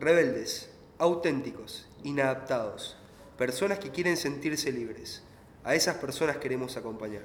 rebeldes, 0.00 0.70
auténticos, 0.96 1.86
inadaptados, 2.04 2.96
personas 3.36 3.78
que 3.78 3.90
quieren 3.90 4.16
sentirse 4.16 4.72
libres. 4.72 5.22
A 5.62 5.74
esas 5.74 5.96
personas 5.96 6.38
queremos 6.38 6.78
acompañar. 6.78 7.24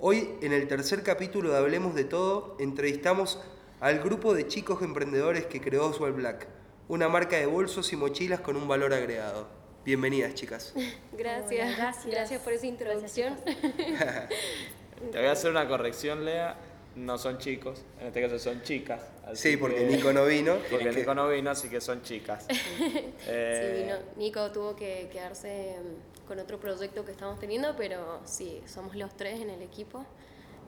Hoy, 0.00 0.30
en 0.40 0.54
el 0.54 0.66
tercer 0.66 1.02
capítulo 1.02 1.50
de 1.50 1.58
Hablemos 1.58 1.94
de 1.94 2.04
Todo, 2.04 2.56
entrevistamos 2.58 3.38
al 3.80 3.98
grupo 3.98 4.32
de 4.32 4.46
chicos 4.48 4.80
emprendedores 4.80 5.44
que 5.44 5.60
creó 5.60 5.90
Oswald 5.90 6.16
Black, 6.16 6.48
una 6.88 7.10
marca 7.10 7.36
de 7.36 7.44
bolsos 7.44 7.92
y 7.92 7.96
mochilas 7.96 8.40
con 8.40 8.56
un 8.56 8.66
valor 8.66 8.94
agregado. 8.94 9.46
Bienvenidas, 9.84 10.32
chicas. 10.32 10.72
Gracias. 11.12 11.76
gracias. 11.76 12.06
Gracias 12.06 12.40
por 12.40 12.54
esa 12.54 12.66
introducción. 12.66 13.36
Te 15.12 15.18
voy 15.18 15.26
a 15.26 15.32
hacer 15.32 15.50
una 15.50 15.68
corrección, 15.68 16.24
Lea. 16.24 16.56
No 16.96 17.18
son 17.18 17.36
chicos, 17.38 17.82
en 18.00 18.06
este 18.06 18.22
caso 18.22 18.38
son 18.38 18.62
chicas. 18.62 19.02
así 19.26 19.50
Sí, 19.50 19.56
porque 19.58 19.76
que- 19.76 19.96
Nico 19.96 20.12
no 20.14 20.24
vino. 20.24 20.56
Porque 20.70 20.90
que- 20.90 20.96
Nico 21.00 21.14
no 21.14 21.28
vino, 21.28 21.50
así 21.50 21.68
que 21.68 21.80
son 21.80 22.02
chicas. 22.02 22.46
Sí, 22.78 23.12
Eh, 23.26 23.82
vino. 23.84 23.96
Nico 24.16 24.50
tuvo 24.50 24.74
que 24.74 25.08
quedarse 25.12 25.76
mm, 25.78 26.26
con 26.26 26.38
otro 26.38 26.58
proyecto 26.58 27.04
que 27.04 27.12
estamos 27.12 27.38
teniendo, 27.38 27.76
pero 27.76 28.20
sí, 28.24 28.62
somos 28.66 28.96
los 28.96 29.14
tres 29.16 29.40
en 29.40 29.50
el 29.50 29.60
equipo 29.62 30.04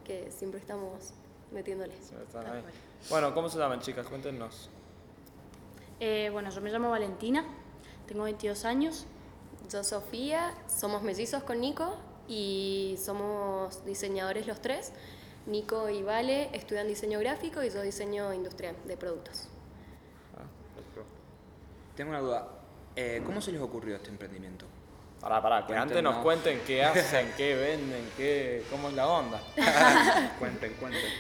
que 0.05 0.31
siempre 0.31 0.61
estamos 0.61 1.13
metiéndoles. 1.51 2.13
Bueno, 3.09 3.33
¿cómo 3.35 3.49
se 3.49 3.59
llaman, 3.59 3.81
chicas? 3.81 4.07
Cuéntenos. 4.07 4.69
Eh, 6.01 6.29
bueno, 6.33 6.51
yo 6.51 6.61
me 6.61 6.71
llamo 6.71 6.91
Valentina, 6.91 7.45
tengo 8.07 8.25
22 8.25 8.65
años. 8.67 9.07
Yo, 9.71 9.83
Sofía, 9.83 10.55
somos 10.69 11.03
mellizos 11.03 11.43
con 11.43 11.61
Nico 11.61 11.97
y 12.29 12.97
somos 13.03 13.85
diseñadores 13.85 14.47
los 14.47 14.61
tres. 14.61 14.93
Nico 15.49 15.89
y 15.89 16.03
Vale 16.03 16.51
estudian 16.53 16.87
diseño 16.87 17.19
gráfico 17.19 17.63
y 17.63 17.71
yo 17.71 17.83
diseño 17.83 18.33
industrial 18.35 18.77
de 18.85 18.97
productos. 18.97 19.49
Tengo 21.97 22.11
una 22.11 22.21
duda. 22.21 22.49
Eh, 22.95 23.23
¿Cómo 23.25 23.41
se 23.41 23.51
les 23.51 23.61
ocurrió 23.61 23.97
este 23.97 24.11
emprendimiento? 24.11 24.67
Pará, 25.21 25.43
pará, 25.43 25.67
que 25.67 25.75
antes 25.75 26.01
nos 26.01 26.19
cuenten 26.19 26.61
qué 26.65 26.85
hacen, 26.85 27.33
qué 27.37 27.57
venden, 27.57 28.09
qué, 28.17 28.65
cómo 28.71 28.89
es 28.89 28.95
la 28.95 29.09
onda. 29.09 29.43
cuenten, 30.39 30.75
cuenten. 30.75 31.11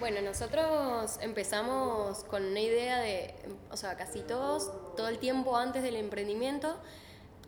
Bueno, 0.00 0.22
nosotros 0.22 1.18
empezamos 1.20 2.24
con 2.24 2.44
una 2.44 2.60
idea 2.60 2.98
de, 2.98 3.34
o 3.70 3.76
sea, 3.76 3.96
casi 3.96 4.20
todos, 4.20 4.72
todo 4.96 5.08
el 5.08 5.18
tiempo 5.18 5.56
antes 5.56 5.82
del 5.82 5.96
emprendimiento, 5.96 6.76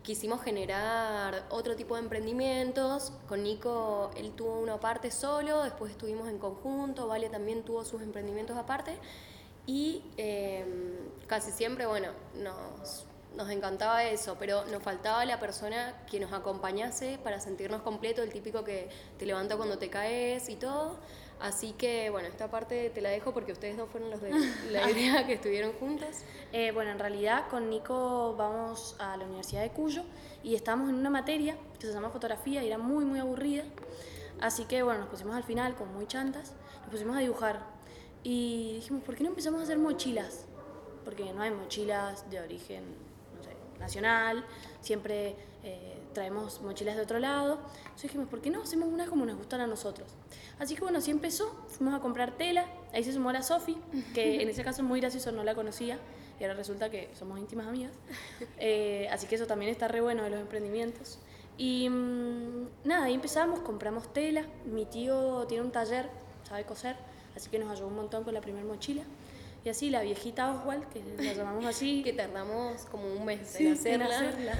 quisimos 0.07 0.41
generar 0.41 1.43
otro 1.49 1.75
tipo 1.75 1.95
de 1.95 2.01
emprendimientos. 2.01 3.11
Con 3.27 3.43
Nico, 3.43 4.09
él 4.15 4.31
tuvo 4.31 4.57
una 4.57 4.79
parte 4.79 5.11
solo, 5.11 5.63
después 5.63 5.91
estuvimos 5.91 6.29
en 6.29 6.37
conjunto, 6.37 7.07
Vale 7.07 7.27
también 7.27 7.63
tuvo 7.63 7.83
sus 7.83 8.01
emprendimientos 8.01 8.55
aparte. 8.55 8.97
Y 9.65 10.05
eh, 10.15 10.63
casi 11.27 11.51
siempre, 11.51 11.87
bueno, 11.87 12.07
nos, 12.35 13.03
nos 13.35 13.49
encantaba 13.49 14.05
eso, 14.05 14.37
pero 14.39 14.63
nos 14.67 14.81
faltaba 14.81 15.25
la 15.25 15.41
persona 15.41 15.93
que 16.09 16.21
nos 16.21 16.31
acompañase 16.31 17.19
para 17.21 17.41
sentirnos 17.41 17.81
completo, 17.81 18.23
el 18.23 18.31
típico 18.31 18.63
que 18.63 18.87
te 19.19 19.25
levanta 19.25 19.57
cuando 19.57 19.77
te 19.77 19.89
caes 19.89 20.47
y 20.47 20.55
todo. 20.55 20.99
Así 21.39 21.73
que, 21.73 22.09
bueno, 22.09 22.27
esta 22.27 22.49
parte 22.49 22.89
te 22.89 22.99
la 22.99 23.09
dejo 23.09 23.31
porque 23.31 23.51
ustedes 23.51 23.77
dos 23.77 23.89
fueron 23.89 24.09
los 24.09 24.21
de 24.21 24.31
la 24.71 24.89
idea 24.89 25.25
que 25.27 25.33
estuvieron 25.33 25.73
juntos. 25.73 26.23
Eh, 26.51 26.71
bueno, 26.71 26.91
en 26.91 26.99
realidad 26.99 27.47
con 27.49 27.69
Nico 27.69 28.35
vamos 28.35 28.95
a 28.99 29.15
la 29.17 29.25
Universidad 29.25 29.61
de 29.61 29.69
Cuyo 29.69 30.03
y 30.43 30.55
estábamos 30.55 30.89
en 30.89 30.95
una 30.95 31.09
materia 31.09 31.55
que 31.79 31.85
se 31.85 31.93
llama 31.93 32.09
fotografía 32.09 32.63
y 32.63 32.67
era 32.67 32.77
muy, 32.77 33.05
muy 33.05 33.19
aburrida. 33.19 33.63
Así 34.41 34.65
que, 34.65 34.81
bueno, 34.83 35.01
nos 35.01 35.09
pusimos 35.09 35.35
al 35.35 35.43
final, 35.43 35.75
con 35.75 35.93
muy 35.93 36.07
chantas, 36.07 36.53
nos 36.81 36.89
pusimos 36.89 37.15
a 37.17 37.19
dibujar. 37.19 37.61
Y 38.23 38.73
dijimos, 38.75 39.03
¿por 39.03 39.15
qué 39.15 39.23
no 39.23 39.29
empezamos 39.29 39.61
a 39.61 39.63
hacer 39.63 39.77
mochilas? 39.77 40.45
Porque 41.05 41.31
no 41.33 41.41
hay 41.41 41.51
mochilas 41.51 42.29
de 42.29 42.39
origen 42.39 42.83
no 43.35 43.43
sé, 43.43 43.55
nacional, 43.79 44.43
siempre 44.81 45.35
eh, 45.63 45.97
traemos 46.13 46.61
mochilas 46.61 46.95
de 46.95 47.01
otro 47.03 47.19
lado. 47.19 47.59
Entonces 47.77 48.03
dijimos, 48.03 48.27
¿por 48.27 48.41
qué 48.41 48.49
no 48.49 48.61
hacemos 48.63 48.89
una 48.89 49.05
como 49.05 49.25
nos 49.25 49.37
gustan 49.37 49.61
a 49.61 49.67
nosotros? 49.67 50.09
Así 50.59 50.75
que 50.75 50.81
bueno, 50.81 50.97
así 50.97 51.11
empezó, 51.11 51.55
fuimos 51.67 51.93
a 51.93 51.99
comprar 51.99 52.31
tela, 52.35 52.65
ahí 52.93 53.03
se 53.03 53.13
sumó 53.13 53.31
la 53.31 53.43
Sofi, 53.43 53.77
que 54.13 54.41
en 54.41 54.49
ese 54.49 54.63
caso 54.63 54.81
es 54.81 54.87
muy 54.87 54.99
gracioso, 54.99 55.31
no 55.31 55.43
la 55.43 55.53
conocía, 55.55 55.99
y 56.39 56.43
ahora 56.43 56.55
resulta 56.55 56.89
que 56.89 57.09
somos 57.13 57.39
íntimas 57.39 57.67
amigas. 57.67 57.91
Eh, 58.59 59.07
así 59.11 59.27
que 59.27 59.35
eso 59.35 59.45
también 59.47 59.71
está 59.71 59.87
re 59.87 60.01
bueno 60.01 60.23
de 60.23 60.29
los 60.29 60.39
emprendimientos. 60.39 61.19
Y 61.57 61.89
mm, 61.89 62.67
nada, 62.85 63.05
ahí 63.05 63.13
empezamos, 63.13 63.59
compramos 63.59 64.11
tela, 64.13 64.45
mi 64.65 64.85
tío 64.85 65.45
tiene 65.47 65.63
un 65.63 65.71
taller, 65.71 66.09
sabe 66.47 66.63
coser, 66.65 66.95
así 67.35 67.49
que 67.49 67.59
nos 67.59 67.71
ayudó 67.71 67.87
un 67.87 67.95
montón 67.95 68.23
con 68.23 68.33
la 68.33 68.41
primera 68.41 68.65
mochila. 68.65 69.03
Y 69.65 69.69
así 69.69 69.89
la 69.89 70.01
viejita 70.01 70.53
Oswald, 70.53 70.87
que 70.89 71.03
la 71.21 71.33
llamamos 71.33 71.65
así, 71.65 72.01
Que 72.05 72.13
tardamos 72.13 72.85
como 72.85 73.05
un 73.11 73.25
mes 73.25 73.41
Sí, 73.43 73.67
en 73.67 73.87
en 73.87 74.01
hacerla. 74.03 74.53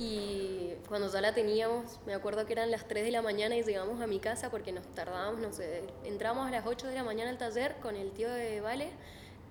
Y 0.00 0.76
cuando 0.88 1.12
ya 1.12 1.20
la 1.20 1.34
teníamos, 1.34 2.00
me 2.06 2.14
acuerdo 2.14 2.46
que 2.46 2.54
eran 2.54 2.70
las 2.70 2.88
3 2.88 3.04
de 3.04 3.10
la 3.10 3.20
mañana 3.20 3.54
y 3.54 3.62
llegamos 3.62 4.00
a 4.00 4.06
mi 4.06 4.18
casa 4.18 4.50
porque 4.50 4.72
nos 4.72 4.86
tardábamos, 4.94 5.40
no 5.40 5.52
sé, 5.52 5.82
entramos 6.04 6.48
a 6.48 6.50
las 6.50 6.66
8 6.66 6.86
de 6.86 6.94
la 6.94 7.04
mañana 7.04 7.28
al 7.28 7.36
taller 7.36 7.76
con 7.82 7.96
el 7.96 8.10
tío 8.12 8.30
de 8.30 8.62
Vale 8.62 8.88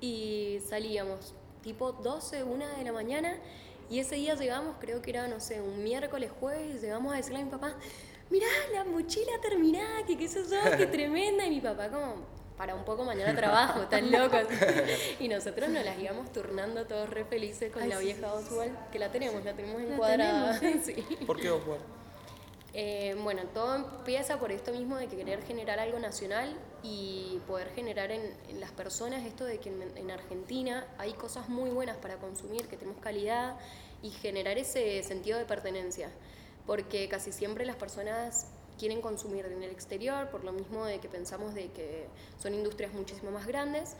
y 0.02 0.60
salíamos 0.68 1.36
tipo 1.62 1.92
12, 1.92 2.46
1 2.46 2.68
de 2.78 2.84
la 2.84 2.92
mañana. 2.92 3.38
Y 3.92 4.00
ese 4.00 4.16
día 4.16 4.34
llegamos, 4.34 4.78
creo 4.80 5.04
que 5.04 5.12
era, 5.12 5.28
no 5.28 5.40
sé, 5.40 5.62
un 5.62 5.84
miércoles, 5.84 6.32
jueves, 6.40 6.78
y 6.78 6.80
llegamos 6.80 7.14
a 7.14 7.18
decirle 7.18 7.42
a 7.42 7.46
mi 7.46 7.52
papá, 7.52 7.76
mirá, 8.32 8.48
la 8.74 8.86
mochila 8.86 9.40
terminada, 9.44 10.04
que 10.08 10.18
qué 10.18 10.28
sé 10.28 10.42
yo, 10.50 10.78
qué 10.78 10.86
tremenda, 10.88 11.46
y 11.46 11.52
mi 11.52 11.62
papá 11.62 11.90
como... 11.90 12.39
Para 12.60 12.76
un 12.76 12.84
poco 12.84 13.06
mañana 13.06 13.34
trabajo, 13.36 13.80
tan 13.88 14.12
locos. 14.12 14.44
y 15.18 15.30
nosotros 15.30 15.70
nos 15.70 15.84
las 15.86 15.98
íbamos 15.98 16.30
turnando 16.34 16.86
todos 16.86 17.10
re 17.10 17.24
felices 17.24 17.72
con 17.72 17.84
Ay, 17.84 17.90
la 17.90 17.98
sí, 18.00 18.04
vieja 18.04 18.34
Oswald, 18.34 18.78
que 18.92 19.00
la 19.00 19.10
tenemos, 19.12 19.44
la 19.46 19.54
tenemos 19.54 19.82
La 19.82 19.94
encuadrada. 19.94 20.60
tenemos, 20.60 20.86
Sí. 20.86 20.94
¿Por 21.26 21.40
qué 21.40 21.50
Oswald? 21.50 21.82
Eh, 22.74 23.16
bueno, 23.24 23.44
todo 23.54 23.76
empieza 23.76 24.38
por 24.40 24.52
esto 24.52 24.72
mismo 24.74 24.98
de 24.98 25.08
que 25.08 25.16
querer 25.16 25.42
generar 25.44 25.80
algo 25.80 25.98
nacional 26.00 26.54
y 26.84 27.40
poder 27.48 27.70
generar 27.70 28.12
en, 28.12 28.22
en 28.50 28.60
las 28.60 28.72
personas 28.72 29.26
esto 29.26 29.46
de 29.46 29.58
que 29.60 29.70
en, 29.70 29.82
en 29.98 30.12
Argentina 30.12 30.86
hay 30.98 31.14
cosas 31.14 31.48
muy 31.48 31.70
buenas 31.70 31.96
para 31.98 32.18
consumir, 32.18 32.68
que 32.68 32.76
tenemos 32.76 33.02
calidad 33.02 33.56
y 34.04 34.10
generar 34.12 34.58
ese 34.58 35.02
sentido 35.02 35.40
de 35.40 35.46
pertenencia. 35.46 36.10
Porque 36.68 37.08
casi 37.10 37.32
siempre 37.32 37.66
las 37.66 37.78
personas 37.78 38.48
quieren 38.80 39.02
consumir 39.02 39.46
en 39.46 39.62
el 39.62 39.70
exterior, 39.70 40.30
por 40.30 40.44
lo 40.44 40.54
mismo 40.54 40.86
de 40.86 41.00
que 41.00 41.10
pensamos 41.10 41.54
de 41.54 41.72
que 41.72 42.08
son 42.40 42.54
industrias 42.54 42.94
muchísimo 42.94 43.30
más 43.30 43.46
grandes 43.46 43.96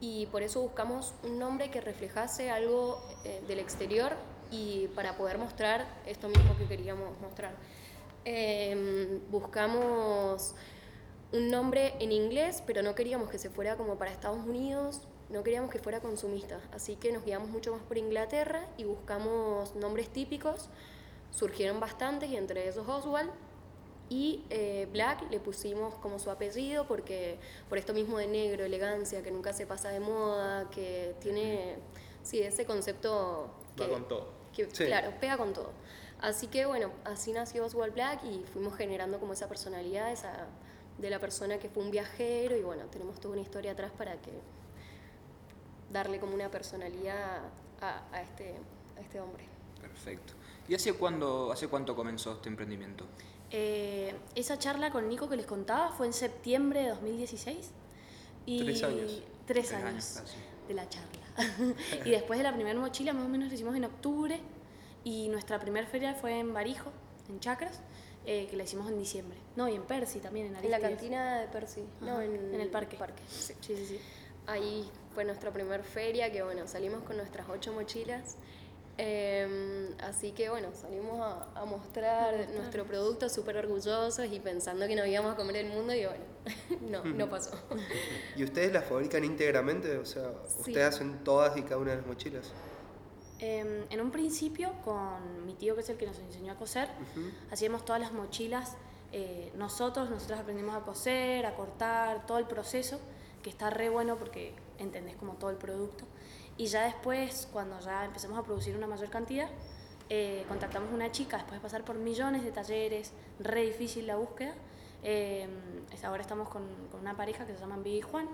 y 0.00 0.26
por 0.26 0.42
eso 0.42 0.60
buscamos 0.60 1.14
un 1.22 1.38
nombre 1.38 1.70
que 1.70 1.80
reflejase 1.80 2.50
algo 2.50 3.02
eh, 3.24 3.40
del 3.48 3.60
exterior 3.60 4.12
y 4.50 4.88
para 4.88 5.16
poder 5.16 5.38
mostrar 5.38 5.86
esto 6.06 6.28
mismo 6.28 6.56
que 6.58 6.66
queríamos 6.66 7.18
mostrar. 7.20 7.54
Em, 8.24 9.20
buscamos 9.30 10.54
un 11.32 11.48
nombre 11.50 11.94
en 12.00 12.12
inglés, 12.12 12.62
pero 12.66 12.82
no 12.82 12.94
queríamos 12.94 13.30
que 13.30 13.38
se 13.38 13.50
fuera 13.50 13.76
como 13.76 13.96
para 13.96 14.10
Estados 14.10 14.44
Unidos, 14.44 15.02
no 15.28 15.42
queríamos 15.42 15.70
que 15.70 15.78
fuera 15.78 16.00
consumista, 16.00 16.60
así 16.72 16.96
que 16.96 17.12
nos 17.12 17.24
guiamos 17.24 17.50
mucho 17.50 17.72
más 17.72 17.82
por 17.82 17.98
Inglaterra 17.98 18.66
y 18.76 18.84
buscamos 18.84 19.74
nombres 19.74 20.08
típicos, 20.08 20.68
surgieron 21.30 21.80
bastantes 21.80 22.30
y 22.30 22.36
entre 22.36 22.68
esos 22.68 22.88
Oswald. 22.88 23.30
Y 24.08 24.44
eh, 24.50 24.88
Black 24.92 25.30
le 25.30 25.40
pusimos 25.40 25.94
como 25.96 26.18
su 26.18 26.30
apellido 26.30 26.86
porque 26.86 27.38
por 27.68 27.76
esto 27.78 27.92
mismo 27.92 28.18
de 28.18 28.28
negro, 28.28 28.64
elegancia, 28.64 29.22
que 29.22 29.30
nunca 29.32 29.52
se 29.52 29.66
pasa 29.66 29.88
de 29.88 29.98
moda, 30.00 30.70
que 30.70 31.14
tiene, 31.20 31.76
sí, 32.22 32.40
ese 32.40 32.64
concepto 32.66 33.50
Va 33.80 33.86
que, 33.86 33.92
con 33.92 34.06
todo. 34.08 34.28
que, 34.54 34.70
Sí. 34.72 34.84
claro, 34.86 35.12
pega 35.20 35.36
con 35.36 35.52
todo. 35.52 35.70
Así 36.20 36.46
que 36.46 36.66
bueno, 36.66 36.92
así 37.04 37.32
nació 37.32 37.64
Oswald 37.66 37.92
Black 37.94 38.24
y 38.24 38.44
fuimos 38.52 38.76
generando 38.76 39.18
como 39.18 39.32
esa 39.32 39.48
personalidad, 39.48 40.12
esa 40.12 40.46
de 40.98 41.10
la 41.10 41.18
persona 41.18 41.58
que 41.58 41.68
fue 41.68 41.82
un 41.82 41.90
viajero 41.90 42.56
y 42.56 42.62
bueno, 42.62 42.84
tenemos 42.84 43.18
toda 43.20 43.34
una 43.34 43.42
historia 43.42 43.72
atrás 43.72 43.90
para 43.98 44.12
que 44.22 44.30
darle 45.92 46.18
como 46.20 46.34
una 46.34 46.50
personalidad 46.50 47.42
a, 47.80 48.02
a 48.12 48.22
este, 48.22 48.54
a 48.96 49.00
este 49.00 49.20
hombre. 49.20 49.44
Perfecto. 49.80 50.32
¿Y 50.68 50.74
hace, 50.74 50.92
cuándo, 50.94 51.52
hace 51.52 51.68
cuánto 51.68 51.94
comenzó 51.94 52.32
este 52.32 52.48
emprendimiento? 52.48 53.04
Eh, 53.50 54.14
esa 54.34 54.58
charla 54.58 54.90
con 54.90 55.08
Nico 55.08 55.28
que 55.28 55.36
les 55.36 55.46
contaba 55.46 55.90
fue 55.92 56.06
en 56.06 56.12
septiembre 56.12 56.82
de 56.82 56.88
2016. 56.90 57.70
Y 58.46 58.64
Tres 58.64 58.82
años. 58.82 59.22
Tres 59.46 59.68
Tres 59.68 59.72
años, 59.72 60.16
años 60.18 60.36
de 60.68 60.74
la 60.74 60.88
charla. 60.88 61.10
y 62.04 62.10
después 62.10 62.38
de 62.38 62.44
la 62.44 62.52
primera 62.54 62.78
mochila, 62.78 63.12
más 63.12 63.24
o 63.24 63.28
menos 63.28 63.48
la 63.48 63.54
hicimos 63.54 63.76
en 63.76 63.84
octubre. 63.84 64.40
Y 65.04 65.28
nuestra 65.28 65.60
primera 65.60 65.86
feria 65.86 66.14
fue 66.14 66.38
en 66.38 66.52
Barijo, 66.52 66.90
en 67.28 67.38
Chacras, 67.38 67.80
eh, 68.24 68.48
que 68.50 68.56
la 68.56 68.64
hicimos 68.64 68.90
en 68.90 68.98
diciembre. 68.98 69.38
No, 69.54 69.68
y 69.68 69.76
en 69.76 69.82
Percy 69.84 70.18
también, 70.18 70.48
en 70.48 70.56
En 70.56 70.70
la 70.70 70.80
cantina 70.80 71.40
de 71.40 71.46
Percy, 71.48 71.84
no, 72.00 72.20
en, 72.20 72.54
en 72.54 72.60
el 72.60 72.68
parque. 72.68 72.96
sí. 73.28 73.54
Sí, 73.60 73.76
sí, 73.76 73.86
sí. 73.86 74.00
Ahí 74.48 74.88
fue 75.14 75.24
nuestra 75.24 75.52
primera 75.52 75.82
feria, 75.82 76.30
que 76.30 76.42
bueno, 76.42 76.66
salimos 76.68 77.02
con 77.02 77.16
nuestras 77.16 77.48
ocho 77.48 77.72
mochilas 77.72 78.36
Em, 78.98 79.94
así 80.00 80.32
que 80.32 80.48
bueno, 80.48 80.68
salimos 80.74 81.20
a, 81.20 81.60
a 81.60 81.64
mostrar 81.66 82.48
nuestro 82.54 82.84
producto 82.84 83.28
súper 83.28 83.58
orgullosos 83.58 84.24
y 84.30 84.40
pensando 84.40 84.86
que 84.88 84.96
nos 84.96 85.06
íbamos 85.06 85.34
a 85.34 85.36
comer 85.36 85.56
el 85.56 85.66
mundo 85.68 85.92
y 85.94 86.06
bueno, 86.06 86.24
no, 86.80 87.04
no 87.04 87.28
pasó. 87.28 87.58
¿Y 88.36 88.44
ustedes 88.44 88.72
las 88.72 88.84
fabrican 88.84 89.22
íntegramente? 89.24 89.98
O 89.98 90.04
sea, 90.06 90.32
Sí. 90.46 90.70
¿ustedes 90.70 90.94
hacen 90.94 91.22
todas 91.24 91.56
y 91.58 91.62
cada 91.62 91.78
una 91.78 91.90
de 91.90 91.98
las 91.98 92.06
mochilas? 92.06 92.52
Em, 93.38 93.84
en 93.90 94.00
un 94.00 94.10
principio, 94.10 94.72
con 94.82 95.44
mi 95.44 95.52
tío, 95.54 95.74
que 95.74 95.82
es 95.82 95.88
el 95.90 95.98
que 95.98 96.06
nos 96.06 96.18
enseñó 96.18 96.52
a 96.52 96.56
coser, 96.56 96.88
hacíamos 97.50 97.84
todas 97.84 98.00
las 98.00 98.12
mochilas 98.12 98.76
eh, 99.12 99.52
nosotros, 99.56 100.08
nosotros 100.10 100.40
aprendimos 100.40 100.74
a 100.74 100.80
coser, 100.80 101.44
a 101.46 101.54
cortar, 101.54 102.26
todo 102.26 102.38
el 102.38 102.46
proceso, 102.46 102.98
que 103.42 103.50
está 103.50 103.68
re 103.70 103.88
bueno 103.90 104.16
porque 104.16 104.54
entendés 104.78 105.16
como 105.16 105.34
todo 105.34 105.50
el 105.50 105.56
producto. 105.56 106.04
Y 106.58 106.66
ya 106.66 106.84
después, 106.84 107.48
cuando 107.52 107.78
ya 107.80 108.04
empezamos 108.04 108.38
a 108.38 108.42
producir 108.42 108.76
una 108.76 108.86
mayor 108.86 109.10
cantidad, 109.10 109.48
eh, 110.08 110.44
contactamos 110.48 110.92
una 110.92 111.10
chica, 111.12 111.36
después 111.38 111.60
de 111.60 111.62
pasar 111.62 111.84
por 111.84 111.96
millones 111.96 112.44
de 112.44 112.52
talleres, 112.52 113.12
re 113.38 113.62
difícil 113.62 114.06
la 114.06 114.16
búsqueda. 114.16 114.54
eh, 115.02 115.46
ahora 116.04 116.22
estamos 116.22 116.48
con, 116.48 116.62
con 116.90 117.00
una 117.00 117.16
pareja 117.16 117.46
que 117.46 117.54
se 117.54 117.60
llaman 117.60 117.82
Vivi 117.82 117.98
y 117.98 118.02
Juan 118.02 118.28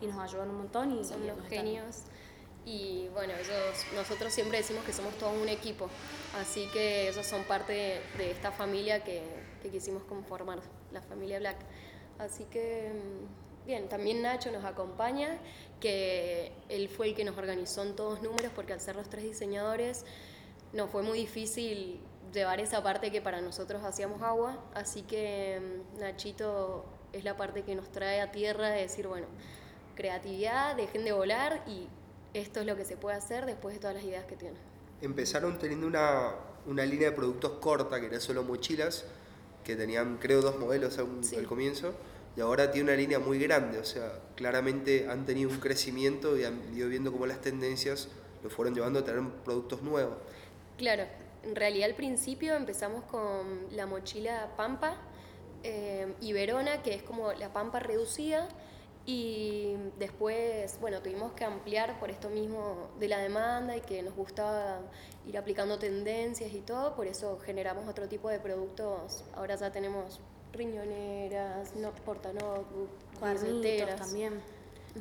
y 0.00 0.06
nos 0.06 0.18
ayudan 0.18 0.50
un 0.50 0.56
montón. 0.58 0.92
Y, 0.92 1.04
Son 1.04 1.26
los 1.26 1.36
nos 1.36 1.46
están- 1.46 1.64
genios. 1.66 2.02
Y 2.66 3.08
bueno, 3.12 3.34
ellos, 3.34 3.84
nosotros 3.94 4.32
siempre 4.32 4.56
decimos 4.58 4.84
que 4.84 4.92
somos 4.94 5.12
todo 5.18 5.30
un 5.32 5.48
equipo, 5.50 5.88
así 6.40 6.66
que 6.72 7.08
ellos 7.10 7.26
son 7.26 7.42
parte 7.44 7.72
de, 7.74 8.00
de 8.16 8.30
esta 8.30 8.52
familia 8.52 9.04
que, 9.04 9.22
que 9.62 9.68
quisimos 9.68 10.02
conformar, 10.04 10.60
la 10.90 11.02
familia 11.02 11.38
Black. 11.40 11.58
Así 12.18 12.44
que, 12.44 12.90
mm, 12.94 13.43
bien, 13.66 13.88
también 13.88 14.22
Nacho 14.22 14.50
nos 14.52 14.64
acompaña, 14.64 15.38
que 15.80 16.52
él 16.68 16.88
fue 16.88 17.08
el 17.08 17.14
que 17.14 17.24
nos 17.24 17.36
organizó 17.36 17.82
en 17.82 17.94
todos 17.96 18.22
números, 18.22 18.52
porque 18.54 18.72
al 18.72 18.80
ser 18.80 18.96
los 18.96 19.08
tres 19.08 19.24
diseñadores, 19.24 20.04
nos 20.72 20.90
fue 20.90 21.02
muy 21.02 21.18
difícil 21.18 22.00
llevar 22.32 22.60
esa 22.60 22.82
parte 22.82 23.12
que 23.12 23.20
para 23.20 23.40
nosotros 23.40 23.82
hacíamos 23.84 24.22
agua, 24.22 24.58
así 24.74 25.02
que 25.02 25.60
mm, 25.96 26.00
Nachito 26.00 26.84
es 27.12 27.24
la 27.24 27.36
parte 27.36 27.62
que 27.62 27.74
nos 27.74 27.90
trae 27.92 28.20
a 28.20 28.32
tierra 28.32 28.70
de 28.70 28.82
decir, 28.82 29.06
bueno, 29.06 29.26
creatividad, 29.94 30.74
dejen 30.76 31.04
de 31.04 31.12
volar 31.12 31.62
y 31.68 31.86
esto 32.34 32.60
es 32.60 32.66
lo 32.66 32.76
que 32.76 32.84
se 32.84 32.96
puede 32.96 33.16
hacer 33.16 33.46
después 33.46 33.74
de 33.74 33.80
todas 33.80 33.94
las 33.96 34.04
ideas 34.04 34.24
que 34.24 34.36
tienen. 34.36 34.58
Empezaron 35.00 35.58
teniendo 35.58 35.86
una, 35.86 36.34
una 36.66 36.84
línea 36.84 37.10
de 37.10 37.16
productos 37.16 37.52
corta, 37.60 38.00
que 38.00 38.06
era 38.06 38.18
solo 38.20 38.42
mochilas, 38.42 39.04
que 39.62 39.76
tenían 39.76 40.18
creo 40.18 40.42
dos 40.42 40.58
modelos 40.58 40.98
Sí. 41.22 41.36
al 41.36 41.46
comienzo, 41.46 41.94
y 42.36 42.40
ahora 42.40 42.70
tiene 42.70 42.90
una 42.90 42.96
línea 42.96 43.18
muy 43.18 43.38
grande, 43.38 43.78
o 43.78 43.84
sea, 43.84 44.20
claramente 44.34 45.08
han 45.08 45.24
tenido 45.24 45.50
un 45.50 45.60
crecimiento 45.60 46.36
y 46.36 46.44
han 46.44 46.60
ido 46.76 46.88
viendo 46.88 47.12
cómo 47.12 47.26
las 47.26 47.40
tendencias 47.40 48.08
lo 48.42 48.50
fueron 48.50 48.74
llevando 48.74 48.98
a 49.00 49.04
tener 49.04 49.22
productos 49.44 49.82
nuevos. 49.82 50.16
Claro, 50.76 51.04
en 51.44 51.54
realidad 51.54 51.88
al 51.88 51.94
principio 51.94 52.54
empezamos 52.54 53.04
con 53.04 53.66
la 53.70 53.86
mochila 53.86 54.50
Pampa 54.56 54.96
eh, 55.62 56.12
y 56.20 56.32
Verona, 56.32 56.82
que 56.82 56.94
es 56.94 57.02
como 57.02 57.32
la 57.32 57.52
Pampa 57.52 57.78
reducida, 57.78 58.48
y 59.06 59.74
después, 59.98 60.78
bueno, 60.80 61.02
tuvimos 61.02 61.32
que 61.32 61.44
ampliar 61.44 62.00
por 62.00 62.10
esto 62.10 62.30
mismo 62.30 62.88
de 62.98 63.08
la 63.08 63.18
demanda 63.18 63.76
y 63.76 63.82
que 63.82 64.02
nos 64.02 64.14
gustaba 64.14 64.80
ir 65.26 65.36
aplicando 65.36 65.78
tendencias 65.78 66.52
y 66.54 66.60
todo, 66.60 66.94
por 66.96 67.06
eso 67.06 67.38
generamos 67.44 67.86
otro 67.86 68.08
tipo 68.08 68.30
de 68.30 68.40
productos. 68.40 69.24
Ahora 69.34 69.56
ya 69.56 69.70
tenemos 69.70 70.20
riñoneras, 70.54 71.74
no, 71.76 71.90
portanotebook, 72.04 72.88
Cuadernitos 73.18 73.60
billuteras. 73.62 74.00
también, 74.00 74.40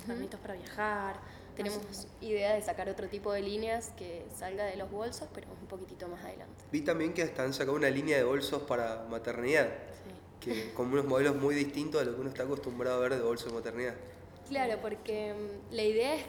cuadernitos 0.06 0.40
para 0.40 0.54
viajar. 0.56 1.16
Tenemos 1.56 1.80
así. 1.92 2.08
idea 2.22 2.56
de 2.56 2.64
sacar 2.64 2.90
otro 2.90 3.08
tipo 3.08 3.32
de 3.32 3.42
líneas 3.44 3.92
que 3.96 4.26
salga 4.36 4.66
de 4.66 4.76
los 4.76 4.90
bolsos, 4.90 5.28
pero 5.36 5.48
un 5.62 5.68
poquitito 5.68 6.08
más 6.08 6.24
adelante. 6.24 6.64
Vi 6.72 6.82
también 6.82 7.14
que 7.14 7.22
hasta 7.22 7.44
han 7.44 7.54
sacado 7.54 7.78
una 7.78 7.92
línea 7.92 8.18
de 8.18 8.24
bolsos 8.24 8.64
para 8.64 9.06
maternidad, 9.10 9.68
Sí. 9.68 10.50
que 10.50 10.74
con 10.74 10.92
unos 10.92 11.06
modelos 11.06 11.36
muy 11.36 11.54
distintos 11.54 12.02
a 12.02 12.06
lo 12.06 12.16
que 12.16 12.22
uno 12.22 12.30
está 12.32 12.42
acostumbrado 12.44 12.98
a 12.98 13.00
ver 13.02 13.16
de 13.16 13.22
bolsos 13.22 13.50
de 13.50 13.54
maternidad. 13.54 13.94
Claro, 14.50 14.80
porque 14.82 15.34
mm, 15.72 15.76
la 15.76 15.84
idea 15.84 16.16
es 16.16 16.26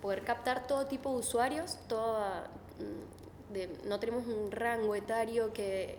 poder 0.00 0.22
captar 0.24 0.66
todo 0.66 0.86
tipo 0.86 1.10
de 1.12 1.16
usuarios, 1.18 1.78
toda, 1.86 2.50
mm, 2.80 3.52
de- 3.52 3.78
no 3.86 4.00
tenemos 4.00 4.26
un 4.26 4.50
rango 4.50 4.96
etario 4.96 5.52
que 5.52 5.98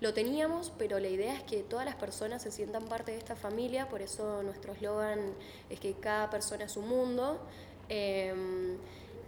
lo 0.00 0.14
teníamos, 0.14 0.72
pero 0.78 1.00
la 1.00 1.08
idea 1.08 1.34
es 1.34 1.42
que 1.42 1.62
todas 1.62 1.84
las 1.84 1.96
personas 1.96 2.42
se 2.42 2.50
sientan 2.50 2.84
parte 2.84 3.12
de 3.12 3.18
esta 3.18 3.34
familia, 3.34 3.88
por 3.88 4.00
eso 4.00 4.42
nuestro 4.42 4.72
eslogan 4.72 5.34
es 5.70 5.80
que 5.80 5.94
cada 5.94 6.30
persona 6.30 6.64
es 6.64 6.76
un 6.76 6.88
mundo. 6.88 7.40
em, 7.90 8.76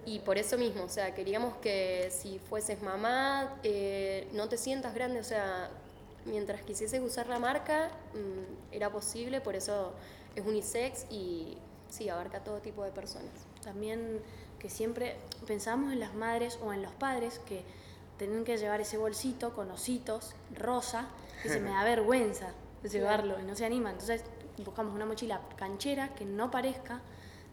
y 0.06 0.18
por 0.20 0.38
eso 0.38 0.58
mismo, 0.58 0.84
o 0.84 0.88
sea, 0.88 1.14
queríamos 1.14 1.56
que 1.58 2.10
si 2.10 2.38
fueses 2.38 2.82
mamá, 2.82 3.58
eh, 3.62 4.28
no 4.32 4.48
te 4.48 4.56
sientas 4.58 4.94
grande, 4.94 5.20
o 5.20 5.24
sea, 5.24 5.70
mientras 6.24 6.62
quisieses 6.62 7.00
usar 7.00 7.26
la 7.28 7.38
marca, 7.38 7.90
mm, 8.14 8.74
era 8.74 8.90
posible, 8.90 9.40
por 9.40 9.54
eso 9.56 9.92
es 10.36 10.44
unisex 10.44 11.06
y 11.10 11.58
sí, 11.88 12.08
abarca 12.08 12.42
todo 12.44 12.60
tipo 12.60 12.84
de 12.84 12.92
personas. 12.92 13.32
También 13.62 14.20
que 14.58 14.70
siempre 14.70 15.16
pensamos 15.46 15.92
en 15.92 16.00
las 16.00 16.14
madres 16.14 16.58
o 16.62 16.72
en 16.72 16.82
los 16.82 16.92
padres 16.92 17.38
que 17.40 17.62
tienen 18.26 18.44
que 18.44 18.56
llevar 18.56 18.80
ese 18.80 18.98
bolsito 18.98 19.52
con 19.54 19.70
ositos 19.70 20.34
rosa 20.54 21.08
y 21.44 21.48
se 21.48 21.60
me 21.60 21.70
da 21.70 21.84
vergüenza 21.84 22.52
de 22.82 22.88
llevarlo 22.88 23.40
y 23.40 23.44
no 23.44 23.54
se 23.56 23.64
anima. 23.64 23.90
Entonces 23.90 24.24
buscamos 24.64 24.94
una 24.94 25.06
mochila 25.06 25.40
canchera 25.56 26.14
que 26.14 26.24
no 26.24 26.50
parezca 26.50 27.00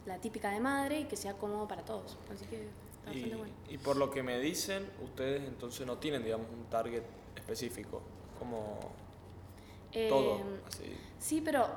la 0.05 0.17
típica 0.19 0.51
de 0.51 0.59
madre 0.59 0.99
y 1.01 1.05
que 1.05 1.15
sea 1.15 1.33
cómodo 1.33 1.67
para 1.67 1.83
todos. 1.83 2.17
Así 2.33 2.45
que 2.45 2.63
está 2.65 3.11
Y, 3.13 3.21
bastante 3.21 3.35
bueno. 3.35 3.53
y 3.69 3.77
por 3.77 3.97
lo 3.97 4.09
que 4.09 4.23
me 4.23 4.39
dicen, 4.39 4.89
ustedes 5.03 5.43
entonces 5.47 5.85
no 5.85 5.97
tienen, 5.97 6.23
digamos, 6.23 6.47
un 6.51 6.65
target 6.65 7.03
específico, 7.35 8.01
como 8.39 8.77
todo, 10.09 10.41
así. 10.67 10.95
Sí, 11.17 11.41
pero 11.43 11.67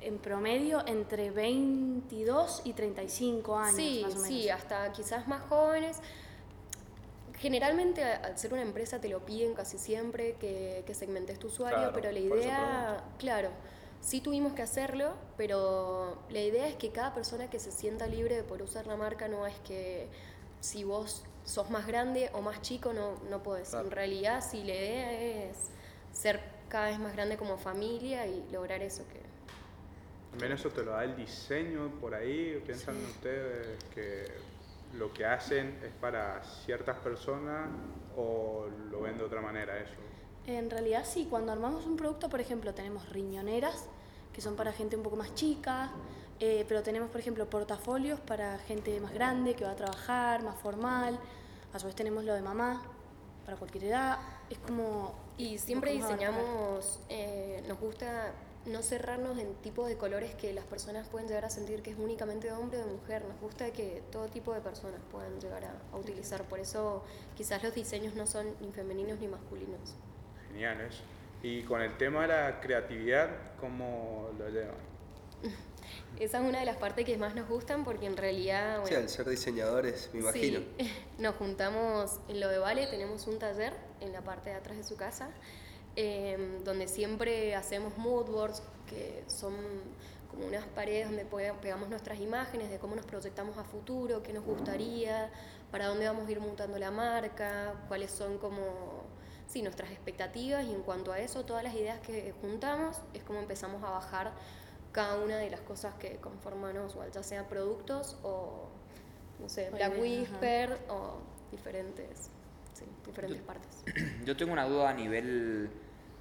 en 0.00 0.18
promedio 0.18 0.82
entre 0.86 1.30
22 1.30 2.62
y 2.64 2.72
35 2.72 3.56
años. 3.58 3.76
sí, 3.76 4.00
más 4.02 4.12
o 4.12 4.16
menos. 4.16 4.28
sí, 4.28 4.48
hasta 4.48 4.92
quizás 4.92 5.28
más 5.28 5.42
jóvenes. 5.42 5.98
Generalmente 7.44 8.02
al 8.02 8.38
ser 8.38 8.54
una 8.54 8.62
empresa 8.62 9.02
te 9.02 9.10
lo 9.10 9.26
piden 9.26 9.52
casi 9.52 9.76
siempre 9.76 10.36
que, 10.40 10.82
que 10.86 10.94
segmentes 10.94 11.38
tu 11.38 11.48
usuario, 11.48 11.76
Claro, 11.76 11.92
pero 11.92 12.10
la 12.10 12.18
idea, 12.18 13.04
claro, 13.18 13.50
sí 14.00 14.22
tuvimos 14.22 14.54
que 14.54 14.62
hacerlo, 14.62 15.12
pero 15.36 16.22
la 16.30 16.40
idea 16.40 16.66
es 16.66 16.76
que 16.76 16.90
cada 16.90 17.12
persona 17.12 17.50
que 17.50 17.58
se 17.58 17.70
sienta 17.70 18.06
libre 18.06 18.34
de 18.34 18.44
poder 18.44 18.62
usar 18.62 18.86
la 18.86 18.96
marca 18.96 19.28
no 19.28 19.46
es 19.46 19.56
que 19.58 20.08
si 20.60 20.84
vos 20.84 21.26
sos 21.44 21.68
más 21.68 21.86
grande 21.86 22.30
o 22.32 22.40
más 22.40 22.62
chico 22.62 22.94
no, 22.94 23.20
no 23.28 23.42
podés. 23.42 23.68
Claro. 23.68 23.88
En 23.88 23.90
realidad 23.90 24.42
sí, 24.42 24.64
la 24.64 24.72
idea 24.72 25.12
es 25.12 25.56
ser 26.14 26.40
cada 26.70 26.86
vez 26.86 26.98
más 26.98 27.12
grande 27.12 27.36
como 27.36 27.58
familia 27.58 28.26
y 28.26 28.42
lograr 28.52 28.82
eso 28.82 29.06
que... 29.08 29.20
También 30.30 30.52
eso 30.52 30.70
te 30.70 30.82
lo 30.82 30.92
da 30.92 31.04
el 31.04 31.14
diseño 31.14 31.90
por 32.00 32.14
ahí. 32.14 32.62
¿Piensan 32.64 32.96
ustedes 33.04 33.84
que 33.94 34.32
lo 34.98 35.12
que 35.12 35.24
hacen 35.26 35.78
es 35.84 35.92
para 36.00 36.42
ciertas 36.64 36.98
personas 36.98 37.68
o 38.16 38.66
lo 38.90 39.02
ven 39.02 39.18
de 39.18 39.24
otra 39.24 39.40
manera 39.40 39.78
eso? 39.78 39.94
En 40.46 40.70
realidad 40.70 41.04
sí, 41.04 41.26
cuando 41.28 41.52
armamos 41.52 41.86
un 41.86 41.96
producto, 41.96 42.28
por 42.28 42.40
ejemplo, 42.40 42.74
tenemos 42.74 43.08
riñoneras, 43.08 43.88
que 44.32 44.40
son 44.40 44.56
para 44.56 44.72
gente 44.72 44.96
un 44.96 45.02
poco 45.02 45.16
más 45.16 45.34
chica, 45.34 45.90
eh, 46.40 46.64
pero 46.68 46.82
tenemos, 46.82 47.10
por 47.10 47.20
ejemplo, 47.20 47.48
portafolios 47.48 48.20
para 48.20 48.58
gente 48.58 49.00
más 49.00 49.14
grande, 49.14 49.54
que 49.54 49.64
va 49.64 49.70
a 49.70 49.76
trabajar, 49.76 50.42
más 50.42 50.56
formal, 50.56 51.18
a 51.72 51.78
su 51.78 51.86
vez 51.86 51.94
tenemos 51.94 52.24
lo 52.24 52.34
de 52.34 52.42
mamá, 52.42 52.82
para 53.44 53.56
cualquier 53.56 53.84
edad, 53.84 54.18
es 54.50 54.58
como... 54.58 55.14
Y 55.36 55.58
siempre 55.58 55.92
diseñamos, 55.92 57.00
eh, 57.08 57.64
nos 57.66 57.80
gusta 57.80 58.32
no 58.66 58.82
cerrarnos 58.82 59.38
en 59.38 59.54
tipos 59.56 59.88
de 59.88 59.96
colores 59.96 60.34
que 60.34 60.52
las 60.52 60.64
personas 60.64 61.08
pueden 61.08 61.28
llegar 61.28 61.44
a 61.44 61.50
sentir 61.50 61.82
que 61.82 61.90
es 61.90 61.98
únicamente 61.98 62.48
de 62.48 62.52
hombre 62.54 62.78
o 62.78 62.86
de 62.86 62.92
mujer. 62.92 63.24
Nos 63.24 63.40
gusta 63.40 63.70
que 63.72 64.02
todo 64.10 64.28
tipo 64.28 64.54
de 64.54 64.60
personas 64.60 65.00
puedan 65.10 65.40
llegar 65.40 65.64
a, 65.64 65.74
a 65.92 65.96
utilizar. 65.96 66.44
Por 66.44 66.60
eso 66.60 67.04
quizás 67.36 67.62
los 67.62 67.74
diseños 67.74 68.14
no 68.14 68.26
son 68.26 68.54
ni 68.60 68.72
femeninos 68.72 69.18
ni 69.20 69.28
masculinos. 69.28 69.94
Genial 70.48 70.80
eso. 70.80 71.02
Y 71.42 71.62
con 71.62 71.82
el 71.82 71.96
tema 71.98 72.22
de 72.22 72.28
la 72.28 72.60
creatividad, 72.60 73.28
¿cómo 73.60 74.30
lo 74.38 74.48
llevan? 74.48 74.94
Esa 76.18 76.38
es 76.38 76.48
una 76.48 76.60
de 76.60 76.64
las 76.64 76.76
partes 76.76 77.04
que 77.04 77.18
más 77.18 77.34
nos 77.34 77.48
gustan 77.48 77.84
porque 77.84 78.06
en 78.06 78.16
realidad... 78.16 78.80
Bueno, 78.80 78.86
sea, 78.86 78.98
al 78.98 79.08
ser 79.08 79.28
diseñadores, 79.28 80.10
me 80.12 80.20
imagino. 80.20 80.60
Sí, 80.78 80.90
nos 81.18 81.34
juntamos 81.36 82.18
en 82.28 82.40
lo 82.40 82.48
de 82.48 82.58
Vale, 82.58 82.86
tenemos 82.86 83.26
un 83.26 83.38
taller 83.38 83.74
en 84.00 84.12
la 84.12 84.22
parte 84.22 84.50
de 84.50 84.56
atrás 84.56 84.76
de 84.76 84.84
su 84.84 84.96
casa, 84.96 85.30
eh, 85.96 86.58
donde 86.64 86.88
siempre 86.88 87.54
hacemos 87.54 87.96
mood 87.98 88.26
boards, 88.30 88.62
que 88.86 89.24
son 89.28 89.54
como 90.30 90.46
unas 90.46 90.66
paredes 90.66 91.06
donde 91.06 91.24
pe- 91.24 91.52
pegamos 91.62 91.88
nuestras 91.88 92.18
imágenes 92.18 92.70
de 92.70 92.78
cómo 92.78 92.96
nos 92.96 93.06
proyectamos 93.06 93.56
a 93.58 93.64
futuro, 93.64 94.22
qué 94.22 94.32
nos 94.32 94.44
gustaría, 94.44 95.30
para 95.70 95.86
dónde 95.86 96.06
vamos 96.06 96.26
a 96.28 96.30
ir 96.32 96.40
mutando 96.40 96.78
la 96.78 96.90
marca, 96.90 97.74
cuáles 97.88 98.10
son 98.10 98.38
como 98.38 99.04
sí, 99.46 99.62
nuestras 99.62 99.90
expectativas 99.90 100.64
y 100.64 100.72
en 100.72 100.82
cuanto 100.82 101.12
a 101.12 101.20
eso, 101.20 101.44
todas 101.44 101.62
las 101.62 101.74
ideas 101.74 102.00
que 102.00 102.32
juntamos 102.40 102.96
es 103.12 103.22
como 103.22 103.38
empezamos 103.40 103.82
a 103.84 103.90
bajar 103.90 104.32
cada 104.92 105.18
una 105.18 105.36
de 105.38 105.50
las 105.50 105.60
cosas 105.60 105.94
que 105.94 106.16
conforman 106.16 106.76
Oswald, 106.78 107.12
ya 107.12 107.22
sean 107.22 107.46
productos 107.46 108.16
o 108.22 108.68
no 109.40 109.48
sé, 109.48 109.70
Black 109.70 109.92
ajá. 109.92 110.00
Whisper 110.00 110.78
o 110.88 111.18
diferentes, 111.50 112.30
sí, 112.72 112.84
diferentes 113.06 113.42
partes. 113.42 113.84
Yo 114.24 114.36
tengo 114.36 114.52
una 114.52 114.64
duda 114.66 114.90
a 114.90 114.94
nivel 114.94 115.70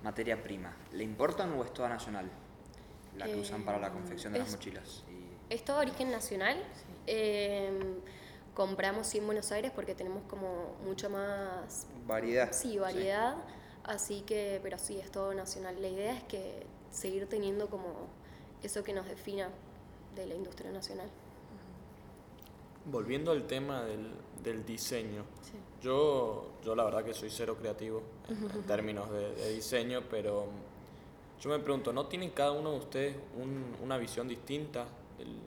materia 0.04 0.42
prima. 0.42 0.76
¿Le 0.92 1.04
importan 1.04 1.54
o 1.54 1.64
es 1.64 1.74
toda 1.74 1.90
nacional? 1.90 2.30
La 3.18 3.26
que 3.26 3.36
usan 3.36 3.64
para 3.64 3.78
la 3.80 3.92
confección 3.92 4.34
de 4.34 4.40
las 4.40 4.52
mochilas. 4.52 5.04
Y- 5.10 5.54
Es 5.54 5.64
todo 5.64 5.80
origen 5.80 6.12
nacional. 6.12 6.58
Eh, 7.08 8.00
compramos 8.54 9.08
sí 9.08 9.20
en 9.20 9.26
Buenos 9.26 9.52
Aires 9.52 9.72
porque 9.74 9.94
tenemos 9.96 10.24
como 10.24 10.76
mucho 10.86 11.10
más 11.10 11.88
Variedad. 12.08 12.52
Sí, 12.52 12.78
variedad. 12.80 13.36
Así 13.84 14.22
que, 14.22 14.60
pero 14.64 14.78
sí, 14.80 15.00
es 15.00 15.12
todo 15.12 15.34
nacional. 15.34 15.80
La 15.82 15.88
idea 15.90 16.14
es 16.18 16.24
que 16.24 16.66
seguir 16.92 17.28
teniendo 17.28 17.70
como 17.70 18.08
eso 18.64 18.84
que 18.84 18.94
nos 18.94 19.06
defina 19.08 19.50
de 20.16 20.26
la 20.26 20.36
industria 20.36 20.72
nacional. 20.72 21.10
Volviendo 22.86 23.32
al 23.32 23.46
tema 23.48 23.84
del, 23.84 24.12
del 24.44 24.66
diseño, 24.66 25.24
Sí. 25.42 25.54
yo, 25.82 26.52
yo 26.64 26.76
la 26.76 26.84
verdad 26.84 27.04
que 27.04 27.14
soy 27.14 27.30
cero 27.30 27.58
creativo 27.60 28.02
en, 28.30 28.64
términos 28.64 29.10
de, 29.12 29.36
de 29.36 29.54
diseño, 29.54 30.02
pero 30.10 30.48
yo 31.42 31.50
me 31.50 31.60
pregunto, 31.60 31.92
¿no 31.94 32.06
tienen 32.08 32.30
cada 32.32 32.52
uno 32.52 32.72
de 32.72 32.78
ustedes 32.78 33.16
un- 33.38 33.76
una 33.84 33.98
visión 33.98 34.28
distinta? 34.28 34.86
del- 35.18 35.40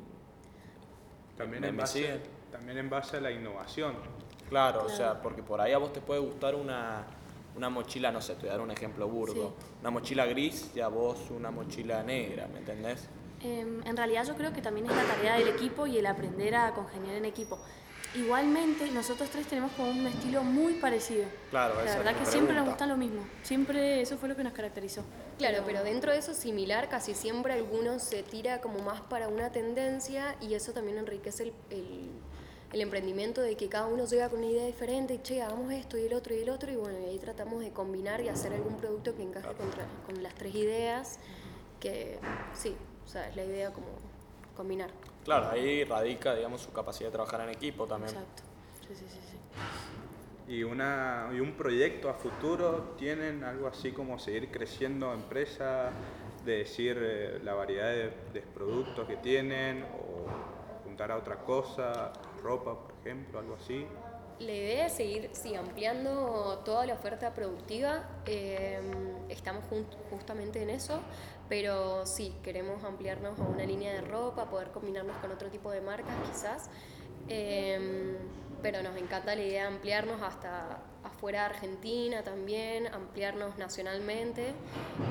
También 1.37 1.62
¿Me- 1.62 1.68
en, 1.68 1.76
base, 1.76 2.21
también 2.50 2.78
en 2.78 2.88
base 2.90 3.16
a 3.18 3.21
la 3.21 3.30
innovación. 3.30 3.95
Claro, 4.49 4.85
o 4.87 4.88
sea, 4.88 5.21
porque 5.21 5.42
por 5.42 5.61
ahí 5.61 5.73
a 5.73 5.78
vos 5.78 5.92
te 5.92 6.00
puede 6.00 6.21
gustar 6.21 6.54
una, 6.54 7.04
una 7.56 7.68
mochila, 7.68 8.12
no 8.12 8.21
sé, 8.21 8.35
te 8.35 8.42
voy 8.42 8.49
a 8.50 8.52
dar 8.52 8.61
un 8.61 8.71
ejemplo 8.71 9.09
burdo, 9.09 9.54
Sí. 9.59 9.66
una 9.80 9.90
mochila 9.90 10.25
gris 10.26 10.71
y 10.75 10.80
a 10.80 10.88
vos 10.88 11.30
una 11.30 11.50
mochila 11.50 12.02
negra, 12.02 12.47
¿me 12.47 12.59
entendés? 12.61 13.09
Em, 13.42 13.83
en 13.87 13.97
realidad 13.97 14.25
yo 14.25 14.35
creo 14.35 14.52
que 14.52 14.62
también 14.62 14.87
es 14.88 14.97
la 14.97 15.02
tarea 15.04 15.35
del 15.37 15.49
equipo 15.49 15.87
y 15.87 15.99
el 15.99 16.06
aprender 16.06 16.54
a 16.54 16.73
congeniar 16.75 17.16
en 17.16 17.25
equipo. 17.26 17.59
Igualmente, 18.16 18.90
nosotros 18.90 19.28
tres 19.30 19.46
tenemos 19.46 19.73
como 19.73 19.90
un 19.90 20.06
estilo 20.06 20.42
muy 20.42 20.75
parecido. 20.75 21.26
Claro, 21.50 21.75
La 21.76 21.85
es 21.85 21.96
verdad 21.99 22.12
mi 22.14 22.18
que 22.20 22.26
siempre 22.26 22.54
nos 22.56 22.66
gusta 22.66 22.87
lo 22.87 22.96
mismo. 22.96 23.23
Siempre 23.42 24.00
eso 24.00 24.16
fue 24.16 24.28
lo 24.28 24.37
que 24.37 24.42
nos 24.44 24.52
caracterizó. 24.54 25.02
Claro, 25.38 25.62
pero 25.66 25.82
dentro 25.85 26.12
de 26.12 26.18
eso 26.18 26.32
similar, 26.32 26.88
casi 26.88 27.14
siempre 27.14 27.52
alguno 27.52 27.99
se 27.99 28.23
tira 28.23 28.61
como 28.61 28.78
más 28.78 29.02
para 29.02 29.28
una 29.28 29.50
tendencia 29.52 30.35
y 30.40 30.54
eso 30.54 30.73
también 30.73 30.96
enriquece 30.99 31.44
el, 31.44 31.52
el- 31.70 32.11
el 32.73 32.80
emprendimiento 32.80 33.42
de 33.42 33.56
que 33.56 33.68
cada 33.68 33.87
uno 33.87 34.06
llega 34.06 34.28
con 34.28 34.38
una 34.40 34.49
idea 34.49 34.66
diferente 34.66 35.14
y 35.14 35.18
che, 35.18 35.40
hagamos 35.40 35.73
esto 35.73 35.96
y 35.99 36.04
el 36.06 36.14
otro 36.14 36.35
y 36.35 36.40
el 36.40 36.50
otro 36.50 36.70
y 36.73 36.76
bueno, 36.76 36.99
y 37.00 37.04
ahí 37.11 37.18
tratamos 37.18 37.61
de 37.61 37.70
combinar 37.70 38.20
y 38.23 38.28
hacer 38.28 38.52
algún 38.54 38.76
producto 38.76 39.14
que 39.14 39.23
encaje 39.23 39.46
contra- 39.54 39.87
con 40.04 40.20
las 40.23 40.35
tres 40.35 40.54
ideas, 40.54 41.18
que 41.80 42.18
sí, 42.54 42.75
o 43.04 43.08
sea, 43.08 43.28
es 43.28 43.37
la 43.37 43.44
idea 43.44 43.73
como 43.73 43.87
combinar. 44.56 44.90
Claro, 45.26 45.50
ahí 45.50 45.83
radica, 45.83 46.37
digamos, 46.37 46.61
su 46.61 46.73
capacidad 46.73 47.09
de 47.09 47.14
trabajar 47.14 47.40
en 47.40 47.49
equipo 47.49 47.85
también. 47.85 48.14
Exacto. 48.14 48.45
Sí, 48.87 48.95
sí, 48.95 49.06
sí, 49.09 49.21
sí. 50.47 50.54
Y, 50.54 50.62
una, 50.62 51.28
y 51.35 51.40
un 51.40 51.54
proyecto 51.54 52.09
a 52.09 52.14
futuro, 52.14 52.95
¿tienen 52.97 53.42
algo 53.42 53.66
así 53.66 53.90
como 53.90 54.21
seguir 54.21 54.52
creciendo 54.52 55.12
empresa, 55.12 55.90
de 56.45 56.59
decir 56.59 56.97
eh, 57.00 57.40
la 57.42 57.54
variedad 57.54 57.90
de, 57.90 58.11
de 58.33 58.40
productos 58.40 59.09
que 59.09 59.16
tienen 59.16 59.85
o 60.00 60.78
apuntar 60.80 61.11
a 61.11 61.16
otra 61.16 61.35
cosa, 61.38 62.12
ropa, 62.40 62.80
por 62.80 62.95
ejemplo, 63.00 63.40
algo 63.40 63.56
así? 63.56 63.85
La 64.38 64.52
idea 64.52 64.87
es 64.87 64.93
seguir 64.93 65.31
sí, 65.33 65.55
ampliando 65.55 66.61
toda 66.64 66.85
la 66.87 66.95
oferta 66.95 67.33
productiva. 67.33 68.05
eh, 68.26 68.81
estamos 69.31 69.64
justamente 70.11 70.62
en 70.62 70.71
eso, 70.71 71.00
pero 71.49 72.05
sí, 72.05 72.35
queremos 72.43 72.85
ampliarnos 72.85 73.38
a 73.40 73.45
una 73.45 73.64
línea 73.64 73.95
de 73.95 74.02
ropa, 74.02 74.50
poder 74.50 74.71
combinarnos 74.73 75.16
con 75.19 75.33
otro 75.33 75.49
tipo 75.50 75.71
de 75.71 75.81
marcas 75.81 76.14
quizás. 76.31 76.71
eh, 77.28 78.16
pero 78.62 78.83
nos 78.83 78.97
encanta 78.97 79.35
la 79.37 79.43
idea 79.43 79.62
de 79.62 79.69
ampliarnos 79.69 80.21
hasta 80.23 80.81
afuera 81.05 81.40
de 81.40 81.47
Argentina 81.47 82.23
también, 82.23 82.87
ampliarnos 82.88 83.57
nacionalmente, 83.59 84.55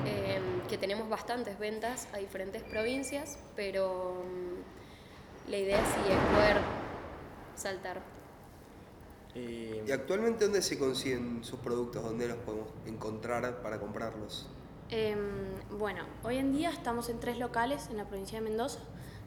eh, 0.04 0.40
que 0.68 0.76
tenemos 0.78 1.08
bastantes 1.08 1.58
ventas 1.58 2.08
a 2.12 2.18
diferentes 2.18 2.62
provincias, 2.64 3.38
pero 3.54 4.22
mm, 4.24 5.50
la 5.50 5.56
idea 5.56 5.78
sí 5.78 6.00
es 6.10 6.36
poder 6.36 6.56
saltar. 7.54 8.15
Y, 9.36 9.82
¿Y 9.86 9.92
actualmente 9.92 10.44
dónde 10.44 10.62
se 10.62 10.78
consiguen 10.78 11.44
sus 11.44 11.60
productos? 11.60 12.02
¿Dónde 12.02 12.26
los 12.26 12.38
podemos 12.38 12.68
encontrar 12.86 13.62
para 13.62 13.78
comprarlos? 13.78 14.48
Em, 14.88 15.18
bueno, 15.78 16.04
hoy 16.22 16.38
en 16.38 16.52
día 16.52 16.70
estamos 16.70 17.08
en 17.08 17.18
tres 17.20 17.38
locales 17.38 17.88
en 17.90 17.96
la 17.96 18.04
provincia 18.04 18.38
de 18.40 18.44
Mendoza, 18.48 18.78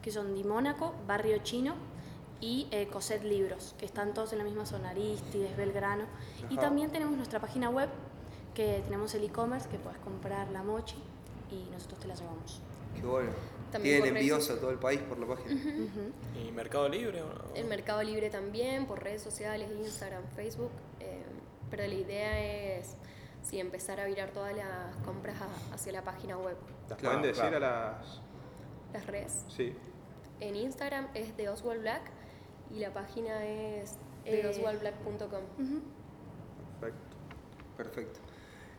que 0.02 0.10
son 0.10 0.34
Di 0.34 0.42
Mónaco, 0.42 0.94
Barrio 1.06 1.38
Chino 1.38 1.74
y 2.40 2.66
eh, 2.70 2.88
Coset 2.88 3.22
Libros, 3.22 3.74
que 3.78 3.84
están 3.84 4.14
todos 4.14 4.32
en 4.32 4.38
la 4.38 4.44
misma 4.44 4.64
zona, 4.66 4.90
Aristides, 4.90 5.56
Belgrano. 5.56 6.04
Y 6.48 6.54
Ajá. 6.54 6.62
también 6.62 6.90
tenemos 6.90 7.16
nuestra 7.16 7.40
página 7.40 7.68
web, 7.68 7.88
que 8.54 8.82
tenemos 8.84 9.14
el 9.14 9.24
e-commerce, 9.24 9.68
que 9.68 9.78
puedes 9.78 9.98
comprar 10.00 10.50
la 10.50 10.62
mochi 10.62 10.96
y 11.50 11.70
nosotros 11.70 12.00
te 12.00 12.08
la 12.08 12.14
llevamos. 12.14 12.60
Qué 12.94 13.06
bueno. 13.06 13.30
También 13.70 14.02
Tienen 14.02 14.16
envíos 14.16 14.50
a 14.50 14.58
todo 14.58 14.70
el 14.70 14.78
país 14.78 15.00
por 15.00 15.18
la 15.18 15.26
página. 15.26 15.60
¿Y 16.36 16.50
Mercado 16.52 16.88
Libre? 16.88 17.22
o 17.22 17.26
no? 17.32 17.44
En 17.54 17.68
Mercado 17.68 18.02
Libre 18.02 18.28
también, 18.30 18.86
por 18.86 19.02
redes 19.02 19.22
sociales, 19.22 19.70
Instagram, 19.70 20.24
Facebook. 20.34 20.72
eh, 21.00 21.22
pero 21.70 21.86
la 21.86 21.94
idea 21.94 22.40
es 22.78 22.96
sí, 23.42 23.60
empezar 23.60 24.00
a 24.00 24.06
virar 24.06 24.30
todas 24.30 24.56
las 24.56 24.96
compras 25.04 25.36
a- 25.40 25.74
hacia 25.74 25.92
la 25.92 26.02
página 26.02 26.36
web. 26.36 26.56
¿Las 26.88 26.98
Claro, 26.98 27.18
pueden 27.18 27.32
decir 27.34 27.48
claro. 27.50 27.56
a 27.56 27.60
las...? 28.00 28.20
Las 28.92 29.06
redes. 29.06 29.44
Sí, 29.48 29.72
En 30.40 30.56
Instagram 30.56 31.06
es 31.14 31.36
de 31.36 31.48
Oswald 31.48 31.82
Black 31.82 32.02
y 32.74 32.80
la 32.80 32.92
página 32.92 33.46
es 33.46 33.96
Eh, 34.24 34.42
de 34.42 34.48
oswaldblack.com. 34.48 35.42
Ujú. 35.58 35.80
perfecto. 36.80 37.16
Perfecto. 37.76 38.20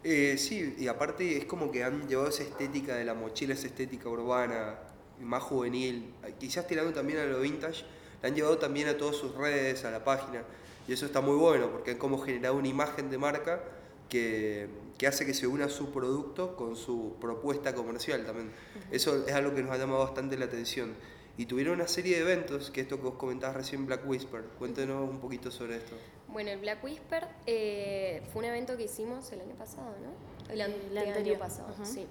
Eh, 0.03 0.35
sí, 0.37 0.75
y 0.79 0.87
aparte 0.87 1.37
es 1.37 1.45
como 1.45 1.71
que 1.71 1.83
han 1.83 2.07
llevado 2.07 2.29
esa 2.29 2.43
estética 2.43 2.95
de 2.95 3.05
la 3.05 3.13
mochila, 3.13 3.53
esa 3.53 3.67
estética 3.67 4.09
urbana, 4.09 4.79
más 5.19 5.43
juvenil, 5.43 6.13
quizás 6.39 6.67
tirando 6.67 6.91
también 6.91 7.19
a 7.19 7.25
lo 7.25 7.39
vintage, 7.39 7.85
la 8.21 8.29
han 8.29 8.35
llevado 8.35 8.57
también 8.57 8.87
a 8.87 8.97
todas 8.97 9.15
sus 9.15 9.35
redes, 9.35 9.85
a 9.85 9.91
la 9.91 10.03
página, 10.03 10.43
y 10.87 10.93
eso 10.93 11.05
está 11.05 11.21
muy 11.21 11.35
bueno 11.35 11.69
porque 11.71 11.91
han 11.91 11.97
como 11.97 12.17
generado 12.17 12.55
una 12.55 12.67
imagen 12.67 13.11
de 13.11 13.19
marca 13.19 13.61
que, 14.09 14.67
que 14.97 15.07
hace 15.07 15.25
que 15.25 15.33
se 15.33 15.47
una 15.47 15.69
su 15.69 15.91
producto 15.91 16.55
con 16.55 16.75
su 16.75 17.15
propuesta 17.21 17.73
comercial 17.73 18.25
también. 18.25 18.51
Eso 18.91 19.25
es 19.25 19.33
algo 19.33 19.53
que 19.55 19.61
nos 19.61 19.71
ha 19.71 19.77
llamado 19.77 19.99
bastante 19.99 20.37
la 20.37 20.45
atención. 20.45 20.95
Y 21.37 21.45
tuvieron 21.45 21.75
una 21.75 21.87
serie 21.87 22.17
de 22.17 22.21
eventos, 22.21 22.71
que 22.71 22.81
esto 22.81 22.97
que 22.97 23.03
vos 23.03 23.15
comentabas 23.15 23.55
recién, 23.55 23.85
Black 23.85 24.07
Whisper. 24.07 24.43
Cuéntenos 24.59 25.09
un 25.09 25.19
poquito 25.19 25.49
sobre 25.49 25.77
esto. 25.77 25.95
Bueno, 26.31 26.51
el 26.51 26.59
Black 26.59 26.83
Whisper 26.83 27.27
eh, 27.45 28.21
fue 28.31 28.39
un 28.39 28.45
evento 28.45 28.77
que 28.77 28.83
hicimos 28.83 29.31
el 29.31 29.41
año 29.41 29.55
pasado, 29.55 29.93
¿no? 30.01 30.51
El, 30.53 30.61
El 30.61 30.71
ante- 30.73 30.99
anterior, 31.09 31.35
año 31.35 31.39
pasado, 31.39 31.69
ajá. 31.73 31.85
sí. 31.85 32.07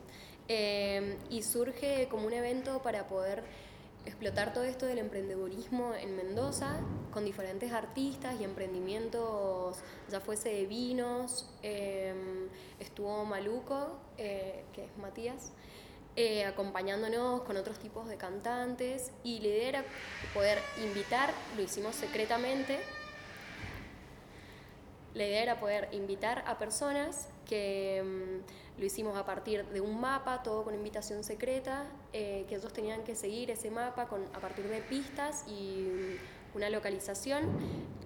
Eh, 0.48 1.16
y 1.30 1.42
surge 1.42 2.08
como 2.10 2.26
un 2.26 2.32
evento 2.32 2.82
para 2.82 3.06
poder 3.06 3.44
explotar 4.06 4.52
todo 4.52 4.64
esto 4.64 4.86
del 4.86 4.98
emprendedurismo 4.98 5.94
en 5.94 6.16
Mendoza 6.16 6.80
con 7.12 7.24
diferentes 7.24 7.70
artistas 7.72 8.34
y 8.40 8.44
emprendimientos, 8.44 9.76
ya 10.10 10.20
fuese 10.20 10.48
de 10.48 10.66
vinos, 10.66 11.48
eh, 11.62 12.14
estuvo 12.80 13.24
Maluco, 13.24 13.98
eh, 14.18 14.64
que 14.72 14.84
es 14.86 14.96
Matías, 14.98 15.52
eh, 16.16 16.44
acompañándonos 16.44 17.42
con 17.42 17.56
otros 17.56 17.78
tipos 17.78 18.08
de 18.08 18.16
cantantes 18.16 19.12
y 19.22 19.38
la 19.40 19.48
idea 19.48 19.68
era 19.68 19.84
poder 20.34 20.58
invitar, 20.82 21.30
lo 21.56 21.62
hicimos 21.62 21.94
secretamente, 21.94 22.80
la 25.14 25.24
idea 25.24 25.42
era 25.42 25.60
poder 25.60 25.88
invitar 25.92 26.44
a 26.46 26.58
personas 26.58 27.28
que 27.46 28.02
mm, 28.04 28.80
lo 28.80 28.86
hicimos 28.86 29.16
a 29.16 29.26
partir 29.26 29.66
de 29.66 29.80
un 29.80 30.00
mapa, 30.00 30.42
todo 30.42 30.64
con 30.64 30.74
invitación 30.74 31.24
secreta, 31.24 31.86
eh, 32.12 32.46
que 32.48 32.56
ellos 32.56 32.72
tenían 32.72 33.02
que 33.02 33.14
seguir 33.14 33.50
ese 33.50 33.70
mapa 33.70 34.06
con, 34.06 34.24
a 34.34 34.40
partir 34.40 34.68
de 34.68 34.80
pistas 34.82 35.44
y 35.48 35.88
mm, 36.52 36.56
una 36.56 36.70
localización 36.70 37.44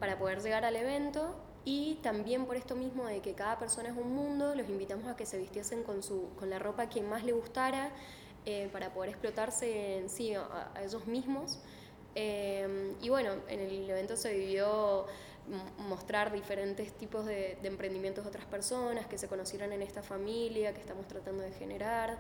para 0.01 0.19
poder 0.19 0.41
llegar 0.41 0.65
al 0.65 0.77
evento. 0.77 1.35
Y 1.67 1.95
también 2.03 2.45
por 2.45 2.57
esto 2.57 2.77
mismo 2.77 3.07
de 3.07 3.21
que 3.21 3.35
cada 3.35 3.59
persona 3.59 3.89
es 3.89 3.97
un 3.97 4.15
mundo, 4.15 4.55
los 4.55 4.69
invitamos 4.69 5.07
a 5.07 5.17
que 5.17 5.25
se 5.25 5.39
vistiesen 5.39 5.83
con, 5.83 6.03
su, 6.03 6.29
con 6.39 6.51
la 6.51 6.59
ropa 6.59 6.91
que 6.91 7.03
más 7.03 7.25
le 7.25 7.33
gustara 7.33 7.91
eh, 8.45 8.69
para 8.71 8.93
poder 8.93 9.11
explotarse 9.11 9.97
en 9.97 10.11
sí 10.11 10.35
a, 10.35 10.71
a 10.75 10.85
ellos 10.85 11.07
mismos. 11.07 11.61
Eh, 12.15 12.95
y 13.01 13.09
bueno, 13.09 13.33
en 13.49 13.61
el 13.61 13.89
evento 13.91 14.17
se 14.17 14.33
vivió 14.35 15.07
mostrar 15.89 16.33
diferentes 16.33 16.93
tipos 16.93 17.27
de, 17.27 17.59
de 17.61 17.69
emprendimientos 17.69 18.25
de 18.25 18.29
otras 18.31 18.47
personas 18.47 19.07
que 19.07 19.19
se 19.19 19.29
conocieran 19.29 19.73
en 19.73 19.83
esta 19.83 20.03
familia 20.03 20.73
que 20.73 20.81
estamos 20.81 21.07
tratando 21.07 21.43
de 21.43 21.53
generar. 21.53 22.19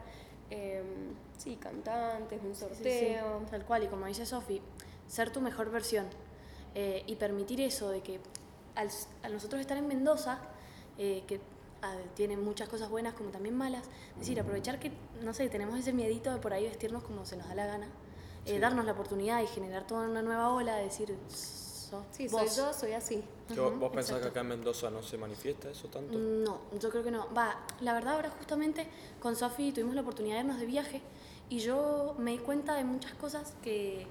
Eh, 0.50 0.82
sí, 1.38 1.56
cantantes, 1.56 2.40
un 2.42 2.54
Sí, 2.54 2.60
sí, 2.62 2.68
sorteo. 2.68 3.42
tal 3.50 3.64
cual, 3.64 3.84
y 3.84 3.86
como 3.88 4.06
dice 4.06 4.26
Sofi, 4.26 4.60
ser 5.08 5.30
tu 5.30 5.40
mejor 5.40 5.70
versión 5.70 6.06
eh, 6.74 7.02
y 7.06 7.16
permitir 7.16 7.60
eso 7.62 7.88
de 7.90 8.02
que 8.02 8.20
al, 8.74 8.90
al 9.22 9.32
nosotros 9.32 9.60
estar 9.60 9.78
en 9.78 9.86
Mendoza, 9.88 10.38
eh, 10.98 11.22
que 11.26 11.40
ah, 11.82 11.96
tiene 12.14 12.36
muchas 12.36 12.68
cosas 12.68 12.90
buenas 12.90 13.14
como 13.14 13.30
también 13.30 13.56
malas, 13.56 13.84
es 14.14 14.20
decir, 14.20 14.38
aprovechar 14.38 14.78
que, 14.78 14.92
no 15.22 15.32
sé, 15.32 15.48
tenemos 15.48 15.78
ese 15.78 15.92
miedito 15.94 16.30
de 16.32 16.40
por 16.40 16.52
ahí 16.52 16.64
vestirnos 16.64 17.02
como 17.04 17.24
se 17.24 17.36
nos 17.36 17.48
da 17.48 17.54
la 17.54 17.66
gana, 17.66 17.88
eh, 18.44 18.58
darnos 18.58 18.84
la 18.84 18.92
oportunidad 18.92 19.42
y 19.42 19.46
generar 19.46 19.86
toda 19.86 20.06
una 20.08 20.20
nueva 20.20 20.50
ola, 20.52 20.76
de 20.76 20.84
decir, 20.84 21.16
sos 22.02 22.16
Sí, 22.16 22.28
soy 22.28 22.48
yo, 22.48 22.72
soy 22.72 22.92
así. 22.92 23.22
¿Que 23.48 23.60
¿Vos, 23.60 23.78
vos 23.78 23.90
pensás 23.90 24.16
exacto. 24.16 24.22
que 24.24 24.28
acá 24.30 24.40
en 24.40 24.48
Mendoza 24.48 24.90
no 24.90 25.02
se 25.02 25.18
manifiesta 25.18 25.70
eso 25.70 25.88
tanto? 25.88 26.16
No, 26.18 26.60
yo 26.78 26.90
creo 26.90 27.02
que 27.02 27.10
no. 27.10 27.32
Va, 27.34 27.56
la 27.80 27.92
verdad 27.94 28.14
ahora 28.14 28.30
justamente 28.30 28.86
con 29.20 29.36
Sofi 29.36 29.72
tuvimos 29.72 29.94
la 29.94 30.00
oportunidad 30.00 30.36
de 30.36 30.40
irnos 30.40 30.58
de 30.60 30.66
viaje 30.66 31.02
y 31.48 31.58
yo 31.58 32.14
me 32.18 32.32
di 32.32 32.38
cuenta 32.38 32.74
de 32.74 32.84
muchas 32.84 33.14
cosas 33.14 33.54
que 33.62 34.06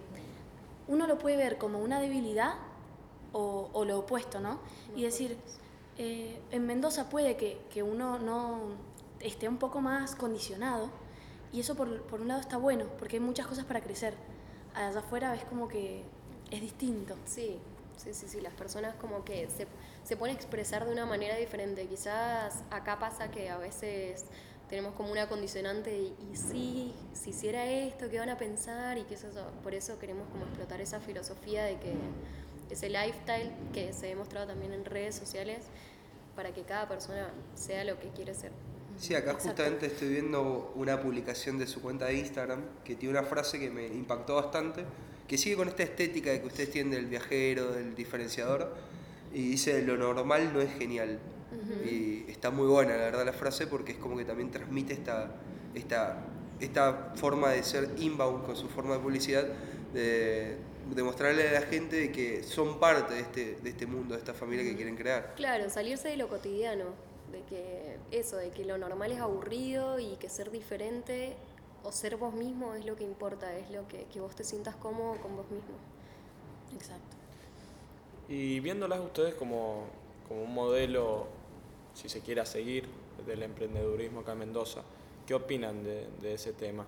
uno 0.88 1.08
lo 1.08 1.18
puede 1.18 1.38
ver 1.38 1.58
como 1.58 1.80
una 1.80 2.00
debilidad 2.00 2.56
o, 3.32 3.70
o 3.74 3.86
lo 3.86 4.00
opuesto, 4.00 4.40
¿no? 4.40 4.60
Y 4.96 5.04
decir, 5.04 5.38
eh, 5.98 6.40
en 6.52 6.66
Mendoza 6.68 7.10
puede 7.10 7.36
que, 7.38 7.60
que 7.72 7.84
uno 7.84 8.20
no 8.20 8.60
esté 9.20 9.48
un 9.48 9.58
poco 9.58 9.82
más 9.82 10.16
condicionado 10.16 10.90
y 11.52 11.60
eso 11.62 11.76
por, 11.76 12.02
por 12.04 12.22
un 12.22 12.28
lado 12.28 12.42
está 12.42 12.58
bueno 12.58 12.86
porque 13.00 13.18
hay 13.18 13.20
muchas 13.22 13.48
cosas 13.48 13.66
para 13.66 13.82
crecer. 13.82 14.14
Allá 14.76 15.00
afuera 15.00 15.32
ves 15.32 15.44
como 15.46 15.68
que 15.68 16.04
es 16.52 16.62
distinto. 16.62 17.16
Sí, 17.26 17.58
sí, 17.98 18.14
sí, 18.14 18.28
sí, 18.28 18.42
las 18.42 18.54
personas 18.54 18.96
como 18.96 19.24
que 19.24 19.48
se, 19.50 19.68
se 20.04 20.18
pueden 20.18 20.36
expresar 20.36 20.86
de 20.86 20.92
una 20.92 21.06
manera 21.06 21.36
diferente. 21.38 21.86
Quizás 21.88 22.64
acá 22.70 23.00
pasa 23.00 23.32
que 23.32 23.50
a 23.50 23.58
veces 23.58 24.26
tenemos 24.70 24.94
como 24.96 25.12
una 25.12 25.28
condicionante 25.28 25.96
y, 25.96 26.16
y 26.32 26.36
sí, 26.36 26.94
si 27.14 27.32
hiciera 27.32 27.66
esto, 27.66 28.10
¿qué 28.10 28.20
van 28.20 28.30
a 28.30 28.38
pensar? 28.38 28.98
Y 28.98 29.04
que 29.04 29.16
eso, 29.16 29.28
por 29.62 29.74
eso 29.74 30.00
queremos 30.00 30.28
como 30.30 30.46
explotar 30.46 30.82
esa 30.82 31.00
filosofía 31.00 31.64
de 31.66 31.78
que 31.80 31.94
ese 32.70 32.90
lifestyle 32.90 33.52
que 33.74 33.94
se 33.94 34.08
ha 34.08 34.10
demostrado 34.10 34.48
también 34.48 34.74
en 34.74 34.86
redes 34.86 35.16
sociales 35.16 35.66
para 36.36 36.54
que 36.54 36.64
cada 36.64 36.88
persona 36.88 37.30
sea 37.56 37.84
lo 37.84 38.00
que 38.00 38.10
quiere 38.10 38.34
ser. 38.34 38.52
Sí, 38.98 39.16
acá 39.16 39.32
Exacto. 39.32 39.50
justamente 39.50 39.86
estoy 39.88 40.10
viendo 40.10 40.72
una 40.76 41.02
publicación 41.02 41.58
de 41.58 41.68
su 41.68 41.82
cuenta 41.82 42.06
de 42.06 42.16
Instagram 42.16 42.62
que 42.84 42.96
tiene 42.96 43.18
una 43.18 43.28
frase 43.28 43.60
que 43.60 43.70
me 43.70 43.88
impactó 43.88 44.36
bastante, 44.36 44.86
que 45.28 45.38
sigue 45.38 45.56
con 45.56 45.68
esta 45.68 45.84
estética 45.84 46.32
de 46.32 46.42
que 46.42 46.48
ustedes 46.48 46.72
tienen 46.72 46.92
del 46.92 47.06
viajero, 47.08 47.72
del 47.72 47.96
diferenciador, 47.96 48.74
y 49.34 49.50
dice, 49.50 49.82
lo 49.82 49.98
normal 49.98 50.52
no 50.54 50.62
es 50.62 50.74
genial. 50.78 51.20
Y 51.86 52.30
está 52.30 52.50
muy 52.50 52.68
buena, 52.68 52.98
la 52.98 53.04
verdad, 53.04 53.26
la 53.26 53.34
frase, 53.34 53.68
porque 53.68 53.94
es 53.94 53.98
como 53.98 54.18
que 54.18 54.26
también 54.26 54.50
transmite 54.50 54.94
esta, 54.94 55.32
esta, 55.76 56.26
esta 56.60 57.14
forma 57.16 57.52
de 57.52 57.64
ser 57.64 57.90
inbound 57.98 58.46
con 58.46 58.56
su 58.56 58.68
forma 58.70 58.96
de 58.96 59.00
publicidad, 59.00 59.46
de 59.94 60.58
demostrarle 60.94 61.48
a 61.50 61.52
la 61.54 61.62
gente 61.62 61.96
de 61.96 62.12
que 62.12 62.44
son 62.44 62.80
parte 62.80 63.14
de 63.14 63.22
este, 63.22 63.58
de 63.62 63.70
este 63.70 63.86
mundo, 63.86 64.16
de 64.16 64.20
esta 64.20 64.34
familia 64.34 64.64
que 64.66 64.76
quieren 64.76 64.96
crear. 64.96 65.34
Claro, 65.36 65.70
salirse 65.70 66.10
de 66.10 66.18
lo 66.18 66.28
cotidiano, 66.28 66.86
de 67.32 67.42
que 67.44 67.98
eso, 68.12 68.38
de 68.38 68.50
que 68.50 68.66
lo 68.66 68.78
normal 68.78 69.12
es 69.12 69.20
aburrido 69.20 70.00
y 70.00 70.16
que 70.18 70.30
ser 70.30 70.52
diferente 70.52 71.36
o 71.84 71.92
ser 71.92 72.18
vos 72.18 72.34
mismo 72.34 72.74
es 72.74 72.86
lo 72.86 72.96
que 72.96 73.04
importa, 73.04 73.56
es 73.58 73.70
lo 73.72 73.88
que, 73.88 74.06
que 74.06 74.20
vos 74.20 74.36
te 74.36 74.44
sientas 74.44 74.76
cómodo 74.76 75.20
con 75.22 75.36
vos 75.36 75.50
mismo. 75.50 75.76
Exacto. 76.76 77.18
Y 78.30 78.60
viéndolas 78.62 79.00
ustedes 79.00 79.36
como, 79.36 79.84
como 80.28 80.44
un 80.44 80.54
modelo, 80.54 81.28
si 81.94 82.10
se 82.10 82.22
quiere, 82.22 82.46
seguir 82.46 82.88
del 83.26 83.44
emprendedurismo 83.44 84.22
acá 84.22 84.32
en 84.32 84.40
Mendoza, 84.40 84.82
¿qué 85.26 85.34
opinan 85.34 85.84
de, 85.84 86.08
de 86.22 86.34
ese 86.34 86.54
tema? 86.54 86.86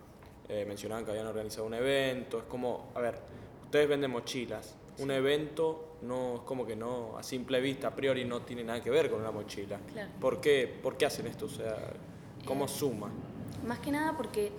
Eh, 0.47 0.65
mencionaban 0.67 1.03
que 1.03 1.11
habían 1.11 1.27
organizado 1.27 1.65
un 1.65 1.73
evento, 1.73 2.39
es 2.39 2.45
como, 2.45 2.89
a 2.95 2.99
ver, 2.99 3.19
ustedes 3.63 3.89
venden 3.89 4.11
mochilas, 4.11 4.75
un 4.99 5.11
evento 5.11 5.97
no 6.03 6.35
es 6.35 6.41
como 6.41 6.65
que 6.65 6.75
no, 6.75 7.17
a 7.17 7.23
simple 7.23 7.59
vista, 7.59 7.87
a 7.89 7.95
priori 7.95 8.23
no 8.25 8.41
tiene 8.41 8.63
nada 8.63 8.81
que 8.81 8.89
ver 8.89 9.09
con 9.09 9.19
una 9.19 9.31
mochila. 9.31 9.79
Claro. 9.91 10.11
¿Por 10.21 10.39
qué, 10.39 10.67
¿Por 10.81 10.97
qué 10.97 11.05
hacen 11.07 11.27
esto? 11.27 11.45
O 11.45 11.49
sea, 11.49 11.75
¿cómo 12.45 12.65
Eh, 12.65 12.69
suma? 12.69 13.09
Más 13.65 13.79
que 13.79 13.91
nada 13.91 14.15
porque 14.15 14.51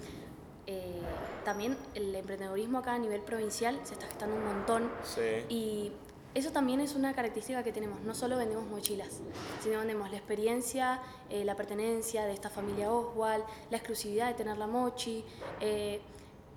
eh, 0.67 1.01
también 1.45 1.77
el 1.95 2.15
emprendedorismo 2.15 2.79
acá 2.79 2.95
a 2.95 2.99
nivel 2.99 3.21
provincial 3.21 3.79
se 3.85 3.95
está 3.95 4.07
gestando 4.07 4.37
un 4.37 4.45
montón 4.45 4.91
Sí. 5.05 5.21
y 5.49 5.93
eso 6.35 6.51
también 6.53 6.81
es 6.81 6.95
una 6.95 7.15
característica 7.15 7.63
que 7.63 7.73
tenemos. 7.73 8.01
No 8.03 8.15
solo 8.15 8.37
vendemos 8.37 8.67
mochilas, 8.67 9.21
sino 9.63 9.79
vendemos 9.79 10.11
la 10.11 10.19
experiencia, 10.19 11.01
eh, 11.31 11.45
la 11.47 11.55
pertenencia 11.57 12.27
de 12.27 12.33
esta 12.35 12.51
familia 12.51 12.93
Oswald, 12.93 13.43
la 13.71 13.77
exclusividad 13.79 14.27
de 14.29 14.35
tener 14.35 14.59
la 14.59 14.67
mochi. 14.67 15.25
eh, 15.61 16.01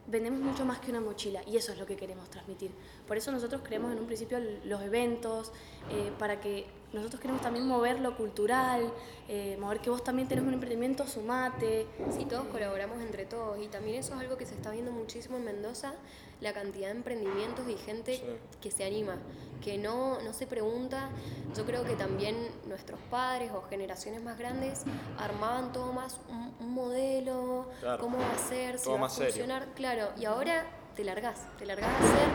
vendemos 0.10 0.40
mucho 0.40 0.66
más 0.66 0.80
que 0.80 0.92
una 0.92 1.02
mochila 1.02 1.42
y 1.46 1.58
eso 1.58 1.72
es 1.72 1.78
lo 1.78 1.86
que 1.86 1.96
queremos 1.96 2.30
transmitir. 2.30 2.72
Por 3.08 3.18
eso 3.18 3.32
nosotros 3.32 3.62
creemos 3.64 3.92
en 3.92 4.00
un 4.00 4.06
principio 4.06 4.40
los 4.66 4.82
eventos, 4.82 5.52
eh, 5.92 6.12
para 6.18 6.40
que 6.40 6.66
nosotros 6.92 7.22
queremos 7.22 7.42
también 7.42 7.68
mover 7.68 8.00
lo 8.00 8.18
cultural, 8.18 8.92
eh, 9.28 9.58
mover 9.60 9.80
que 9.80 9.90
vos 9.90 10.04
también 10.04 10.28
tenés 10.28 10.44
un 10.44 10.54
emprendimiento, 10.54 11.08
sumate. 11.08 11.86
Sí, 12.12 12.26
todos 12.26 12.48
colaboramos 12.48 13.00
entre 13.02 13.26
todos 13.26 13.60
y 13.64 13.68
también 13.68 13.98
eso 13.98 14.16
es 14.16 14.20
algo 14.20 14.38
que 14.38 14.46
se 14.46 14.56
está 14.56 14.72
viendo 14.72 14.92
muchísimo 14.92 15.38
en 15.38 15.46
Mendoza, 15.46 15.94
la 16.42 16.54
cantidad 16.54 16.88
de 16.88 16.96
emprendimientos 16.96 17.68
y 17.68 17.76
gente 17.78 18.16
Sí. 18.16 18.24
que 18.62 18.72
se 18.72 18.86
anima, 18.86 19.18
que 19.62 19.78
no, 19.78 20.22
no 20.22 20.32
se 20.34 20.48
pregunta. 20.48 21.10
Yo 21.56 21.66
creo 21.66 21.84
que 21.84 21.96
también 21.96 22.36
nuestros 22.68 23.00
padres 23.12 23.52
o 23.52 23.62
generaciones 23.64 24.24
más 24.24 24.38
grandes 24.38 24.84
armaban 25.18 25.74
todo 25.74 25.92
más 25.92 26.20
un, 26.30 26.54
un 26.60 26.74
modelo, 26.74 27.68
Claro. 27.82 28.02
cómo 28.02 28.18
va 28.20 28.32
a 28.32 28.38
ser, 28.38 28.78
si 28.80 28.86
Todo 28.86 29.00
va 29.00 29.08
a 29.08 29.10
serio. 29.10 29.32
funcionar, 29.34 29.68
claro, 29.76 30.10
y 30.18 30.26
ahora 30.26 30.66
te 30.96 31.04
largás, 31.04 31.40
te 31.58 31.66
largás 31.66 31.90
a 31.90 31.98
hacer, 31.98 32.30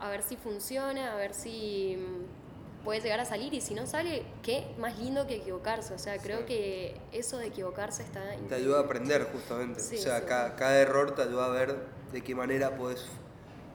a 0.00 0.08
ver 0.08 0.22
si 0.22 0.36
funciona, 0.36 1.12
a 1.12 1.16
ver 1.16 1.32
si 1.34 1.96
mm, 1.96 2.84
puede 2.84 3.00
llegar 3.00 3.20
a 3.20 3.24
salir 3.24 3.52
y 3.54 3.60
si 3.60 3.74
no 3.74 3.86
sale, 3.86 4.24
qué 4.42 4.66
más 4.78 4.98
lindo 4.98 5.26
que 5.26 5.36
equivocarse, 5.36 5.92
o 5.94 5.98
sea, 5.98 6.16
creo 6.18 6.46
que 6.46 6.96
eso 7.12 7.36
de 7.38 7.46
equivocarse 7.48 8.02
está 8.02 8.20
Te 8.30 8.34
increíble. 8.34 8.56
ayuda 8.56 8.78
a 8.80 8.82
aprender 8.82 9.28
justamente. 9.32 9.78
Sí, 9.80 9.96
o 9.96 9.98
sea, 10.00 10.20
sí. 10.20 10.24
cada, 10.26 10.56
cada 10.56 10.78
error 10.80 11.14
te 11.14 11.22
ayuda 11.22 11.46
a 11.46 11.50
ver 11.50 11.76
de 12.12 12.22
qué 12.22 12.34
manera 12.34 12.76
puedes 12.76 13.06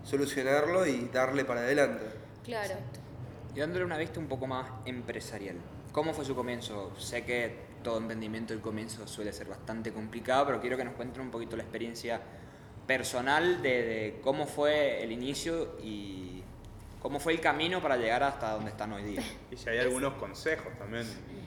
solucionarlo 0.03 0.85
y 0.85 1.09
darle 1.13 1.45
para 1.45 1.61
adelante. 1.61 2.05
Claro. 2.43 2.75
Y 3.55 3.59
dándole 3.59 3.85
una 3.85 3.97
vista 3.97 4.19
un 4.19 4.27
poco 4.27 4.47
más 4.47 4.69
empresarial. 4.85 5.57
¿Cómo 5.91 6.13
fue 6.13 6.25
su 6.25 6.35
comienzo? 6.35 6.93
Sé 6.97 7.23
que 7.23 7.57
todo 7.83 7.97
emprendimiento 7.97 8.53
el 8.53 8.61
comienzo 8.61 9.07
suele 9.07 9.31
ser 9.31 9.47
bastante 9.47 9.93
complicado, 9.93 10.45
pero 10.47 10.59
quiero 10.59 10.77
que 10.77 10.83
nos 10.83 10.95
cuenten 10.95 11.21
un 11.21 11.31
poquito 11.31 11.55
la 11.55 11.63
experiencia 11.63 12.21
personal 12.85 13.61
de, 13.61 13.69
de 13.69 14.19
cómo 14.21 14.45
fue 14.45 15.03
el 15.03 15.11
inicio 15.11 15.77
y 15.81 16.43
cómo 17.05 17.19
fue 17.19 17.33
el 17.33 17.39
camino 17.39 17.83
para 17.83 17.97
llegar 17.97 18.23
hasta 18.23 18.53
donde 18.53 18.71
están 18.71 18.91
hoy 18.91 19.03
día. 19.03 19.21
Y 19.51 19.57
si 19.57 19.69
hay 19.69 19.77
algunos 19.77 20.15
consejos 20.15 20.73
también 20.79 21.05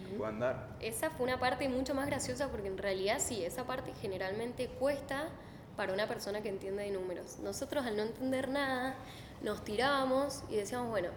que 0.09 0.17
puedan 0.17 0.39
dar. 0.39 0.69
Esa 0.81 1.11
fue 1.11 1.27
una 1.27 1.41
parte 1.41 1.69
mucho 1.69 1.97
más 1.97 2.07
graciosa 2.07 2.49
porque 2.49 2.69
en 2.69 2.79
realidad 2.79 3.19
sí, 3.19 3.45
esa 3.45 3.65
parte 3.67 3.93
generalmente 4.01 4.69
cuesta 4.69 5.29
para 5.79 5.93
una 5.93 6.09
persona 6.09 6.43
que 6.43 6.49
entiende 6.49 6.83
de 6.83 6.91
números. 6.91 7.39
Nosotros 7.39 7.87
al 7.87 7.97
no 7.97 8.03
entender 8.03 8.49
nada 8.49 8.97
nos 9.45 9.63
tirábamos 9.63 10.43
y 10.51 10.57
decíamos, 10.57 10.89
bueno, 10.89 11.11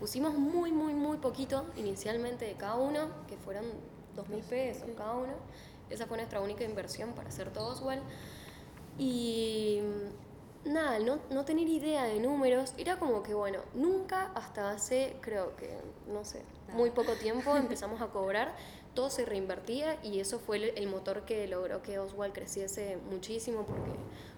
pusimos 0.00 0.34
muy, 0.34 0.72
muy, 0.72 0.92
muy 0.92 1.18
poquito 1.18 1.66
inicialmente 1.76 2.44
de 2.44 2.54
cada 2.54 2.74
uno, 2.74 3.10
que 3.28 3.36
fueron 3.36 3.64
dos 4.16 4.28
mil 4.28 4.42
pesos 4.42 4.88
cada 4.96 5.14
uno. 5.14 5.34
Esa 5.88 6.06
fue 6.06 6.16
nuestra 6.16 6.40
única 6.40 6.64
inversión 6.64 7.12
para 7.12 7.28
hacer 7.28 7.52
todo 7.52 7.78
igual. 7.78 8.02
Y 8.98 9.82
nada, 10.64 10.98
no, 10.98 11.20
no 11.30 11.44
tener 11.44 11.68
idea 11.68 12.02
de 12.02 12.18
números, 12.18 12.74
era 12.76 12.98
como 12.98 13.22
que, 13.22 13.34
bueno, 13.34 13.60
nunca 13.72 14.32
hasta 14.34 14.72
hace, 14.72 15.16
creo 15.20 15.54
que, 15.54 15.78
no 16.08 16.24
sé, 16.24 16.42
muy 16.72 16.90
poco 16.90 17.12
tiempo 17.12 17.56
empezamos 17.56 18.00
a 18.02 18.08
cobrar, 18.08 18.52
todo 18.98 19.10
se 19.10 19.24
reinvertía 19.24 19.96
y 20.02 20.18
eso 20.18 20.40
fue 20.40 20.56
el, 20.56 20.64
el 20.76 20.88
motor 20.88 21.24
que 21.24 21.46
logró 21.46 21.82
que 21.82 22.00
Oswald 22.00 22.32
creciese 22.34 22.98
muchísimo 23.08 23.64
porque 23.64 23.92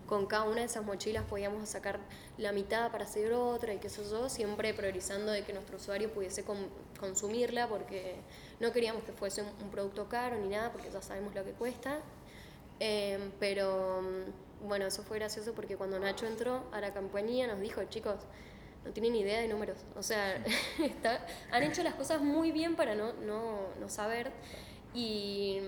con 0.06 0.26
cada 0.26 0.42
una 0.42 0.56
de 0.56 0.64
esas 0.66 0.84
mochilas 0.84 1.24
podíamos 1.24 1.66
sacar 1.66 1.98
la 2.36 2.52
mitad 2.52 2.92
para 2.92 3.04
hacer 3.06 3.32
otra 3.32 3.72
y 3.72 3.78
qué 3.78 3.88
sé 3.88 4.02
yo, 4.04 4.28
siempre 4.28 4.74
priorizando 4.74 5.32
de 5.32 5.44
que 5.44 5.54
nuestro 5.54 5.78
usuario 5.78 6.12
pudiese 6.12 6.44
con- 6.44 6.68
consumirla 6.98 7.68
porque 7.68 8.16
no 8.60 8.70
queríamos 8.70 9.02
que 9.04 9.12
fuese 9.12 9.40
un, 9.40 9.48
un 9.62 9.70
producto 9.70 10.10
caro 10.10 10.36
ni 10.36 10.48
nada 10.48 10.70
porque 10.72 10.90
ya 10.90 11.00
sabemos 11.00 11.34
lo 11.34 11.42
que 11.42 11.52
cuesta. 11.52 12.00
Em, 12.80 13.30
pero 13.40 14.02
mm, 14.02 14.68
bueno, 14.68 14.84
eso 14.84 15.02
fue 15.02 15.16
gracioso 15.18 15.54
porque 15.54 15.76
cuando 15.78 15.98
Nacho 15.98 16.26
entró 16.26 16.64
a 16.70 16.82
la 16.82 16.92
compañía 16.92 17.46
nos 17.46 17.60
dijo, 17.60 17.82
chicos, 17.84 18.16
no 18.84 18.92
tienen 18.92 19.14
idea 19.16 19.40
de 19.40 19.48
números. 19.48 19.78
O 19.96 20.02
sea, 20.02 20.42
está- 20.82 21.26
han 21.50 21.62
hecho 21.62 21.82
las 21.82 21.94
cosas 21.94 22.22
muy 22.22 22.52
bien 22.52 22.76
para 22.76 22.94
no, 22.94 23.12
no, 23.14 23.60
no 23.78 23.88
saber. 23.88 24.32
Y 24.94 25.60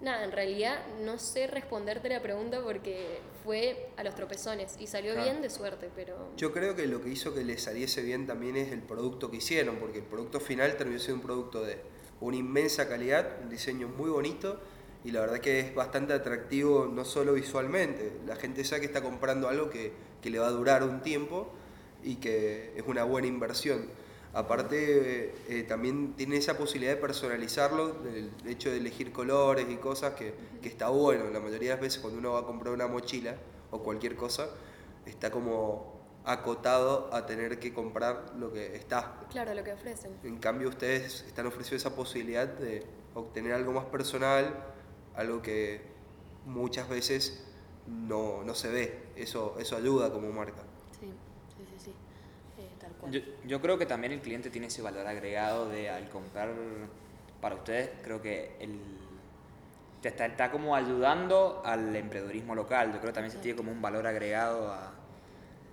nada, 0.00 0.24
en 0.24 0.32
realidad 0.32 0.80
no 1.04 1.18
sé 1.18 1.46
responderte 1.46 2.08
la 2.08 2.20
pregunta 2.20 2.60
porque 2.62 3.20
fue 3.44 3.90
a 3.96 4.04
los 4.04 4.14
tropezones 4.14 4.76
y 4.78 4.86
salió 4.86 5.14
bien 5.16 5.42
de 5.42 5.50
suerte, 5.50 5.90
pero... 5.94 6.30
Yo 6.36 6.52
creo 6.52 6.74
que 6.76 6.86
lo 6.86 7.02
que 7.02 7.08
hizo 7.10 7.34
que 7.34 7.44
les 7.44 7.62
saliese 7.62 8.02
bien 8.02 8.26
también 8.26 8.56
es 8.56 8.72
el 8.72 8.82
producto 8.82 9.30
que 9.30 9.38
hicieron, 9.38 9.76
porque 9.76 9.98
el 9.98 10.04
producto 10.04 10.40
final 10.40 10.76
terminó 10.76 10.98
siendo 10.98 11.16
un 11.16 11.26
producto 11.26 11.62
de 11.64 11.80
una 12.20 12.36
inmensa 12.36 12.88
calidad, 12.88 13.36
un 13.42 13.48
diseño 13.48 13.88
muy 13.88 14.10
bonito 14.10 14.60
y 15.04 15.10
la 15.10 15.20
verdad 15.20 15.38
que 15.40 15.58
es 15.58 15.74
bastante 15.74 16.12
atractivo 16.12 16.86
no 16.86 17.04
solo 17.04 17.32
visualmente, 17.32 18.12
la 18.26 18.36
gente 18.36 18.64
sabe 18.64 18.82
que 18.82 18.86
está 18.86 19.02
comprando 19.02 19.48
algo 19.48 19.70
que, 19.70 19.92
que 20.20 20.30
le 20.30 20.38
va 20.38 20.46
a 20.46 20.50
durar 20.50 20.84
un 20.84 21.02
tiempo 21.02 21.52
y 22.02 22.16
que 22.16 22.72
es 22.76 22.84
una 22.86 23.04
buena 23.04 23.28
inversión. 23.28 23.86
Aparte, 24.34 25.34
eh, 25.48 25.62
también 25.64 26.14
tiene 26.14 26.36
esa 26.38 26.56
posibilidad 26.56 26.94
de 26.94 27.00
personalizarlo, 27.00 27.96
el 28.06 28.30
hecho 28.46 28.70
de 28.70 28.78
elegir 28.78 29.12
colores 29.12 29.66
y 29.68 29.76
cosas 29.76 30.14
que, 30.14 30.34
que 30.62 30.68
está 30.68 30.88
bueno. 30.88 31.28
La 31.30 31.40
mayoría 31.40 31.70
de 31.70 31.74
las 31.74 31.80
veces 31.80 32.00
cuando 32.00 32.18
uno 32.18 32.32
va 32.32 32.40
a 32.40 32.44
comprar 32.44 32.72
una 32.72 32.86
mochila 32.86 33.36
o 33.70 33.82
cualquier 33.82 34.16
cosa, 34.16 34.48
está 35.04 35.30
como 35.30 36.00
acotado 36.24 37.12
a 37.12 37.26
tener 37.26 37.58
que 37.58 37.74
comprar 37.74 38.32
lo 38.38 38.52
que 38.52 38.76
está. 38.76 39.20
Claro, 39.30 39.54
lo 39.54 39.64
que 39.64 39.72
ofrecen. 39.72 40.12
En 40.22 40.38
cambio, 40.38 40.68
ustedes 40.68 41.22
están 41.26 41.46
ofreciendo 41.46 41.76
esa 41.76 41.94
posibilidad 41.94 42.46
de 42.46 42.86
obtener 43.14 43.52
algo 43.52 43.72
más 43.72 43.86
personal, 43.86 44.54
algo 45.14 45.42
que 45.42 45.82
muchas 46.46 46.88
veces 46.88 47.44
no, 47.86 48.42
no 48.44 48.54
se 48.54 48.70
ve. 48.70 49.02
Eso, 49.16 49.56
eso 49.58 49.76
ayuda 49.76 50.12
como 50.12 50.30
marca. 50.32 50.62
Yo, 53.10 53.20
yo 53.46 53.60
creo 53.60 53.78
que 53.78 53.86
también 53.86 54.12
el 54.12 54.20
cliente 54.20 54.50
tiene 54.50 54.68
ese 54.68 54.82
valor 54.82 55.06
agregado 55.06 55.68
de 55.68 55.90
al 55.90 56.08
comprar 56.08 56.50
para 57.40 57.56
ustedes, 57.56 57.90
creo 58.02 58.22
que 58.22 58.56
el, 58.60 58.78
te 60.02 60.08
está, 60.08 60.26
está 60.26 60.50
como 60.50 60.76
ayudando 60.76 61.62
al 61.64 61.94
emprendedurismo 61.94 62.54
local. 62.54 62.92
Yo 62.92 62.98
creo 62.98 63.12
que 63.12 63.14
también 63.14 63.32
se 63.32 63.38
tiene 63.38 63.56
como 63.56 63.70
un 63.72 63.80
valor 63.80 64.06
agregado 64.06 64.70
a, 64.70 64.92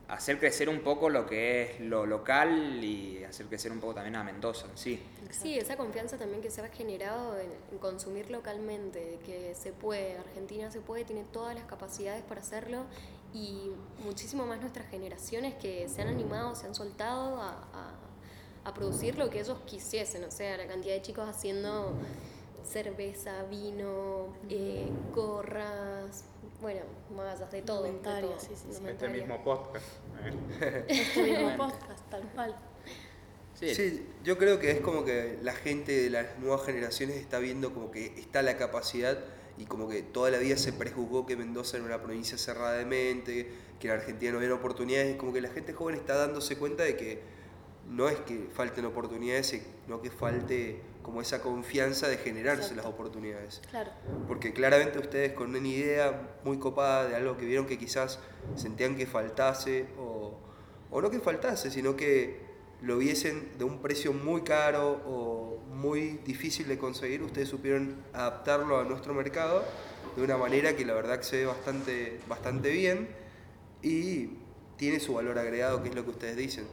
hacer 0.07 0.39
crecer 0.39 0.69
un 0.69 0.79
poco 0.79 1.07
lo 1.07 1.27
que 1.27 1.61
es 1.61 1.79
lo 1.81 2.07
local 2.07 2.83
y 2.83 3.23
hacer 3.23 3.45
crecer 3.45 3.71
un 3.71 3.79
poco 3.79 3.93
también 3.93 4.15
a 4.15 4.23
Mendoza 4.23 4.65
en 4.65 4.75
sí. 4.75 5.03
Sí, 5.29 5.59
esa 5.59 5.77
confianza 5.77 6.17
también 6.17 6.41
que 6.41 6.49
se 6.49 6.61
ha 6.61 6.69
generado 6.69 7.37
en, 7.39 7.77
consumir 7.77 8.31
localmente, 8.31 9.19
que 9.23 9.53
se 9.53 9.71
puede, 9.71 10.17
Argentina 10.17 10.71
se 10.71 10.81
puede, 10.81 11.05
tiene 11.05 11.25
todas 11.31 11.53
las 11.53 11.65
capacidades 11.65 12.23
para 12.23 12.41
hacerlo 12.41 12.85
y 13.33 13.71
muchísimo 14.03 14.45
más 14.45 14.59
nuestras 14.59 14.87
generaciones 14.89 15.53
que 15.55 15.87
se 15.89 16.01
han 16.01 16.07
animado, 16.07 16.55
se 16.55 16.65
han 16.67 16.75
soltado 16.75 17.41
a, 17.41 17.49
a- 17.73 17.95
a 18.65 18.73
producir 18.73 19.17
lo 19.17 19.29
que 19.29 19.39
ellos 19.39 19.57
quisiesen, 19.65 20.23
o 20.25 20.31
sea, 20.31 20.57
la 20.57 20.67
cantidad 20.67 20.93
de 20.93 21.01
chicos 21.01 21.27
haciendo 21.27 21.93
cerveza, 22.63 23.43
vino, 23.43 24.27
eh, 24.49 24.89
gorras, 25.15 26.25
bueno, 26.61 26.81
mallas, 27.15 27.49
de 27.51 27.61
todo. 27.61 27.83
de 27.83 27.91
todo, 27.93 28.37
sí, 28.39 28.49
sí, 28.55 28.67
sí. 28.71 28.81
Este 28.87 29.07
mismo 29.09 29.41
podcast. 29.43 29.85
¿eh? 30.61 30.85
Este 30.89 31.23
mismo 31.23 31.55
podcast, 31.57 32.09
tal 32.09 32.23
cual. 32.35 32.55
Sí, 33.53 33.73
Sí, 33.75 34.07
yo 34.23 34.37
creo 34.37 34.59
que 34.59 34.71
es 34.71 34.81
como 34.81 35.03
que 35.05 35.39
la 35.41 35.53
gente 35.53 35.91
de 36.03 36.09
las 36.09 36.37
nuevas 36.39 36.65
generaciones 36.65 37.15
está 37.17 37.39
viendo 37.39 37.73
como 37.73 37.91
que 37.91 38.07
está 38.19 38.41
la 38.41 38.57
capacidad 38.57 39.17
y 39.59 39.65
como 39.65 39.89
que 39.89 40.01
toda 40.01 40.31
la 40.31 40.37
vida 40.37 40.55
se 40.55 40.71
prejuzgó 40.71 41.25
que 41.25 41.35
Mendoza 41.35 41.75
era 41.75 41.85
una 41.85 42.01
provincia 42.01 42.37
cerrada 42.37 42.73
de 42.77 42.85
mente, 42.85 43.51
que 43.77 43.89
en 43.89 43.93
Argentina 43.93 44.31
no 44.31 44.37
había 44.37 44.53
oportunidades, 44.53 45.17
como 45.17 45.33
que 45.33 45.41
la 45.41 45.49
gente 45.49 45.73
joven 45.73 45.95
está 45.95 46.15
dándose 46.15 46.57
cuenta 46.57 46.83
de 46.83 46.95
que 46.95 47.21
no 47.89 48.07
es 48.07 48.17
que 48.19 48.47
falten 48.53 48.85
oportunidades, 48.85 49.47
sino 49.47 50.01
que 50.01 50.11
falte 50.11 50.81
como 51.01 51.21
esa 51.21 51.41
confianza 51.41 52.07
de 52.07 52.17
generarse 52.17 52.69
Exacto. 52.69 52.83
las 52.83 52.85
oportunidades. 52.85 53.61
Claro. 53.69 53.91
Porque 54.29 54.53
claramente 54.53 54.97
ustedes 54.97 55.33
con 55.33 55.49
una 55.49 55.67
idea 55.67 56.37
muy 56.45 56.57
copada 56.57 57.09
de 57.09 57.15
algo 57.17 57.35
que 57.35 57.45
vieron 57.45 57.65
que 57.65 57.77
quizás 57.77 58.19
sentían 58.55 58.95
que 58.95 59.07
faltase, 59.07 59.87
o, 59.99 60.39
o 60.89 61.01
no 61.01 61.09
que 61.09 61.19
faltase, 61.19 61.69
sino 61.69 61.97
que 61.97 62.47
lo 62.81 62.97
viesen 62.97 63.57
de 63.57 63.65
un 63.65 63.81
precio 63.81 64.13
muy 64.13 64.43
caro 64.43 65.01
o 65.05 65.48
muy 65.79 66.19
difícil 66.25 66.67
de 66.67 66.77
conseguir, 66.77 67.21
ustedes 67.23 67.49
supieron 67.49 67.95
adaptarlo 68.13 68.79
a 68.79 68.83
nuestro 68.83 69.13
mercado 69.13 69.63
de 70.15 70.23
una 70.23 70.37
manera 70.37 70.75
que 70.75 70.85
la 70.85 70.93
verdad 70.93 71.21
se 71.21 71.37
ve 71.37 71.45
bastante, 71.45 72.19
bastante 72.27 72.69
bien 72.71 73.07
y 73.81 74.29
tiene 74.77 74.99
su 74.99 75.13
valor 75.13 75.37
agregado, 75.39 75.81
que 75.83 75.89
es 75.89 75.95
lo 75.95 76.03
que 76.03 76.09
ustedes 76.11 76.35
dicen. 76.35 76.65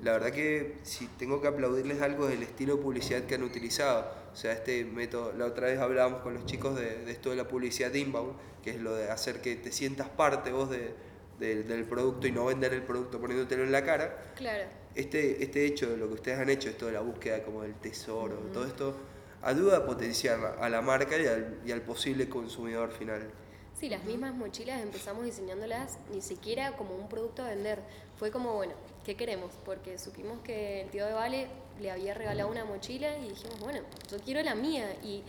La 0.00 0.12
verdad 0.12 0.30
que 0.30 0.76
si 0.82 1.06
tengo 1.18 1.42
que 1.42 1.48
aplaudirles 1.48 2.00
algo 2.00 2.28
es 2.28 2.34
el 2.34 2.42
estilo 2.42 2.76
de 2.76 2.82
publicidad 2.82 3.22
que 3.24 3.34
han 3.34 3.42
utilizado. 3.42 4.10
O 4.32 4.36
sea, 4.36 4.52
este 4.52 4.84
método, 4.84 5.32
la 5.36 5.44
otra 5.44 5.66
vez 5.66 5.78
hablábamos 5.78 6.22
con 6.22 6.32
los 6.34 6.46
chicos 6.46 6.74
de, 6.76 7.04
de 7.04 7.10
esto 7.12 7.30
de 7.30 7.36
la 7.36 7.46
publicidad 7.48 7.92
inbound, 7.92 8.32
que 8.62 8.70
es 8.70 8.80
lo 8.80 8.94
de 8.94 9.10
hacer 9.10 9.42
que 9.42 9.56
te 9.56 9.72
sientas 9.72 10.08
parte 10.08 10.52
vos 10.52 10.70
de- 10.70 10.94
de- 11.38 11.62
del 11.64 11.84
producto 11.84 12.26
y 12.26 12.32
no 12.32 12.46
vender 12.46 12.72
el 12.72 12.82
producto 12.82 13.20
poniéndotelo 13.20 13.62
en 13.64 13.72
la 13.72 13.84
cara. 13.84 14.32
Claro. 14.36 14.64
Este, 14.94 15.42
este 15.42 15.64
hecho 15.66 15.90
de 15.90 15.96
lo 15.96 16.08
que 16.08 16.14
ustedes 16.14 16.38
han 16.38 16.50
hecho, 16.50 16.68
esto 16.68 16.86
de 16.86 16.92
la 16.92 17.00
búsqueda 17.00 17.42
como 17.42 17.62
del 17.62 17.74
tesoro, 17.74 18.36
todo 18.52 18.66
esto, 18.66 18.96
ayuda 19.42 19.78
a 19.78 19.86
potenciar 19.86 20.58
a 20.60 20.68
la 20.68 20.82
marca 20.82 21.16
y 21.16 21.26
al, 21.26 21.60
y 21.64 21.72
al 21.72 21.82
posible 21.82 22.28
consumidor 22.28 22.92
final. 22.92 23.30
Sí, 23.78 23.88
las 23.88 24.04
mismas 24.04 24.34
mochilas 24.34 24.82
empezamos 24.82 25.24
diseñándolas 25.24 25.98
ni 26.12 26.20
siquiera 26.20 26.76
como 26.76 26.94
un 26.94 27.08
producto 27.08 27.42
a 27.42 27.48
vender. 27.48 27.80
Fue 28.18 28.30
como, 28.30 28.52
bueno, 28.52 28.74
¿qué 29.06 29.16
queremos? 29.16 29.52
Porque 29.64 29.96
supimos 29.96 30.40
que 30.40 30.82
el 30.82 30.90
tío 30.90 31.06
de 31.06 31.14
Vale 31.14 31.46
le 31.80 31.90
había 31.90 32.12
regalado 32.12 32.50
una 32.50 32.66
mochila 32.66 33.16
y 33.16 33.30
dijimos, 33.30 33.58
bueno, 33.60 33.80
yo 34.10 34.18
quiero 34.18 34.42
la 34.42 34.54
mía. 34.54 34.86
Y 35.02 35.22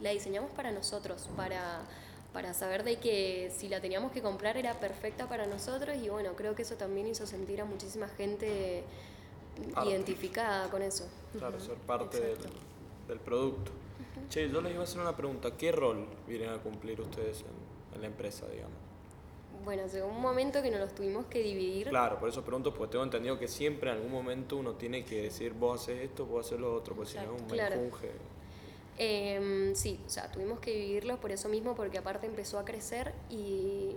la 0.00 0.10
diseñamos 0.10 0.50
para 0.52 0.70
nosotros, 0.70 1.28
para, 1.36 1.80
para 2.36 2.52
saber 2.52 2.84
de 2.84 2.96
que 2.96 3.50
si 3.50 3.66
la 3.66 3.80
teníamos 3.80 4.12
que 4.12 4.20
comprar 4.20 4.58
era 4.58 4.78
perfecta 4.78 5.26
para 5.26 5.46
nosotros. 5.46 5.96
Y 5.96 6.10
bueno, 6.10 6.36
creo 6.36 6.54
que 6.54 6.60
eso 6.60 6.74
también 6.74 7.06
hizo 7.06 7.26
sentir 7.26 7.62
a 7.62 7.64
muchísima 7.64 8.08
gente 8.08 8.84
Parte. 9.72 9.88
identificada 9.88 10.68
con 10.68 10.82
eso. 10.82 11.08
Claro, 11.38 11.58
ser 11.58 11.76
parte 11.76 12.20
del, 13.08 13.18
producto. 13.20 13.70
Che, 14.28 14.50
yo 14.50 14.60
les 14.60 14.72
iba 14.72 14.82
a 14.82 14.84
hacer 14.84 15.00
una 15.00 15.16
pregunta. 15.16 15.56
¿Qué 15.56 15.72
rol 15.72 16.06
vienen 16.28 16.50
a 16.50 16.58
cumplir 16.58 17.00
ustedes 17.00 17.40
en, 17.40 17.94
en 17.94 18.00
la 18.02 18.06
empresa, 18.06 18.46
digamos? 18.48 18.76
Bueno, 19.64 19.86
llegó 19.86 20.06
un 20.06 20.20
momento 20.20 20.60
que 20.60 20.70
nos 20.70 20.80
los 20.80 20.94
tuvimos 20.94 21.24
que 21.28 21.42
dividir. 21.42 21.88
Claro, 21.88 22.18
por 22.18 22.28
eso 22.28 22.42
pregunto, 22.42 22.74
porque 22.74 22.92
tengo 22.92 23.04
entendido 23.04 23.38
que 23.38 23.48
siempre 23.48 23.88
en 23.88 23.96
algún 23.96 24.12
momento 24.12 24.58
uno 24.58 24.74
tiene 24.74 25.06
que 25.06 25.22
decir, 25.22 25.54
vos 25.54 25.80
haces 25.80 26.02
esto, 26.02 26.26
vos 26.26 26.44
haces 26.44 26.60
lo 26.60 26.74
otro, 26.74 26.94
porque 26.94 27.12
si 27.12 27.16
no 27.16 27.34
es 27.34 27.40
un 27.40 27.48
Claro. 27.48 27.76
Em, 28.98 29.74
sí, 29.74 30.00
o 30.06 30.08
sea, 30.08 30.30
tuvimos 30.32 30.58
que 30.60 30.70
dividirlo 30.72 31.20
por 31.20 31.30
eso 31.32 31.48
mismo, 31.48 31.74
porque 31.74 31.98
aparte 31.98 32.26
empezó 32.26 32.58
a 32.58 32.64
crecer 32.64 33.12
y 33.28 33.96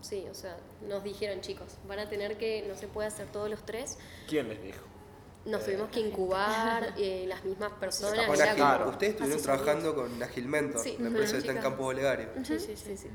sí, 0.00 0.24
o 0.30 0.34
sea, 0.34 0.56
nos 0.88 1.04
dijeron 1.04 1.40
chicos, 1.42 1.76
van 1.86 1.98
a 1.98 2.08
tener 2.08 2.38
que, 2.38 2.64
no 2.68 2.74
se 2.76 2.88
puede 2.88 3.08
hacer 3.08 3.26
todos 3.26 3.50
los 3.50 3.64
tres, 3.66 3.98
¿Quién 4.26 4.48
les 4.48 4.62
dijo? 4.62 4.80
nos 5.44 5.64
tuvimos 5.64 5.88
que 5.90 6.00
incubar, 6.00 6.94
eh, 6.98 7.24
las 7.26 7.44
mismas 7.44 7.72
personas. 7.72 8.26
Con 8.26 8.36
Agil- 8.36 8.78
como- 8.78 8.90
Ustedes 8.90 9.12
estuvieron 9.14 9.42
trabajando 9.42 9.94
con 9.94 10.22
Agilmentor, 10.22 10.82
Sí, 10.82 10.96
la 10.98 11.08
empresa 11.08 11.36
está 11.38 11.52
en. 11.52 11.58
Campo 11.58 11.84
Olegario. 11.86 12.28
Sí, 12.44 12.58
sí, 12.58 12.76
sí. 12.76 12.76
Sí, 12.76 12.96
sí. 12.96 13.08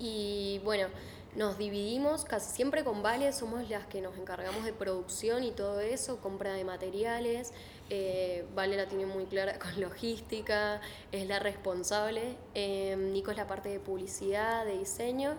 Y 0.00 0.60
bueno, 0.64 0.88
nos 1.36 1.58
dividimos, 1.58 2.24
casi 2.24 2.54
siempre 2.56 2.82
con 2.84 3.02
Vale 3.02 3.32
somos 3.32 3.68
las 3.70 3.86
que 3.86 4.00
nos 4.00 4.16
encargamos 4.16 4.64
de 4.64 4.72
producción 4.72 5.44
y 5.44 5.52
todo 5.52 5.80
eso, 5.80 6.20
compra 6.20 6.52
de 6.54 6.64
materiales. 6.64 7.52
eh, 7.90 8.44
vale 8.54 8.76
la 8.76 8.86
tiene 8.86 9.06
muy 9.06 9.24
clara 9.26 9.58
con 9.58 9.80
logística, 9.80 10.80
es 11.12 11.26
la 11.28 11.38
responsable. 11.38 12.36
eh, 12.54 12.96
Nico 12.98 13.30
es 13.30 13.36
la 13.36 13.46
parte 13.46 13.68
de 13.68 13.80
publicidad, 13.80 14.64
de 14.64 14.78
diseño. 14.78 15.36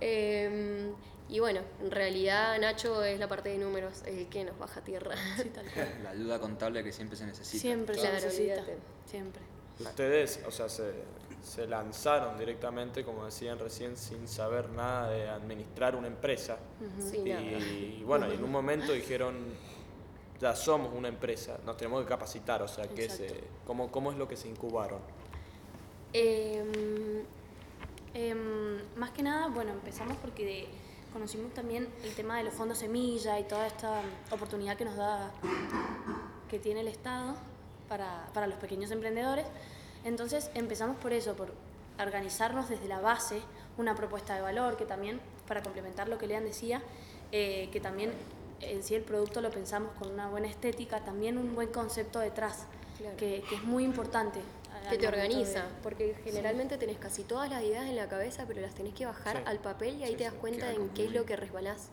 eh, 0.00 0.92
y 1.28 1.38
bueno, 1.38 1.60
en 1.80 1.92
realidad 1.92 2.58
Nacho 2.58 3.04
es 3.04 3.20
la 3.20 3.28
parte 3.28 3.50
de 3.50 3.58
números, 3.58 4.02
el 4.04 4.28
que 4.28 4.42
nos 4.44 4.58
baja 4.58 4.80
a 4.80 4.84
tierra. 4.84 5.14
Sí, 5.40 5.48
tal 5.50 5.64
cual. 5.72 6.00
La 6.02 6.10
ayuda 6.10 6.40
contable 6.40 6.82
que 6.82 6.90
siempre 6.92 7.16
se 7.16 7.24
necesita. 7.24 7.60
Siempre 7.60 7.94
Claro, 7.94 8.18
se 8.18 8.24
necesita. 8.26 8.54
olvídate. 8.54 8.76
Siempre. 9.06 9.42
Ustedes, 9.78 10.40
o 10.44 10.50
sea, 10.50 10.68
se, 10.68 10.92
se 11.42 11.66
lanzaron 11.66 12.38
directamente, 12.38 13.04
como 13.04 13.24
decían 13.24 13.58
recién, 13.58 13.96
sin 13.96 14.28
saber 14.28 14.68
nada 14.70 15.10
de 15.10 15.28
administrar 15.28 15.96
una 15.96 16.06
empresa. 16.06 16.58
Sí, 16.98 17.18
y, 17.18 18.02
bueno, 18.04 18.28
y 18.30 18.34
en 18.34 18.44
un 18.44 18.50
momento 18.50 18.92
dijeron, 18.92 19.36
ya 20.40 20.54
somos 20.54 20.92
una 20.94 21.08
empresa, 21.08 21.58
nos 21.64 21.76
tenemos 21.76 22.02
que 22.02 22.08
capacitar, 22.08 22.62
o 22.62 22.68
sea, 22.68 22.86
que 22.88 23.08
se, 23.08 23.44
¿cómo, 23.66 23.90
¿cómo 23.90 24.10
es 24.12 24.18
lo 24.18 24.26
que 24.28 24.36
se 24.36 24.48
incubaron? 24.48 25.00
Em, 26.12 27.24
Em, 28.12 28.80
más 28.96 29.12
que 29.12 29.22
nada, 29.22 29.46
bueno, 29.46 29.70
empezamos 29.70 30.16
porque 30.16 30.44
de- 30.44 30.68
conocimos 31.12 31.54
también 31.54 31.88
el 32.02 32.12
tema 32.16 32.38
de 32.38 32.42
los 32.44 32.54
fondos 32.54 32.78
semilla 32.78 33.38
y 33.38 33.44
toda 33.44 33.68
esta 33.68 34.00
oportunidad 34.32 34.76
que 34.76 34.84
nos 34.84 34.96
da, 34.96 35.30
que 36.48 36.58
tiene 36.58 36.80
el 36.80 36.88
Estado 36.88 37.36
para, 37.88 38.26
para 38.34 38.48
los 38.48 38.56
pequeños 38.58 38.90
emprendedores. 38.90 39.46
Entonces 40.04 40.50
empezamos 40.54 40.96
por 40.96 41.12
eso, 41.12 41.34
por 41.34 41.52
organizarnos 41.98 42.68
desde 42.68 42.88
la 42.88 43.00
base, 43.00 43.40
una 43.76 43.94
propuesta 43.94 44.34
de 44.34 44.40
valor 44.40 44.76
que 44.76 44.84
también, 44.86 45.20
para 45.46 45.62
complementar 45.62 46.08
lo 46.08 46.18
que 46.18 46.26
Lean 46.26 46.44
decía, 46.44 46.82
eh, 47.32 47.68
que 47.72 47.80
también 47.80 48.12
en 48.60 48.82
sí 48.82 48.94
el 48.94 49.02
producto 49.02 49.40
lo 49.40 49.50
pensamos 49.50 49.92
con 49.98 50.10
una 50.10 50.28
buena 50.28 50.46
estética, 50.48 51.00
también 51.04 51.38
un 51.38 51.54
buen 51.54 51.68
concepto 51.68 52.18
detrás, 52.20 52.66
Claro. 52.98 53.16
que, 53.16 53.42
que 53.48 53.54
es 53.54 53.62
muy 53.64 53.84
importante. 53.84 54.40
que 54.88 54.96
te 54.96 55.02
de- 55.02 55.08
organiza, 55.08 55.66
porque 55.82 56.16
generalmente 56.24 56.78
tenés 56.78 56.96
casi 56.98 57.22
todas 57.22 57.50
las 57.50 57.62
ideas 57.62 57.84
en 57.86 57.96
la 57.96 58.08
cabeza, 58.08 58.44
pero 58.48 58.60
las 58.62 58.74
tenés 58.74 58.94
que 58.94 59.04
bajar 59.06 59.36
Sí. 59.36 59.42
al 59.46 59.58
papel 59.58 59.96
y 60.00 60.04
ahí 60.04 60.12
Sí, 60.12 60.16
te 60.16 60.24
das 60.24 60.32
sí, 60.32 60.38
cuenta 60.40 60.72
en 60.72 60.88
qué 60.90 61.04
es 61.04 61.12
lo 61.12 61.24
que 61.26 61.36
resbalás. 61.36 61.90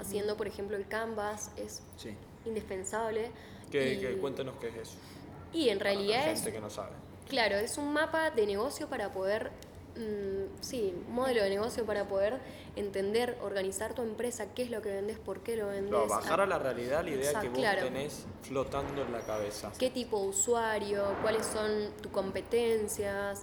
Haciendo, 0.00 0.36
por 0.36 0.48
ejemplo, 0.48 0.76
el 0.76 0.86
canvas 0.88 1.52
es 1.56 1.80
Sí. 1.96 2.14
indispensable. 2.44 3.30
Que, 3.70 3.94
y, 3.94 4.00
que 4.00 4.16
cuéntenos 4.18 4.56
qué 4.60 4.68
es 4.68 4.74
eso. 4.76 4.96
y 5.52 5.68
en 5.68 5.78
para 5.78 5.92
la 5.92 5.96
realidad 5.96 6.28
es, 6.28 6.40
gente 6.40 6.52
que 6.52 6.60
no 6.60 6.68
sabe. 6.70 6.90
Claro, 7.28 7.56
es 7.56 7.78
un 7.78 7.92
mapa 7.92 8.30
de 8.30 8.46
negocio 8.46 8.88
para 8.88 9.12
poder, 9.12 9.50
mm, 9.96 10.60
sí, 10.60 10.94
un 11.08 11.14
modelo 11.14 11.42
de 11.42 11.50
negocio 11.50 11.84
para 11.84 12.06
poder 12.06 12.40
entender, 12.76 13.36
organizar 13.42 13.94
tu 13.94 14.02
empresa, 14.02 14.52
qué 14.54 14.62
es 14.62 14.70
lo 14.70 14.82
que 14.82 14.90
vendes, 14.90 15.18
por 15.18 15.40
qué 15.40 15.56
lo 15.56 15.68
vendes. 15.68 15.90
Claro, 15.90 16.08
bajar 16.08 16.40
a 16.40 16.46
la 16.46 16.58
realidad 16.58 17.04
la 17.04 17.10
idea 17.10 17.40
que 17.40 17.48
vos 17.48 17.58
claro. 17.58 17.82
tenés 17.82 18.26
flotando 18.42 19.02
en 19.02 19.12
la 19.12 19.20
cabeza. 19.20 19.72
qué 19.78 19.90
tipo 19.90 20.20
de 20.20 20.28
usuario, 20.28 21.04
cuáles 21.22 21.46
son 21.46 21.92
tus 22.02 22.10
competencias. 22.12 23.42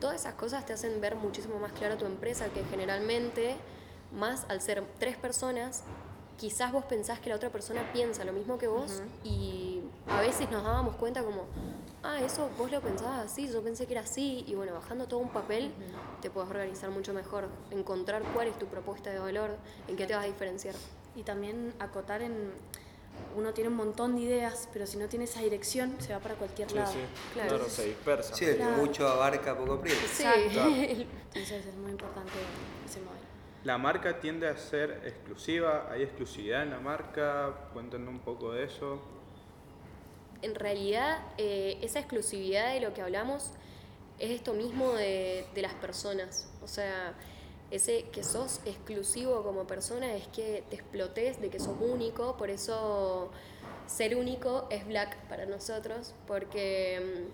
Todas 0.00 0.20
esas 0.20 0.34
cosas 0.34 0.64
te 0.64 0.72
hacen 0.72 1.00
ver 1.00 1.14
muchísimo 1.14 1.58
más 1.58 1.72
claro 1.72 1.98
tu 1.98 2.06
empresa, 2.06 2.48
que 2.48 2.64
generalmente, 2.64 3.56
más 4.12 4.46
al 4.48 4.62
ser 4.62 4.82
tres 4.98 5.18
personas, 5.18 5.84
quizás 6.40 6.72
vos 6.72 6.86
pensás 6.86 7.20
que 7.20 7.28
la 7.28 7.36
otra 7.36 7.50
persona 7.50 7.92
piensa 7.92 8.24
lo 8.24 8.32
mismo 8.32 8.56
que 8.56 8.66
vos 8.66 9.02
y 9.22 9.82
a 10.08 10.22
veces 10.22 10.50
nos 10.50 10.64
dábamos 10.64 10.96
cuenta 10.96 11.22
como, 11.22 11.44
ah, 12.02 12.20
eso 12.20 12.50
vos 12.58 12.70
lo 12.70 12.80
pensabas 12.80 13.26
así, 13.26 13.48
yo 13.50 13.62
pensé 13.62 13.86
que 13.86 13.92
era 13.92 14.02
así 14.02 14.44
y 14.46 14.54
bueno, 14.54 14.72
bajando 14.74 15.06
todo 15.06 15.20
un 15.20 15.30
papel 15.30 15.72
te 16.22 16.30
puedes 16.30 16.50
organizar 16.50 16.90
mucho 16.90 17.12
mejor, 17.14 17.48
encontrar 17.70 18.22
cuál 18.34 18.48
es 18.48 18.58
tu 18.58 18.66
propuesta 18.66 19.10
de 19.10 19.18
valor, 19.18 19.56
en 19.88 19.96
qué 19.96 20.06
te 20.06 20.14
vas 20.14 20.24
a 20.24 20.26
diferenciar. 20.26 20.74
Y 21.16 21.22
también 21.22 21.74
acotar 21.78 22.22
en... 22.22 22.52
Uno 23.36 23.52
tiene 23.52 23.68
un 23.68 23.76
montón 23.76 24.16
de 24.16 24.22
ideas, 24.22 24.68
pero 24.72 24.86
si 24.86 24.96
no 24.96 25.06
tiene 25.08 25.24
esa 25.26 25.40
dirección, 25.40 25.96
se 26.00 26.12
va 26.12 26.20
para 26.20 26.36
cualquier 26.36 26.68
Sí, 26.70 26.76
lado. 26.76 26.92
sí. 26.92 26.98
Claro. 27.34 27.48
Claro, 27.50 27.68
se 27.68 27.86
dispersa. 27.86 28.34
Sí, 28.34 28.46
Claro. 28.56 28.76
mucho 28.76 29.06
abarca, 29.08 29.56
poco 29.56 29.74
aprieta. 29.74 30.00
Sí, 30.12 30.24
Entonces 30.24 31.66
es 31.66 31.76
muy 31.76 31.90
importante 31.90 32.32
ese 32.86 33.00
modelo. 33.00 33.20
La 33.64 33.76
marca 33.76 34.20
tiende 34.20 34.48
a 34.48 34.56
ser 34.56 35.02
exclusiva, 35.04 35.88
hay 35.90 36.02
exclusividad 36.02 36.62
en 36.62 36.70
la 36.70 36.80
marca, 36.80 37.68
cuéntenos 37.74 38.08
un 38.08 38.20
poco 38.20 38.52
de 38.52 38.64
eso. 38.64 39.00
En 40.42 40.54
realidad 40.54 41.18
eh, 41.38 41.78
esa 41.82 41.98
exclusividad 42.00 42.72
de 42.74 42.80
lo 42.80 42.92
que 42.94 43.02
hablamos 43.02 43.50
es 44.18 44.30
esto 44.30 44.52
mismo 44.54 44.92
de, 44.92 45.46
de 45.54 45.62
las 45.62 45.74
personas. 45.74 46.48
O 46.62 46.68
sea, 46.68 47.14
ese 47.70 48.04
que 48.12 48.22
sos 48.24 48.60
exclusivo 48.64 49.42
como 49.42 49.66
persona 49.66 50.14
es 50.14 50.26
que 50.28 50.64
te 50.70 50.76
explotes 50.76 51.40
de 51.40 51.50
que 51.50 51.58
sos 51.60 51.76
único, 51.80 52.36
por 52.36 52.50
eso 52.50 53.30
ser 53.86 54.16
único 54.16 54.66
es 54.70 54.86
black 54.86 55.16
para 55.28 55.46
nosotros, 55.46 56.14
porque 56.26 57.24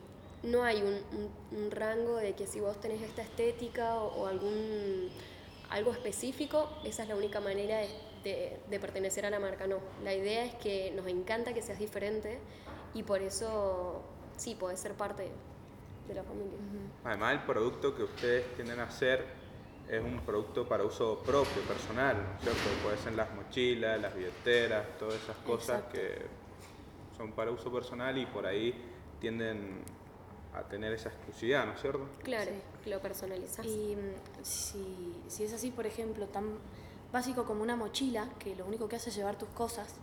mm, 0.45 0.51
no 0.51 0.63
hay 0.63 0.83
un, 0.83 0.95
un- 0.95 1.59
un 1.65 1.71
rango 1.71 2.17
de 2.17 2.35
que 2.35 2.47
si 2.47 2.61
vos 2.61 2.79
tenés 2.81 3.03
esta 3.03 3.23
estética 3.23 3.97
o, 3.97 4.23
o 4.23 4.27
algún 4.27 5.11
algo 5.71 5.91
específico, 5.93 6.69
esa 6.85 7.03
es 7.03 7.09
la 7.09 7.17
única 7.17 7.41
manera 7.41 7.79
de, 7.79 7.89
de- 8.23 8.57
de 8.71 8.79
pertenecer 8.81 9.27
a 9.27 9.31
la 9.31 9.41
marca. 9.41 9.67
No, 9.67 9.79
la 10.05 10.15
idea 10.15 10.45
es 10.45 10.55
que 10.55 10.93
nos 10.93 11.07
encanta 11.09 11.53
que 11.55 11.63
seas 11.63 11.79
diferente 11.79 12.39
y 12.95 13.03
por 13.03 13.23
eso 13.23 14.03
sí, 14.37 14.55
podés 14.55 14.81
ser 14.81 14.95
parte 14.95 15.31
de 16.09 16.15
la 16.15 16.23
familia. 16.23 16.59
Además, 17.05 17.33
el 17.35 17.41
producto 17.41 17.95
que 17.95 18.05
ustedes 18.05 18.55
tienden 18.55 18.81
a 18.81 18.85
hacer 18.85 19.25
es 19.89 20.03
un 20.03 20.21
producto 20.21 20.67
para 20.67 20.85
uso 20.85 21.19
propio, 21.25 21.63
personal, 21.63 22.17
¿cierto? 22.41 22.61
Puede 22.83 22.99
ser 22.99 23.15
las 23.15 23.33
mochilas, 23.35 24.01
las 24.01 24.15
billeteras, 24.15 24.85
todas 24.99 25.15
esas 25.15 25.37
cosas 25.39 25.79
Exacto. 25.79 25.93
que 25.93 26.27
son 27.17 27.33
para 27.33 27.51
uso 27.51 27.73
personal 27.73 28.19
y 28.19 28.27
por 28.27 28.47
ahí 28.47 28.75
tienden 29.21 29.83
a 30.55 30.63
tener 30.63 30.93
esa 30.93 31.11
exclusividad, 31.11 31.67
¿no 31.67 31.73
es 31.73 31.81
cierto? 31.81 32.07
Claro, 32.23 32.51
lo 32.87 33.01
personalizás. 33.01 33.65
Y 33.65 33.97
mm, 33.97 34.43
si, 34.43 35.15
si 35.29 35.45
es 35.45 35.53
así, 35.53 35.71
por 35.71 35.87
ejemplo, 35.87 36.27
tan 36.27 36.59
básico 37.13 37.45
como 37.45 37.63
una 37.63 37.77
mochila, 37.77 38.29
que 38.39 38.57
lo 38.57 38.67
único 38.67 38.89
que 38.89 38.97
hace 38.97 39.11
es 39.11 39.17
llevar 39.17 39.37
tus 39.37 39.49
cosas, 39.51 39.95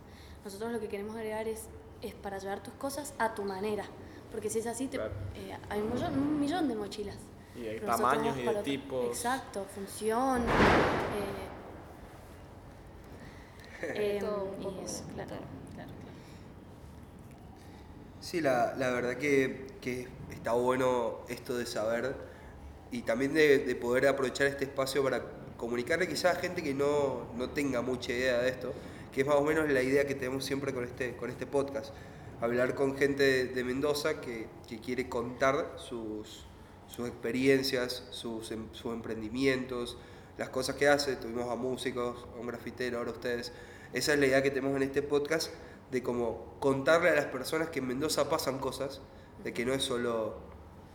nosotros 0.44 0.72
lo 0.72 0.80
que 0.80 0.88
queremos 0.88 1.16
agregar 1.16 1.48
es, 1.48 1.68
es 2.04 2.14
para 2.14 2.38
llevar 2.38 2.62
tus 2.62 2.74
cosas 2.74 3.14
a 3.18 3.34
tu 3.34 3.42
manera. 3.44 3.84
Porque 4.30 4.50
si 4.50 4.58
es 4.58 4.66
así, 4.66 4.88
te- 4.88 4.96
Claro. 4.98 5.12
eh, 5.34 5.56
hay 5.68 5.80
un 5.80 5.92
millón, 5.94 6.18
un 6.18 6.40
millón 6.40 6.68
de 6.68 6.74
mochilas. 6.74 7.16
Y 7.56 7.66
hay 7.66 7.80
tamaños 7.80 8.36
y 8.36 8.42
de 8.42 8.54
tipos. 8.62 9.06
Exacto, 9.08 9.64
función. 9.74 10.42
eh, 13.82 14.18
poco, 14.20 14.80
y 14.80 14.84
eso, 14.84 15.04
claro, 15.14 15.28
claro. 15.28 15.44
claro, 15.74 15.90
claro. 15.90 15.90
Sí, 18.20 18.40
la, 18.40 18.74
la 18.76 18.90
verdad 18.90 19.16
que, 19.16 19.66
que 19.80 20.08
está 20.32 20.52
bueno 20.52 21.18
esto 21.28 21.56
de 21.56 21.66
saber 21.66 22.14
y 22.90 23.02
también 23.02 23.34
de, 23.34 23.58
de 23.58 23.74
poder 23.76 24.06
aprovechar 24.08 24.46
este 24.46 24.64
espacio 24.64 25.02
para 25.02 25.22
comunicarle 25.56 26.08
quizás 26.08 26.36
a 26.36 26.40
gente 26.40 26.62
que 26.62 26.74
no, 26.74 27.26
no 27.36 27.50
tenga 27.50 27.82
mucha 27.82 28.12
idea 28.12 28.38
de 28.38 28.48
esto, 28.48 28.72
que 29.14 29.20
es 29.20 29.26
más 29.28 29.36
o 29.36 29.44
menos 29.44 29.70
la 29.70 29.80
idea 29.80 30.06
que 30.06 30.16
tenemos 30.16 30.44
siempre 30.44 30.74
con 30.74 30.82
este, 30.82 31.16
con 31.16 31.30
este 31.30 31.46
podcast. 31.46 31.94
Hablar 32.40 32.74
con 32.74 32.96
gente 32.96 33.46
de, 33.46 33.64
Mendoza 33.64 34.20
que, 34.20 34.48
que 34.68 34.80
quiere 34.80 35.08
contar 35.08 35.76
sus, 35.76 36.46
sus 36.88 37.06
experiencias, 37.08 38.08
sus, 38.10 38.50
em- 38.50 38.66
sus 38.72 38.92
emprendimientos, 38.92 39.96
las 40.36 40.48
cosas 40.48 40.74
que 40.74 40.88
hace. 40.88 41.14
Tuvimos 41.14 41.48
a 41.48 41.54
músicos, 41.54 42.26
a 42.36 42.40
un 42.40 42.48
grafitero, 42.48 42.98
ahora 42.98 43.12
ustedes. 43.12 43.52
Esa 43.92 44.14
es 44.14 44.18
la 44.18 44.26
idea 44.26 44.42
que 44.42 44.50
tenemos 44.50 44.74
en 44.76 44.82
este 44.82 45.00
podcast 45.00 45.52
de 45.92 46.02
como 46.02 46.56
contarle 46.58 47.10
a 47.10 47.14
las 47.14 47.26
personas 47.26 47.68
que 47.68 47.78
en 47.78 47.86
Mendoza 47.86 48.28
pasan 48.28 48.58
cosas, 48.58 49.00
de 49.44 49.52
que 49.52 49.64
no 49.64 49.74
es 49.74 49.84
solo 49.84 50.40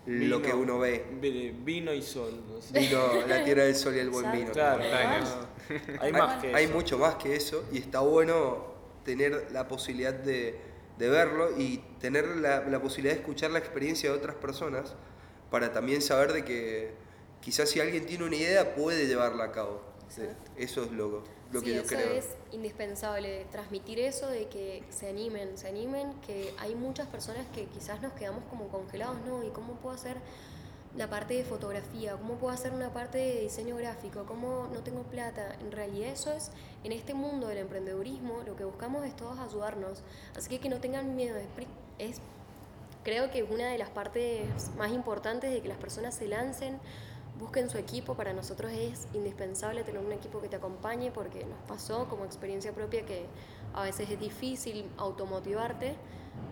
lo 0.09 0.41
que 0.41 0.53
uno 0.53 0.79
ve. 0.79 1.05
vi- 1.21 1.51
Vino 1.51 1.93
y 1.93 2.01
sol. 2.01 2.43
no 2.47 2.61
sé. 2.61 2.79
Vino, 2.79 2.99
la 3.27 3.43
tierra 3.43 3.63
del 3.63 3.75
sol 3.75 3.95
y 3.95 3.99
el 3.99 4.09
buen 4.09 4.25
Exacto. 4.25 4.39
vino. 4.39 4.51
Claro. 4.89 5.25
Hay 6.01 6.11
más 6.11 6.41
que 6.41 6.55
Hay 6.55 6.65
eso. 6.65 6.73
mucho 6.73 6.97
más 6.97 7.15
que 7.15 7.35
eso 7.35 7.63
y 7.71 7.77
está 7.77 7.99
bueno 7.99 8.73
tener 9.05 9.47
la 9.51 9.67
posibilidad 9.67 10.13
de, 10.13 10.59
de 10.97 11.09
verlo 11.09 11.57
y 11.57 11.77
tener 11.99 12.25
la, 12.37 12.61
la 12.61 12.81
posibilidad 12.81 13.13
de 13.13 13.19
escuchar 13.21 13.51
la 13.51 13.59
experiencia 13.59 14.09
de 14.11 14.17
otras 14.17 14.35
personas 14.35 14.95
para 15.51 15.71
también 15.71 16.01
saber 16.01 16.33
de 16.33 16.43
que 16.43 16.91
quizás 17.41 17.69
si 17.69 17.79
alguien 17.79 18.05
tiene 18.05 18.23
una 18.25 18.35
idea 18.35 18.75
puede 18.75 19.07
llevarla 19.07 19.45
a 19.45 19.51
cabo. 19.51 19.81
Exacto. 20.07 20.51
Eso 20.57 20.83
es 20.83 20.91
lo, 20.91 21.23
lo 21.51 21.59
sí, 21.59 21.65
que 21.67 21.73
yo 21.75 21.81
eso 21.81 21.87
creo. 21.95 22.11
es 22.13 22.25
indispensable, 22.51 23.45
transmitir 23.51 23.99
eso 23.99 24.27
de 24.27 24.47
que 24.47 24.83
se 24.89 25.09
animen, 25.09 25.57
se 25.57 25.67
animen, 25.67 26.13
que 26.25 26.53
hay 26.59 26.75
muchas 26.75 27.07
personas 27.07 27.45
que 27.53 27.65
quizás 27.65 28.01
nos 28.01 28.13
quedamos 28.13 28.43
como 28.49 28.67
congelados, 28.67 29.17
¿no? 29.25 29.43
¿Y 29.43 29.49
cómo 29.49 29.73
puedo 29.73 29.95
hacer 29.95 30.17
la 30.95 31.09
parte 31.09 31.35
de 31.35 31.43
fotografía? 31.43 32.17
¿Cómo 32.17 32.35
puedo 32.35 32.53
hacer 32.53 32.73
una 32.73 32.91
parte 32.91 33.17
de 33.17 33.41
diseño 33.41 33.75
gráfico? 33.75 34.25
¿Cómo 34.25 34.67
no 34.73 34.81
tengo 34.81 35.03
plata? 35.03 35.55
En 35.59 35.71
realidad 35.71 36.09
eso 36.09 36.31
es, 36.31 36.51
en 36.83 36.91
este 36.91 37.13
mundo 37.13 37.47
del 37.47 37.59
emprendedurismo, 37.59 38.41
lo 38.45 38.55
que 38.55 38.65
buscamos 38.65 39.05
es 39.05 39.15
todos 39.15 39.39
ayudarnos. 39.39 40.03
Así 40.35 40.49
que 40.49 40.59
que 40.59 40.69
no 40.69 40.79
tengan 40.79 41.15
miedo, 41.15 41.37
es, 41.37 41.47
es 41.99 42.21
creo 43.03 43.31
que 43.31 43.43
una 43.43 43.67
de 43.69 43.77
las 43.77 43.89
partes 43.89 44.45
más 44.77 44.91
importantes 44.91 45.51
de 45.51 45.61
que 45.61 45.67
las 45.67 45.77
personas 45.77 46.15
se 46.15 46.27
lancen, 46.27 46.79
busquen 47.39 47.69
su 47.69 47.77
equipo. 47.77 48.15
Para 48.15 48.33
nosotros 48.33 48.71
es 48.71 49.07
indispensable 49.13 49.83
tener 49.83 50.01
un 50.01 50.11
equipo 50.11 50.41
que 50.41 50.49
te 50.49 50.57
acompañe 50.57 51.11
porque 51.11 51.45
nos 51.45 51.59
pasó 51.67 52.07
como 52.09 52.25
experiencia 52.25 52.73
propia 52.73 53.05
que 53.05 53.25
a 53.73 53.83
veces 53.83 54.09
es 54.09 54.19
difícil 54.19 54.85
automotivarte, 54.97 55.95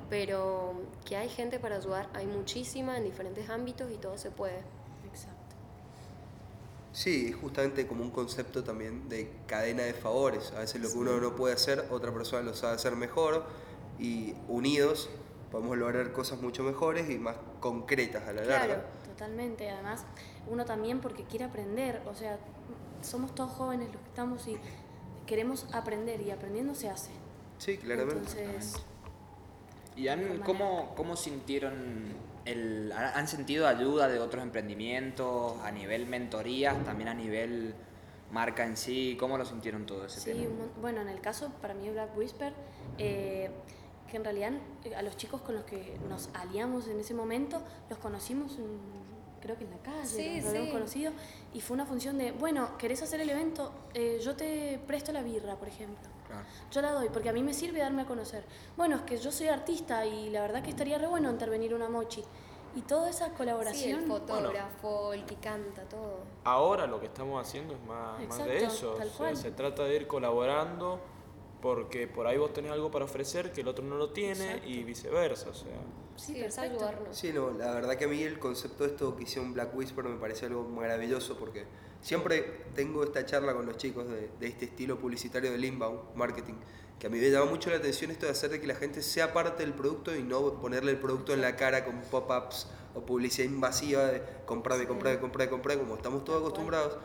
pero 0.10 0.74
que 1.06 1.18
hay 1.18 1.30
gente 1.30 1.60
para 1.60 1.76
ayudar, 1.78 2.10
hay 2.14 2.26
muchísima 2.26 2.98
en 2.98 3.04
diferentes 3.04 3.50
ámbitos 3.50 3.92
y 3.92 3.98
todo 3.98 4.18
se 4.18 4.32
puede. 4.32 4.60
Exacto. 5.06 5.38
Sí, 6.94 7.32
justamente 7.32 7.86
como 7.86 8.04
un 8.04 8.10
concepto 8.12 8.64
también 8.64 9.08
de 9.10 9.32
cadena 9.46 9.84
de 9.84 9.94
favores. 9.94 10.52
A 10.54 10.60
veces 10.60 10.82
lo 10.82 10.90
que 10.90 10.98
uno 10.98 11.20
no 11.20 11.36
puede 11.36 11.54
hacer, 11.54 11.86
otra 11.92 12.12
persona 12.14 12.42
lo 12.42 12.56
sabe 12.56 12.74
hacer 12.76 12.96
mejor 12.96 13.44
y 14.00 14.34
unidos 14.48 15.10
podemos 15.52 15.78
lograr 15.78 16.12
cosas 16.12 16.42
mucho 16.42 16.64
mejores 16.64 17.10
y 17.10 17.18
más 17.20 17.36
concretas 17.60 18.28
a 18.28 18.34
la 18.34 18.44
Claro. 18.44 18.68
larga. 18.68 18.86
Totalmente, 19.18 19.68
además 19.72 20.06
uno 20.48 20.64
también 20.66 21.00
porque 21.02 21.24
quiere 21.24 21.46
aprender, 21.46 22.04
o 22.06 22.14
sea, 22.14 22.38
somos 23.02 23.34
todos 23.34 23.50
jóvenes 23.52 23.88
los 23.92 24.00
que 24.00 24.08
estamos 24.10 24.48
y 24.48 24.58
queremos 25.26 25.66
aprender 25.74 26.22
y 26.22 26.30
aprendiendo 26.30 26.76
se 26.76 26.88
hace. 26.90 27.10
Sí, 27.58 27.78
claramente. 27.78 28.20
Entonces, 28.44 28.76
¿Y 29.96 30.08
han, 30.10 30.38
cómo, 30.46 30.94
cómo 30.96 31.16
sintieron, 31.16 32.14
el, 32.46 32.92
han 32.92 33.28
sentido 33.28 33.68
ayuda 33.68 34.08
de 34.08 34.20
otros 34.20 34.44
emprendimientos 34.44 35.60
a 35.64 35.72
nivel 35.72 36.06
mentorías, 36.06 36.84
también 36.86 37.10
a 37.10 37.16
nivel 37.16 37.74
marca 38.32 38.66
en 38.68 38.78
sí? 38.78 39.18
¿Cómo 39.20 39.36
lo 39.40 39.46
sintieron 39.46 39.88
todo 39.88 40.06
ese 40.06 40.20
sí, 40.20 40.32
tema? 40.32 40.46
bueno, 40.80 41.02
en 41.02 41.10
el 41.10 41.22
caso 41.22 41.52
para 41.60 41.74
mí 41.74 41.86
de 41.88 41.94
Black 41.94 42.16
Whisper, 42.16 42.54
eh, 43.00 43.50
que 44.12 44.18
en 44.18 44.24
realidad 44.24 44.52
eh, 44.86 44.94
a 44.96 45.02
los 45.02 45.18
chicos 45.18 45.42
con 45.42 45.56
los 45.56 45.64
que 45.64 45.98
nos 46.08 46.30
aliamos 46.36 46.88
en 46.88 47.00
ese 47.00 47.16
momento, 47.16 47.64
los 47.90 47.98
conocimos 47.98 48.58
en- 48.60 49.07
creo 49.42 49.58
que 49.58 49.64
en 49.66 49.72
la 49.72 49.78
calle, 49.80 50.06
Sí, 50.08 50.38
nos 50.38 50.48
habíamos 50.48 50.68
sí. 50.70 50.74
conocido, 50.74 51.12
y 51.54 51.62
fue 51.62 51.76
una 51.76 51.86
función 51.86 52.18
de, 52.18 52.32
bueno, 52.32 52.78
¿querés 52.78 53.02
hacer 53.02 53.22
el 53.22 53.30
evento? 53.30 53.72
Eh, 53.94 54.20
yo 54.24 54.36
te 54.36 54.80
presto 54.88 55.12
la 55.12 55.22
birra, 55.24 55.56
por 55.56 55.68
ejemplo. 55.68 56.08
Claro. 56.28 56.44
Yo 56.72 56.82
la 56.82 56.92
doy 56.92 57.08
porque 57.10 57.30
a 57.30 57.34
mí 57.34 57.42
me 57.44 57.54
sirve 57.54 57.80
darme 57.80 58.02
a 58.02 58.06
conocer. 58.06 58.44
Bueno, 58.76 58.98
es 58.98 59.02
que 59.04 59.18
yo 59.18 59.32
soy 59.32 59.48
artista 59.48 60.06
y 60.06 60.30
la 60.30 60.42
verdad 60.42 60.62
que 60.62 60.70
estaría 60.72 60.98
re 60.98 61.08
bueno 61.08 61.30
intervenir 61.32 61.74
una 61.74 61.88
mochi. 61.90 62.24
Y 62.76 62.82
toda 62.82 63.10
esa 63.10 63.28
Sí, 63.28 63.32
colaboración. 63.38 64.02
el 64.02 64.08
fotógrafo, 64.08 65.14
el 65.14 65.26
que 65.26 65.36
canta, 65.36 65.84
todo. 65.84 66.20
Ahora 66.44 66.86
lo 66.86 67.00
que 67.00 67.06
estamos 67.08 67.42
haciendo 67.42 67.74
es 67.74 67.82
más, 67.86 68.22
más 68.28 68.44
de 68.46 68.58
eso. 68.66 68.92
tal 68.96 69.08
o 69.08 69.10
sea, 69.10 69.18
cual. 69.18 69.38
se 69.38 69.52
trata 69.52 69.84
de 69.84 69.96
ir 69.96 70.06
colaborando 70.08 71.00
porque 71.62 72.08
por 72.08 72.28
ahí 72.28 72.38
vos 72.38 72.54
tenés 72.54 72.72
algo 72.72 72.92
para 72.92 73.06
ofrecer 73.06 73.52
que 73.52 73.62
el 73.62 73.68
otro 73.70 73.84
no 73.84 73.96
lo 73.96 74.10
tiene 74.12 74.46
Exacto. 74.46 74.68
y 74.70 74.84
viceversa. 74.84 75.50
O 75.50 75.54
sea, 75.54 75.72
Sí, 76.18 76.34
Sí, 76.34 76.42
es 76.42 76.56
perfecto. 76.56 76.62
ayudarnos. 76.62 77.18
Sí, 77.18 77.32
no, 77.34 77.52
la 77.52 77.74
verdad 77.74 77.96
que 77.96 78.06
a 78.06 78.08
mí 78.08 78.22
el 78.24 78.40
concepto 78.40 78.84
de 78.84 78.90
esto 78.92 79.16
que 79.16 79.24
hicieron 79.24 79.54
Black 79.54 79.76
Whisper 79.76 80.04
me 80.06 80.18
parece 80.18 80.48
algo 80.48 80.64
maravilloso 80.68 81.38
porque 81.38 81.66
siempre 82.02 82.66
tengo 82.76 83.04
esta 83.04 83.26
charla 83.26 83.54
con 83.54 83.66
los 83.66 83.78
chicos 83.78 84.08
de, 84.10 84.30
de 84.40 84.48
este 84.48 84.66
estilo 84.66 85.00
publicitario 85.00 85.52
del 85.52 85.64
inbound 85.64 86.16
marketing, 86.16 86.56
que 87.00 87.08
a 87.08 87.10
mí 87.10 87.20
me 87.20 87.30
llama 87.30 87.46
mucho 87.52 87.70
la 87.70 87.78
atención 87.78 88.12
esto 88.12 88.26
de 88.26 88.32
hacer 88.32 88.50
de 88.50 88.60
que 88.60 88.68
la 88.68 88.76
gente 88.76 89.02
sea 89.04 89.32
parte 89.34 89.64
del 89.64 89.74
producto 89.74 90.16
y 90.16 90.24
no 90.24 90.60
ponerle 90.60 90.92
el 90.92 91.00
producto 91.00 91.34
en 91.34 91.42
la 91.42 91.56
cara 91.56 91.86
con 91.86 92.02
pop-ups 92.02 92.68
o 92.96 93.06
publicidad 93.06 93.46
invasiva 93.48 94.06
de 94.08 94.24
comprame, 94.46 94.88
comprame, 94.88 95.20
comprame, 95.20 95.50
comprame, 95.52 95.82
como 95.82 95.96
estamos 95.96 96.24
todos 96.26 96.40
acostumbrados. 96.42 96.98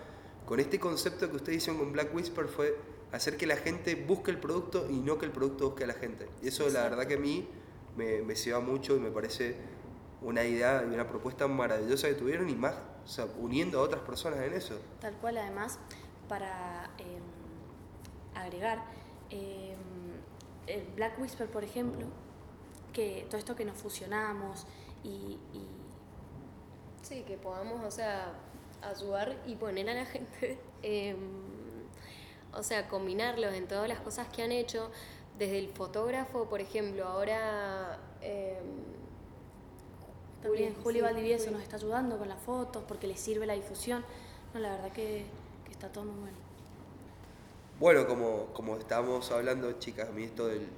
Con 0.46 0.59
este 0.59 0.81
concepto 0.81 1.31
que 1.31 1.37
ustedes 1.37 1.59
hicieron 1.59 1.79
con 1.79 1.92
Black 1.92 2.14
Whisper 2.14 2.46
fue 2.48 2.77
hacer 3.12 3.37
que 3.37 3.46
la 3.46 3.57
gente 3.57 3.94
busque 3.94 4.31
el 4.31 4.38
producto 4.38 4.88
y 4.90 4.96
no 5.01 5.18
que 5.18 5.27
el 5.27 5.33
producto 5.33 5.66
busque 5.66 5.85
a 5.85 5.87
la 5.87 5.94
gente. 5.94 6.29
Y 6.42 6.48
eso 6.48 6.68
la 6.70 6.83
verdad 6.85 7.07
que 7.07 7.14
a 7.14 7.18
mí 7.18 7.46
me, 7.96 8.22
me 8.22 8.35
lleva 8.35 8.61
mucho 8.61 8.96
y 8.96 9.00
me 9.00 9.11
parece 9.11 9.57
una 10.20 10.44
idea 10.44 10.85
y 10.88 10.94
una 10.94 11.09
propuesta 11.09 11.48
maravillosa 11.48 12.09
que 12.09 12.14
tuvieron 12.14 12.48
y 12.48 12.55
más, 12.55 12.74
o 13.05 13.09
sea, 13.09 13.26
uniendo 13.38 13.81
a 13.81 13.83
otras 13.83 14.02
personas 14.02 14.40
en 14.40 14.55
eso. 14.55 14.78
Tal 15.00 15.14
cual, 15.14 15.38
además, 15.38 15.78
para 16.28 16.90
eh, 16.98 17.20
agregar, 18.35 18.85
eh, 19.31 19.74
el 20.66 20.87
Black 20.94 21.18
Whisper, 21.20 21.48
por 21.48 21.64
ejemplo, 21.64 22.07
que 22.92 23.26
todo 23.28 23.38
esto 23.38 23.57
que 23.57 23.64
nos 23.64 23.76
fusionamos 23.78 24.66
y, 25.02 25.38
y 25.52 25.66
Sí, 27.02 27.24
que 27.26 27.37
podamos, 27.37 27.85
o 27.85 27.90
sea, 27.90 28.33
ayudar 28.81 29.37
y 29.44 29.57
poner 29.57 29.90
a 29.90 29.94
la 29.94 30.07
gente, 30.07 30.59
eh, 30.83 31.16
o 32.52 32.62
sea, 32.62 32.88
combinarlos 32.88 33.52
en 33.55 33.66
todas 33.66 33.88
las 33.88 34.00
cosas 34.00 34.28
que 34.28 34.42
han 34.42 34.52
hecho, 34.52 34.90
desde 35.44 35.59
el 35.59 35.68
fotógrafo, 35.68 36.44
por 36.46 36.61
ejemplo, 36.61 37.05
ahora... 37.07 37.98
Eh, 38.20 38.59
también 40.42 40.74
Juli, 40.83 40.98
sí, 40.98 41.02
Valdivieso 41.02 41.44
Juli. 41.44 41.55
nos 41.55 41.62
está 41.62 41.76
ayudando 41.76 42.18
con 42.18 42.28
las 42.28 42.40
fotos 42.40 42.83
porque 42.88 43.07
le 43.07 43.16
sirve 43.16 43.46
la 43.46 43.55
difusión. 43.55 44.05
No, 44.55 44.61
la 44.61 44.70
verdad 44.70 44.92
que, 44.92 45.24
que 45.64 45.70
está 45.72 45.88
todo 45.90 46.05
muy 46.05 46.18
bueno. 46.20 46.37
Bueno, 47.78 48.07
como, 48.07 48.46
como 48.52 48.76
estábamos 48.76 49.31
hablando, 49.31 49.72
chicas, 49.78 50.09
a 50.09 50.12
mí 50.12 50.24
esto 50.24 50.46
del- 50.48 50.68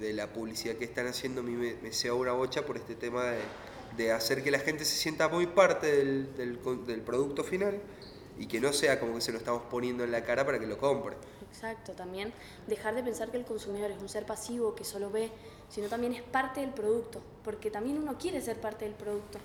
de 0.00 0.12
la 0.12 0.26
publicidad 0.32 0.74
que 0.74 0.84
están 0.84 1.06
haciendo, 1.06 1.40
a 1.40 1.44
mí 1.44 1.52
me, 1.52 1.74
me 1.76 1.92
sea 1.92 2.14
una 2.14 2.32
bocha 2.32 2.66
por 2.66 2.76
este 2.76 2.94
tema 2.96 3.24
de, 3.26 3.38
de 3.96 4.12
hacer 4.12 4.42
que 4.42 4.50
la 4.50 4.58
gente 4.58 4.84
se 4.84 4.96
sienta 4.96 5.28
muy 5.28 5.46
parte 5.46 5.86
del, 5.86 6.34
del 6.36 6.58
con- 6.58 6.84
del 6.86 7.00
producto 7.00 7.44
final 7.44 7.80
y 8.38 8.46
que 8.46 8.60
no 8.60 8.72
sea 8.72 8.98
como 8.98 9.14
que 9.14 9.20
se 9.20 9.32
lo 9.32 9.38
estamos 9.38 9.62
poniendo 9.70 10.02
en 10.04 10.10
la 10.12 10.22
cara 10.24 10.44
para 10.44 10.58
que 10.58 10.66
lo 10.66 10.76
compre. 10.78 11.16
Exacto, 11.54 11.92
también 11.92 12.32
dejar 12.66 12.96
de 12.96 13.04
pensar 13.04 13.30
que 13.30 13.36
el 13.36 13.44
consumidor 13.44 13.92
es 13.92 14.02
un 14.02 14.08
ser 14.08 14.26
pasivo 14.26 14.74
que 14.74 14.82
solo 14.82 15.08
ve, 15.08 15.30
sino 15.68 15.88
también 15.88 16.12
es 16.12 16.22
parte 16.22 16.60
del 16.60 16.70
producto, 16.70 17.22
porque 17.44 17.70
también 17.70 17.96
uno 17.96 18.18
quiere 18.18 18.40
ser 18.42 18.60
parte 18.60 18.84
del 18.84 18.94
producto. 18.94 19.38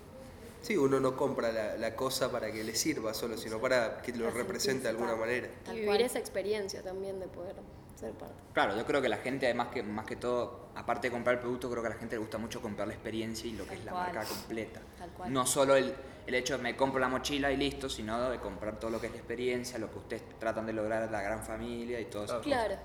Sí, 0.64 0.76
uno 0.76 1.00
no 1.00 1.16
compra 1.16 1.52
la, 1.52 1.78
la 1.78 1.96
cosa 1.96 2.32
para 2.32 2.52
que 2.52 2.64
le 2.64 2.74
sirva 2.76 3.14
solo, 3.14 3.38
sino 3.38 3.62
para 3.62 4.02
que 4.02 4.12
lo 4.12 4.32
represente 4.32 4.84
de 4.84 4.90
alguna 4.90 5.16
manera. 5.16 5.50
Y 5.72 5.82
vivir 5.82 6.02
esa 6.02 6.18
experiencia 6.18 6.82
también 6.82 7.20
de 7.20 7.28
poder 7.28 7.56
ser 7.96 8.12
parte. 8.14 8.34
Claro, 8.54 8.76
yo 8.76 8.86
creo 8.86 9.04
que 9.04 9.10
la 9.10 9.18
gente, 9.18 9.46
además 9.46 9.68
que 9.68 9.84
más 9.84 10.06
que 10.08 10.16
todo, 10.16 10.69
aparte 10.80 11.08
de 11.08 11.12
comprar 11.12 11.36
el 11.36 11.42
producto, 11.42 11.70
creo 11.70 11.82
que 11.82 11.88
a 11.88 11.92
la 11.92 11.98
gente 11.98 12.16
le 12.16 12.20
gusta 12.20 12.38
mucho 12.38 12.62
comprar 12.62 12.88
la 12.88 12.94
experiencia 12.94 13.50
y 13.50 13.54
lo 13.54 13.64
que 13.66 13.72
Tal 13.72 13.80
es 13.80 13.86
la 13.86 13.92
cual. 13.92 14.14
marca 14.14 14.26
completa. 14.26 14.80
Tal 14.98 15.10
cual. 15.12 15.34
No 15.34 15.46
solo 15.46 15.76
el, 15.76 15.94
el 16.26 16.36
hecho 16.36 16.58
de 16.58 16.64
me 16.64 16.76
compro 16.76 17.00
la 17.00 17.08
mochila 17.10 17.52
y 17.52 17.58
listo, 17.58 17.90
sino 17.90 18.30
de 18.30 18.40
comprar 18.40 18.80
todo 18.80 18.92
lo 18.92 19.00
que 19.02 19.08
es 19.08 19.12
la 19.14 19.18
experiencia, 19.20 19.78
lo 19.78 19.92
que 19.92 19.98
ustedes 20.00 20.24
tratan 20.40 20.66
de 20.66 20.74
lograr, 20.74 21.10
la 21.12 21.22
gran 21.22 21.44
familia 21.44 22.00
y 22.00 22.06
todo 22.06 22.26
eso. 22.26 22.42
Claro. 22.42 22.76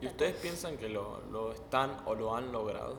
¿Y 0.00 0.06
ustedes 0.06 0.34
piensan 0.36 0.76
que 0.76 0.88
lo, 0.88 1.20
lo 1.30 1.52
están 1.52 2.02
o 2.06 2.14
lo 2.14 2.34
han 2.36 2.50
logrado? 2.52 2.98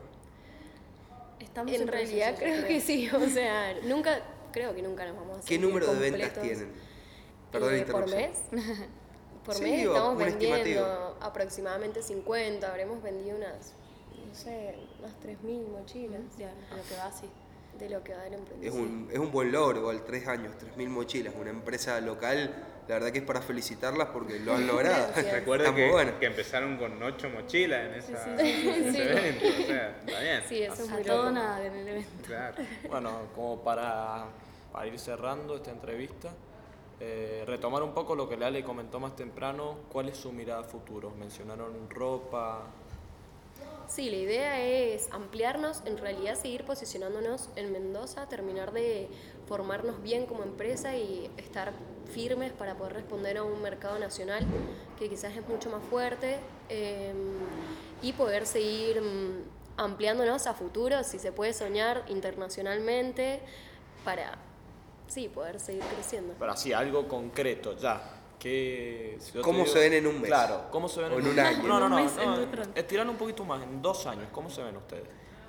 Estamos 1.40 1.72
En 1.72 1.86
proceso, 1.86 1.92
realidad 1.92 2.36
creo 2.38 2.66
que 2.66 2.80
sí, 2.80 3.08
o 3.10 3.28
sea, 3.28 3.74
nunca, 3.82 4.20
creo 4.52 4.74
que 4.74 4.82
nunca 4.82 5.04
nos 5.06 5.16
vamos 5.16 5.38
a 5.38 5.40
¿Qué 5.40 5.46
sentir 5.54 5.60
número 5.68 5.92
de 5.94 6.10
ventas 6.10 6.32
tienen? 6.40 6.72
Perdón 7.50 7.74
Eh, 7.74 7.86
¿Por 7.90 8.08
mes? 8.10 8.38
Por 9.44 9.54
Sí, 9.56 9.62
mes 9.62 9.76
digo, 9.78 9.92
estamos 9.94 10.16
vendiendo 10.16 10.56
estimativo. 10.56 11.16
aproximadamente 11.20 12.02
50, 12.02 12.66
habremos 12.70 13.02
vendido 13.02 13.36
unas, 13.36 13.74
no 14.34 14.40
sé, 14.40 14.74
unas 14.98 15.12
3.000 15.20 15.68
mochilas 15.68 16.20
Ya, 16.36 16.52
lo 16.70 16.82
que 16.82 16.96
va 16.96 17.06
así. 17.06 17.26
de 17.78 17.88
lo 17.88 18.02
que 18.02 18.14
va 18.14 18.26
el 18.26 18.34
Es 18.62 18.72
un, 18.72 19.08
es 19.12 19.18
un 19.18 19.30
buen 19.30 19.52
logro, 19.52 19.78
igual 19.78 20.04
tres 20.04 20.26
años, 20.26 20.52
3.000 20.76 20.88
mochilas, 20.88 21.34
una 21.40 21.50
empresa 21.50 22.00
local, 22.00 22.52
la 22.88 22.94
verdad 22.94 23.12
que 23.12 23.18
es 23.18 23.24
para 23.24 23.40
felicitarlas 23.42 24.08
porque 24.08 24.40
lo 24.40 24.54
han 24.54 24.66
logrado. 24.66 25.12
Muy 25.46 25.58
que, 25.74 25.90
bueno. 25.90 26.18
que 26.18 26.26
empezaron 26.26 26.76
con 26.78 27.00
ocho 27.02 27.30
mochilas 27.30 27.86
en, 27.86 27.94
esa, 27.94 28.24
sí, 28.24 28.30
en 28.68 28.84
ese 28.86 28.92
sí. 28.92 29.00
evento. 29.00 29.44
O 29.46 29.66
sea, 29.66 29.98
está 30.00 30.20
bien. 30.20 30.42
Sí, 30.48 30.62
eso 30.62 30.82
es 30.82 30.90
muy 30.90 31.02
todo 31.02 31.30
nada 31.30 31.64
en 31.64 31.74
el 31.74 31.88
evento. 31.88 32.26
Claro. 32.26 32.56
Bueno, 32.88 33.10
como 33.36 33.62
para, 33.62 34.26
para 34.72 34.86
ir 34.88 34.98
cerrando 34.98 35.56
esta 35.56 35.70
entrevista, 35.70 36.32
eh, 37.00 37.44
retomar 37.46 37.82
un 37.84 37.94
poco 37.94 38.14
lo 38.16 38.28
que 38.28 38.36
Lale 38.36 38.62
comentó 38.64 38.98
más 39.00 39.14
temprano, 39.16 39.78
¿cuál 39.92 40.08
es 40.08 40.16
su 40.16 40.32
mirada 40.32 40.60
a 40.60 40.64
futuro? 40.64 41.10
Mencionaron 41.18 41.88
ropa, 41.90 42.66
Sí, 43.88 44.10
la 44.10 44.16
idea 44.16 44.64
es 44.64 45.08
ampliarnos, 45.12 45.82
en 45.84 45.98
realidad 45.98 46.36
seguir 46.36 46.64
posicionándonos 46.64 47.50
en 47.56 47.72
Mendoza, 47.72 48.28
terminar 48.28 48.72
de 48.72 49.08
formarnos 49.46 50.02
bien 50.02 50.26
como 50.26 50.42
empresa 50.42 50.96
y 50.96 51.30
estar 51.36 51.72
firmes 52.12 52.52
para 52.52 52.76
poder 52.76 52.94
responder 52.94 53.38
a 53.38 53.42
un 53.42 53.60
mercado 53.62 53.98
nacional 53.98 54.44
que 54.98 55.08
quizás 55.08 55.36
es 55.36 55.46
mucho 55.48 55.70
más 55.70 55.82
fuerte 55.84 56.38
eh, 56.68 57.12
y 58.02 58.12
poder 58.12 58.46
seguir 58.46 59.00
mm, 59.00 59.42
ampliándonos 59.76 60.46
a 60.46 60.54
futuro, 60.54 61.02
si 61.04 61.18
se 61.18 61.32
puede 61.32 61.52
soñar 61.52 62.04
internacionalmente, 62.08 63.40
para 64.04 64.38
sí, 65.08 65.28
poder 65.28 65.60
seguir 65.60 65.82
creciendo. 65.94 66.34
pero 66.38 66.52
así, 66.52 66.72
algo 66.72 67.06
concreto, 67.08 67.76
ya. 67.76 68.13
¿Qué, 68.44 69.16
si 69.20 69.32
yo 69.32 69.40
te 69.40 69.40
¿Cómo 69.40 69.64
se 69.66 69.78
ven 69.78 69.94
en 69.94 70.06
un 70.06 70.20
mes? 70.20 70.28
Claro, 70.28 70.66
¿cómo 70.70 70.86
se 70.86 71.00
ven 71.00 71.12
O 71.12 71.18
en 71.18 71.26
un 71.26 71.34
mes? 71.34 71.44
año. 71.46 71.62
No, 71.66 71.80
no, 71.80 71.88
no, 71.88 71.96
un 71.96 72.02
mes, 72.04 72.12
no, 72.14 72.62
estirando 72.74 73.10
un 73.10 73.18
poquito 73.18 73.42
más, 73.44 73.62
en 73.62 73.80
dos 73.80 74.06
años, 74.06 74.26
¿cómo 74.32 74.50
se 74.50 74.62
ven 74.62 74.76
ustedes? 74.76 75.04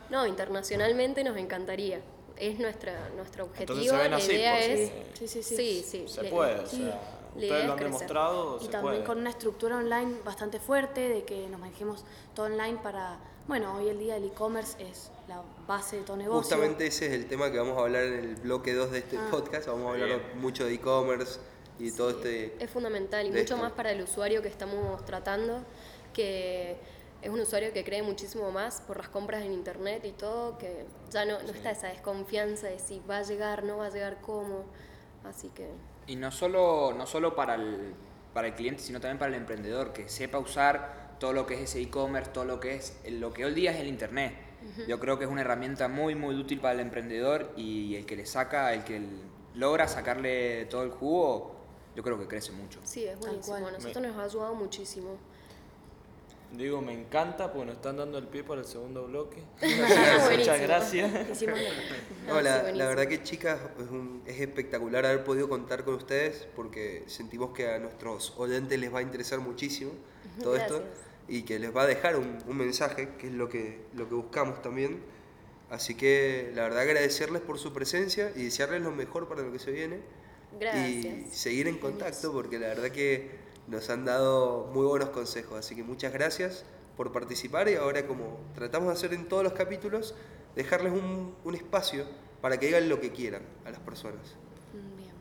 No, 0.09 0.25
internacionalmente 0.25 1.21
nos 1.23 1.35
encantaría. 1.37 1.99
Es 2.37 2.57
nuestra, 2.57 3.09
nuestro 3.17 3.43
objetivo. 3.45 3.77
Entonces 3.79 3.91
se 3.91 3.97
ven 3.97 4.11
la 4.11 4.17
así, 4.17 4.31
idea 4.31 4.53
porque- 4.53 4.83
es. 4.83 4.91
Sí, 5.19 5.27
sí, 5.27 5.43
sí. 5.43 5.55
Sí, 5.57 5.85
sí. 5.85 6.05
Se 6.07 6.23
le- 6.23 6.29
puede, 6.29 6.53
o 6.59 6.65
sea, 6.67 7.01
ustedes 7.35 7.51
es 7.51 7.65
lo 7.65 7.71
han 7.73 7.77
crecer. 7.77 7.83
demostrado, 7.83 8.57
Y 8.61 8.65
se 8.65 8.71
también 8.71 8.93
puede. 8.95 9.05
con 9.05 9.17
una 9.19 9.29
estructura 9.29 9.75
online 9.77 10.15
bastante 10.23 10.59
fuerte, 10.61 11.09
de 11.09 11.23
que 11.25 11.47
nos 11.49 11.59
manejemos 11.59 12.05
todo 12.33 12.45
online 12.45 12.77
para, 12.81 13.19
bueno, 13.47 13.75
hoy 13.75 13.89
el 13.89 13.99
día 13.99 14.15
el 14.15 14.23
e-commerce 14.23 14.81
es 14.81 15.11
la 15.27 15.41
base 15.67 15.97
de 15.97 16.03
todo 16.03 16.15
negocio. 16.15 16.41
Justamente 16.41 16.87
ese 16.87 17.07
es 17.07 17.11
el 17.13 17.25
tema 17.27 17.51
que 17.51 17.57
vamos 17.57 17.77
a 17.77 17.81
hablar 17.81 18.03
en 18.03 18.13
el 18.13 18.35
bloque 18.37 18.73
2 18.73 18.91
de 18.91 18.99
este 18.99 19.17
Ah. 19.17 19.27
podcast. 19.31 19.67
Vamos 19.67 19.87
a 19.87 20.01
hablar 20.01 20.21
mucho 20.35 20.65
de 20.65 20.73
e-commerce 20.75 21.39
y 21.79 21.91
todo 21.91 22.11
Sí, 22.11 22.15
este... 22.15 22.55
Es 22.59 22.69
fundamental 22.71 23.25
y 23.27 23.31
mucho 23.31 23.55
esto. 23.55 23.57
más 23.57 23.73
para 23.73 23.91
el 23.91 24.01
usuario 24.01 24.41
que 24.41 24.47
estamos 24.47 25.03
tratando, 25.05 25.63
que 26.13 26.77
es 27.21 27.29
un 27.29 27.39
usuario 27.39 27.73
que 27.73 27.83
cree 27.83 28.03
muchísimo 28.03 28.51
más 28.51 28.81
por 28.81 28.97
las 28.97 29.09
compras 29.09 29.43
en 29.43 29.53
internet 29.53 30.03
y 30.05 30.11
todo, 30.11 30.57
que 30.57 30.85
ya 31.11 31.25
no, 31.25 31.41
no 31.43 31.51
está 31.51 31.71
esa 31.71 31.87
desconfianza 31.87 32.67
de 32.67 32.79
si 32.79 32.99
va 33.09 33.17
a 33.19 33.23
llegar, 33.23 33.63
no 33.63 33.77
va 33.77 33.87
a 33.87 33.89
llegar, 33.89 34.21
cómo. 34.21 34.65
Así 35.23 35.49
que 35.49 35.69
Y 36.07 36.15
no 36.15 36.31
solo, 36.31 36.93
no 36.95 37.05
solo 37.07 37.35
para, 37.35 37.55
el, 37.55 37.95
para 38.33 38.47
el 38.47 38.53
cliente, 38.53 38.83
sino 38.83 38.99
también 38.99 39.17
para 39.17 39.29
el 39.29 39.35
emprendedor, 39.41 39.91
que 39.93 40.07
sepa 40.09 40.37
usar 40.39 41.15
todo 41.19 41.33
lo 41.33 41.45
que 41.47 41.55
es 41.55 41.61
ese 41.61 41.81
e-commerce, 41.81 42.31
todo 42.31 42.45
lo 42.45 42.59
que 42.59 42.75
es 42.75 42.99
lo 43.09 43.33
que 43.33 43.45
hoy 43.45 43.53
día 43.53 43.71
es 43.71 43.79
el 43.79 43.87
internet. 43.87 44.33
Yo 44.87 44.99
creo 44.99 45.19
que 45.19 45.25
es 45.25 45.29
una 45.31 45.41
herramienta 45.41 45.87
muy, 45.87 46.15
muy 46.15 46.35
útil 46.35 46.59
para 46.59 46.73
el 46.73 46.79
emprendedor 46.79 47.53
y 47.55 47.95
el 47.95 48.05
que 48.07 48.15
le 48.15 48.25
saca, 48.25 48.73
el 48.73 48.83
que 48.83 48.99
logra 49.53 49.87
sacarle 49.87 50.65
todo 50.65 50.83
el 50.83 50.89
jugo, 50.91 51.54
yo 51.95 52.03
creo 52.03 52.19
que 52.19 52.27
crece 52.27 52.51
mucho. 52.51 52.79
sí, 52.83 53.05
es 53.05 53.17
buenísimo. 53.19 53.55
A 53.55 53.71
nosotros 53.71 54.03
nos 54.03 54.17
ha 54.17 54.23
ayudado 54.23 54.55
muchísimo. 54.55 55.17
Digo, 56.51 56.81
me 56.81 56.93
encanta 56.93 57.51
porque 57.51 57.65
nos 57.65 57.75
están 57.75 57.97
dando 57.97 58.17
el 58.17 58.27
pie 58.27 58.43
para 58.43 58.61
el 58.61 58.67
segundo 58.67 59.05
bloque. 59.07 59.41
Muchas 60.37 60.61
gracias. 60.61 61.11
No, 62.27 62.37
sí, 62.37 62.43
la, 62.43 62.71
la 62.71 62.87
verdad 62.87 63.07
que 63.07 63.21
chicas, 63.23 63.59
es, 63.79 63.89
un- 63.89 64.21
es 64.25 64.39
espectacular 64.39 65.05
haber 65.05 65.23
podido 65.23 65.47
contar 65.49 65.83
con 65.83 65.95
ustedes 65.95 66.47
porque 66.55 67.03
sentimos 67.07 67.51
que 67.53 67.69
a 67.69 67.77
nuestros 67.79 68.33
oyentes 68.37 68.79
les 68.79 68.93
va 68.93 68.99
a 68.99 69.01
interesar 69.01 69.39
muchísimo 69.39 69.91
todo 70.41 70.55
esto 70.55 70.79
Gracias. 70.79 70.97
y 71.27 71.43
que 71.43 71.59
les 71.59 71.75
va 71.75 71.83
a 71.83 71.87
dejar 71.87 72.15
un, 72.15 72.37
un 72.47 72.57
mensaje, 72.57 73.09
que 73.19 73.27
es 73.27 73.33
lo 73.33 73.47
que, 73.49 73.81
lo 73.93 74.07
que 74.09 74.15
buscamos 74.15 74.61
también. 74.61 75.01
Así 75.69 75.95
que 75.95 76.51
la 76.55 76.63
verdad 76.63 76.81
agradecerles 76.81 77.41
por 77.41 77.59
su 77.59 77.73
presencia 77.73 78.31
y 78.35 78.43
desearles 78.45 78.81
lo 78.81 78.91
mejor 78.91 79.27
para 79.27 79.41
lo 79.41 79.51
que 79.51 79.59
se 79.59 79.71
viene. 79.71 79.99
Y 80.55 80.59
Gracias. 80.59 81.33
seguir 81.35 81.67
en 81.67 81.77
contacto 81.77 82.31
porque 82.31 82.59
la 82.59 82.67
verdad 82.67 82.89
que 82.89 83.31
nos 83.67 83.89
han 83.89 84.05
dado 84.05 84.69
muy 84.73 84.85
buenos 84.85 85.09
consejos. 85.09 85.59
Así 85.59 85.75
que 85.75 85.83
muchas 85.83 86.13
gracias 86.13 86.65
por 86.95 87.11
participar 87.11 87.67
y 87.67 87.75
ahora 87.75 88.07
como 88.07 88.39
tratamos 88.53 88.87
de 88.87 88.93
hacer 88.93 89.13
en 89.13 89.27
todos 89.27 89.43
los 89.43 89.53
capítulos, 89.53 90.15
dejarles 90.55 90.93
un, 90.93 91.35
un 91.43 91.55
espacio 91.55 92.05
para 92.41 92.59
que 92.59 92.67
digan 92.67 92.87
lo 92.89 93.01
que 93.01 93.11
quieran 93.11 93.41
a 93.65 93.71
las 93.71 93.79
personas. 93.79 94.35
Bien. 94.97 95.11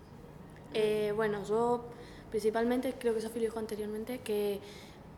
Eh, 0.74 1.12
bueno, 1.16 1.44
yo 1.44 1.84
principalmente, 2.30 2.94
creo 2.98 3.14
que 3.14 3.20
Sofi 3.20 3.38
lo 3.38 3.46
dijo 3.46 3.58
anteriormente, 3.58 4.20
que 4.20 4.60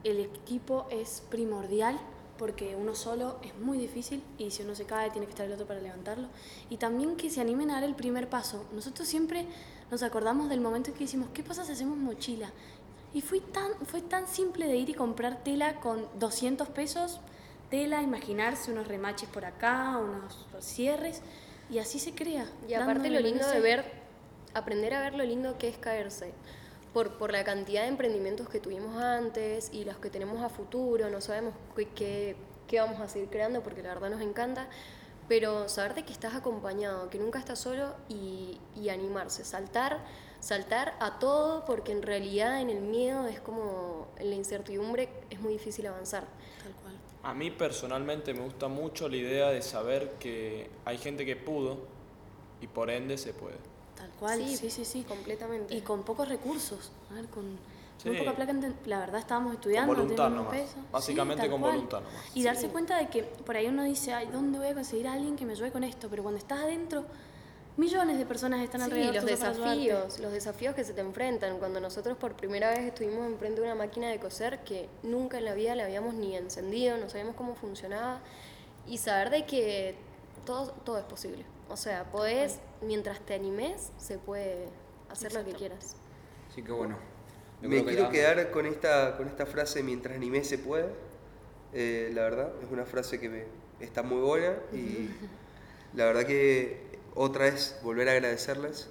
el 0.04 0.20
equipo 0.20 0.86
es 0.90 1.22
primordial 1.30 1.98
porque 2.38 2.76
uno 2.76 2.94
solo 2.94 3.38
es 3.42 3.58
muy 3.58 3.78
difícil 3.78 4.22
y 4.38 4.50
si 4.50 4.62
uno 4.62 4.74
se 4.74 4.84
cae 4.84 5.10
tiene 5.10 5.26
que 5.26 5.30
estar 5.30 5.46
el 5.46 5.52
otro 5.52 5.66
para 5.66 5.80
levantarlo. 5.80 6.28
Y 6.70 6.76
también 6.76 7.16
que 7.16 7.30
se 7.30 7.40
animen 7.40 7.70
a 7.70 7.74
dar 7.74 7.84
el 7.84 7.94
primer 7.94 8.28
paso. 8.28 8.66
Nosotros 8.72 9.08
siempre 9.08 9.46
nos 9.91 10.03
acordamos 10.03 10.49
del 10.49 10.61
momento 10.61 10.91
en 10.91 10.97
que 10.97 11.05
decimos, 11.05 11.28
¿qué 11.32 11.43
pasa 11.43 11.64
si 11.64 11.72
hacemos 11.72 11.97
mochila? 11.97 12.51
Y 13.14 13.20
fue 13.22 13.41
tan, 13.41 13.72
fue 13.87 14.03
tan 14.03 14.26
simple 14.26 14.66
de 14.66 14.76
ir 14.76 14.91
y 14.91 14.95
comprar 14.95 15.43
tela 15.43 15.76
con 15.80 16.07
200 16.18 16.68
pesos, 16.68 17.20
tela, 17.70 18.03
imaginarse 18.03 18.70
unos 18.70 18.89
remaches 18.89 19.28
por 19.28 19.45
acá, 19.45 19.99
unos 19.99 20.47
cierres, 20.61 21.22
y 21.70 21.78
así 21.78 21.99
se 21.99 22.14
crea. 22.14 22.47
Y 22.68 22.74
aparte 22.74 23.11
lo 23.11 23.20
lindo 23.20 23.49
de 23.49 23.61
ver, 23.61 23.84
aprender 24.55 24.95
a 24.95 25.01
ver 25.01 25.14
lo 25.14 25.24
lindo 25.24 25.57
que 25.59 25.68
es 25.68 25.78
caerse. 25.78 26.32
por, 26.93 27.18
por 27.18 27.30
la 27.30 27.45
cantidad 27.45 27.82
de 27.82 27.89
emprendimientos 27.89 28.49
que 28.49 28.59
tuvimos 28.59 28.97
antes 28.97 29.70
y 29.72 29.84
los 29.84 29.99
que 29.99 30.09
tenemos 30.09 30.43
a 30.43 30.49
futuro, 30.49 31.11
no 31.11 31.20
sabemos 31.20 31.55
qué, 31.74 31.89
qué, 31.89 32.37
qué 32.66 32.80
vamos 32.80 33.01
a 33.01 33.09
seguir 33.09 33.28
creando 33.28 33.62
porque 33.62 33.82
la 33.82 33.91
verdad 33.95 34.11
nos 34.11 34.20
encanta, 34.20 34.66
pero 35.28 35.68
saber 35.68 35.94
de 35.94 36.04
que 36.04 36.12
estás 36.12 36.34
acompañado, 36.34 37.10
que 37.10 37.18
nunca 37.18 37.38
estás 37.38 37.58
solo 37.58 37.94
y, 38.08 38.58
y 38.76 38.88
animarse, 38.88 39.44
saltar, 39.44 40.04
saltar 40.40 40.94
a 41.00 41.18
todo 41.18 41.64
porque 41.64 41.92
en 41.92 42.02
realidad 42.02 42.60
en 42.60 42.70
el 42.70 42.80
miedo 42.80 43.26
es 43.26 43.40
como, 43.40 44.08
en 44.18 44.30
la 44.30 44.36
incertidumbre 44.36 45.08
es 45.30 45.40
muy 45.40 45.54
difícil 45.54 45.86
avanzar. 45.86 46.24
Tal 46.62 46.72
cual. 46.82 46.94
A 47.22 47.34
mí 47.34 47.50
personalmente 47.50 48.32
me 48.34 48.40
gusta 48.40 48.68
mucho 48.68 49.08
la 49.08 49.16
idea 49.16 49.48
de 49.48 49.62
saber 49.62 50.12
que 50.20 50.70
hay 50.84 50.98
gente 50.98 51.26
que 51.26 51.36
pudo 51.36 51.78
y 52.60 52.66
por 52.66 52.90
ende 52.90 53.18
se 53.18 53.32
puede. 53.32 53.56
Tal 53.96 54.10
cual, 54.20 54.44
sí, 54.46 54.70
sí, 54.70 54.84
sí. 54.84 55.02
Completamente. 55.02 55.74
Y 55.74 55.80
con 55.80 56.02
pocos 56.04 56.28
recursos. 56.28 56.92
A 57.10 57.14
ver, 57.14 57.26
con 57.26 57.58
muy 58.05 58.16
Sí. 58.16 58.22
poca 58.24 58.36
plata, 58.36 58.53
enten- 58.53 58.74
la 58.84 58.99
verdad 59.01 59.20
estábamos 59.20 59.55
estudiando, 59.55 59.92
no 59.94 60.01
voluntad 60.03 60.30
nomás. 60.30 60.53
peso. 60.53 60.76
Básicamente 60.92 61.42
tal 61.42 61.51
con 61.51 61.61
cual. 61.61 61.72
voluntad 61.74 62.01
nomás. 62.01 62.36
Y 62.36 62.42
darse 62.44 62.68
cuenta 62.68 62.99
de 62.99 63.09
que 63.09 63.22
por 63.22 63.57
ahí 63.57 63.66
uno 63.68 63.82
dice, 63.84 64.12
ay, 64.12 64.28
¿dónde 64.32 64.59
voy 64.59 64.68
a 64.68 64.74
conseguir 64.74 65.09
a 65.09 65.14
alguien 65.14 65.34
que 65.36 65.44
me 65.47 65.53
ayude 65.53 65.72
con 65.72 65.82
esto? 65.84 66.09
Pero 66.11 66.22
cuando 66.22 66.38
estás 66.38 66.61
adentro, 66.61 67.05
millones 67.76 68.18
de 68.18 68.26
personas 68.26 68.61
están 68.62 68.80
Sí, 68.80 68.84
alrededor 68.86 69.14
los 69.14 69.24
para 69.24 69.51
ayudarte. 69.51 69.59
desafíos, 69.80 70.18
los 70.20 70.32
desafíos 70.32 70.74
que 70.74 70.84
se 70.84 70.92
te 70.92 71.01
enfrentan. 71.01 71.59
Cuando 71.59 71.80
nosotros 71.80 72.16
por 72.16 72.34
primera 72.34 72.70
vez 72.70 72.80
estuvimos 72.80 73.26
enfrente 73.26 73.61
de 73.61 73.66
una 73.66 73.74
máquina 73.74 74.09
de 74.09 74.18
coser 74.20 74.61
que 74.64 74.88
nunca 75.03 75.38
en 75.38 75.44
la 75.44 75.55
vida 75.55 75.74
la 75.74 75.84
habíamos 75.84 76.14
ni 76.14 76.36
encendido, 76.36 76.97
no 76.99 77.09
sabíamos 77.09 77.34
cómo 77.34 77.55
funcionaba, 77.55 78.20
y 78.86 78.99
saber 78.99 79.30
de 79.30 79.47
que 79.47 79.97
todo, 80.44 80.70
todo 80.84 80.99
es 80.99 81.05
posible. 81.05 81.44
O 81.68 81.76
sea, 81.76 82.05
podés, 82.05 82.61
mientras 82.80 83.18
te 83.20 83.34
animes, 83.34 83.90
se 83.99 84.18
puede 84.18 84.68
hacer 85.11 85.32
lo 85.34 85.44
que 85.44 85.53
quieras. 85.53 85.97
Así 86.51 86.62
que 86.62 86.70
bueno. 86.72 86.97
Yo 87.62 87.68
Me 87.68 87.76
que 87.78 87.84
quiero 87.84 88.02
ya- 88.04 88.11
quedar 88.11 88.50
con 88.50 88.66
esta, 88.66 89.16
con 89.16 89.26
esta 89.28 89.46
frase 89.46 89.82
mientras 89.82 90.16
anime 90.16 90.44
se 90.44 90.59
puede. 90.59 90.88
Eh, 91.72 92.11
la 92.14 92.22
verdad, 92.22 92.52
es 92.62 92.70
una 92.70 92.84
frase 92.86 93.18
que 93.20 93.28
me 93.28 93.44
está 93.80 94.02
muy 94.02 94.20
buena 94.20 94.54
y 94.72 95.09
la 95.94 96.04
verdad 96.07 96.24
que 96.24 96.80
otra 97.14 97.48
es 97.48 97.78
volver 97.82 98.09
a 98.09 98.12
agradecerles 98.12 98.88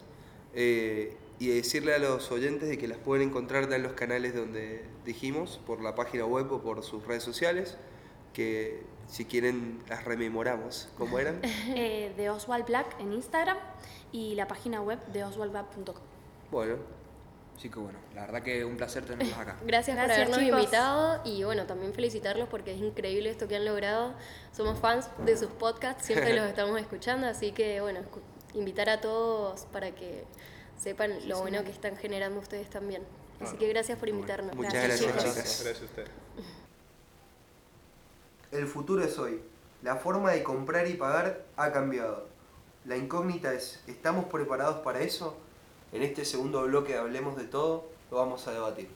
eh, 0.54 1.16
y 1.40 1.50
decirle 1.50 1.94
a 1.96 2.00
los 2.00 2.32
oyentes 2.32 2.70
de 2.70 2.78
que 2.78 2.88
las 2.88 2.98
pueden 2.98 3.30
encontrar 3.30 3.72
en 3.72 3.84
los 3.84 3.94
canales 3.94 4.34
donde 4.36 4.84
dijimos, 5.06 5.60
por 5.66 5.82
la 5.82 5.96
página 5.96 6.26
web 6.26 6.52
o 6.52 6.62
por 6.62 6.82
sus 6.84 7.06
redes 7.06 7.24
sociales, 7.24 7.78
que 8.34 8.82
si 9.08 9.26
quieren 9.26 9.82
las 9.88 10.04
rememoramos. 10.06 10.90
¿Cómo 10.98 11.20
eran? 11.20 11.42
Eh, 11.76 12.14
de 12.18 12.30
Oswald 12.30 12.66
Black 12.66 13.00
en 13.00 13.14
Instagram 13.14 13.58
y 14.12 14.36
la 14.36 14.48
página 14.48 14.82
web 14.82 15.00
de 15.08 15.24
oswaldblack.com. 15.24 15.96
Bueno, 16.52 16.76
Así 17.56 17.70
que 17.70 17.80
bueno, 17.80 17.98
la 18.14 18.22
verdad 18.22 18.44
que 18.44 18.66
un 18.66 18.76
placer 18.76 19.06
tenerlos 19.06 19.38
acá. 19.38 19.56
Gracias, 19.66 19.98
por 19.98 20.12
habernos 20.12 20.40
chicos. 20.40 20.60
invitado 20.60 21.22
y 21.24 21.44
bueno, 21.44 21.66
también 21.66 21.94
felicitarlos 21.94 22.50
porque 22.50 22.74
es 22.74 22.82
increíble 22.82 23.30
esto 23.30 23.48
que 23.48 23.56
han 23.56 23.66
logrado. 23.66 24.14
Somos 24.52 24.80
fans 24.80 25.08
de 25.26 25.38
sus 25.38 25.50
podcasts, 25.50 26.06
siempre 26.06 26.36
los 26.36 26.46
estamos 26.50 26.80
escuchando, 26.80 27.28
así 27.28 27.52
que 27.54 27.82
bueno, 27.82 28.02
invitar 28.54 28.90
a 28.90 29.00
todos 29.00 29.66
para 29.72 29.92
que 29.92 30.26
sepan 30.78 31.28
lo 31.28 31.40
bueno 31.40 31.64
que 31.64 31.72
están 31.72 31.96
generando 31.96 32.40
ustedes 32.40 32.70
también. 32.70 33.04
Así 33.40 33.58
que 33.58 33.68
gracias 33.68 33.98
por 34.00 34.10
invitarnos. 34.10 34.56
muchas 34.56 34.74
Gracias, 34.74 35.14
gracias. 35.14 35.64
Gracias 35.64 35.82
a 35.82 35.86
usted. 35.86 36.08
El 38.52 38.68
futuro 38.68 39.04
es 39.04 39.18
hoy. 39.18 39.42
La 39.82 39.98
forma 39.98 40.32
de 40.32 40.44
comprar 40.44 40.88
y 40.88 40.94
pagar 40.94 41.46
ha 41.58 41.72
cambiado. 41.72 42.28
La 42.86 42.98
incógnita 42.98 43.54
es, 43.54 43.82
¿estamos 43.88 44.26
preparados 44.26 44.78
para 44.78 45.02
eso? 45.02 45.38
En 45.96 46.04
este 46.04 46.26
segundo 46.26 46.62
bloque 46.64 46.98
Hablemos 46.98 47.38
de 47.38 47.46
Todo 47.46 47.86
lo 48.12 48.18
vamos 48.18 48.46
a 48.50 48.52
debatir. 48.52 48.90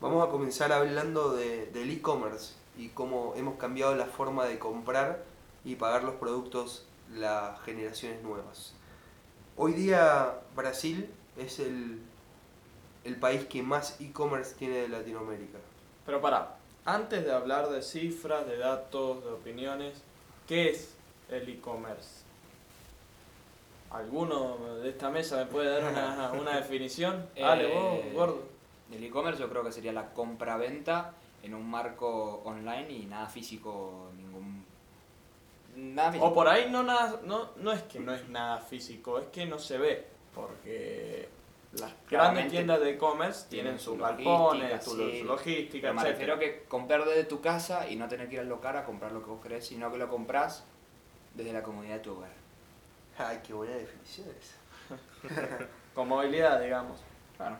Vamos 0.00 0.24
a 0.24 0.30
comenzar 0.30 0.70
hablando 0.70 1.32
de- 1.32 1.66
del 1.66 1.90
e-commerce 1.90 2.54
y 2.78 2.90
cómo 2.90 3.34
hemos 3.36 3.56
cambiado 3.58 3.96
la 3.96 4.06
forma 4.06 4.44
de 4.46 4.60
comprar 4.60 5.24
y 5.64 5.74
pagar 5.74 6.04
los 6.04 6.14
productos 6.14 6.86
las 7.16 7.60
generaciones 7.62 8.22
nuevas. 8.22 8.74
Hoy 9.56 9.72
día 9.72 10.38
Brasil 10.54 11.10
es 11.36 11.58
el, 11.58 12.00
el 13.02 13.16
país 13.16 13.44
que 13.46 13.60
más 13.60 14.00
e-commerce 14.00 14.54
tiene 14.54 14.76
de 14.82 14.88
Latinoamérica. 14.88 15.58
Pero 16.06 16.20
para, 16.20 16.58
antes 16.84 17.24
de 17.24 17.32
hablar 17.32 17.70
de 17.70 17.82
cifras, 17.82 18.46
de 18.46 18.56
datos, 18.56 19.24
de 19.24 19.30
opiniones, 19.32 20.00
¿qué 20.46 20.70
es 20.70 20.94
el 21.28 21.48
e-commerce? 21.48 22.22
¿Alguno 23.92 24.56
de 24.82 24.88
esta 24.88 25.10
mesa 25.10 25.36
me 25.36 25.46
puede 25.46 25.68
dar 25.68 25.92
una, 25.92 26.32
una 26.40 26.56
definición? 26.56 27.28
Dale, 27.38 27.66
vos, 27.66 27.94
Eh, 27.94 28.12
gordo. 28.14 28.42
El 28.92 29.04
e-commerce 29.04 29.40
yo 29.40 29.48
creo 29.48 29.64
que 29.64 29.72
sería 29.72 29.92
la 29.92 30.12
compra-venta 30.12 31.14
en 31.42 31.54
un 31.54 31.68
marco 31.68 32.42
online 32.44 32.90
y 32.90 33.06
nada 33.06 33.26
físico, 33.26 34.10
ningún... 34.16 34.64
Nada 35.76 36.12
físico. 36.12 36.26
O 36.26 36.34
por 36.34 36.48
ahí 36.48 36.70
no, 36.70 36.82
nada, 36.82 37.20
no, 37.24 37.50
no 37.56 37.72
es 37.72 37.82
que 37.82 37.98
no 37.98 38.12
es 38.12 38.28
nada 38.28 38.58
físico, 38.58 39.18
es 39.18 39.26
que 39.26 39.46
no 39.46 39.58
se 39.58 39.78
ve, 39.78 40.06
porque 40.34 41.28
las 41.72 41.92
grandes 42.10 42.50
tiendas 42.50 42.80
de 42.80 42.90
e-commerce 42.90 43.46
tienen 43.48 43.78
sus 43.78 43.98
galpones, 43.98 44.84
su, 44.84 44.96
sí. 44.96 45.20
su 45.20 45.24
logística, 45.24 45.88
Pero 45.88 45.94
me 45.94 46.04
refiero 46.04 46.38
que 46.38 46.64
comprar 46.68 47.04
desde 47.06 47.24
tu 47.24 47.40
casa 47.40 47.88
y 47.88 47.96
no 47.96 48.08
tener 48.08 48.28
que 48.28 48.34
ir 48.34 48.40
al 48.40 48.48
local 48.48 48.76
a 48.76 48.84
comprar 48.84 49.12
lo 49.12 49.22
que 49.22 49.30
vos 49.30 49.42
querés, 49.42 49.66
sino 49.66 49.90
que 49.90 49.96
lo 49.96 50.08
compras 50.08 50.64
desde 51.34 51.52
la 51.52 51.62
comodidad 51.62 51.94
de 51.94 52.00
tu 52.00 52.12
hogar. 52.12 52.41
Ay, 53.18 53.40
qué 53.46 53.52
buena 53.52 53.74
definición 53.74 54.28
esa. 54.30 55.68
Con 55.94 56.08
movilidad, 56.08 56.60
digamos. 56.60 57.00
Claro. 57.36 57.56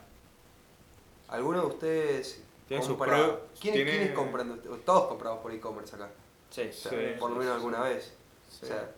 ¿Alguno 1.29 1.61
de 1.61 1.67
ustedes 1.67 2.43
Tiene 2.69 2.83
sus 2.83 2.97
compra- 2.97 3.17
pro- 3.17 3.47
¿Quiénes, 3.61 3.77
tiene- 3.85 3.91
quiénes 3.91 4.15
compran? 4.15 4.61
Todos 4.85 5.09
compramos 5.09 5.41
por 5.41 5.53
e-commerce 5.53 5.95
acá. 5.97 6.09
Sí. 6.51 6.69
O 6.69 6.73
sea, 6.73 6.91
Sí, 6.91 6.97
por 7.19 7.31
lo 7.31 7.37
sí, 7.37 7.41
menos 7.41 7.55
sí, 7.55 7.57
alguna 7.65 7.81
vez. 7.83 8.13
Sí. 8.51 8.65
O 8.65 8.67
sea, 8.67 8.91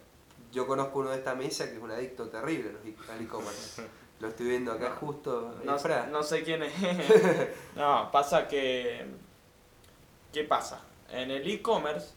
yo 0.53 0.67
conozco 0.67 1.01
uno 1.01 1.11
de 1.11 1.19
esta 1.19 1.35
mesa 1.35 1.67
que 1.69 1.77
es 1.77 1.83
un 1.83 1.91
adicto 1.91 2.29
terrible 2.29 2.71
e- 2.85 3.13
al 3.13 3.21
e-commerce. 3.21 3.83
Lo 4.21 4.29
estoy 4.29 4.47
viendo 4.47 4.71
acá 4.73 4.91
No. 4.91 4.97
justo. 4.97 5.55
No, 5.65 5.77
no 6.11 6.23
sé 6.23 6.43
quién 6.45 6.63
es. 6.63 6.73
no, 7.77 8.11
pasa 8.13 8.47
que. 8.49 9.05
¿Qué 10.33 10.45
pasa? 10.45 10.81
En 11.11 11.31
el 11.31 11.49
e-commerce 11.51 12.11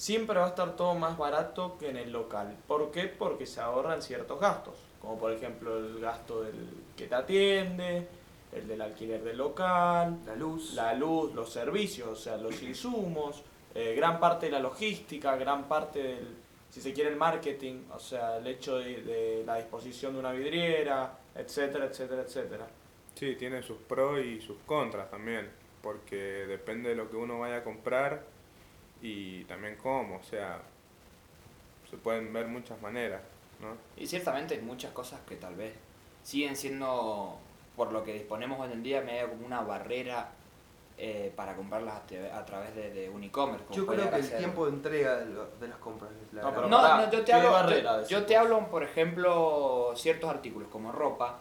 siempre 0.00 0.38
va 0.38 0.46
a 0.46 0.48
estar 0.48 0.76
todo 0.76 0.94
más 0.94 1.18
barato 1.18 1.76
que 1.78 1.90
en 1.90 1.98
el 1.98 2.10
local. 2.10 2.56
¿Por 2.66 2.90
qué? 2.90 3.04
Porque 3.04 3.44
se 3.44 3.60
ahorran 3.60 4.00
ciertos 4.00 4.40
gastos. 4.40 4.74
Como 4.98 5.18
por 5.18 5.30
ejemplo 5.30 5.76
el 5.76 6.00
gasto 6.00 6.42
del 6.42 6.54
que 6.96 7.06
te 7.06 7.14
atiende, 7.14 8.08
el 8.50 8.66
del 8.66 8.80
alquiler 8.80 9.22
del 9.22 9.36
local, 9.36 10.18
La 10.24 10.34
luz. 10.36 10.72
la 10.72 10.94
luz, 10.94 11.34
los 11.34 11.52
servicios, 11.52 12.08
o 12.08 12.16
sea, 12.16 12.38
los 12.38 12.62
insumos, 12.62 13.42
eh, 13.74 13.94
gran 13.94 14.18
parte 14.18 14.46
de 14.46 14.52
la 14.52 14.58
logística, 14.60 15.36
gran 15.36 15.64
parte 15.68 16.02
del, 16.02 16.28
si 16.70 16.80
se 16.80 16.94
quiere, 16.94 17.10
el 17.10 17.16
marketing, 17.16 17.82
o 17.94 17.98
sea, 17.98 18.38
el 18.38 18.46
hecho 18.46 18.78
de, 18.78 19.02
de 19.02 19.42
la 19.44 19.56
disposición 19.56 20.14
de 20.14 20.20
una 20.20 20.32
vidriera, 20.32 21.12
etcétera, 21.34 21.84
etcétera, 21.84 22.22
etcétera. 22.22 22.66
Sí, 23.16 23.36
tiene 23.36 23.62
sus 23.62 23.76
pros 23.76 24.18
y 24.24 24.40
sus 24.40 24.56
contras 24.64 25.10
también, 25.10 25.50
porque 25.82 26.16
depende 26.46 26.88
de 26.88 26.94
lo 26.96 27.10
que 27.10 27.16
uno 27.16 27.38
vaya 27.38 27.56
a 27.56 27.64
comprar 27.64 28.39
y 29.02 29.44
también 29.44 29.76
cómo, 29.76 30.16
o 30.16 30.22
sea, 30.22 30.60
se 31.90 31.96
pueden 31.96 32.32
ver 32.32 32.46
muchas 32.46 32.80
maneras, 32.82 33.22
¿no? 33.60 33.74
Y 33.96 34.06
ciertamente 34.06 34.54
hay 34.54 34.60
muchas 34.60 34.92
cosas 34.92 35.20
que 35.28 35.36
tal 35.36 35.54
vez 35.54 35.74
siguen 36.22 36.56
siendo, 36.56 37.38
por 37.76 37.92
lo 37.92 38.04
que 38.04 38.12
disponemos 38.14 38.60
hoy 38.60 38.72
en 38.72 38.82
día, 38.82 39.00
medio 39.00 39.30
como 39.30 39.46
una 39.46 39.62
barrera 39.62 40.28
eh, 40.98 41.32
para 41.34 41.56
comprarlas 41.56 41.96
a, 41.96 42.06
te- 42.06 42.30
a 42.30 42.44
través 42.44 42.74
de, 42.74 42.90
de 42.92 43.08
un 43.08 43.24
e-commerce. 43.24 43.64
como 43.64 43.76
Yo 43.76 43.86
creo 43.86 44.10
que 44.10 44.16
el 44.16 44.36
tiempo 44.36 44.66
de 44.66 44.72
entrega 44.72 45.16
de, 45.16 45.26
lo- 45.26 45.46
de 45.58 45.68
las 45.68 45.78
compras 45.78 46.10
es 46.26 46.32
la 46.34 46.42
No, 46.42 46.54
pero 46.54 46.68
No, 46.68 47.10
yo 47.10 47.18
te 47.20 47.24
¿qué 47.24 47.32
hablo, 47.32 47.50
barrera 47.52 48.02
yo, 48.06 48.26
te 48.26 48.36
hablo, 48.36 48.70
por 48.70 48.82
ejemplo, 48.82 49.92
ciertos 49.96 50.28
artículos 50.28 50.68
como 50.68 50.92
ropa. 50.92 51.40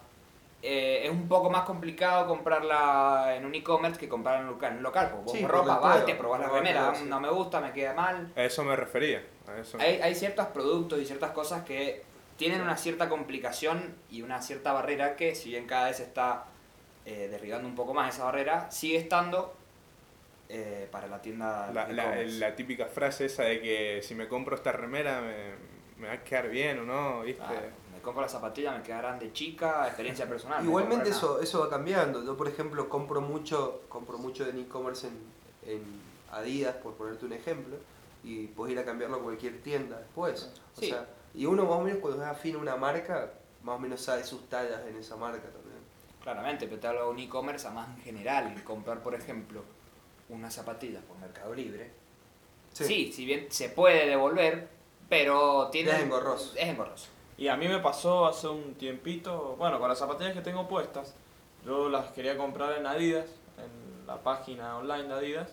Eh, 0.61 1.01
es 1.05 1.09
un 1.09 1.27
poco 1.27 1.49
más 1.49 1.63
complicado 1.63 2.27
comprarla 2.27 3.33
en 3.35 3.45
un 3.45 3.55
e-commerce 3.55 3.99
que 3.99 4.09
comprarla 4.09 4.41
en 4.41 4.47
un 4.47 4.53
local. 4.53 4.71
En 4.71 4.77
un 4.77 4.83
local, 4.83 5.09
porque 5.09 5.25
vos 5.25 5.33
Sí, 5.33 5.45
ropa 5.47 5.79
vas, 5.79 6.05
te 6.05 6.15
probás 6.15 6.41
la 6.41 6.49
remera, 6.49 6.93
sí. 6.95 7.05
no 7.05 7.19
me 7.19 7.29
gusta, 7.29 7.61
me 7.61 7.71
queda 7.71 7.93
mal. 7.93 8.31
A 8.35 8.43
eso 8.43 8.63
me 8.63 8.75
refería, 8.75 9.23
a 9.47 9.59
eso. 9.59 9.77
Hay, 9.79 10.01
hay 10.01 10.15
ciertos 10.15 10.47
productos 10.47 10.99
y 10.99 11.05
ciertas 11.05 11.31
cosas 11.31 11.63
que 11.63 12.03
tienen 12.37 12.61
una 12.61 12.77
cierta 12.77 13.09
complicación 13.09 13.95
y 14.09 14.21
una 14.21 14.41
cierta 14.41 14.73
barrera 14.73 15.15
que, 15.15 15.35
si 15.35 15.49
bien 15.49 15.65
cada 15.65 15.87
vez 15.87 15.97
se 15.97 16.03
está 16.03 16.45
eh, 17.05 17.27
derribando 17.31 17.67
un 17.67 17.75
poco 17.75 17.93
más 17.93 18.13
esa 18.15 18.25
barrera, 18.25 18.69
sigue 18.71 18.97
estando 18.97 19.53
eh, 20.49 20.87
para 20.91 21.07
la 21.07 21.21
tienda. 21.21 21.69
La, 21.73 21.87
la, 21.87 22.15
la 22.23 22.55
típica 22.55 22.85
frase 22.87 23.25
esa 23.25 23.43
de 23.43 23.61
que 23.61 24.01
si 24.03 24.15
me 24.15 24.27
compro 24.27 24.55
esta 24.55 24.71
remera 24.71 25.21
me, 25.21 26.01
me 26.01 26.07
va 26.07 26.13
a 26.15 26.23
quedar 26.23 26.49
bien 26.49 26.79
o 26.79 26.83
no, 26.83 27.21
¿viste? 27.21 27.43
Ah, 27.43 27.61
me 27.99 28.03
compro 28.03 28.21
la 28.21 28.29
zapatilla, 28.29 28.71
me 28.71 28.81
quedarán 28.81 29.19
de 29.19 29.33
chica, 29.33 29.85
experiencia 29.87 30.25
personal. 30.29 30.59
me 30.61 30.65
Igualmente 30.67 31.09
eso, 31.09 31.41
eso 31.41 31.59
va 31.59 31.69
cambiando. 31.69 32.23
Yo 32.23 32.37
por 32.37 32.47
ejemplo 32.47 32.87
compro 32.87 33.19
mucho, 33.21 33.81
compro 33.89 34.17
mucho 34.17 34.47
en 34.47 34.57
e-commerce 34.59 35.07
en, 35.07 35.17
en 35.73 35.81
Adidas, 36.31 36.75
por 36.75 36.93
ponerte 36.93 37.25
un 37.25 37.33
ejemplo, 37.33 37.75
y 38.23 38.47
puedes 38.47 38.73
ir 38.73 38.79
a 38.79 38.85
cambiarlo 38.85 39.17
a 39.17 39.21
cualquier 39.21 39.61
tienda 39.61 39.97
después. 39.99 40.49
O 40.77 40.79
Sí. 40.79 40.89
sea, 40.89 41.07
y 41.33 41.45
uno 41.45 41.63
más 41.65 41.73
o 41.75 41.81
menos 41.81 41.99
cuando 41.99 42.21
es 42.23 42.27
afín 42.27 42.55
a 42.55 42.59
una 42.59 42.75
marca, 42.77 43.33
más 43.63 43.75
o 43.75 43.79
menos 43.79 43.99
sabe 44.01 44.23
sus 44.23 44.47
tallas 44.49 44.81
en 44.87 44.95
esa 44.95 45.15
marca 45.17 45.43
también. 45.49 45.79
Claramente, 46.23 46.67
pero 46.67 46.79
te 46.79 46.87
hablo 46.87 47.03
de 47.05 47.09
un 47.09 47.19
e-commerce 47.19 47.67
a 47.67 47.71
más 47.71 47.89
en 47.97 48.03
general. 48.03 48.63
Comprar, 48.63 49.01
por 49.03 49.13
ejemplo, 49.15 49.63
unas 50.29 50.53
zapatillas 50.53 51.03
por 51.03 51.17
Mercado 51.17 51.53
Libre. 51.53 51.91
Sí. 52.71 53.11
si 53.11 53.25
bien 53.25 53.47
se 53.49 53.69
puede 53.69 54.07
devolver, 54.07 54.69
pero 55.09 55.69
tiene... 55.71 55.91
Es 55.91 55.99
engorroso. 56.03 56.53
Es 56.55 56.67
engorroso. 56.69 57.07
Y 57.39 57.47
a 57.47 57.55
mí 57.55 57.67
me 57.69 57.79
pasó 57.79 58.25
hace 58.27 58.47
un 58.49 58.73
tiempito, 58.75 59.55
bueno, 59.57 59.79
con 59.79 59.87
las 59.87 59.97
zapatillas 59.97 60.33
que 60.33 60.41
tengo 60.41 60.67
puestas, 60.67 61.15
yo 61.65 61.87
las 61.89 62.11
quería 62.11 62.37
comprar 62.37 62.77
en 62.77 62.85
Adidas, 62.85 63.27
en 63.57 64.05
la 64.05 64.17
página 64.17 64.77
online 64.77 65.07
de 65.07 65.13
Adidas, 65.13 65.49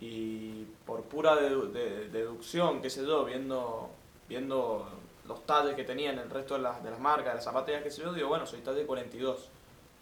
y 0.00 0.64
por 0.86 1.02
pura 1.02 1.34
dedu- 1.34 1.72
de- 1.72 2.08
deducción, 2.10 2.80
qué 2.80 2.88
sé 2.90 3.04
yo, 3.04 3.24
viendo, 3.24 3.90
viendo 4.28 4.88
los 5.26 5.44
talles 5.46 5.74
que 5.74 5.82
tenían 5.84 6.16
el 6.20 6.30
resto 6.30 6.54
de 6.54 6.60
las, 6.62 6.82
de 6.84 6.90
las 6.92 7.00
marcas, 7.00 7.26
de 7.32 7.34
las 7.34 7.44
zapatillas, 7.44 7.82
qué 7.82 7.90
sé 7.90 8.02
yo, 8.02 8.12
digo, 8.12 8.28
bueno, 8.28 8.46
soy 8.46 8.60
talle 8.60 8.86
42. 8.86 9.48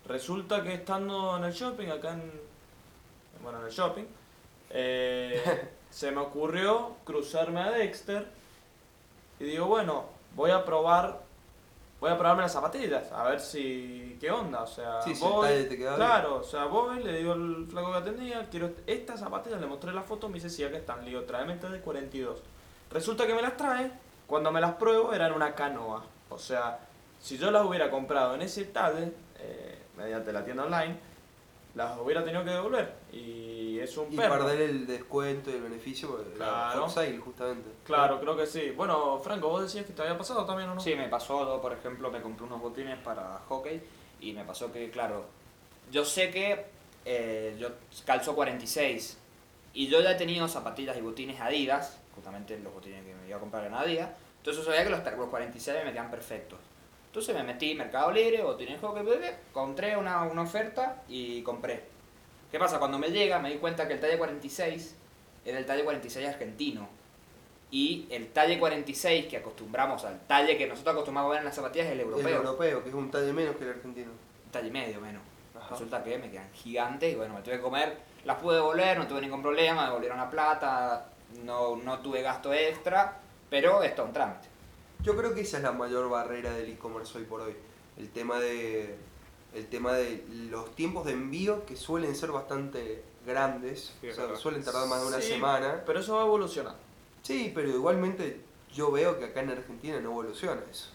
Resulta 0.06 0.62
que 0.62 0.74
estando 0.74 1.38
en 1.38 1.44
el 1.44 1.52
shopping, 1.54 1.88
acá 1.88 2.12
en, 2.12 2.32
bueno, 3.42 3.60
en 3.60 3.64
el 3.66 3.72
shopping, 3.72 4.04
eh, 4.70 5.70
se 5.90 6.10
me 6.12 6.20
ocurrió 6.20 6.96
cruzarme 7.04 7.60
a 7.60 7.70
Dexter 7.70 8.26
y 9.40 9.44
digo, 9.44 9.66
bueno, 9.66 10.17
voy 10.38 10.52
a 10.52 10.64
probar, 10.64 11.20
voy 12.00 12.10
a 12.12 12.16
probarme 12.16 12.42
las 12.42 12.52
zapatillas, 12.52 13.10
a 13.10 13.24
ver 13.24 13.40
si, 13.40 14.16
qué 14.20 14.30
onda, 14.30 14.62
o 14.62 14.66
sea, 14.68 15.02
Sí, 15.02 15.10
el 15.10 15.18
voy, 15.18 15.48
te 15.68 15.74
bien. 15.74 15.94
claro, 15.96 16.36
o 16.36 16.44
sea, 16.44 16.66
voy, 16.66 17.02
le 17.02 17.18
digo 17.18 17.32
al 17.32 17.66
flaco 17.68 17.90
que 17.90 17.98
atendía, 17.98 18.46
quiero 18.48 18.70
estas 18.86 19.18
zapatillas, 19.18 19.60
le 19.60 19.66
mostré 19.66 19.92
la 19.92 20.02
foto, 20.02 20.28
me 20.28 20.34
dice, 20.36 20.48
sí, 20.48 20.62
acá 20.62 20.76
están, 20.76 21.00
le 21.04 21.10
digo, 21.10 21.22
tráeme 21.22 21.54
estas 21.54 21.72
de 21.72 21.80
42. 21.80 22.40
Resulta 22.92 23.26
que 23.26 23.34
me 23.34 23.42
las 23.42 23.56
trae, 23.56 23.90
cuando 24.28 24.52
me 24.52 24.60
las 24.60 24.74
pruebo 24.76 25.12
eran 25.12 25.32
una 25.32 25.56
canoa, 25.56 26.04
o 26.30 26.38
sea, 26.38 26.78
si 27.20 27.36
yo 27.36 27.50
las 27.50 27.64
hubiera 27.66 27.90
comprado 27.90 28.36
en 28.36 28.42
ese 28.42 28.64
talle, 28.66 29.12
eh, 29.40 29.78
mediante 29.96 30.32
la 30.32 30.44
tienda 30.44 30.62
online, 30.62 30.96
las 31.74 31.98
hubiera 31.98 32.22
tenido 32.22 32.44
que 32.44 32.50
devolver, 32.50 32.94
y 33.12 33.57
es 33.80 33.96
un 33.96 34.12
Y 34.12 34.16
perro. 34.16 34.38
perder 34.44 34.62
el 34.62 34.86
descuento 34.86 35.50
y 35.50 35.54
el 35.54 35.62
beneficio 35.62 36.24
la 36.32 36.34
Claro. 36.36 36.82
hot 36.82 36.90
sale, 36.90 37.18
justamente. 37.18 37.68
Claro, 37.84 38.20
creo 38.20 38.36
que 38.36 38.46
sí. 38.46 38.70
Bueno, 38.70 39.18
Franco, 39.22 39.48
vos 39.48 39.62
decías 39.62 39.84
que 39.86 39.92
te 39.92 40.02
había 40.02 40.16
pasado 40.18 40.44
también, 40.44 40.68
¿o 40.70 40.74
no? 40.74 40.80
Sí, 40.80 40.94
me 40.94 41.08
pasó, 41.08 41.60
por 41.60 41.72
ejemplo, 41.72 42.10
me 42.10 42.20
compré 42.20 42.44
unos 42.46 42.60
botines 42.60 42.98
para 42.98 43.40
hockey 43.48 43.80
y 44.20 44.32
me 44.32 44.44
pasó 44.44 44.70
que, 44.72 44.90
claro, 44.90 45.24
yo 45.90 46.04
sé 46.04 46.30
que 46.30 46.66
eh, 47.04 47.56
yo 47.58 47.68
calzo 48.04 48.34
46 48.34 49.18
y 49.74 49.88
yo 49.88 50.00
ya 50.00 50.12
he 50.12 50.14
tenido 50.16 50.48
zapatillas 50.48 50.96
y 50.96 51.00
botines 51.00 51.40
Adidas, 51.40 51.98
justamente 52.14 52.58
los 52.58 52.72
botines 52.74 53.04
que 53.04 53.14
me 53.14 53.28
iba 53.28 53.36
a 53.36 53.40
comprar 53.40 53.64
en 53.64 53.74
Adidas, 53.74 54.10
entonces 54.38 54.64
yo 54.64 54.70
sabía 54.70 54.84
que 54.84 54.90
los, 54.90 55.18
los 55.18 55.28
46 55.30 55.84
me 55.84 55.92
quedan 55.92 56.10
perfectos. 56.10 56.58
Entonces 57.06 57.34
me 57.34 57.42
metí 57.42 57.70
en 57.72 57.78
Mercado 57.78 58.10
Libre, 58.12 58.42
botines 58.42 58.80
hockey, 58.80 59.02
bebé, 59.02 59.34
encontré 59.48 59.96
una, 59.96 60.22
una 60.24 60.42
oferta 60.42 61.02
y 61.08 61.42
compré. 61.42 61.84
¿Qué 62.50 62.58
pasa? 62.58 62.78
Cuando 62.78 62.98
me 62.98 63.10
llega 63.10 63.38
me 63.38 63.50
di 63.50 63.58
cuenta 63.58 63.86
que 63.86 63.94
el 63.94 64.00
talle 64.00 64.16
46 64.16 64.96
era 65.44 65.58
el 65.58 65.66
talle 65.66 65.84
46 65.84 66.28
argentino 66.28 66.88
y 67.70 68.06
el 68.10 68.28
talle 68.28 68.58
46 68.58 69.26
que 69.26 69.36
acostumbramos 69.36 70.04
al 70.04 70.20
talle 70.26 70.56
que 70.56 70.66
nosotros 70.66 70.94
acostumbramos 70.94 71.30
a 71.30 71.32
ver 71.32 71.38
en 71.40 71.44
las 71.44 71.54
zapatillas 71.54 71.86
es 71.86 71.92
el 71.92 72.00
europeo. 72.00 72.28
El 72.28 72.34
europeo, 72.34 72.82
que 72.82 72.88
es 72.88 72.94
un 72.94 73.10
talle 73.10 73.32
menos 73.32 73.56
que 73.56 73.64
el 73.64 73.70
argentino. 73.70 74.10
Un 74.46 74.50
talle 74.50 74.70
medio 74.70 75.00
menos. 75.00 75.22
Ajá. 75.54 75.70
Resulta 75.70 76.02
que 76.02 76.16
me 76.16 76.30
quedan 76.30 76.50
gigantes 76.52 77.12
y 77.12 77.16
bueno, 77.16 77.34
me 77.34 77.42
tuve 77.42 77.56
que 77.56 77.60
comer. 77.60 77.96
Las 78.24 78.38
pude 78.38 78.56
devolver, 78.56 78.98
no 78.98 79.06
tuve 79.06 79.20
ningún 79.20 79.42
problema, 79.42 79.82
me 79.82 79.86
devolvieron 79.88 80.18
la 80.18 80.30
plata, 80.30 81.06
no, 81.44 81.76
no 81.76 81.98
tuve 81.98 82.22
gasto 82.22 82.52
extra, 82.52 83.18
pero 83.50 83.82
esto 83.82 84.02
es 84.02 84.08
un 84.08 84.14
trámite. 84.14 84.48
Yo 85.02 85.16
creo 85.16 85.34
que 85.34 85.42
esa 85.42 85.58
es 85.58 85.62
la 85.62 85.72
mayor 85.72 86.08
barrera 86.08 86.52
del 86.52 86.70
e-commerce 86.70 87.16
hoy 87.18 87.24
por 87.24 87.42
hoy. 87.42 87.54
El 87.98 88.10
tema 88.10 88.38
de 88.40 88.96
el 89.58 89.66
tema 89.66 89.92
de 89.94 90.24
los 90.50 90.74
tiempos 90.74 91.04
de 91.06 91.12
envío 91.12 91.64
que 91.66 91.76
suelen 91.76 92.14
ser 92.16 92.30
bastante 92.32 93.02
grandes, 93.26 93.92
Sí, 94.00 94.08
o 94.08 94.14
sea, 94.14 94.36
suelen 94.36 94.64
tardar 94.64 94.88
más 94.88 95.02
de 95.02 95.06
una 95.08 95.20
Sí, 95.20 95.32
semana. 95.32 95.82
Pero 95.84 96.00
eso 96.00 96.14
va 96.16 96.22
a 96.22 96.26
evolucionar. 96.26 96.76
Sí, 97.22 97.52
pero 97.54 97.68
igualmente 97.68 98.40
yo 98.72 98.90
veo 98.90 99.18
que 99.18 99.26
acá 99.26 99.40
en 99.42 99.50
Argentina 99.50 100.00
no 100.00 100.10
evoluciona 100.10 100.62
eso. 100.70 100.90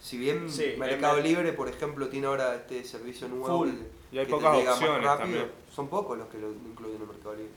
Si 0.00 0.16
bien 0.16 0.50
Sí, 0.50 0.74
Mercado 0.78 1.20
Libre, 1.20 1.52
por 1.52 1.68
ejemplo, 1.68 2.08
tiene 2.08 2.26
ahora 2.26 2.54
este 2.54 2.82
servicio 2.84 3.28
nuevo 3.28 3.58
Full. 3.58 3.68
que, 3.70 3.90
Y 4.12 4.18
hay 4.18 4.26
que 4.26 4.32
te 4.32 4.40
llega 4.40 4.70
más 4.76 4.80
rápido, 4.80 5.16
también. 5.18 5.50
son 5.74 5.88
pocos 5.88 6.16
los 6.16 6.28
que 6.28 6.38
lo 6.38 6.50
incluyen 6.52 7.02
en 7.02 7.08
Mercado 7.08 7.34
Libre. 7.34 7.52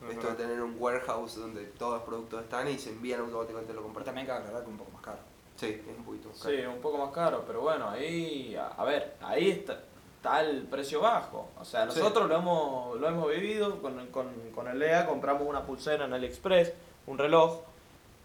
Ajá. 0.00 0.12
Esto 0.12 0.28
de 0.28 0.34
tener 0.34 0.62
un 0.62 0.76
warehouse 0.78 1.34
donde 1.34 1.64
todos 1.64 1.94
los 1.94 2.02
productos 2.04 2.44
están 2.44 2.68
y 2.68 2.78
se 2.78 2.90
envían 2.90 3.18
automáticamente 3.20 3.72
lo 3.74 3.82
compras. 3.82 4.04
también 4.06 4.28
cabe 4.28 4.40
aclarar 4.40 4.60
que 4.62 4.66
es 4.68 4.72
un 4.72 4.78
poco 4.78 4.92
más 4.92 5.02
caro. 5.02 5.18
Sí, 5.58 5.66
es 5.66 5.96
un 5.98 6.04
poquito 6.04 6.28
más 6.28 6.38
Sí, 6.38 6.54
un 6.66 6.80
poco 6.80 6.98
más 6.98 7.10
caro, 7.12 7.44
pero 7.46 7.60
bueno, 7.62 7.88
ahí, 7.90 8.54
a, 8.56 8.68
a 8.68 8.84
ver, 8.84 9.16
ahí 9.20 9.50
está, 9.50 9.80
está 10.16 10.40
el 10.42 10.62
precio 10.62 11.00
bajo. 11.00 11.48
O 11.58 11.64
sea, 11.64 11.90
Sí. 11.90 11.98
nosotros 11.98 12.28
lo, 12.28 12.36
hemos, 12.36 13.00
lo 13.00 13.08
hemos 13.08 13.28
vivido 13.30 13.82
con, 13.82 14.06
con, 14.08 14.28
con 14.54 14.68
el 14.68 14.80
EA, 14.80 15.04
compramos 15.06 15.42
una 15.46 15.62
pulsera 15.64 16.04
en 16.04 16.12
AliExpress, 16.12 16.72
un 17.06 17.18
reloj, 17.18 17.60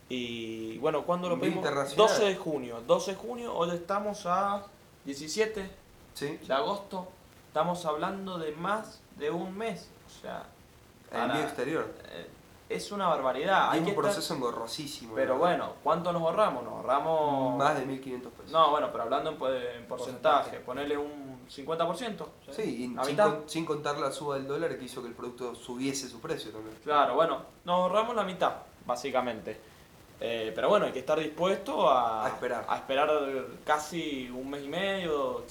y 0.09 0.77
bueno, 0.77 1.03
¿cuándo 1.05 1.29
lo 1.29 1.39
pedimos? 1.39 1.57
internacional. 1.57 2.07
12 2.07 2.25
de 2.25 2.36
junio. 2.36 2.81
12 2.86 3.11
de 3.11 3.17
junio, 3.17 3.55
hoy 3.55 3.71
estamos 3.71 4.25
a 4.25 4.63
17 5.05 5.69
Sí, 6.13 6.38
de 6.45 6.53
agosto, 6.53 7.07
estamos 7.47 7.84
hablando 7.86 8.38
de 8.38 8.51
más 8.51 9.01
de 9.17 9.31
un 9.31 9.57
mes. 9.57 9.89
O 10.05 10.21
sea, 10.21 10.43
el 11.11 11.17
envío 11.17 11.34
para- 11.34 11.43
exterior. 11.45 11.88
eh, 12.11 12.27
es 12.76 12.91
una 12.91 13.07
barbaridad. 13.07 13.67
Y 13.69 13.74
Hay 13.74 13.78
es 13.80 13.84
un 13.84 13.89
estar- 13.89 13.95
proceso 14.03 14.34
engorrosísimo. 14.36 15.15
Pero 15.15 15.34
¿no? 15.34 15.39
bueno, 15.39 15.74
¿cuánto 15.84 16.11
nos 16.13 16.21
ahorramos? 16.21 16.63
Nos 16.63 16.74
ahorramos... 16.74 17.57
Más 17.57 17.78
de 17.80 17.86
1500 17.86 18.32
pesos. 18.34 18.51
No, 18.51 18.71
bueno, 18.71 18.89
pero 18.91 19.03
hablando 19.03 19.30
en, 19.30 19.36
en 19.36 19.41
porcentaje, 19.88 19.88
Porcentaje. 19.88 20.59
ponerle 20.59 20.97
un 20.97 21.39
50%. 21.49 22.26
Sí, 22.51 22.61
y 22.61 22.78
sin, 22.84 22.95
mitad. 22.95 23.26
con- 23.39 23.49
sin 23.49 23.65
contar 23.65 23.97
la 23.99 24.11
suba 24.11 24.36
del 24.36 24.47
dólar 24.47 24.78
que 24.78 24.86
hizo 24.86 25.01
que 25.01 25.07
el 25.09 25.13
producto 25.15 25.55
subiese 25.55 26.07
su 26.09 26.19
precio 26.21 26.51
también. 26.51 26.78
Claro, 26.84 27.15
bueno, 27.15 27.39
nos 27.65 27.76
ahorramos 27.76 28.15
la 28.15 28.24
mitad, 28.24 28.53
básicamente. 28.86 29.59
Eh, 30.19 30.51
pero 30.55 30.69
bueno, 30.69 30.86
hay 30.86 30.93
que 30.93 30.99
estar 30.99 31.19
dispuesto 31.19 31.89
a, 31.89 32.26
A 32.26 32.30
esperar. 32.30 32.65
a 32.69 32.78
esperar 32.78 33.09
casi 33.65 34.30
un 34.30 34.49
mes 34.49 34.63
y 34.63 34.67
medio, 34.69 35.43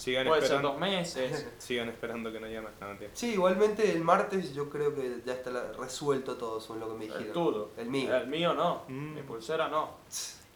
Sigan 0.00 0.26
puede 0.26 0.40
ser 0.40 0.46
esperando. 0.56 0.68
dos 0.70 0.80
meses. 0.80 1.46
Sigan 1.58 1.88
esperando 1.88 2.32
que 2.32 2.40
no 2.40 2.46
haya 2.46 2.62
más 2.62 2.72
nada. 2.80 2.96
Sí, 3.12 3.32
igualmente 3.32 3.90
el 3.92 4.00
martes 4.02 4.54
yo 4.54 4.68
creo 4.70 4.94
que 4.94 5.20
ya 5.24 5.34
está 5.34 5.50
la- 5.50 5.72
resuelto 5.72 6.36
todo 6.36 6.60
según 6.60 6.80
lo 6.80 6.88
que 6.88 6.94
me 6.94 7.04
dijeron. 7.04 7.26
El 7.26 7.32
tuyo. 7.32 7.70
El 7.76 7.88
mío. 7.90 8.16
El 8.16 8.26
mío 8.28 8.54
no. 8.54 8.82
Mm. 8.88 9.14
Mi 9.14 9.22
pulsera 9.22 9.68
no. 9.68 9.90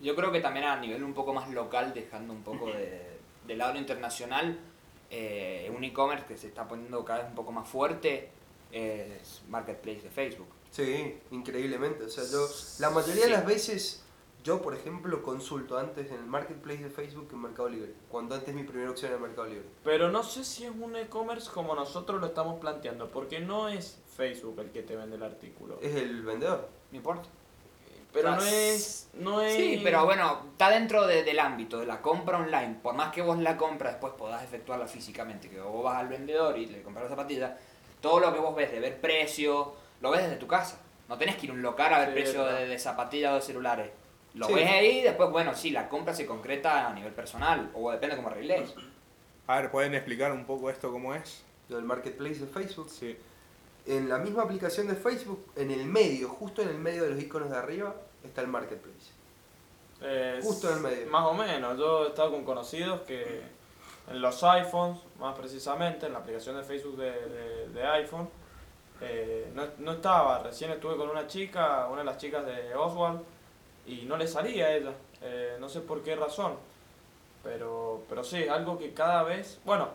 Yo 0.01 0.15
creo 0.17 0.33
que 0.33 0.41
también 0.41 0.67
a 0.67 0.77
nivel 0.81 1.03
un 1.05 1.15
poco 1.15 1.33
más 1.33 1.49
local, 1.51 1.93
dejando 1.95 2.33
un 2.33 2.43
poco 2.43 2.67
de, 2.67 3.17
de 3.47 3.57
lado 3.57 3.75
lo 3.75 3.79
internacional, 3.79 4.59
eh, 5.11 5.73
un 5.77 5.85
e-commerce 5.85 6.25
que 6.27 6.37
se 6.37 6.49
está 6.49 6.67
poniendo 6.67 7.05
cada 7.05 7.21
vez 7.21 7.29
un 7.29 7.35
poco 7.37 7.53
más 7.53 7.69
fuerte 7.69 8.31
es 8.73 9.43
Marketplace 9.49 10.01
de 10.03 10.11
Facebook. 10.11 10.49
Sí, 10.71 11.17
increíblemente. 11.31 12.05
O 12.05 12.09
sea, 12.09 12.25
yo 12.25 12.49
la 12.81 12.91
mayoría 12.91 13.23
de 13.23 13.27
Sí. 13.29 13.31
las 13.33 13.47
veces, 13.47 14.04
yo 14.45 14.61
por 14.63 14.75
ejemplo 14.75 15.23
consulto 15.23 15.77
antes 15.79 16.11
en 16.11 16.19
el 16.19 16.27
marketplace 16.27 16.85
de 16.85 16.91
Facebook 16.91 17.29
que 17.29 17.35
en 17.35 17.41
Mercado 17.43 17.69
Libre. 17.69 17.95
Cuando 18.11 18.35
antes 18.35 18.55
mi 18.55 18.63
primera 18.63 18.91
opción 18.91 19.11
era 19.11 19.21
Mercado 19.21 19.47
Libre. 19.49 19.65
Pero 19.83 20.11
no 20.11 20.23
sé 20.23 20.45
si 20.45 20.65
es 20.65 20.71
un 20.79 20.95
e-commerce 20.97 21.51
como 21.51 21.75
nosotros 21.75 22.21
lo 22.21 22.27
estamos 22.29 22.61
planteando, 22.61 23.11
porque 23.11 23.41
no 23.41 23.69
es 23.69 24.01
Facebook 24.17 24.59
el 24.61 24.71
que 24.71 24.83
te 24.83 24.95
vende 24.97 25.17
el 25.17 25.23
artículo. 25.23 25.79
Es 25.83 25.97
el 25.97 26.23
vendedor. 26.23 26.69
No 26.91 26.97
importa. 26.99 27.29
Pero 28.13 28.29
o 28.33 28.37
no 28.37 28.45
es, 28.45 29.09
no 29.15 29.41
es... 29.41 29.55
Sí, 29.57 29.81
pero 29.83 30.05
bueno, 30.05 30.43
está 30.53 30.71
dentro 30.71 31.05
de- 31.05 31.25
del 31.25 31.41
ámbito 31.41 31.81
de 31.81 31.87
la 31.87 32.01
compra 32.01 32.39
online. 32.39 32.77
Por 32.81 32.95
más 32.95 33.11
que 33.13 33.23
vos 33.23 33.37
la 33.39 33.57
compra 33.57 33.91
después 33.91 34.13
podás 34.13 34.45
efectuarla 34.45 34.87
físicamente, 34.87 35.49
que 35.51 35.59
vos 35.61 35.83
vas 35.83 35.97
al 35.97 36.07
vendedor 36.09 36.57
y 36.57 36.67
le 36.67 36.83
compras 36.83 37.05
la 37.07 37.11
zapatilla, 37.11 37.59
todo 38.01 38.21
lo 38.21 38.33
que 38.33 38.39
vos 38.39 38.55
ves 38.55 38.71
de 38.71 38.79
ver 38.79 39.01
precio, 39.01 39.75
lo 40.01 40.11
ves 40.13 40.23
desde 40.23 40.37
tu 40.37 40.47
casa. 40.47 40.81
No 41.09 41.19
tenés 41.19 41.35
que 41.37 41.47
ir 41.47 41.51
a 41.51 41.55
un 41.55 41.63
local 41.63 41.93
a 41.93 41.99
ver 42.01 42.09
Sí, 42.11 42.15
precio 42.15 42.45
de, 42.45 42.69
de 42.69 42.79
zapatillas 42.79 43.33
o 43.33 43.37
de 43.37 43.43
celulares. 43.43 43.91
Lo 44.35 44.47
Sí. 44.47 44.55
ves 44.55 44.69
ahí 44.71 44.99
y 44.99 45.03
después, 45.03 45.31
bueno, 45.31 45.55
sí, 45.55 45.71
la 45.71 45.89
compra 45.89 46.13
se 46.15 46.27
concreta 46.27 46.89
a 46.89 46.93
nivel 46.95 47.13
personal, 47.13 47.71
o 47.75 47.91
depende 47.91 48.17
cómo 48.17 48.29
arregléis. 48.29 48.75
A 49.47 49.61
ver, 49.61 49.71
¿pueden 49.71 49.95
explicar 49.95 50.33
un 50.33 50.45
poco 50.45 50.71
esto 50.71 50.91
cómo 50.91 51.15
es? 51.15 51.43
Lo 51.69 51.77
del 51.77 51.85
marketplace 51.85 52.41
de 52.41 52.47
Facebook. 52.47 52.89
Sí. 52.91 53.17
En 53.87 54.09
la 54.09 54.19
misma 54.19 54.43
aplicación 54.45 54.89
de 54.89 54.95
Facebook, 54.95 55.47
en 55.57 55.71
el 55.71 55.85
medio, 55.87 56.29
justo 56.31 56.63
en 56.63 56.69
el 56.71 56.79
medio 56.79 57.05
de 57.05 57.11
los 57.11 57.21
iconos 57.23 57.51
de 57.51 57.57
arriba, 57.59 57.95
está 58.25 58.41
el 58.41 58.49
marketplace. 58.49 59.13
Eh, 60.01 60.41
Justo 60.43 60.69
en 60.71 60.77
el 60.79 60.83
medio. 60.83 61.07
Más 61.11 61.27
o 61.27 61.35
menos, 61.35 61.79
yo 61.79 62.05
he 62.07 62.09
estado 62.09 62.31
con 62.33 62.45
conocidos 62.45 63.03
que 63.03 63.43
en 64.11 64.21
los 64.21 64.43
iPhones, 64.43 64.99
más 65.21 65.39
precisamente, 65.39 66.07
en 66.07 66.13
la 66.13 66.19
aplicación 66.19 66.57
de 66.57 66.63
Facebook 66.65 66.97
de, 66.97 67.11
de- 67.13 67.69
de 67.69 67.87
iPhone, 67.87 68.29
eh, 69.01 69.51
no, 69.55 69.65
no 69.79 69.93
estaba. 69.93 70.43
Recién 70.43 70.71
estuve 70.73 70.97
con 70.97 71.09
una 71.09 71.27
chica, 71.27 71.87
una 71.89 72.01
de 72.01 72.05
las 72.07 72.19
chicas 72.19 72.45
de 72.45 72.75
Oswald, 72.75 73.21
y 73.87 74.03
no 74.07 74.17
le 74.17 74.27
salía 74.27 74.67
a 74.67 74.75
ella. 74.75 74.93
Eh, 75.23 75.57
no 75.61 75.69
sé 75.69 75.81
por 75.81 76.03
qué 76.03 76.17
razón. 76.17 76.55
Pero, 77.43 78.03
pero 78.09 78.25
sí, 78.25 78.49
algo 78.49 78.79
que 78.79 78.93
cada 78.95 79.23
vez. 79.23 79.61
Bueno, 79.65 79.89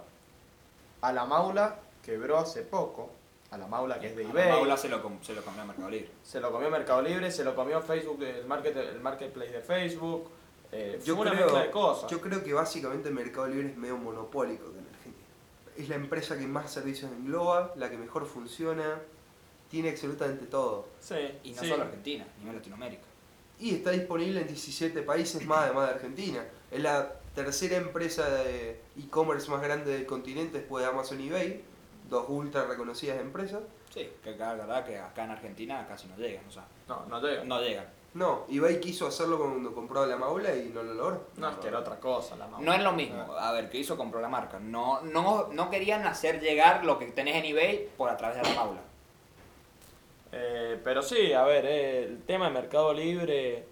a 1.01 1.11
la 1.13 1.25
Maula 1.25 1.79
quebró 2.03 2.37
hace 2.37 2.61
poco. 2.63 3.11
A 3.51 3.57
la 3.57 3.65
Maula 3.65 3.99
que 3.99 4.07
es 4.07 4.15
de 4.15 4.25
A 4.25 4.29
eBay. 4.29 4.49
Paula 4.51 4.77
se 4.77 4.89
lo, 4.89 5.01
se 5.23 5.33
lo 5.33 5.43
compró 5.43 5.63
a 5.63 5.65
Mercado 5.65 5.89
Libre. 5.89 6.11
Se 6.23 6.39
lo 6.39 6.51
comió 6.51 6.69
Mercado 6.69 7.01
Libre, 7.01 7.31
se 7.31 7.43
lo 7.43 7.55
comió 7.55 7.81
Facebook, 7.81 8.21
el, 8.21 8.45
market, 8.45 8.77
el 8.77 8.99
marketplace 8.99 9.51
de 9.51 9.61
Facebook. 9.61 10.29
Eh, 10.71 10.99
Yo 11.03 11.15
una 11.15 11.31
creo, 11.31 11.45
mezcla 11.45 11.63
de 11.63 11.71
cosas. 11.71 12.11
yo 12.11 12.21
creo 12.21 12.43
que 12.43 12.53
básicamente 12.53 13.09
Mercado 13.09 13.47
Libre 13.47 13.69
es 13.69 13.77
medio 13.77 13.97
monopólico 13.97 14.65
en 14.65 14.85
Argentina. 14.87 15.25
es 15.75 15.89
la 15.89 15.95
empresa 15.95 16.37
que 16.37 16.45
más 16.45 16.71
servicios 16.71 17.11
engloba, 17.11 17.73
la 17.75 17.89
que 17.89 17.97
mejor 17.97 18.27
funciona, 18.27 18.99
tiene 19.71 19.89
absolutamente 19.89 20.45
todo. 20.45 20.85
Sí, 20.99 21.15
Y 21.43 21.53
no 21.53 21.61
sí. 21.63 21.69
solo 21.69 21.85
Argentina, 21.85 22.27
a 22.35 22.39
nivel 22.39 22.57
Latinoamérica. 22.57 23.01
Y 23.59 23.75
está 23.75 23.91
disponible 23.91 24.41
en 24.41 24.47
17 24.47 25.01
países 25.01 25.45
más 25.45 25.65
además 25.65 25.89
de 25.89 25.95
Argentina. 25.95 26.45
Es 26.71 26.81
la 26.81 27.11
tercera 27.35 27.75
empresa 27.77 28.29
de 28.29 28.81
e-commerce 28.97 29.49
más 29.51 29.61
grande 29.61 29.91
del 29.91 30.05
continente 30.05 30.59
después 30.59 30.83
de 30.83 30.89
Amazon 30.89 31.19
y 31.19 31.27
eBay, 31.27 31.61
dos 32.09 32.25
ultra 32.29 32.65
reconocidas 32.65 33.19
empresas. 33.19 33.61
Sí, 33.93 34.09
que 34.23 34.31
acá, 34.31 34.53
la 34.55 34.65
verdad 34.65 34.85
que 34.85 34.97
acá 34.97 35.23
en 35.25 35.31
Argentina 35.31 35.85
casi 35.87 36.07
no 36.07 36.15
llegan, 36.15 36.45
o 36.47 36.51
sea, 36.51 36.65
No, 36.87 37.05
no 37.07 37.19
llega. 37.21 37.43
no 37.43 37.59
llegan. 37.61 37.85
No, 38.13 38.45
eBay 38.49 38.79
quiso 38.79 39.05
hacerlo 39.07 39.37
cuando 39.37 39.73
compró 39.73 40.03
la 40.05 40.15
Maula 40.17 40.55
y 40.55 40.69
no 40.69 40.81
lo 40.81 40.93
logró. 40.95 41.27
No, 41.37 41.49
es 41.49 41.57
que 41.57 41.67
era 41.67 41.79
otra 41.79 41.99
cosa 41.99 42.35
la 42.37 42.47
mamá. 42.47 42.63
No 42.63 42.73
es 42.73 42.81
lo 42.81 42.91
mismo. 42.93 43.21
A 43.37 43.51
ver, 43.51 43.69
¿qué 43.69 43.77
hizo? 43.79 43.97
Compró 43.97 44.19
la 44.19 44.27
marca. 44.29 44.59
No, 44.59 45.01
no, 45.01 45.49
no 45.51 45.69
querían 45.69 46.05
hacer 46.07 46.39
llegar 46.41 46.85
lo 46.85 46.97
que 46.97 47.05
tenés 47.07 47.35
en 47.35 47.45
eBay 47.45 47.89
por 47.97 48.09
a 48.09 48.17
través 48.17 48.41
de 48.41 48.49
la 48.49 48.55
Paula. 48.55 48.79
Eh, 50.31 50.79
pero 50.83 51.01
sí, 51.01 51.33
a 51.33 51.43
ver, 51.43 51.65
eh, 51.65 52.03
el 52.05 52.21
tema 52.23 52.45
de 52.47 52.51
Mercado 52.51 52.93
Libre, 52.93 53.63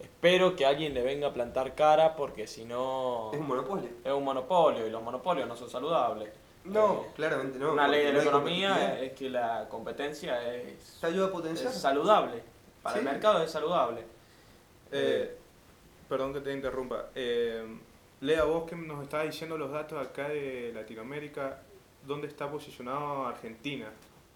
espero 0.00 0.56
que 0.56 0.66
alguien 0.66 0.92
le 0.94 1.02
venga 1.02 1.28
a 1.28 1.32
plantar 1.32 1.74
cara 1.74 2.16
porque 2.16 2.46
si 2.46 2.64
no 2.64 3.30
Es 3.32 3.38
un 3.40 3.46
monopolio. 3.46 3.88
es 4.04 4.12
un 4.12 4.24
monopolio 4.24 4.86
y 4.86 4.90
los 4.90 5.02
monopolios 5.02 5.46
no 5.46 5.56
son 5.56 5.70
saludables. 5.70 6.30
No, 6.64 7.02
Eh, 7.04 7.12
claramente 7.14 7.58
no. 7.58 7.72
una 7.74 7.86
ley 7.86 8.06
de 8.06 8.12
la 8.12 8.22
no 8.22 8.28
economía 8.30 9.00
es 9.00 9.12
que 9.12 9.28
la 9.30 9.66
competencia 9.68 10.52
es, 10.54 10.98
Te 11.00 11.06
ayuda 11.08 11.26
a 11.26 11.30
potenciar. 11.30 11.70
es 11.72 11.80
saludable. 11.80 12.42
Para 12.82 12.98
el 12.98 13.04
mercado 13.04 13.42
es 13.42 13.50
saludable. 13.50 14.02
Eh, 14.90 15.36
perdón 16.08 16.32
que 16.34 16.40
te 16.40 16.52
interrumpa. 16.52 17.06
Eh, 17.14 17.64
Lea, 18.20 18.44
vos 18.44 18.64
que 18.68 18.74
nos 18.76 19.02
estabas 19.02 19.26
diciendo 19.26 19.56
los 19.58 19.70
datos 19.70 20.04
acá 20.04 20.28
de 20.28 20.72
Latinoamérica, 20.74 21.58
¿dónde 22.06 22.26
está 22.28 22.50
posicionado 22.50 23.26
Argentina? 23.26 23.90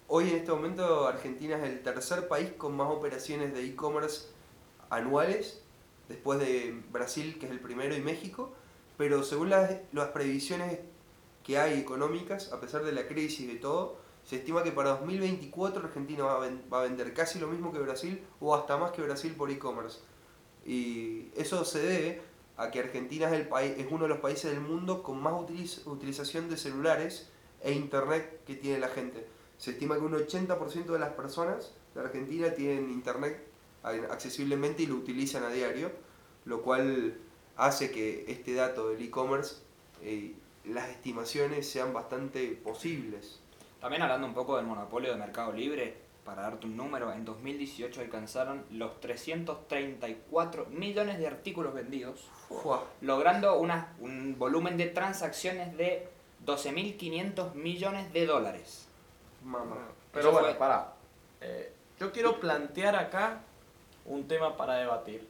Hoy 0.08 0.30
en 0.30 0.36
este 0.36 0.50
momento 0.52 1.06
Argentina 1.06 1.56
es 1.58 1.64
el 1.64 1.82
tercer 1.82 2.28
país 2.28 2.52
con 2.56 2.76
más 2.76 2.88
operaciones 2.90 3.52
de 3.54 3.64
e-commerce 3.64 4.26
anuales, 4.90 5.62
después 6.08 6.38
de 6.38 6.82
Brasil, 6.90 7.38
que 7.38 7.46
es 7.46 7.52
el 7.52 7.60
primero, 7.60 7.94
y 7.94 8.00
México, 8.00 8.52
pero 8.96 9.22
según 9.22 9.50
las, 9.50 9.70
las 9.92 10.08
previsiones 10.08 10.78
que 11.44 11.58
hay 11.58 11.78
económicas, 11.78 12.52
a 12.52 12.60
pesar 12.60 12.84
de 12.84 12.92
la 12.92 13.06
crisis 13.06 13.40
y 13.40 13.46
de 13.46 13.56
todo, 13.56 13.96
se 14.24 14.36
estima 14.36 14.62
que 14.62 14.72
para 14.72 14.90
2024 14.90 15.84
Argentina 15.84 16.24
va 16.24 16.36
a, 16.36 16.38
ven- 16.40 16.62
va 16.72 16.80
a 16.80 16.82
vender 16.84 17.12
casi 17.14 17.38
lo 17.38 17.46
mismo 17.48 17.72
que 17.72 17.78
Brasil 17.78 18.22
o 18.40 18.54
hasta 18.54 18.76
más 18.78 18.92
que 18.92 19.02
Brasil 19.02 19.34
por 19.36 19.50
e-commerce. 19.50 20.00
Y 20.66 21.28
eso 21.36 21.64
se 21.64 21.80
debe 21.80 22.22
a 22.56 22.70
que 22.70 22.80
Argentina 22.80 23.26
es, 23.28 23.32
el 23.34 23.48
país, 23.48 23.74
es 23.78 23.86
uno 23.90 24.04
de 24.04 24.08
los 24.10 24.18
países 24.18 24.50
del 24.50 24.60
mundo 24.60 25.02
con 25.02 25.20
más 25.22 25.34
utiliz- 25.34 25.86
utilización 25.86 26.48
de 26.48 26.56
celulares 26.56 27.30
e 27.62 27.72
internet 27.72 28.40
que 28.46 28.56
tiene 28.56 28.78
la 28.78 28.88
gente. 28.88 29.26
Se 29.58 29.72
estima 29.72 29.96
que 29.96 30.02
un 30.02 30.14
80% 30.14 30.86
de 30.86 30.98
las 30.98 31.10
personas 31.10 31.72
de 31.94 32.00
Argentina 32.00 32.50
tienen 32.54 32.90
internet 32.90 33.44
a- 33.82 33.90
accesiblemente 34.12 34.84
y 34.84 34.86
lo 34.86 34.94
utilizan 34.94 35.42
a 35.44 35.50
diario, 35.50 35.90
lo 36.46 36.62
cual 36.62 37.18
hace 37.56 37.90
que 37.90 38.24
este 38.28 38.54
dato 38.54 38.88
del 38.90 39.02
e-commerce, 39.02 39.56
eh, 40.02 40.32
las 40.64 40.88
estimaciones 40.90 41.68
sean 41.68 41.92
bastante 41.92 42.52
posibles. 42.62 43.40
También 43.80 44.02
hablando 44.02 44.26
un 44.26 44.34
poco 44.34 44.56
del 44.56 44.66
monopolio 44.66 45.10
de 45.12 45.16
Mercado 45.18 45.52
Libre, 45.52 45.94
para 46.24 46.42
darte 46.42 46.66
un 46.66 46.76
número, 46.76 47.12
en 47.12 47.24
2018 47.24 48.00
alcanzaron 48.02 48.62
los 48.70 49.00
334 49.00 50.66
millones 50.66 51.18
de 51.18 51.26
artículos 51.26 51.72
vendidos, 51.74 52.28
logrando 53.00 53.58
una, 53.58 53.94
un 54.00 54.36
volumen 54.38 54.76
de 54.76 54.86
transacciones 54.86 55.76
de 55.76 56.08
12.500 56.44 57.54
millones 57.54 58.12
de 58.12 58.26
dólares. 58.26 58.87
Mamá. 59.48 59.76
Pero 60.12 60.32
bueno, 60.32 60.48
fue- 60.48 60.56
pará. 60.58 60.92
Eh, 61.40 61.72
yo 61.98 62.12
quiero 62.12 62.38
plantear 62.40 62.96
acá 62.96 63.40
un 64.06 64.26
tema 64.28 64.56
para 64.56 64.74
debatir. 64.74 65.26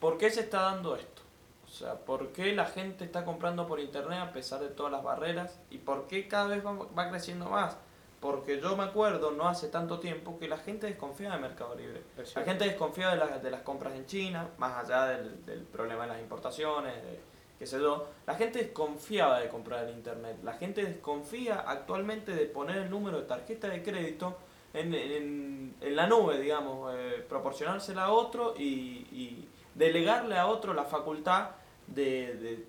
¿Por 0.00 0.18
qué 0.18 0.30
se 0.30 0.40
está 0.40 0.62
dando 0.62 0.96
esto? 0.96 1.22
O 1.66 1.68
sea, 1.68 1.94
¿por 1.94 2.28
qué 2.32 2.52
la 2.54 2.66
gente 2.66 3.04
está 3.04 3.24
comprando 3.24 3.66
por 3.66 3.80
internet 3.80 4.18
a 4.20 4.32
pesar 4.32 4.60
de 4.60 4.68
todas 4.68 4.92
las 4.92 5.02
barreras? 5.02 5.58
¿Y 5.70 5.78
por 5.78 6.06
qué 6.06 6.28
cada 6.28 6.48
vez 6.48 6.64
va, 6.64 6.72
va 6.72 7.08
creciendo 7.08 7.46
más? 7.48 7.76
Porque 8.20 8.60
yo 8.60 8.76
me 8.76 8.84
acuerdo, 8.84 9.30
no 9.32 9.48
hace 9.48 9.68
tanto 9.68 9.98
tiempo, 9.98 10.38
que 10.38 10.48
la 10.48 10.58
gente 10.58 10.86
desconfía 10.86 11.30
de 11.32 11.38
Mercado 11.38 11.74
Libre. 11.74 12.02
La 12.34 12.42
gente 12.44 12.64
desconfía 12.66 13.08
de, 13.10 13.16
las- 13.16 13.42
de 13.42 13.50
las 13.50 13.62
compras 13.62 13.94
en 13.94 14.06
China, 14.06 14.48
más 14.58 14.84
allá 14.84 15.06
del, 15.06 15.44
del 15.46 15.60
problema 15.62 16.02
de 16.02 16.08
las 16.12 16.20
importaciones, 16.20 16.94
de 17.02 17.20
qué 17.62 17.66
sé 17.68 17.78
yo. 17.80 18.08
La 18.26 18.34
gente 18.34 18.58
desconfiaba 18.58 19.38
de 19.38 19.48
comprar 19.48 19.88
en 19.88 19.94
internet. 19.94 20.36
La 20.42 20.54
gente 20.54 20.82
desconfía 20.84 21.60
actualmente 21.60 22.32
de 22.32 22.46
poner 22.46 22.78
el 22.78 22.90
número 22.90 23.20
de 23.20 23.24
tarjeta 23.28 23.68
de 23.68 23.84
crédito 23.84 24.36
en, 24.74 24.92
en- 24.92 25.74
en 25.80 25.94
la 25.96 26.08
nube, 26.08 26.40
digamos, 26.40 26.92
eh, 26.96 27.24
proporcionársela 27.28 28.06
a 28.06 28.10
otro 28.10 28.54
y, 28.58 29.06
y 29.12 29.48
delegarle 29.76 30.36
a 30.36 30.48
otro 30.48 30.74
la 30.74 30.82
facultad 30.86 31.50
de, 31.86 32.34
de- 32.34 32.64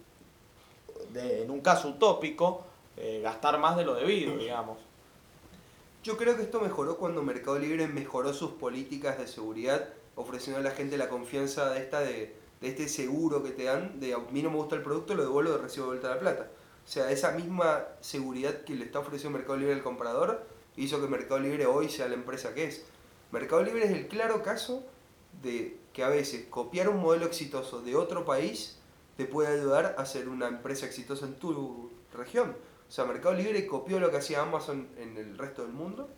de, 1.11 1.41
en 1.41 1.49
un 1.49 1.61
caso 1.61 1.87
utópico, 1.89 2.63
eh, 2.95 3.19
gastar 3.23 3.57
más 3.57 3.75
de 3.75 3.85
lo 3.85 3.95
debido, 3.95 4.37
digamos. 4.37 4.77
Yo 6.03 6.17
creo 6.17 6.35
que 6.37 6.43
esto 6.43 6.61
mejoró 6.61 6.97
cuando 6.97 7.23
Mercado 7.23 7.57
Libre 7.57 7.87
mejoró 7.87 8.31
sus 8.31 8.51
políticas 8.51 9.17
de 9.17 9.27
seguridad, 9.27 9.89
ofreciendo 10.15 10.59
a 10.59 10.63
la 10.63 10.69
gente 10.69 10.97
la 10.97 11.09
confianza 11.09 11.71
de 11.71 11.79
esta 11.79 12.01
de, 12.01 12.35
de 12.63 12.69
este 12.69 12.87
seguro 12.87 13.43
que 13.43 13.51
te 13.51 13.65
dan, 13.65 13.99
de 13.99 14.13
a 14.13 14.19
mí 14.19 14.41
no 14.41 14.49
me 14.49 14.55
gusta 14.55 14.75
el 14.75 14.83
producto, 14.83 15.15
lo 15.15 15.23
devuelvo 15.23 15.53
y 15.53 15.57
recibo 15.57 15.87
de 15.87 15.99
vuelta 15.99 16.15
la 16.15 16.19
plata. 16.19 16.47
O 16.85 16.87
sea, 16.87 17.11
esa 17.11 17.31
misma 17.31 17.83
seguridad 17.99 18.63
que 18.63 18.73
le 18.73 18.85
está 18.85 18.99
ofreciendo 18.99 19.37
Mercado 19.37 19.57
Libre 19.57 19.73
al 19.73 19.83
comprador 19.83 20.47
hizo 20.77 21.01
que 21.01 21.07
Mercado 21.07 21.41
Libre 21.41 21.65
hoy 21.65 21.89
sea 21.89 22.07
la 22.07 22.13
empresa 22.13 22.53
que 22.53 22.63
es. 22.63 22.85
Mercado 23.33 23.63
Libre 23.63 23.83
es 23.83 23.91
el 23.91 24.07
claro 24.07 24.43
caso 24.43 24.85
de 25.41 25.77
que 25.91 26.05
a 26.05 26.07
veces 26.07 26.45
copiar 26.49 26.87
un 26.87 27.01
modelo 27.01 27.25
exitoso 27.25 27.81
de 27.81 27.97
otro 27.97 28.23
país 28.23 28.79
te 29.17 29.25
puede 29.25 29.59
ayudar 29.59 29.95
a 29.97 30.05
ser 30.05 30.29
una 30.29 30.47
empresa 30.47 30.85
exitosa 30.85 31.25
en 31.25 31.35
tu 31.35 31.91
región. 32.13 32.55
O 32.87 32.91
sea, 32.91 33.03
Mercado 33.03 33.35
Libre 33.35 33.67
copió 33.67 33.99
lo 33.99 34.09
que 34.09 34.17
hacía 34.17 34.41
Amazon 34.41 34.87
en 34.97 35.17
el 35.17 35.37
resto 35.37 35.63
del 35.63 35.73
mundo, 35.73 36.09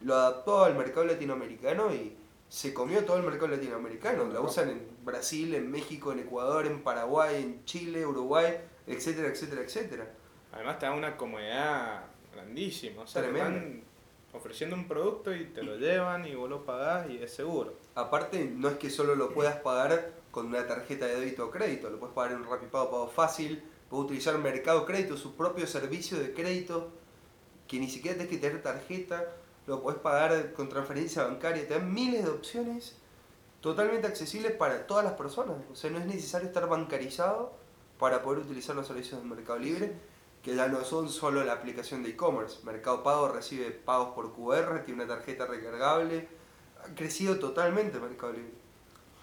lo 0.00 0.16
adaptó 0.16 0.64
al 0.64 0.74
mercado 0.74 1.06
latinoamericano 1.06 1.94
y 1.94 2.16
se 2.48 2.72
comió 2.72 3.04
todo 3.04 3.18
el 3.18 3.24
mercado 3.24 3.48
latinoamericano. 3.48 4.24
La 4.28 4.40
usan 4.40 4.70
en 4.70 4.88
Brasil, 5.04 5.54
en 5.54 5.70
México, 5.70 6.12
en 6.12 6.20
Ecuador, 6.20 6.66
en 6.66 6.82
Paraguay, 6.82 7.42
en 7.42 7.64
Chile, 7.64 8.06
Uruguay, 8.06 8.58
etcétera, 8.86 9.28
etcétera, 9.28 9.62
etcétera. 9.62 10.14
Además 10.52 10.78
te 10.78 10.86
da 10.86 10.92
una 10.92 11.16
comodidad 11.16 12.04
grandísima. 12.32 13.02
O 13.02 13.06
sea, 13.06 13.22
te 13.22 13.28
Tremendo. 13.28 13.58
están 13.58 13.82
ofreciendo 14.32 14.76
un 14.76 14.86
producto 14.86 15.34
y 15.34 15.46
te 15.46 15.62
lo 15.62 15.76
llevan 15.76 16.26
y 16.26 16.34
vos 16.34 16.48
lo 16.48 16.64
pagás 16.64 17.10
y 17.10 17.18
es 17.22 17.32
seguro. 17.32 17.74
Aparte, 17.94 18.44
no 18.44 18.68
es 18.68 18.76
que 18.76 18.90
solo 18.90 19.14
lo 19.14 19.32
puedas 19.32 19.56
pagar 19.56 20.12
con 20.30 20.46
una 20.46 20.66
tarjeta 20.66 21.06
de 21.06 21.20
débito 21.20 21.46
o 21.46 21.50
crédito, 21.50 21.90
lo 21.90 21.98
puedes 21.98 22.14
pagar 22.14 22.32
en 22.32 22.38
un 22.38 22.50
Rapipago 22.50 22.90
Pago 22.90 23.08
Fácil, 23.08 23.62
puedes 23.88 24.04
utilizar 24.04 24.36
Mercado 24.38 24.84
Crédito, 24.84 25.16
su 25.16 25.34
propio 25.34 25.66
servicio 25.66 26.18
de 26.18 26.32
crédito, 26.32 26.90
que 27.66 27.78
ni 27.78 27.88
siquiera 27.88 28.16
tienes 28.16 28.34
que 28.34 28.40
tener 28.40 28.62
tarjeta, 28.62 29.24
lo 29.68 29.82
puedes 29.82 30.00
pagar 30.00 30.54
con 30.54 30.70
transferencia 30.70 31.24
bancaria, 31.24 31.68
te 31.68 31.74
dan 31.74 31.92
miles 31.92 32.24
de 32.24 32.30
opciones 32.30 32.96
totalmente 33.60 34.06
accesibles 34.06 34.52
para 34.52 34.86
todas 34.86 35.04
las 35.04 35.12
personas. 35.12 35.56
O 35.70 35.76
sea, 35.76 35.90
no 35.90 35.98
es 35.98 36.06
necesario 36.06 36.48
estar 36.48 36.66
bancarizado 36.66 37.52
para 37.98 38.22
poder 38.22 38.40
utilizar 38.40 38.74
los 38.74 38.86
servicios 38.86 39.20
del 39.20 39.28
Mercado 39.28 39.58
Libre, 39.58 39.92
que 40.42 40.56
ya 40.56 40.68
no 40.68 40.82
son 40.84 41.10
solo 41.10 41.44
la 41.44 41.52
aplicación 41.52 42.02
de 42.02 42.10
e-commerce. 42.10 42.64
Mercado 42.64 43.02
Pago 43.02 43.28
recibe 43.28 43.70
pagos 43.70 44.14
por 44.14 44.32
QR, 44.32 44.84
tiene 44.86 45.04
una 45.04 45.14
tarjeta 45.14 45.44
recargable. 45.44 46.28
Ha 46.82 46.94
crecido 46.94 47.38
totalmente 47.38 48.00
Mercado 48.00 48.32
Libre. 48.32 48.54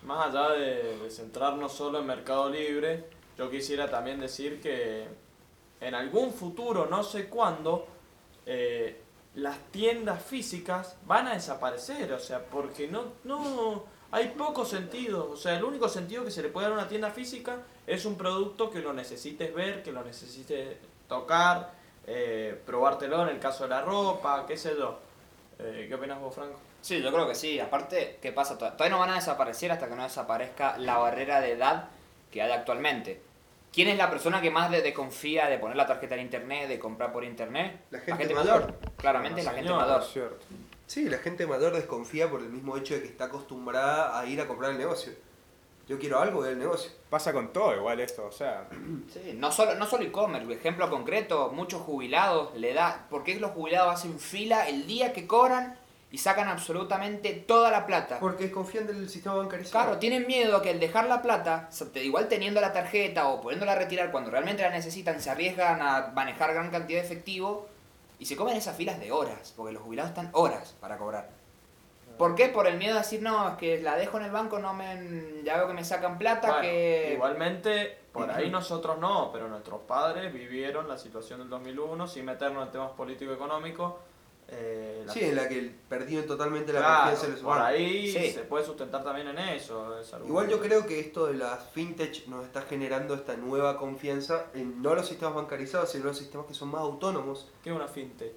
Más 0.03 0.27
allá 0.27 0.49
de, 0.51 0.99
de 0.99 1.09
centrarnos 1.09 1.73
solo 1.73 2.01
en 2.01 2.05
Mercado 2.05 2.51
Libre, 2.51 3.05
yo 3.35 3.49
quisiera 3.49 3.89
también 3.89 4.19
decir 4.19 4.61
que 4.61 5.07
en 5.81 5.95
algún 5.95 6.31
futuro, 6.31 6.85
no 6.85 7.01
sé 7.01 7.29
cuándo, 7.29 7.87
eh, 8.45 9.01
las 9.35 9.57
tiendas 9.71 10.23
físicas 10.23 10.95
van 11.05 11.27
a 11.27 11.33
desaparecer, 11.33 12.11
o 12.13 12.19
sea, 12.19 12.39
porque 12.45 12.87
no, 12.87 13.03
no 13.23 13.83
hay 14.11 14.29
poco 14.29 14.65
sentido, 14.65 15.29
o 15.31 15.35
sea, 15.35 15.57
el 15.57 15.63
único 15.63 15.89
sentido 15.89 16.23
que 16.23 16.31
se 16.31 16.41
le 16.41 16.49
puede 16.49 16.67
dar 16.69 16.77
a 16.77 16.81
una 16.81 16.87
tienda 16.87 17.11
física 17.11 17.57
es 17.85 18.05
un 18.05 18.17
producto 18.17 18.69
que 18.69 18.79
lo 18.79 18.93
necesites 18.93 19.53
ver, 19.53 19.83
que 19.83 19.91
lo 19.91 20.03
necesites 20.03 20.77
tocar, 21.07 21.73
eh, 22.07 22.59
probártelo 22.65 23.23
en 23.23 23.29
el 23.29 23.39
caso 23.39 23.63
de 23.63 23.69
la 23.71 23.81
ropa, 23.81 24.45
qué 24.47 24.55
sé 24.57 24.75
yo. 24.77 24.99
Eh, 25.59 25.85
¿Qué 25.87 25.95
opinas 25.95 26.19
vos, 26.19 26.33
Franco? 26.33 26.57
Sí, 26.81 27.01
yo 27.01 27.11
creo 27.11 27.27
que 27.27 27.35
sí. 27.35 27.59
Aparte, 27.59 28.19
¿qué 28.21 28.31
pasa? 28.31 28.57
Tod- 28.57 28.73
Todavía 28.73 28.89
no 28.95 28.99
van 28.99 29.09
a 29.11 29.15
desaparecer 29.15 29.71
hasta 29.71 29.87
que 29.87 29.95
no 29.95 30.03
desaparezca 30.03 30.77
la 30.77 30.97
barrera 30.97 31.41
de 31.41 31.53
edad 31.53 31.89
que 32.31 32.41
hay 32.41 32.51
actualmente. 32.51 33.21
¿Quién 33.75 33.89
es 33.89 33.97
la 33.97 34.09
persona 34.09 34.41
que 34.41 34.49
más 34.49 34.71
le 34.71 34.81
desconfía 34.81 35.47
de 35.47 35.57
poner 35.57 35.75
la 35.75 35.85
tarjeta 35.85 36.15
en 36.15 36.21
internet, 36.21 36.69
de 36.69 36.79
comprar 36.79 37.11
por 37.11 37.25
internet? 37.25 37.81
La 37.89 37.99
gente 37.99 38.33
mayor. 38.33 38.73
Claramente 38.95 39.43
La 39.43 39.51
la 39.51 39.57
gente 39.57 39.73
mayor. 39.73 40.01
Es 40.01 40.07
cierto. 40.07 40.45
Sí, 40.87 41.09
la 41.09 41.17
gente 41.17 41.45
mayor 41.45 41.73
desconfía 41.73 42.29
por 42.29 42.39
el 42.39 42.47
mismo 42.47 42.77
hecho 42.77 42.93
de 42.93 43.01
que 43.01 43.07
está 43.09 43.25
acostumbrada 43.25 44.17
a 44.17 44.25
ir 44.27 44.39
a 44.39 44.47
comprar 44.47 44.71
el 44.71 44.77
negocio. 44.77 45.11
Yo 45.89 45.99
quiero 45.99 46.19
algo 46.21 46.41
del 46.41 46.57
negocio. 46.57 46.89
Pasa 47.09 47.33
con 47.33 47.51
todo 47.51 47.75
igual 47.75 47.99
esto, 47.99 48.25
o 48.25 48.31
sea, 48.31 48.69
Sí, 49.13 49.35
no 49.35 49.51
solo, 49.51 49.75
no 49.75 49.85
solo 49.85 50.05
e-commerce, 50.05 50.53
ejemplo 50.53 50.89
concreto, 50.89 51.51
muchos 51.53 51.81
jubilados 51.81 52.55
le 52.55 52.73
da. 52.73 53.07
¿Por 53.09 53.25
qué 53.25 53.37
los 53.41 53.51
jubilados 53.51 53.93
hacen 53.93 54.19
fila 54.19 54.69
el 54.69 54.87
día 54.87 55.11
que 55.11 55.27
cobran 55.27 55.77
y 56.15 56.17
sacan 56.17 56.47
absolutamente 56.47 57.33
toda 57.33 57.69
la 57.69 57.85
plata? 57.85 58.19
Porque 58.21 58.49
confían 58.49 58.87
del 58.87 59.09
sistema 59.09 59.35
bancarizado. 59.35 59.83
Claro, 59.83 59.99
tienen 59.99 60.25
miedo 60.25 60.61
que 60.61 60.69
al 60.69 60.79
dejar 60.79 61.07
la 61.07 61.21
plata, 61.21 61.67
igual 61.95 62.29
teniendo 62.29 62.61
la 62.61 62.71
tarjeta 62.71 63.27
o 63.27 63.41
pudiéndola 63.41 63.73
a 63.73 63.75
retirar 63.75 64.11
cuando 64.11 64.31
realmente 64.31 64.63
la 64.63 64.69
necesitan, 64.69 65.19
se 65.19 65.29
arriesgan 65.29 65.81
a 65.81 66.13
manejar 66.15 66.53
gran 66.53 66.71
cantidad 66.71 67.01
de 67.01 67.05
efectivo 67.05 67.67
y 68.17 68.27
se 68.27 68.37
comen 68.37 68.55
esas 68.55 68.77
filas 68.77 68.97
de 69.01 69.11
horas, 69.11 69.53
porque 69.57 69.73
los 69.73 69.83
jubilados 69.83 70.11
están 70.11 70.29
horas 70.31 70.73
para 70.79 70.97
cobrar. 70.97 71.27
¿Por 72.17 72.33
qué? 72.35 72.47
Por 72.47 72.65
el 72.65 72.77
miedo 72.77 72.95
a 72.95 72.99
decir, 72.99 73.21
no, 73.21 73.49
es 73.49 73.55
que 73.55 73.81
la 73.81 73.97
dejo 73.97 74.15
en 74.15 74.23
el 74.23 74.31
banco, 74.31 74.57
no 74.57 74.73
me, 74.73 75.43
ya 75.43 75.57
veo 75.57 75.67
que 75.67 75.73
me 75.73 75.83
sacan 75.83 76.17
plata, 76.17 76.47
Bueno, 76.47 76.61
que... 76.61 77.11
Igualmente, 77.15 77.97
por 78.13 78.31
ahí 78.31 78.49
nosotros 78.49 78.99
no, 78.99 79.31
pero 79.33 79.49
nuestros 79.49 79.81
padres 79.81 80.31
vivieron 80.31 80.87
la 80.87 80.97
situación 80.97 81.39
del 81.39 81.49
2001 81.49 82.07
sin 82.07 82.23
meternos 82.23 82.67
en 82.67 82.71
temas 82.71 82.91
político-económicos. 82.91 83.95
Eh, 84.47 85.03
la- 85.05 85.13
Sí, 85.13 85.21
en 85.23 85.35
la 85.35 85.47
que 85.49 85.73
perdieron 85.89 86.27
totalmente 86.27 86.71
la 86.71 86.79
Claro, 86.79 86.95
confianza 86.97 87.25
en 87.25 87.31
los 87.33 87.41
por 87.41 87.49
bancos. 87.57 87.67
ahí 87.69 88.11
Sí. 88.11 88.31
se 88.31 88.41
puede 88.41 88.65
sustentar 88.65 89.03
también 89.03 89.27
en 89.29 89.39
eso. 89.39 89.99
es 89.99 90.13
Igual 90.25 90.47
yo 90.49 90.59
creo 90.59 90.85
que 90.85 90.99
esto 90.99 91.25
de 91.27 91.33
las 91.35 91.63
fintech 91.71 92.27
nos 92.27 92.45
está 92.45 92.61
generando 92.61 93.13
esta 93.15 93.35
nueva 93.35 93.77
confianza 93.77 94.47
en 94.53 94.81
no 94.81 94.93
los 94.95 95.07
sistemas 95.07 95.35
bancarizados, 95.35 95.91
sino 95.91 96.05
los 96.05 96.17
sistemas 96.17 96.45
que 96.47 96.53
son 96.53 96.69
más 96.69 96.81
autónomos. 96.81 97.49
¿Qué 97.63 97.69
es 97.71 97.75
una 97.75 97.87
fintech? 97.87 98.35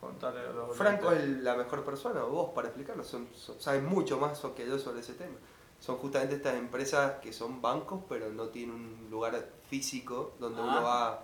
Contale 0.00 0.40
a 0.40 0.52
los 0.52 0.76
Franco 0.76 1.10
es 1.12 1.26
la 1.26 1.54
mejor 1.56 1.82
persona, 1.84 2.22
vos, 2.22 2.50
para 2.54 2.68
explicarlo. 2.68 3.02
Son, 3.04 3.26
son- 3.34 3.58
saben 3.60 3.86
mucho 3.86 4.18
más 4.18 4.40
que 4.54 4.66
yo 4.66 4.78
sobre 4.78 5.00
ese 5.00 5.14
tema. 5.14 5.36
Son 5.80 5.96
justamente 5.96 6.36
estas 6.36 6.54
empresas 6.54 7.14
que 7.20 7.32
son 7.32 7.60
bancos, 7.60 8.02
pero 8.08 8.28
no 8.30 8.48
tienen 8.48 8.74
un 8.76 9.08
lugar 9.10 9.48
físico 9.68 10.34
donde 10.38 10.60
Ah. 10.60 10.64
uno 10.64 10.82
va, 10.82 11.22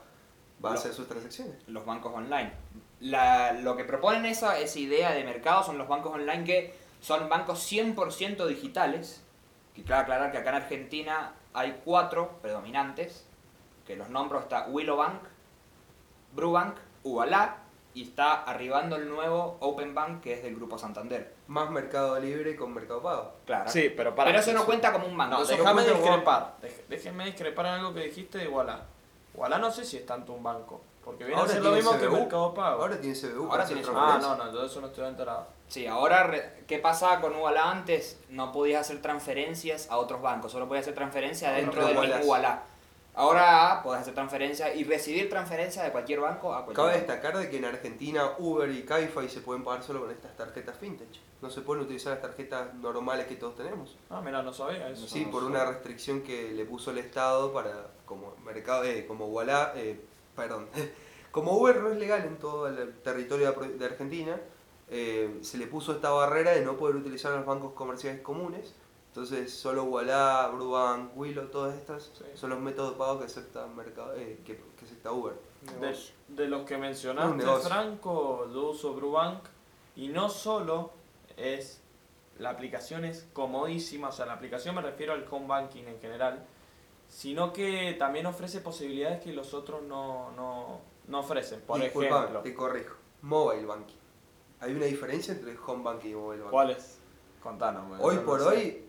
va 0.64 0.70
a 0.70 0.72
Lo- 0.72 0.78
hacer 0.78 0.92
sus 0.94 1.06
transacciones. 1.06 1.56
los 1.68 1.84
bancos 1.84 2.12
online. 2.14 2.52
La- 3.01 3.53
lo 3.53 3.76
que 3.76 3.84
proponen 3.84 4.26
esa, 4.26 4.59
esa 4.59 4.78
idea 4.78 5.12
de 5.12 5.24
mercado 5.24 5.62
son 5.64 5.78
los 5.78 5.88
bancos 5.88 6.12
online 6.14 6.44
que 6.44 6.74
son 7.01 7.28
bancos 7.28 7.61
100% 7.70 8.46
digitales. 8.46 9.22
Que 9.74 9.82
claro 9.84 10.03
aclarar 10.03 10.32
que 10.32 10.38
acá 10.38 10.51
en 10.51 10.57
Argentina 10.57 11.32
hay 11.55 11.80
cuatro 11.84 12.38
predominantes, 12.42 13.26
que 13.86 13.96
los 13.96 14.09
nombro 14.11 14.40
está 14.40 14.66
Willow 14.68 14.96
Bank, 14.96 15.22
Brubank, 16.34 16.76
Ubalá 17.03 17.57
y 17.94 18.03
está 18.05 18.42
arribando 18.44 18.96
el 18.96 19.09
nuevo 19.09 19.57
Open 19.61 19.94
Bank 19.94 20.20
que 20.20 20.34
es 20.34 20.42
del 20.42 20.55
Grupo 20.57 20.78
Santander. 20.78 21.34
Más 21.48 21.70
mercado 21.70 22.18
libre 22.20 22.55
con 22.57 22.72
mercado 22.74 23.03
pago. 23.03 23.32
Claro. 23.46 23.68
Sí, 23.70 23.92
pero 23.96 24.14
para. 24.14 24.28
Pero 24.30 24.40
eso 24.40 24.53
no 24.53 24.64
cuenta 24.64 24.92
como 24.92 25.07
un 25.07 25.16
banco. 25.16 25.38
No, 25.38 25.44
déjame 25.44 25.82
discrepar. 25.84 26.57
Déjenme 26.88 27.24
discrepar 27.26 27.66
en 27.66 27.72
algo 27.72 27.94
que 27.94 28.01
dijiste 28.01 28.38
de 28.38 28.48
Walla. 28.48 28.80
Walla 29.34 29.59
no 29.59 29.70
sé 29.70 29.84
si 29.84 29.96
es 29.96 30.07
tanto 30.07 30.32
un 30.32 30.42
banco. 30.42 30.82
Porque 31.05 31.24
viene 31.24 31.40
a 31.40 31.46
ser 31.46 31.62
lo 31.62 31.72
mismo 31.72 31.98
que. 31.98 32.09
Mercado 32.09 32.55
Pago. 32.55 32.82
Ahora 32.82 33.01
tiene 33.01 33.18
CBU. 33.18 33.51
Ahora 33.51 33.66
tiene 33.66 33.82
ah, 33.94 34.18
no, 34.20 34.36
no, 34.36 34.46
entonces 34.46 34.70
eso 34.70 34.80
no 34.80 34.88
estoy 34.88 35.09
enterado. 35.09 35.46
Sí, 35.68 35.86
ahora, 35.86 36.55
¿qué 36.66 36.78
pasaba 36.78 37.20
con 37.20 37.34
Ubalá 37.34 37.70
antes? 37.70 38.18
No 38.28 38.53
podías 38.53 38.82
hacer 38.82 39.01
transferencias 39.01 39.90
a 39.90 39.96
otros 39.98 40.20
bancos, 40.20 40.53
solo 40.53 40.68
podías 40.68 40.84
hacer 40.84 40.94
transferencias 40.94 41.51
Ahora 41.51 41.61
dentro 41.62 41.86
del 41.86 41.96
Ubalá. 41.96 42.16
mismo 42.16 42.30
Ubalá. 42.30 42.62
Ahora 43.14 43.80
podés 43.82 44.03
hacer 44.03 44.14
transferencias 44.14 44.76
y 44.76 44.84
recibir 44.84 45.28
transferencias 45.28 45.84
de 45.84 45.90
cualquier 45.90 46.20
banco 46.20 46.55
a 46.55 46.64
cualquier 46.64 46.76
Cabe 46.76 46.98
banco. 46.98 47.12
destacar 47.12 47.38
de 47.38 47.51
que 47.51 47.57
en 47.57 47.64
Argentina 47.64 48.30
Uber 48.38 48.70
y 48.70 48.84
Cabify 48.84 49.28
se 49.28 49.40
pueden 49.40 49.64
pagar 49.64 49.82
solo 49.82 50.01
con 50.01 50.11
estas 50.11 50.36
tarjetas 50.36 50.78
fintech. 50.78 51.09
No 51.42 51.51
se 51.51 51.62
pueden 51.62 51.84
utilizar 51.84 52.12
las 52.12 52.22
tarjetas 52.22 52.72
normales 52.74 53.26
que 53.26 53.34
todos 53.34 53.57
tenemos. 53.57 53.96
Ah, 54.11 54.20
mira, 54.24 54.42
no 54.42 54.53
sabía 54.53 54.88
eso. 54.88 55.09
Sí, 55.09 55.24
no 55.24 55.32
por 55.32 55.42
sabía. 55.42 55.57
una 55.62 55.70
restricción 55.72 56.22
que 56.22 56.53
le 56.53 56.64
puso 56.64 56.92
el 56.92 56.98
Estado 56.98 57.53
para 57.53 57.88
como 58.07 58.36
mercado, 58.44 58.84
eh, 58.84 59.07
como 59.07 59.26
eh, 59.42 60.01
perdón, 60.37 60.68
como 61.31 61.53
Uber 61.57 61.81
no 61.81 61.91
es 61.91 61.99
legal 61.99 62.24
en 62.24 62.37
todo 62.39 62.68
el 62.68 62.95
territorio 63.01 63.53
de 63.53 63.85
Argentina, 63.85 64.41
eh, 64.89 65.39
se 65.43 65.59
le 65.59 65.66
puso 65.66 65.93
esta 65.93 66.11
barrera 66.11 66.53
de 66.53 66.64
no 66.64 66.76
poder 66.76 66.97
utilizar 66.97 67.33
los 67.33 67.47
bancos 67.47 67.72
comerciales 67.74 68.20
comunes. 68.22 68.74
Entonces 69.09 69.53
solo 69.53 69.85
Walla, 69.85 70.47
Brubank, 70.49 71.16
Willow, 71.16 71.47
todas 71.49 71.74
estas 71.76 72.12
Sí. 72.14 72.24
son 72.35 72.51
los 72.51 72.61
métodos 72.61 72.93
de 72.93 72.99
pago 72.99 73.18
que 73.18 73.24
acepta 73.26 73.66
mercado, 73.66 74.14
eh, 74.14 74.39
que, 74.45 74.57
que 74.78 74.85
acepta 74.85 75.11
Uber. 75.12 75.35
De, 75.81 75.97
de 76.28 76.49
los 76.49 76.62
que 76.64 76.78
mencionaste. 76.78 77.45
Franco, 77.68 78.49
yo 78.53 78.70
uso 78.70 78.95
Brubank 78.95 79.43
y 79.97 80.09
no 80.09 80.28
solo 80.28 80.93
es, 81.37 81.81
la 82.39 82.51
aplicación 82.51 83.05
es 83.05 83.26
comodísima, 83.33 84.09
o 84.09 84.12
sea, 84.12 84.26
la 84.26 84.35
aplicación 84.35 84.76
me 84.76 84.83
refiero 84.83 85.12
al 85.12 85.26
home 85.28 85.47
banking 85.49 85.85
en 85.85 86.01
general, 86.01 86.47
sino 87.11 87.52
que 87.52 87.96
también 87.98 88.24
ofrece 88.26 88.61
posibilidades 88.61 89.20
que 89.20 89.32
los 89.32 89.52
otros 89.52 89.82
no, 89.82 90.30
no, 90.32 90.80
no 91.08 91.18
ofrecen. 91.18 91.61
Por 91.61 91.80
Disculpame, 91.80 92.16
ejemplo, 92.16 92.40
te 92.40 92.54
corrijo. 92.54 92.94
Mobile 93.22 93.66
banking. 93.66 93.96
Hay 94.61 94.72
una 94.72 94.86
diferencia 94.86 95.34
entre 95.34 95.56
home 95.66 95.82
banking 95.82 96.11
y 96.11 96.14
mobile 96.14 96.40
banking. 96.42 96.50
¿cuál 96.50 96.70
es? 96.70 96.98
Contanos. 97.42 97.98
Hoy 98.00 98.16
no 98.16 98.24
por 98.24 98.40
sé. 98.40 98.46
hoy, 98.46 98.84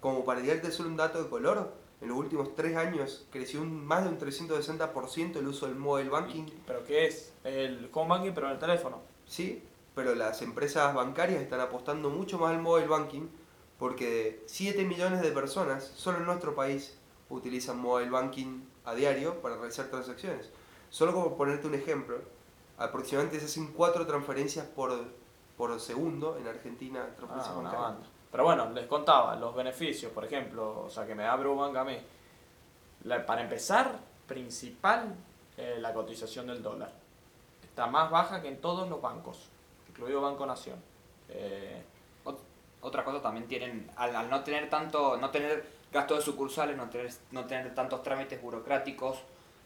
como 0.00 0.24
para 0.24 0.42
darte 0.42 0.70
solo 0.70 0.90
un 0.90 0.96
dato 0.96 1.22
de 1.22 1.30
color, 1.30 1.72
en 2.00 2.08
los 2.08 2.18
últimos 2.18 2.54
tres 2.54 2.76
años 2.76 3.26
creció 3.30 3.62
un, 3.62 3.84
más 3.84 4.04
de 4.04 4.10
un 4.10 4.18
360% 4.18 5.36
el 5.36 5.46
uso 5.46 5.66
del 5.66 5.76
mobile 5.76 6.10
banking. 6.10 6.44
¿Pero 6.66 6.84
qué 6.84 7.06
es? 7.06 7.32
El 7.42 7.88
home 7.92 8.10
banking, 8.10 8.32
pero 8.34 8.48
en 8.48 8.52
el 8.52 8.58
teléfono. 8.58 9.00
Sí, 9.24 9.62
pero 9.94 10.14
las 10.14 10.42
empresas 10.42 10.94
bancarias 10.94 11.40
están 11.40 11.60
apostando 11.60 12.10
mucho 12.10 12.38
más 12.38 12.50
al 12.50 12.60
mobile 12.60 12.88
banking 12.88 13.28
porque 13.78 14.42
7 14.46 14.84
millones 14.84 15.22
de 15.22 15.32
personas 15.32 15.84
solo 15.96 16.18
en 16.18 16.26
nuestro 16.26 16.54
país 16.54 16.98
utilizan 17.36 17.78
mobile 17.80 18.10
banking 18.10 18.62
a 18.84 18.94
diario 18.94 19.40
para 19.40 19.56
realizar 19.56 19.86
transacciones. 19.86 20.50
Solo 20.90 21.12
como 21.12 21.36
ponerte 21.36 21.66
un 21.66 21.74
ejemplo, 21.74 22.18
aproximadamente 22.78 23.40
se 23.40 23.46
hacen 23.46 23.72
4 23.72 24.06
transferencias 24.06 24.66
por, 24.66 24.92
por 25.56 25.78
segundo 25.80 26.36
en 26.38 26.46
Argentina. 26.46 27.06
transferencias 27.16 27.54
Ah, 27.54 27.58
una 27.58 27.70
bancarias. 27.70 27.92
banda. 27.94 28.08
Pero 28.30 28.44
bueno, 28.44 28.70
les 28.70 28.86
contaba 28.86 29.36
los 29.36 29.54
beneficios, 29.54 30.10
por 30.12 30.24
ejemplo, 30.24 30.84
o 30.86 30.90
sea, 30.90 31.06
que 31.06 31.14
me 31.14 31.22
da 31.22 31.36
Brubank 31.36 31.76
a 31.76 31.84
mí. 31.84 31.96
La- 33.04 33.24
para 33.26 33.42
empezar, 33.42 33.98
principal, 34.26 35.14
eh, 35.56 35.76
la 35.80 35.92
cotización 35.92 36.46
del 36.46 36.62
dólar. 36.62 36.92
Está 37.62 37.86
más 37.86 38.10
baja 38.10 38.40
que 38.42 38.48
en 38.48 38.60
todos 38.60 38.88
los 38.88 39.00
bancos, 39.00 39.48
incluido 39.88 40.20
Banco 40.20 40.46
Nación. 40.46 40.76
Eh, 41.28 41.82
Ot- 42.24 42.38
Otra 42.82 43.04
cosa 43.04 43.20
también 43.22 43.46
tienen, 43.46 43.90
al, 43.96 44.14
al 44.16 44.28
no 44.30 44.42
tener 44.44 44.68
tanto, 44.68 45.16
no 45.16 45.30
tener 45.30 45.64
gastos 45.92 46.18
de 46.18 46.24
sucursales, 46.24 46.76
no 46.76 46.88
tener, 46.88 47.10
no 47.30 47.44
tener 47.44 47.74
tantos 47.74 48.02
trámites 48.02 48.40
burocráticos, 48.40 49.18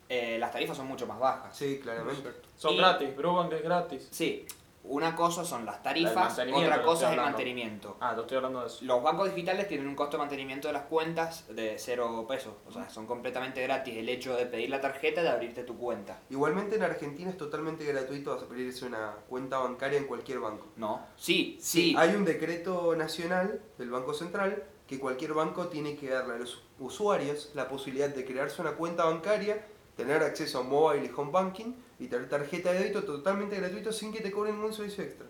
eh, 0.09 0.37
las 0.39 0.53
tarifas 0.53 0.77
son 0.77 0.87
mucho 0.87 1.07
más 1.07 1.19
bajas. 1.19 1.57
Sí, 1.57 1.81
claramente. 1.83 2.31
son 2.57 2.75
Y- 2.75 2.79
gratis, 2.79 3.17
Brubank 3.17 3.53
es 3.53 3.63
gratis. 3.63 4.09
Sí, 4.11 4.47
una 4.89 5.17
cosa 5.17 5.45
son 5.45 5.67
las 5.67 5.83
tarifas, 5.83 6.15
mantenimiento, 6.15 6.71
otra 6.71 6.83
cosa 6.85 7.07
es 7.07 7.19
el 7.19 7.21
mantenimiento. 7.25 7.97
Ah, 8.01 8.13
yo 8.15 8.23
estoy 8.23 8.37
hablando 8.37 8.61
de 8.61 8.67
eso. 8.69 8.85
Los 8.85 9.03
bancos 9.03 9.35
digitales 9.35 9.67
tienen 9.67 9.89
un 9.89 9.97
costo 9.97 10.17
de 10.17 10.21
mantenimiento 10.23 10.69
de 10.69 10.75
las 10.75 10.83
cuentas 10.85 11.45
de 11.49 11.77
cero 11.79 12.25
pesos, 12.29 12.53
o 12.69 12.71
sea, 12.73 12.89
son 12.89 13.05
completamente 13.07 13.61
gratis 13.63 13.97
el 13.97 14.09
hecho 14.09 14.37
de 14.37 14.47
pedir 14.47 14.71
la 14.71 14.81
tarjeta 14.81 15.23
de 15.25 15.29
abrirte 15.29 15.65
tu 15.65 15.77
cuenta. 15.77 16.21
Igualmente 16.31 16.77
en 16.77 16.85
Argentina 16.85 17.31
es 17.31 17.37
totalmente 17.37 17.85
gratuito 17.85 18.33
abrirse 18.33 18.85
una 18.87 19.13
cuenta 19.29 19.59
bancaria 19.59 19.99
en 19.99 20.07
cualquier 20.07 20.39
banco. 20.39 20.67
¿No? 20.77 21.05
Sí, 21.17 21.59
sí. 21.61 21.95
Hay 21.99 22.15
un 22.15 22.25
decreto 22.25 22.95
nacional 22.95 23.61
del 23.79 23.91
Banco 23.91 24.15
Central 24.15 24.63
que 24.87 24.99
cualquier 24.99 25.35
banco 25.35 25.69
tiene 25.69 25.97
que 25.97 26.11
darle 26.11 26.35
a 26.35 26.39
los 26.39 26.63
usuarios 26.79 27.51
la 27.55 27.69
posibilidad 27.69 28.09
de 28.09 28.25
crearse 28.25 28.63
una 28.63 28.73
cuenta 28.73 29.05
bancaria, 29.05 29.67
tener 29.97 30.23
acceso 30.23 30.61
a 30.61 30.63
mobile 30.63 31.07
y 31.07 31.13
home 31.15 31.33
banking 31.33 31.75
y 31.99 32.07
tener 32.07 32.29
tarjeta 32.29 32.73
de 32.73 32.81
débito 32.81 33.05
totalmente 33.05 33.57
gratuito 33.57 33.93
sin 33.93 34.13
que 34.13 34.21
te 34.21 34.31
cobren 34.31 34.57
ningún 34.57 34.73
servicio 34.73 35.03
extra. 35.03 35.27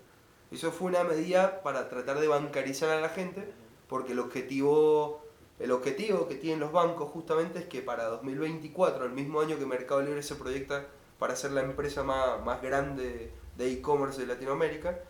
Eso 0.51 0.71
fue 0.73 0.89
una 0.89 1.05
medida 1.05 1.63
para 1.63 1.89
tratar 1.89 2.21
de 2.21 2.29
bancarizar 2.29 2.91
a 2.91 3.01
la 3.01 3.09
gente 3.09 3.53
porque 3.89 4.13
el 4.13 4.19
objetivo, 4.19 5.23
el 5.59 5.71
objetivo 5.71 6.29
que 6.29 6.35
tienen 6.35 6.61
los 6.61 6.73
bancos 6.73 7.11
justamente 7.11 7.61
es 7.61 7.65
que 7.67 7.83
para 7.83 8.05
2024, 8.05 9.05
el 9.05 9.13
mismo 9.13 9.41
año 9.41 9.59
que 9.59 9.67
Mercado 9.67 10.03
Libre 10.03 10.23
se 10.23 10.35
proyecta 10.35 10.87
para 11.19 11.35
ser 11.35 11.53
la 11.53 11.63
empresa 11.63 12.03
más, 12.03 12.45
más 12.45 12.61
grande 12.61 13.33
de 13.57 13.73
e-commerce 13.73 14.21
de 14.21 14.27
Latinoamérica, 14.27 15.01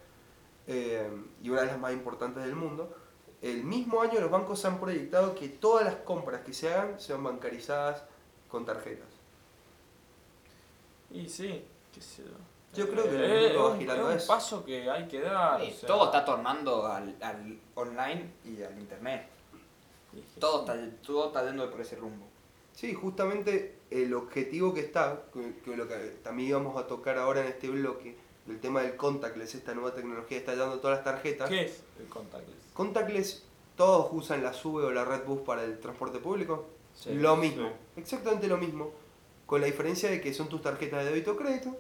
eh, 0.69 1.09
y 1.43 1.51
una 1.51 1.61
de 1.63 1.67
las 1.69 1.79
más 1.79 1.93
importantes 1.93 2.45
del 2.45 2.57
mundo, 2.57 2.95
el 3.43 3.65
mismo 3.65 4.01
año 4.03 4.21
los 4.21 4.31
bancos 4.31 4.65
han 4.65 4.81
proyectado 4.81 5.35
que 5.35 5.49
todas 5.49 5.85
las 5.85 5.97
compras 5.97 6.43
que 6.45 6.53
se 6.55 6.73
hagan 6.73 6.99
sean 7.01 7.23
bancarizadas 7.23 8.03
con 8.49 8.65
tarjetas. 8.65 9.09
Y 11.11 11.29
sí, 11.29 11.65
qué 11.95 12.01
sé 12.01 12.23
yo. 12.25 12.31
Yo 12.75 12.91
creo 12.91 13.05
que 13.05 13.11
el 13.17 13.25
Eh, 13.25 13.49
mundo 13.49 13.65
va 13.69 13.73
es- 13.75 13.79
girando 13.79 14.03
es 14.09 14.13
un 14.15 14.19
eso. 14.19 14.27
paso 14.29 14.65
que 14.65 14.91
hay 14.91 15.07
que 15.09 15.21
dar. 15.21 15.61
Sí, 15.61 15.73
o 15.75 15.75
sea, 15.81 15.87
todo 15.87 16.05
está 16.07 16.25
tornando 16.25 16.87
al, 16.87 17.17
al 17.23 17.59
online 17.75 18.31
y 18.45 18.63
al 18.63 18.79
internet. 18.79 19.29
y 20.13 20.19
es 20.21 20.25
que 20.35 20.41
Todo 20.41 20.65
sí. 20.67 20.73
está, 20.73 21.03
todo 21.07 21.27
está 21.29 21.45
yendo 21.47 21.71
por 21.71 21.81
ese 21.81 21.97
rumbo. 21.97 22.27
Sí, 22.75 22.93
justamente 22.95 23.77
el 23.91 24.13
objetivo 24.15 24.75
que 24.75 24.81
está, 24.81 25.23
que, 25.33 25.55
que 25.65 25.77
lo 25.77 25.87
que 25.89 25.95
también 26.23 26.51
íbamos 26.51 26.77
a 26.77 26.87
tocar 26.87 27.17
ahora 27.19 27.41
en 27.43 27.47
este 27.49 27.69
bloque, 27.69 28.17
el 28.49 28.61
tema 28.61 28.83
del 28.83 28.97
contactless, 28.97 29.55
esta 29.55 29.75
nueva 29.75 29.95
tecnología 29.95 30.29
que 30.29 30.37
está 30.37 30.55
dando 30.57 30.79
todas 30.81 30.99
las 30.99 31.05
tarjetas. 31.05 31.49
¿Qué 31.49 31.63
es 31.67 31.83
el 31.99 32.07
contactless? 32.09 32.66
Contactless 32.77 33.43
todos 33.75 34.09
usan 34.13 34.43
la 34.43 34.53
SUBE 34.53 34.85
o 34.85 34.91
la 34.91 35.05
Redbus 35.05 35.41
para 35.41 35.65
el 35.65 35.79
transporte 35.81 36.19
público. 36.19 36.67
lo 37.07 37.37
mismo, 37.37 37.71
exactamente 37.97 38.49
lo 38.49 38.59
mismo, 38.59 38.91
con 39.47 39.61
la 39.61 39.67
diferencia 39.67 40.11
de 40.11 40.21
que 40.21 40.35
son 40.35 40.49
tus 40.49 40.61
tarjetas 40.61 41.05
de 41.05 41.11
débito 41.11 41.33
o 41.33 41.37
crédito. 41.37 41.75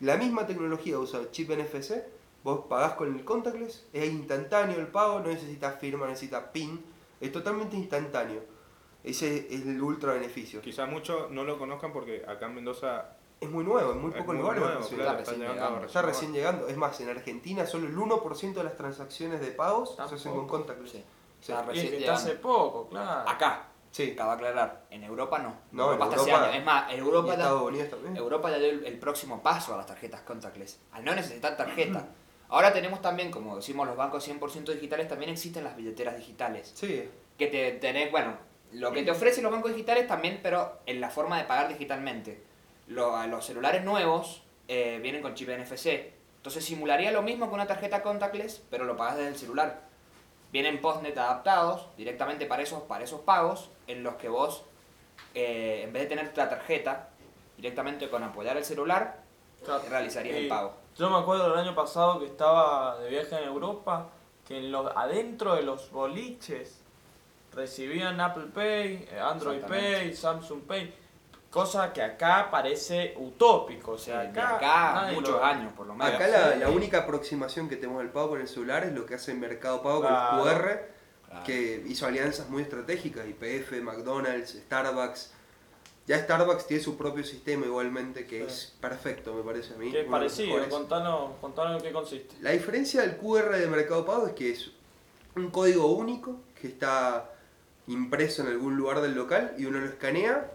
La 0.00 0.16
misma 0.16 0.46
tecnología 0.46 0.98
usa 0.98 1.30
chip 1.30 1.50
NFC, 1.50 2.04
vos 2.44 2.66
pagás 2.68 2.94
con 2.94 3.12
el 3.14 3.24
contactless, 3.24 3.86
es 3.92 4.12
instantáneo 4.12 4.78
el 4.78 4.88
pago, 4.88 5.20
no 5.20 5.28
necesitas 5.28 5.80
firma, 5.80 6.06
necesitas 6.06 6.44
PIN, 6.52 6.80
es 7.20 7.32
totalmente 7.32 7.76
instantáneo. 7.76 8.42
Ese 9.02 9.48
es 9.50 9.62
el 9.62 9.82
ultra 9.82 10.12
beneficio. 10.14 10.60
Quizá 10.60 10.86
muchos 10.86 11.30
no 11.32 11.42
lo 11.42 11.58
conozcan 11.58 11.92
porque 11.92 12.24
acá 12.26 12.46
en 12.46 12.54
Mendoza 12.54 13.16
Es 13.42 13.50
muy 13.50 13.64
nuevo, 13.64 13.92
en 13.92 14.00
muy 14.00 14.10
Es 14.12 14.16
pocos 14.18 14.34
muy 14.34 14.42
lugares. 14.42 14.62
nuevo, 14.62 14.88
claro, 14.88 15.18
está 15.18 15.32
recién 15.32 15.40
llegando 15.40 15.84
Está 15.86 16.02
recién 16.02 16.32
llegando. 16.32 16.68
Es 16.68 16.76
más, 16.76 17.00
en 17.00 17.08
Argentina 17.10 17.66
solo 17.66 17.88
el 17.88 17.96
1% 17.96 18.54
de 18.54 18.64
las 18.64 18.76
transacciones 18.76 19.40
de 19.40 19.48
pagos 19.48 19.96
se 19.96 20.02
hacen 20.02 20.32
con 20.32 20.46
contactless. 20.46 20.92
Sí. 20.92 21.04
Sí. 21.40 21.52
Está 21.52 21.54
Y 21.54 21.60
es 21.60 21.66
recién 21.66 21.86
está 21.86 21.98
llegando. 21.98 22.20
hace 22.20 22.34
poco, 22.36 22.88
claro. 22.88 23.28
Acá, 23.28 23.64
Sí. 23.90 24.12
acaba 24.12 24.36
de 24.36 24.46
aclarar, 24.46 24.84
en 24.90 25.02
Europa 25.04 25.38
no. 25.40 25.54
No, 25.72 25.92
Europa 25.92 26.04
en 26.06 26.10
hasta 26.12 26.20
Europa- 26.22 26.44
años. 26.46 26.56
Es 26.56 26.64
más, 26.64 26.90
en 26.92 26.96
Y 26.96 26.98
Europa 27.00 27.26
ya, 27.28 27.34
Estados 27.34 27.62
Unidos 27.62 27.90
también. 27.90 28.16
Europa 28.16 28.50
ya 28.50 28.58
dio 28.58 28.70
el, 28.70 28.86
el 28.86 28.98
próximo 28.98 29.42
paso 29.42 29.74
a 29.74 29.76
las 29.76 29.86
tarjetas 29.86 30.20
contactless, 30.22 30.78
al 30.92 31.04
no 31.04 31.14
necesitar 31.14 31.56
tarjeta. 31.56 32.06
Ahora 32.48 32.72
tenemos 32.72 33.02
también, 33.02 33.30
como 33.30 33.56
decimos 33.56 33.86
los 33.88 33.96
bancos 33.96 34.22
100% 34.28 34.72
digitales, 34.72 35.08
también 35.08 35.30
existen 35.32 35.64
las 35.64 35.74
billeteras 35.76 36.16
digitales. 36.16 36.70
Sí, 36.74 37.08
Que 37.36 37.46
te 37.48 37.72
tenés, 37.72 38.10
bueno, 38.12 38.36
lo 38.72 38.92
que 38.92 39.02
te 39.02 39.10
ofrecen 39.10 39.42
los 39.42 39.50
bancos 39.52 39.72
digitales 39.72 40.06
también, 40.06 40.38
pero 40.42 40.78
en 40.86 41.00
la 41.00 41.10
forma 41.10 41.38
de 41.38 41.44
pagar 41.44 41.68
digitalmente. 41.68 42.44
Lo- 42.92 43.26
los 43.26 43.44
celulares 43.44 43.84
nuevos 43.84 44.42
eh, 44.68 44.98
vienen 45.02 45.22
con 45.22 45.34
chip 45.34 45.48
NFC. 45.48 46.12
Entonces 46.36 46.64
simularía 46.64 47.10
lo 47.12 47.22
mismo 47.22 47.48
que 47.48 47.54
una 47.54 47.66
tarjeta 47.66 48.02
contactless, 48.02 48.62
pero 48.70 48.84
lo 48.84 48.96
pagas 48.96 49.16
desde 49.16 49.28
el 49.30 49.36
celular. 49.36 49.80
Vienen 50.52 50.80
postnet 50.80 51.16
adaptados 51.16 51.86
directamente 51.96 52.46
para 52.46 52.62
esos, 52.62 52.82
para 52.82 53.04
esos 53.04 53.20
pagos, 53.20 53.70
en 53.86 54.02
los 54.02 54.16
que 54.16 54.28
vos, 54.28 54.64
eh, 55.34 55.82
en 55.84 55.92
vez 55.92 56.02
de 56.04 56.08
tener 56.08 56.32
la 56.36 56.48
tarjeta, 56.50 57.08
directamente 57.56 58.10
con 58.10 58.22
apoyar 58.22 58.56
el 58.56 58.64
celular, 58.64 59.20
Claro. 59.64 59.82
realizarías 59.88 60.36
el 60.36 60.48
pago. 60.48 60.74
Yo 60.98 61.08
me 61.08 61.16
acuerdo 61.18 61.48
del 61.50 61.58
año 61.60 61.74
pasado 61.74 62.18
que 62.18 62.26
estaba 62.26 62.98
de 62.98 63.08
viaje 63.08 63.36
en 63.38 63.44
Europa, 63.44 64.08
que 64.46 64.58
en 64.58 64.72
los, 64.72 64.90
adentro 64.96 65.54
de 65.54 65.62
los 65.62 65.90
boliches 65.92 66.80
recibían 67.54 68.20
Apple 68.20 68.46
Pay, 68.52 69.08
eh, 69.10 69.20
Android. 69.20 69.60
Pay, 69.62 70.14
Samsung 70.14 70.62
Pay, 70.62 70.92
cosa 71.52 71.92
que 71.92 72.00
acá 72.02 72.48
parece 72.50 73.14
utópico. 73.18 73.92
O 73.92 73.98
sea, 73.98 74.22
acá, 74.22 74.56
acá 74.56 75.12
muchos 75.12 75.34
lo- 75.34 75.44
años, 75.44 75.72
por 75.74 75.86
lo 75.86 75.94
menos. 75.94 76.14
Acá 76.14 76.26
la, 76.26 76.52
Sí. 76.54 76.58
la 76.60 76.70
única 76.70 76.98
aproximación 77.00 77.68
que 77.68 77.76
tenemos 77.76 78.00
al 78.00 78.10
pago 78.10 78.30
con 78.30 78.40
el 78.40 78.48
celular 78.48 78.84
es 78.84 78.92
lo 78.94 79.04
que 79.06 79.14
hace 79.14 79.34
Mercado 79.34 79.82
Pago 79.82 80.00
Claro. 80.00 80.28
con 80.30 80.38
los 80.38 80.48
QR, 80.54 80.80
Claro. 81.28 81.44
que 81.44 81.84
hizo 81.86 82.06
alianzas 82.06 82.48
muy 82.48 82.62
estratégicas, 82.62 83.26
IPF, 83.28 83.80
McDonald's, 83.82 84.52
Starbucks. 84.64 85.32
Ya 86.06 86.18
Starbucks 86.18 86.66
tiene 86.66 86.82
su 86.82 86.96
propio 86.96 87.22
sistema 87.22 87.66
igualmente 87.66 88.26
que 88.26 88.38
Sí. 88.40 88.46
es 88.46 88.74
perfecto, 88.80 89.34
me 89.34 89.42
parece 89.42 89.74
a 89.74 89.76
mí. 89.76 89.92
Que 89.92 90.04
parecido, 90.04 90.68
contanos, 90.70 91.32
contanos 91.40 91.76
en 91.76 91.82
qué 91.82 91.92
consiste. 91.92 92.34
La 92.40 92.50
diferencia 92.50 93.02
del 93.02 93.18
QR 93.18 93.58
de 93.58 93.66
Mercado 93.68 94.04
Pago 94.06 94.26
es 94.26 94.32
que 94.32 94.50
es 94.50 94.70
un 95.36 95.50
código 95.50 95.86
único 95.86 96.40
que 96.60 96.66
está 96.68 97.30
impreso 97.86 98.42
en 98.42 98.48
algún 98.48 98.76
lugar 98.76 99.00
del 99.02 99.14
local 99.14 99.54
y 99.58 99.66
uno 99.66 99.78
lo 99.80 99.86
escanea 99.86 100.50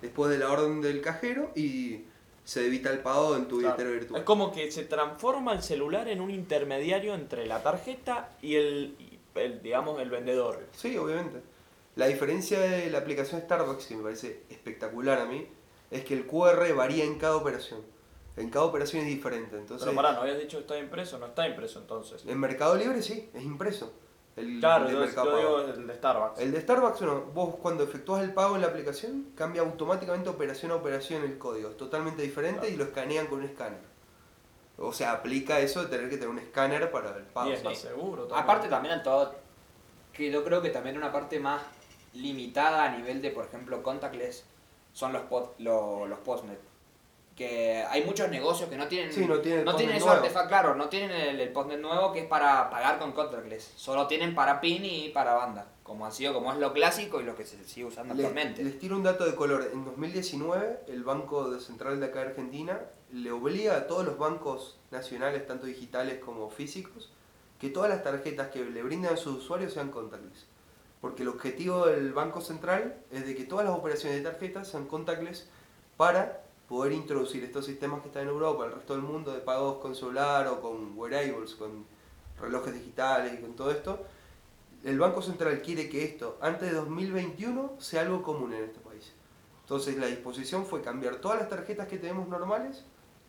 después 0.00 0.30
de 0.30 0.38
la 0.38 0.50
orden 0.50 0.80
del 0.80 1.00
cajero 1.00 1.50
y 1.54 2.04
se 2.44 2.62
debita 2.62 2.90
el 2.90 2.98
pago 3.00 3.36
en 3.36 3.46
tu 3.46 3.60
Claro. 3.60 3.90
virtual. 3.90 4.20
Es 4.20 4.24
como 4.26 4.50
que 4.52 4.70
se 4.72 4.84
transforma 4.84 5.52
el 5.52 5.62
celular 5.62 6.08
en 6.08 6.20
un 6.20 6.30
intermediario 6.30 7.14
entre 7.14 7.46
la 7.46 7.62
tarjeta 7.62 8.30
y 8.42 8.56
el, 8.56 8.96
el, 9.34 9.62
digamos, 9.62 10.00
el 10.00 10.10
vendedor. 10.10 10.64
Sí, 10.72 10.96
obviamente. 10.96 11.40
La 11.96 12.06
diferencia 12.06 12.58
de 12.60 12.90
la 12.90 12.98
aplicación 12.98 13.40
Starbucks, 13.42 13.86
que 13.86 13.96
me 13.96 14.02
parece 14.02 14.42
espectacular 14.48 15.20
a 15.20 15.26
mí, 15.26 15.46
es 15.90 16.04
que 16.04 16.14
el 16.14 16.26
QR 16.26 16.72
varía 16.74 17.04
en 17.04 17.18
cada 17.18 17.36
operación. 17.36 17.80
En 18.36 18.48
cada 18.48 18.64
operación 18.64 19.02
es 19.02 19.08
diferente. 19.08 19.56
Entonces, 19.56 19.84
Pero 19.84 19.96
pará, 19.96 20.12
¿no 20.14 20.20
habías 20.22 20.38
dicho 20.38 20.56
que 20.56 20.62
está 20.62 20.78
impreso? 20.78 21.18
No 21.18 21.26
está 21.26 21.46
impreso 21.48 21.80
entonces. 21.80 22.24
en 22.26 22.38
Mercado 22.38 22.76
Libre 22.76 23.02
sí, 23.02 23.28
es 23.34 23.42
impreso. 23.42 23.92
El 24.40 24.60
Claro, 24.60 24.86
de 24.86 24.92
yo, 24.92 25.00
Mercado 25.00 25.26
yo 25.26 25.32
Pago. 25.36 25.60
digo 25.62 25.74
el 25.74 25.86
de 25.86 25.94
Starbucks. 25.94 26.40
El 26.40 26.52
de 26.52 26.60
Starbucks, 26.60 27.00
no. 27.02 27.20
Vos 27.26 27.56
cuando 27.56 27.84
efectúas 27.84 28.22
el 28.22 28.32
pago 28.34 28.54
en 28.56 28.62
la 28.62 28.68
aplicación, 28.68 29.32
cambia 29.36 29.62
automáticamente 29.62 30.28
operación 30.28 30.72
a 30.72 30.76
operación 30.76 31.22
el 31.24 31.38
código. 31.38 31.70
Es 31.70 31.76
totalmente 31.76 32.22
diferente 32.22 32.60
Claro. 32.60 32.74
y 32.74 32.76
lo 32.76 32.84
escanean 32.84 33.26
con 33.26 33.40
un 33.40 33.44
escáner. 33.46 33.80
O 34.78 34.92
sea, 34.92 35.12
aplica 35.12 35.60
eso 35.60 35.82
de 35.82 35.88
tener 35.88 36.08
que 36.08 36.16
tener 36.16 36.30
un 36.30 36.38
escáner 36.38 36.90
para 36.90 37.14
el 37.16 37.24
pago. 37.24 37.50
y 37.50 37.52
es 37.52 37.62
más 37.64 37.76
sí. 37.78 37.88
seguro 37.88 38.22
también. 38.24 38.42
Aparte 38.44 38.68
también 38.68 38.94
en 38.94 39.02
todo, 39.02 39.34
que 40.12 40.30
yo 40.30 40.42
creo 40.42 40.62
que 40.62 40.70
también 40.70 40.96
una 40.96 41.12
parte 41.12 41.38
más 41.38 41.60
limitada 42.14 42.84
a 42.84 42.96
nivel 42.96 43.20
de, 43.22 43.30
por 43.30 43.44
ejemplo, 43.44 43.82
contactless, 43.82 44.44
son 44.92 45.12
los, 45.12 45.22
pod- 45.28 45.50
lo- 45.58 46.06
los 46.06 46.18
postnet. 46.20 46.58
Que 47.40 47.82
hay 47.88 48.04
muchos 48.04 48.28
negocios 48.28 48.68
que 48.68 48.76
no 48.76 48.86
tienen, 48.86 49.10
Sí, 49.10 49.24
no 49.24 49.40
tienen 49.40 49.64
no 49.64 49.74
tienen 49.74 49.98
claro, 50.46 50.74
no 50.74 50.90
tienen 50.90 51.10
el, 51.10 51.40
el 51.40 51.48
postnet 51.48 51.80
nuevo 51.80 52.12
que 52.12 52.18
es 52.20 52.26
para 52.26 52.68
pagar 52.68 52.98
con 52.98 53.12
contactless. 53.12 53.72
Solo 53.76 54.06
tienen 54.06 54.34
para 54.34 54.60
PIN 54.60 54.84
y 54.84 55.08
para 55.08 55.32
banda, 55.32 55.66
como 55.82 56.04
ha 56.04 56.10
sido, 56.10 56.34
como 56.34 56.52
es 56.52 56.58
lo 56.58 56.74
clásico 56.74 57.18
y 57.18 57.24
lo 57.24 57.34
que 57.34 57.46
se 57.46 57.64
sigue 57.64 57.86
usando 57.86 58.12
Les, 58.12 58.26
actualmente. 58.26 58.62
les 58.62 58.78
tiro 58.78 58.94
un 58.94 59.04
dato 59.04 59.24
de 59.24 59.34
color. 59.34 59.70
En 59.72 59.86
2019, 59.86 60.80
el 60.88 61.02
Banco 61.02 61.58
Central 61.58 61.98
de 61.98 62.04
acá 62.04 62.18
de 62.20 62.26
Argentina 62.26 62.78
le 63.10 63.32
obliga 63.32 63.74
a 63.74 63.86
todos 63.86 64.04
los 64.04 64.18
bancos 64.18 64.78
nacionales, 64.90 65.46
tanto 65.46 65.64
digitales 65.64 66.18
como 66.22 66.50
físicos, 66.50 67.10
que 67.58 67.70
todas 67.70 67.88
las 67.88 68.02
tarjetas 68.02 68.48
que 68.48 68.62
le 68.62 68.82
brindan 68.82 69.14
a 69.14 69.16
sus 69.16 69.38
usuarios 69.38 69.72
sean 69.72 69.90
contactless. 69.90 70.44
Porque 71.00 71.22
el 71.22 71.28
objetivo 71.30 71.86
del 71.86 72.12
Banco 72.12 72.42
Central 72.42 72.96
es 73.10 73.24
de 73.26 73.34
que 73.34 73.44
todas 73.44 73.64
las 73.64 73.74
operaciones 73.74 74.22
de 74.22 74.30
tarjetas 74.30 74.68
sean 74.68 74.84
contactless 74.84 75.48
para 75.96 76.42
poder 76.70 76.92
introducir 76.92 77.42
estos 77.42 77.66
sistemas 77.66 78.00
que 78.00 78.06
están 78.06 78.22
en 78.22 78.28
Europa, 78.28 78.64
el 78.64 78.70
resto 78.72 78.92
del 78.92 79.02
mundo, 79.02 79.32
de 79.32 79.40
pagos 79.40 79.78
con 79.78 79.96
celular 79.96 80.46
o 80.46 80.60
con 80.60 80.96
wearables, 80.96 81.56
con 81.56 81.84
relojes 82.40 82.72
digitales 82.72 83.34
y 83.34 83.42
con 83.42 83.54
todo 83.56 83.72
esto, 83.72 83.98
el 84.84 84.96
Banco 85.00 85.20
Central 85.20 85.60
quiere 85.62 85.88
que 85.90 86.04
esto, 86.04 86.38
antes 86.40 86.70
de 86.70 86.76
2021, 86.76 87.72
sea 87.80 88.02
algo 88.02 88.22
común 88.22 88.54
en 88.54 88.62
este 88.64 88.78
país. 88.78 89.12
Entonces 89.62 89.96
la 89.98 90.06
disposición 90.06 90.64
fue 90.64 90.80
cambiar 90.80 91.16
todas 91.16 91.40
las 91.40 91.48
tarjetas 91.48 91.88
que 91.88 91.98
tenemos 91.98 92.28
normales, 92.28 92.84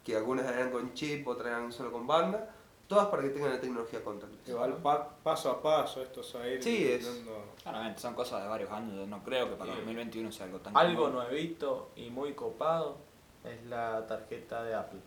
que 0.06 0.16
algunas 0.16 0.46
eran 0.46 0.70
con 0.70 0.94
chip, 0.94 1.28
otras 1.28 1.48
eran 1.48 1.72
solo 1.74 1.92
con 1.92 2.06
banda, 2.06 2.54
todas 2.88 3.08
para 3.08 3.24
que 3.24 3.30
tengan 3.30 3.50
la 3.54 3.60
tecnología 3.60 4.04
contactless. 4.04 4.50
Igual 4.50 4.76
pa- 4.84 5.10
paso 5.24 5.50
a 5.50 5.62
paso 5.64 6.04
esto 6.04 6.22
a 6.40 6.48
ir 6.48 6.62
Sí, 6.62 6.86
es- 6.88 7.22
Claramente, 7.64 8.00
son 8.02 8.14
cosas 8.14 8.44
de 8.44 8.48
varios 8.50 8.70
años, 8.72 8.96
yo 8.96 9.08
no 9.08 9.24
creo 9.24 9.50
que 9.50 9.56
para 9.56 9.74
2021 9.76 10.32
sea 10.32 10.46
algo 10.46 10.60
tan 10.60 10.78
Algo 10.78 11.06
común. 11.06 11.16
nuevito 11.24 11.90
y 11.96 12.12
muy 12.12 12.34
copado 12.34 12.98
es 13.44 13.66
la 13.66 14.06
tarjeta 14.08 14.64
de 14.64 14.76
Apple. 14.76 15.00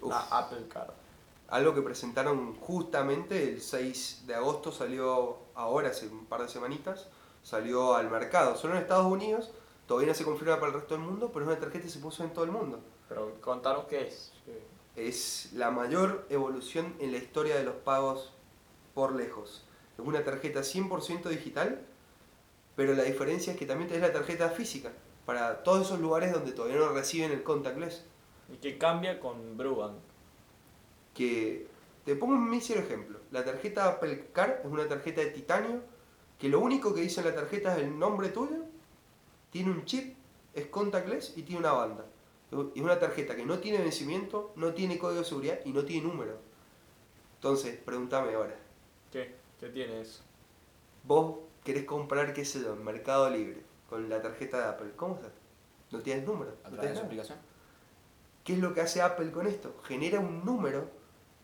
Uf. 0.00 0.10
La 0.10 0.20
Apple 0.30 0.66
Card. 0.68 0.90
Algo 1.48 1.74
que 1.74 1.82
presentaron 1.82 2.56
justamente 2.56 3.50
el 3.50 3.60
6 3.60 4.24
de 4.26 4.34
agosto, 4.34 4.72
salió 4.72 5.38
ahora, 5.54 5.90
hace 5.90 6.08
un 6.08 6.26
par 6.26 6.42
de 6.42 6.48
semanitas, 6.48 7.08
salió 7.42 7.94
al 7.94 8.10
mercado. 8.10 8.56
Solo 8.56 8.74
en 8.74 8.82
Estados 8.82 9.06
Unidos, 9.06 9.50
todavía 9.86 10.08
no 10.08 10.14
se 10.14 10.24
confirma 10.24 10.56
para 10.56 10.68
el 10.68 10.80
resto 10.80 10.94
del 10.94 11.04
mundo, 11.04 11.30
pero 11.32 11.44
es 11.44 11.50
una 11.50 11.60
tarjeta 11.60 11.84
que 11.84 11.90
se 11.90 11.98
puso 11.98 12.24
en 12.24 12.32
todo 12.32 12.44
el 12.44 12.50
mundo. 12.50 12.80
Pero 13.08 13.40
contanos 13.40 13.84
qué 13.84 14.08
es. 14.08 14.32
Es 14.96 15.52
la 15.52 15.70
mayor 15.70 16.26
evolución 16.30 16.94
en 16.98 17.12
la 17.12 17.18
historia 17.18 17.56
de 17.56 17.64
los 17.64 17.74
pagos 17.74 18.32
por 18.94 19.14
lejos. 19.14 19.64
Es 19.98 20.04
una 20.04 20.24
tarjeta 20.24 20.60
100% 20.60 21.28
digital, 21.28 21.84
pero 22.74 22.94
la 22.94 23.02
diferencia 23.02 23.52
es 23.52 23.58
que 23.58 23.66
también 23.66 23.88
tenés 23.88 24.02
la 24.02 24.12
tarjeta 24.12 24.48
física 24.48 24.92
para 25.26 25.62
todos 25.62 25.86
esos 25.86 26.00
lugares 26.00 26.32
donde 26.32 26.52
todavía 26.52 26.78
no 26.78 26.90
reciben 26.90 27.32
el 27.32 27.42
contactless. 27.42 28.04
Y 28.52 28.56
que 28.56 28.76
cambia 28.76 29.20
con 29.20 29.56
Brugan. 29.56 29.96
Que 31.14 31.66
te 32.04 32.14
pongo 32.16 32.34
un 32.34 32.50
mísero 32.50 32.80
ejemplo. 32.80 33.20
La 33.30 33.44
tarjeta 33.44 33.88
Apple 33.88 34.28
Card 34.32 34.60
es 34.64 34.66
una 34.66 34.86
tarjeta 34.86 35.22
de 35.22 35.28
titanio 35.28 35.80
que 36.38 36.48
lo 36.48 36.60
único 36.60 36.94
que 36.94 37.00
dice 37.00 37.20
en 37.20 37.26
la 37.26 37.34
tarjeta 37.34 37.74
es 37.74 37.84
el 37.84 37.98
nombre 37.98 38.28
tuyo, 38.28 38.64
tiene 39.50 39.70
un 39.70 39.84
chip, 39.84 40.16
es 40.52 40.66
contactless 40.66 41.38
y 41.38 41.42
tiene 41.42 41.60
una 41.60 41.72
banda. 41.72 42.04
Es 42.74 42.82
una 42.82 42.98
tarjeta 42.98 43.34
que 43.34 43.46
no 43.46 43.58
tiene 43.58 43.78
vencimiento, 43.78 44.52
no 44.56 44.74
tiene 44.74 44.98
código 44.98 45.20
de 45.20 45.26
seguridad 45.26 45.60
y 45.64 45.72
no 45.72 45.84
tiene 45.84 46.06
número. 46.06 46.38
Entonces, 47.36 47.78
pregúntame 47.82 48.34
ahora. 48.34 48.56
¿Qué? 49.10 49.34
¿Qué 49.58 49.68
tiene 49.70 50.00
eso? 50.00 50.22
Vos 51.04 51.38
querés 51.64 51.84
comprar, 51.84 52.34
qué 52.34 52.44
sé 52.44 52.60
yo, 52.60 52.74
en 52.74 52.84
Mercado 52.84 53.30
Libre 53.30 53.63
con 53.88 54.08
la 54.08 54.20
tarjeta 54.22 54.58
de 54.58 54.64
Apple. 54.64 54.92
¿Cómo 54.96 55.16
haces? 55.16 55.32
No 55.90 56.00
tienes 56.00 56.26
número. 56.26 56.52
a 56.64 56.70
no 56.70 56.76
nada. 56.82 57.00
aplicación. 57.00 57.38
¿Qué 58.42 58.54
es 58.54 58.58
lo 58.58 58.74
que 58.74 58.80
hace 58.80 59.00
Apple 59.00 59.30
con 59.30 59.46
esto? 59.46 59.74
Genera 59.84 60.20
un 60.20 60.44
número 60.44 60.88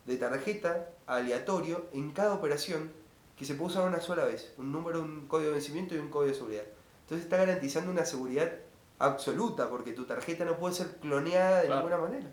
de 0.07 0.16
tarjeta 0.16 0.91
aleatorio 1.07 1.86
en 1.93 2.11
cada 2.12 2.34
operación 2.34 2.93
que 3.36 3.45
se 3.45 3.55
puede 3.55 3.70
usar 3.70 3.86
una 3.88 4.01
sola 4.01 4.24
vez. 4.24 4.53
Un 4.59 4.70
número, 4.72 5.01
un 5.01 5.26
código 5.26 5.49
de 5.49 5.55
vencimiento 5.55 5.95
y 5.95 5.99
un 5.99 6.09
código 6.11 6.32
de 6.32 6.34
seguridad. 6.38 6.64
Entonces 7.03 7.24
está 7.24 7.38
garantizando 7.38 7.91
una 7.91 8.05
seguridad 8.05 8.53
absoluta 8.99 9.68
porque 9.70 9.93
tu 9.93 10.05
tarjeta 10.05 10.45
no 10.45 10.57
puede 10.59 10.74
ser 10.74 10.97
cloneada 10.97 11.61
de 11.61 11.66
Claro. 11.66 11.80
ninguna 11.88 12.03
manera. 12.03 12.30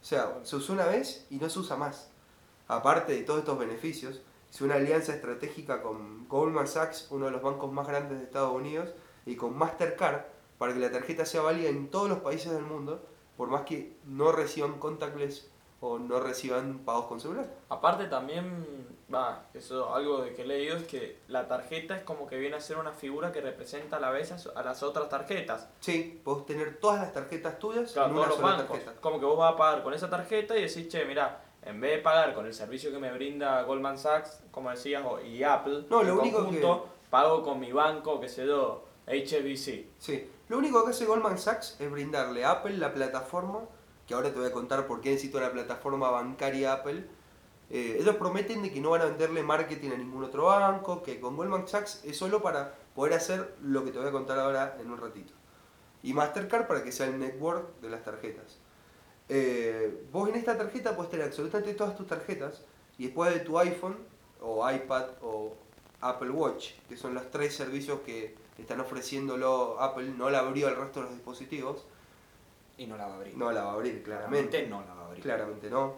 O 0.00 0.04
sea, 0.04 0.38
se 0.44 0.56
usó 0.56 0.72
una 0.72 0.86
vez 0.86 1.26
y 1.28 1.36
no 1.36 1.50
se 1.50 1.58
usa 1.58 1.76
más. 1.76 2.10
Aparte 2.68 3.12
de 3.12 3.22
todos 3.22 3.40
estos 3.40 3.58
beneficios, 3.58 4.22
hizo 4.50 4.64
una 4.64 4.76
alianza 4.76 5.14
estratégica 5.14 5.82
con 5.82 6.26
Goldman 6.26 6.66
Sachs, 6.68 7.08
uno 7.10 7.26
de 7.26 7.32
los 7.32 7.42
bancos 7.42 7.70
más 7.70 7.86
grandes 7.86 8.18
de 8.18 8.24
Estados 8.24 8.52
Unidos, 8.54 8.88
y 9.26 9.36
con 9.36 9.56
Mastercard 9.56 10.22
para 10.58 10.72
que 10.74 10.78
la 10.80 10.90
tarjeta 10.90 11.24
sea 11.24 11.42
válida 11.42 11.68
en 11.68 11.88
todos 11.90 12.08
los 12.08 12.18
países 12.18 12.52
del 12.52 12.62
mundo, 12.64 13.00
por 13.36 13.48
más 13.48 13.62
que 13.62 13.96
no 14.04 14.32
reciban 14.32 14.78
contactless 14.78 15.50
o 15.82 15.98
no 15.98 16.20
reciban 16.20 16.80
pagos 16.80 17.06
con 17.06 17.20
celular. 17.20 17.46
Aparte 17.70 18.04
también, 18.04 18.66
va, 19.12 19.46
eso 19.54 19.94
algo 19.94 20.20
de 20.20 20.34
que 20.34 20.42
he 20.42 20.46
leído 20.46 20.76
es 20.76 20.82
que 20.86 21.18
la 21.28 21.48
tarjeta 21.48 21.96
es 21.96 22.02
como 22.02 22.26
que 22.26 22.36
viene 22.36 22.56
a 22.56 22.60
ser 22.60 22.76
una 22.76 22.92
figura 22.92 23.32
que 23.32 23.40
representa 23.40 23.96
a 23.96 24.00
la 24.00 24.10
vez 24.10 24.30
a 24.54 24.62
las 24.62 24.82
otras 24.82 25.08
tarjetas. 25.08 25.70
Sí, 25.80 26.20
podés 26.22 26.44
tener 26.44 26.76
todas 26.80 27.00
las 27.00 27.14
tarjetas 27.14 27.58
tuyas 27.58 27.92
Claro, 27.92 28.10
en 28.10 28.14
todos 28.16 28.26
una 28.26 28.34
los 28.34 28.40
sola 28.42 28.56
bancos. 28.58 28.76
tarjeta. 28.78 29.00
Como 29.00 29.18
que 29.20 29.24
vos 29.24 29.38
vas 29.38 29.54
a 29.54 29.56
pagar 29.56 29.82
con 29.82 29.94
esa 29.94 30.10
tarjeta 30.10 30.54
y 30.58 30.62
decís, 30.66 30.88
che, 30.88 31.06
mira, 31.06 31.42
en 31.62 31.80
vez 31.80 31.92
de 31.96 31.98
pagar 32.02 32.34
con 32.34 32.44
el 32.44 32.52
servicio 32.52 32.90
que 32.90 32.98
me 32.98 33.10
brinda 33.12 33.62
Goldman 33.62 33.96
Sachs, 33.96 34.42
como 34.50 34.68
decías, 34.68 35.02
y 35.24 35.42
Apple, 35.42 35.86
No, 35.88 36.02
lo 36.02 36.12
en 36.12 36.18
único 36.18 36.38
conjunto, 36.40 36.86
pago 37.08 37.42
con 37.42 37.58
mi 37.58 37.72
banco, 37.72 38.20
que 38.20 38.28
se 38.28 38.46
yo, 38.46 38.84
HSBC. 39.10 39.86
Sí, 39.98 40.30
lo 40.48 40.58
único 40.58 40.84
que 40.84 40.90
hace 40.90 41.04
Goldman 41.04 41.38
Sachs 41.38 41.76
es 41.78 41.90
brindarle 41.90 42.44
a 42.44 42.52
Apple 42.52 42.76
la 42.76 42.94
plataforma, 42.94 43.60
que 44.06 44.14
ahora 44.14 44.32
te 44.32 44.38
voy 44.38 44.48
a 44.48 44.52
contar 44.52 44.86
por 44.86 45.00
qué 45.00 45.10
necesito 45.10 45.40
la 45.40 45.52
plataforma 45.52 46.10
bancaria 46.10 46.72
Apple. 46.72 47.04
Eh, 47.70 47.98
ellos 48.00 48.16
prometen 48.16 48.62
de 48.62 48.72
que 48.72 48.80
no 48.80 48.90
van 48.90 49.02
a 49.02 49.04
venderle 49.06 49.42
marketing 49.42 49.90
a 49.90 49.96
ningún 49.96 50.24
otro 50.24 50.46
banco, 50.46 51.02
que 51.02 51.20
con 51.20 51.36
Goldman 51.36 51.68
Sachs 51.68 52.02
es 52.04 52.16
solo 52.16 52.42
para 52.42 52.74
poder 52.94 53.14
hacer 53.14 53.54
lo 53.62 53.84
que 53.84 53.92
te 53.92 53.98
voy 53.98 54.08
a 54.08 54.12
contar 54.12 54.38
ahora 54.38 54.76
en 54.80 54.90
un 54.90 54.98
ratito. 54.98 55.32
Y 56.02 56.14
Mastercard 56.14 56.66
para 56.66 56.82
que 56.82 56.92
sea 56.92 57.06
el 57.06 57.18
network 57.18 57.80
de 57.80 57.90
las 57.90 58.02
tarjetas. 58.02 58.58
Eh, 59.28 60.06
vos 60.10 60.28
en 60.28 60.34
esta 60.34 60.58
tarjeta 60.58 60.96
puedes 60.96 61.10
tener 61.10 61.26
absolutamente 61.26 61.74
todas 61.74 61.96
tus 61.96 62.06
tarjetas 62.08 62.62
y 62.98 63.04
después 63.04 63.32
de 63.32 63.40
tu 63.40 63.58
iPhone 63.58 63.96
o 64.40 64.68
iPad 64.68 65.06
o 65.22 65.54
Apple 66.00 66.30
Watch, 66.30 66.72
que 66.88 66.96
son 66.96 67.14
los 67.14 67.30
tres 67.30 67.54
servicios 67.54 68.00
que 68.00 68.34
están 68.60 68.80
ofreciéndolo 68.80 69.80
Apple, 69.80 70.10
no 70.16 70.30
la 70.30 70.40
abrió 70.40 70.68
al 70.68 70.76
resto 70.76 71.00
de 71.00 71.06
los 71.06 71.14
dispositivos. 71.14 71.84
Y 72.76 72.86
no 72.86 72.96
la 72.96 73.06
va 73.06 73.14
a 73.14 73.16
abrir. 73.16 73.36
No 73.36 73.52
la 73.52 73.62
va 73.62 73.70
a 73.72 73.74
abrir, 73.74 74.02
claramente. 74.02 74.66
no 74.66 74.80
la 74.82 74.94
va 74.94 75.02
a 75.02 75.06
abrir. 75.06 75.22
Claramente 75.22 75.70
no. 75.70 75.94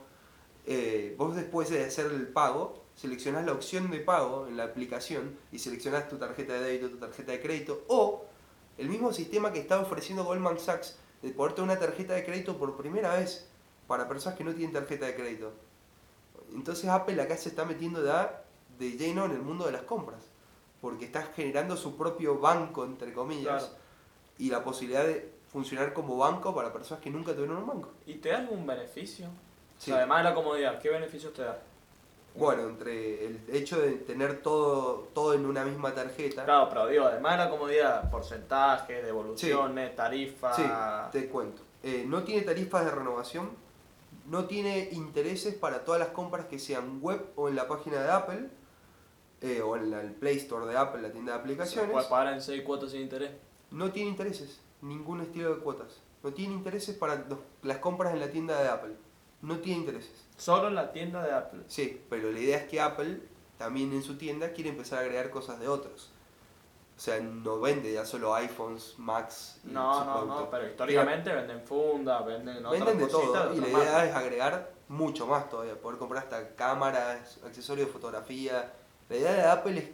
Eh, 0.66 1.14
vos 1.18 1.34
después 1.34 1.70
de 1.70 1.84
hacer 1.84 2.06
el 2.06 2.28
pago, 2.28 2.82
seleccionás 2.94 3.44
la 3.44 3.52
opción 3.52 3.90
de 3.90 3.98
pago 3.98 4.46
en 4.46 4.56
la 4.56 4.64
aplicación 4.64 5.36
y 5.50 5.58
seleccionás 5.58 6.08
tu 6.08 6.18
tarjeta 6.18 6.54
de 6.54 6.60
débito, 6.60 6.90
tu 6.90 6.98
tarjeta 6.98 7.32
de 7.32 7.40
crédito 7.40 7.84
o 7.88 8.26
el 8.78 8.88
mismo 8.88 9.12
sistema 9.12 9.52
que 9.52 9.58
está 9.58 9.80
ofreciendo 9.80 10.24
Goldman 10.24 10.58
Sachs 10.58 10.96
de 11.20 11.30
ponerte 11.30 11.62
una 11.62 11.78
tarjeta 11.78 12.14
de 12.14 12.24
crédito 12.24 12.58
por 12.58 12.76
primera 12.76 13.14
vez 13.14 13.48
para 13.86 14.08
personas 14.08 14.38
que 14.38 14.44
no 14.44 14.54
tienen 14.54 14.72
tarjeta 14.72 15.06
de 15.06 15.14
crédito. 15.14 15.52
Entonces 16.52 16.88
Apple 16.88 17.20
acá 17.20 17.36
se 17.36 17.48
está 17.48 17.64
metiendo 17.64 18.04
ya 18.04 18.44
de 18.78 18.92
lleno 18.92 19.24
en 19.24 19.32
el 19.32 19.42
mundo 19.42 19.66
de 19.66 19.72
las 19.72 19.82
compras, 19.82 20.22
porque 20.82 21.04
está 21.06 21.22
generando 21.34 21.76
su 21.76 21.96
propio 21.96 22.38
banco, 22.38 22.84
entre 22.84 23.12
comillas, 23.14 23.62
Claro. 23.64 23.78
y 24.38 24.50
la 24.50 24.62
posibilidad 24.64 25.04
de 25.04 25.32
funcionar 25.50 25.92
como 25.94 26.16
banco 26.18 26.54
para 26.54 26.72
personas 26.72 27.02
que 27.02 27.08
nunca 27.08 27.32
tuvieron 27.34 27.58
un 27.58 27.66
banco. 27.66 27.90
¿Y 28.04 28.14
te 28.14 28.30
da 28.30 28.38
algún 28.38 28.66
beneficio? 28.66 29.28
Sí. 29.78 29.90
O 29.90 29.94
sea, 29.94 29.98
además 29.98 30.18
de 30.18 30.30
la 30.30 30.34
comodidad, 30.34 30.78
¿qué 30.80 30.90
beneficios 30.90 31.32
te 31.32 31.42
da? 31.42 31.58
Bueno, 32.34 32.62
entre 32.62 33.26
el 33.26 33.40
hecho 33.52 33.78
de 33.80 33.92
tener 33.92 34.40
todo, 34.42 35.08
todo 35.14 35.34
en 35.34 35.44
una 35.46 35.64
misma 35.64 35.94
tarjeta. 35.94 36.44
Claro, 36.46 36.68
pero 36.70 36.86
digo, 36.88 37.04
además 37.04 37.32
de 37.38 37.44
la 37.44 37.50
comodidad, 37.50 38.10
porcentajes, 38.10 39.04
devoluciones, 39.04 39.94
tarifas. 39.94 40.56
Sí, 40.56 40.64
te 41.12 41.28
cuento. 41.28 41.62
Eh, 41.82 42.04
no 42.08 42.22
tiene 42.24 42.42
tarifas 42.42 42.84
de 42.86 42.90
renovación, 42.90 43.50
no 44.28 44.46
tiene 44.46 44.88
intereses 44.92 45.54
para 45.54 45.84
todas 45.84 46.00
las 46.00 46.08
compras 46.08 46.46
que 46.46 46.58
sean 46.58 47.00
web 47.02 47.22
o 47.36 47.48
en 47.48 47.54
la 47.56 47.68
página 47.68 48.02
de 48.02 48.10
Apple, 48.10 48.48
eh, 49.42 49.60
o 49.60 49.76
en 49.76 49.90
la- 49.90 50.00
el 50.00 50.12
Play 50.12 50.36
Store 50.38 50.66
de 50.66 50.76
Apple, 50.76 51.02
la 51.02 51.10
tienda 51.10 51.32
de 51.32 51.38
se 51.38 51.42
aplicaciones. 51.42 51.90
puede 51.90 52.06
pagar 52.08 52.32
en 52.34 52.40
6 52.40 52.62
cuotas 52.62 52.92
sin 52.92 53.02
interés. 53.02 53.32
No 53.70 53.90
tiene 53.92 54.10
intereses, 54.10 54.60
ningún 54.82 55.20
estilo 55.20 55.54
de 55.54 55.60
cuotas. 55.60 56.00
No 56.22 56.32
tiene 56.32 56.54
intereses 56.54 56.96
para 56.96 57.16
los- 57.28 57.38
las 57.62 57.78
compras 57.78 58.12
en 58.12 58.20
la 58.20 58.30
tienda 58.30 58.60
de 58.62 58.68
Apple. 58.68 58.94
No 59.40 59.58
tiene 59.58 59.80
intereses. 59.80 60.24
Solo 60.36 60.68
en 60.68 60.76
la 60.76 60.92
tienda 60.92 61.22
de 61.24 61.32
Apple. 61.32 61.62
Sí, 61.66 62.00
pero 62.08 62.30
la 62.30 62.38
idea 62.38 62.58
es 62.58 62.64
que 62.68 62.80
Apple 62.80 63.20
también 63.58 63.92
en 63.92 64.02
su 64.02 64.16
tienda 64.16 64.52
quiere 64.52 64.70
empezar 64.70 64.98
a 64.98 65.02
agregar 65.02 65.30
cosas 65.30 65.58
de 65.58 65.66
otros. 65.68 66.10
O 66.96 67.00
sea, 67.00 67.18
no 67.20 67.58
vende 67.58 67.92
ya 67.92 68.04
solo 68.04 68.34
iPhones, 68.34 68.94
Macs 68.98 69.60
y 69.64 69.68
No, 69.72 70.04
no, 70.04 70.12
productos. 70.12 70.40
no, 70.42 70.50
pero 70.50 70.68
históricamente 70.68 71.32
venden 71.32 71.62
fundas, 71.62 72.24
venden 72.24 72.58
otras 72.64 72.72
Venden 72.84 72.98
de 72.98 73.06
todo 73.06 73.54
y 73.54 73.60
la 73.60 73.66
idea 73.68 73.78
marcas. 73.78 74.08
es 74.08 74.14
agregar 74.14 74.70
mucho 74.88 75.26
más 75.26 75.48
todavía, 75.48 75.74
poder 75.80 75.98
comprar 75.98 76.22
hasta 76.22 76.54
cámaras, 76.54 77.40
accesorios 77.44 77.88
de 77.88 77.92
fotografía. 77.92 78.72
La 79.12 79.18
idea 79.18 79.32
de 79.34 79.42
Apple 79.42 79.78
es 79.78 79.84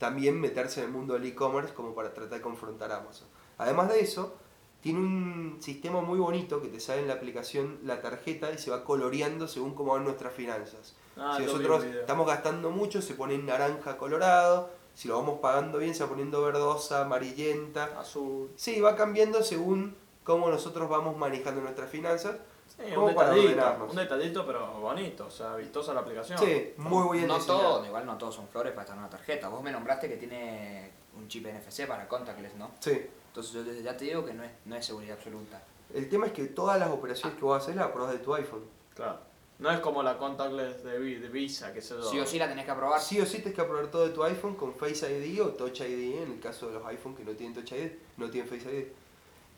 también 0.00 0.40
meterse 0.40 0.80
en 0.80 0.86
el 0.86 0.92
mundo 0.92 1.14
del 1.14 1.24
e-commerce 1.24 1.72
como 1.72 1.94
para 1.94 2.12
tratar 2.12 2.38
de 2.38 2.42
confrontar 2.42 2.90
a 2.90 2.96
Amazon. 2.96 3.28
Además 3.58 3.88
de 3.88 4.00
eso, 4.00 4.34
tiene 4.80 4.98
un 4.98 5.58
sistema 5.60 6.00
muy 6.00 6.18
bonito 6.18 6.60
que 6.60 6.66
te 6.66 6.80
sale 6.80 7.02
en 7.02 7.06
la 7.06 7.14
aplicación 7.14 7.78
la 7.84 8.02
tarjeta 8.02 8.50
y 8.50 8.58
se 8.58 8.72
va 8.72 8.82
coloreando 8.82 9.46
según 9.46 9.76
cómo 9.76 9.92
van 9.92 10.02
nuestras 10.02 10.34
finanzas. 10.34 10.96
Ah, 11.16 11.34
si 11.36 11.44
nosotros 11.44 11.84
estamos 11.84 12.26
gastando 12.26 12.70
mucho, 12.70 13.00
se 13.00 13.14
pone 13.14 13.36
en 13.36 13.46
naranja 13.46 13.96
colorado. 13.98 14.70
Si 14.96 15.06
lo 15.06 15.16
vamos 15.16 15.38
pagando 15.38 15.78
bien, 15.78 15.94
se 15.94 16.02
va 16.02 16.08
poniendo 16.08 16.42
verdosa, 16.42 17.02
amarillenta. 17.02 18.00
Azul. 18.00 18.50
Sí, 18.56 18.80
va 18.80 18.96
cambiando 18.96 19.44
según 19.44 19.94
cómo 20.24 20.50
nosotros 20.50 20.88
vamos 20.88 21.16
manejando 21.16 21.60
nuestras 21.60 21.88
finanzas. 21.88 22.34
Sí, 22.78 22.94
un 22.94 23.06
detallito, 23.06 23.42
ordenarnos. 23.48 23.90
un 23.90 23.96
detallito 23.96 24.46
pero 24.46 24.80
bonito, 24.80 25.26
o 25.26 25.30
sea, 25.30 25.56
vistosa 25.56 25.94
la 25.94 26.00
aplicación. 26.00 26.38
Sí, 26.38 26.74
muy 26.76 27.16
bien 27.16 27.28
no 27.28 27.36
diseñado. 27.38 27.76
todo, 27.76 27.86
igual 27.86 28.04
no 28.06 28.18
todos 28.18 28.34
son 28.34 28.48
flores 28.48 28.72
para 28.72 28.82
estar 28.82 28.96
en 28.96 29.00
una 29.04 29.10
tarjeta. 29.10 29.48
Vos 29.48 29.62
me 29.62 29.72
nombraste 29.72 30.08
que 30.08 30.16
tiene 30.16 30.90
un 31.16 31.26
chip 31.28 31.46
NFC 31.46 31.86
para 31.86 32.06
contactless, 32.06 32.54
¿no? 32.56 32.72
Sí. 32.80 33.06
Entonces 33.28 33.52
yo 33.52 33.64
desde 33.64 33.82
ya 33.82 33.96
te 33.96 34.04
digo 34.04 34.24
que 34.24 34.34
no 34.34 34.42
es, 34.44 34.50
no 34.66 34.76
es 34.76 34.84
seguridad 34.84 35.16
absoluta. 35.16 35.62
El 35.94 36.08
tema 36.08 36.26
es 36.26 36.32
que 36.32 36.44
todas 36.46 36.78
las 36.78 36.90
operaciones 36.90 37.38
que 37.38 37.44
vos 37.44 37.62
haces 37.62 37.76
las 37.76 37.86
aprobas 37.86 38.12
de 38.12 38.18
tu 38.18 38.34
iPhone. 38.34 38.64
Claro. 38.94 39.18
No 39.58 39.70
es 39.70 39.80
como 39.80 40.02
la 40.02 40.18
contactless 40.18 40.84
de, 40.84 40.98
Vi- 40.98 41.14
de 41.14 41.28
Visa, 41.30 41.72
que 41.72 41.80
se 41.80 41.94
lo... 41.94 42.02
Sí 42.02 42.20
o 42.20 42.26
sí 42.26 42.38
la 42.38 42.46
tenés 42.46 42.66
que 42.66 42.72
aprobar. 42.72 43.00
Sí 43.00 43.18
o 43.20 43.24
sí 43.24 43.36
tienes 43.38 43.54
que 43.54 43.62
aprobar 43.62 43.86
todo 43.86 44.06
de 44.06 44.12
tu 44.12 44.22
iPhone 44.22 44.54
con 44.54 44.74
Face 44.74 45.10
ID 45.10 45.40
o 45.40 45.48
Touch 45.50 45.80
ID, 45.80 46.22
en 46.22 46.32
el 46.32 46.40
caso 46.40 46.66
de 46.66 46.74
los 46.74 46.84
iPhone 46.86 47.14
que 47.16 47.24
no 47.24 47.32
tienen 47.32 47.54
Touch 47.54 47.72
ID, 47.72 47.90
no 48.18 48.28
tienen 48.28 48.50
Face 48.50 48.70
ID. 48.70 48.84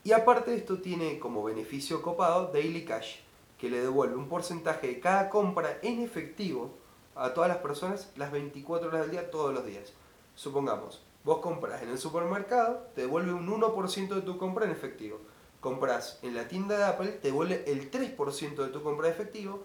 Y 0.03 0.11
aparte 0.13 0.51
de 0.51 0.57
esto 0.57 0.79
tiene 0.79 1.19
como 1.19 1.43
beneficio 1.43 2.01
copado 2.01 2.51
Daily 2.53 2.85
Cash, 2.85 3.17
que 3.57 3.69
le 3.69 3.81
devuelve 3.81 4.15
un 4.15 4.29
porcentaje 4.29 4.87
de 4.87 4.99
cada 4.99 5.29
compra 5.29 5.77
en 5.81 6.01
efectivo 6.01 6.71
a 7.15 7.33
todas 7.33 7.49
las 7.49 7.57
personas 7.57 8.11
las 8.15 8.31
24 8.31 8.87
horas 8.87 9.01
del 9.01 9.11
día, 9.11 9.29
todos 9.29 9.53
los 9.53 9.65
días. 9.65 9.91
Supongamos, 10.35 11.01
vos 11.25 11.39
compras 11.39 11.81
en 11.83 11.89
el 11.89 11.97
supermercado, 11.97 12.87
te 12.95 13.01
devuelve 13.01 13.33
un 13.33 13.47
1% 13.49 14.15
de 14.15 14.21
tu 14.21 14.37
compra 14.37 14.65
en 14.65 14.71
efectivo. 14.71 15.19
Compras 15.59 16.19
en 16.21 16.33
la 16.35 16.47
tienda 16.47 16.77
de 16.77 16.85
Apple, 16.85 17.07
te 17.21 17.27
devuelve 17.27 17.65
el 17.69 17.91
3% 17.91 18.55
de 18.55 18.69
tu 18.69 18.81
compra 18.81 19.07
de 19.07 19.13
efectivo. 19.13 19.61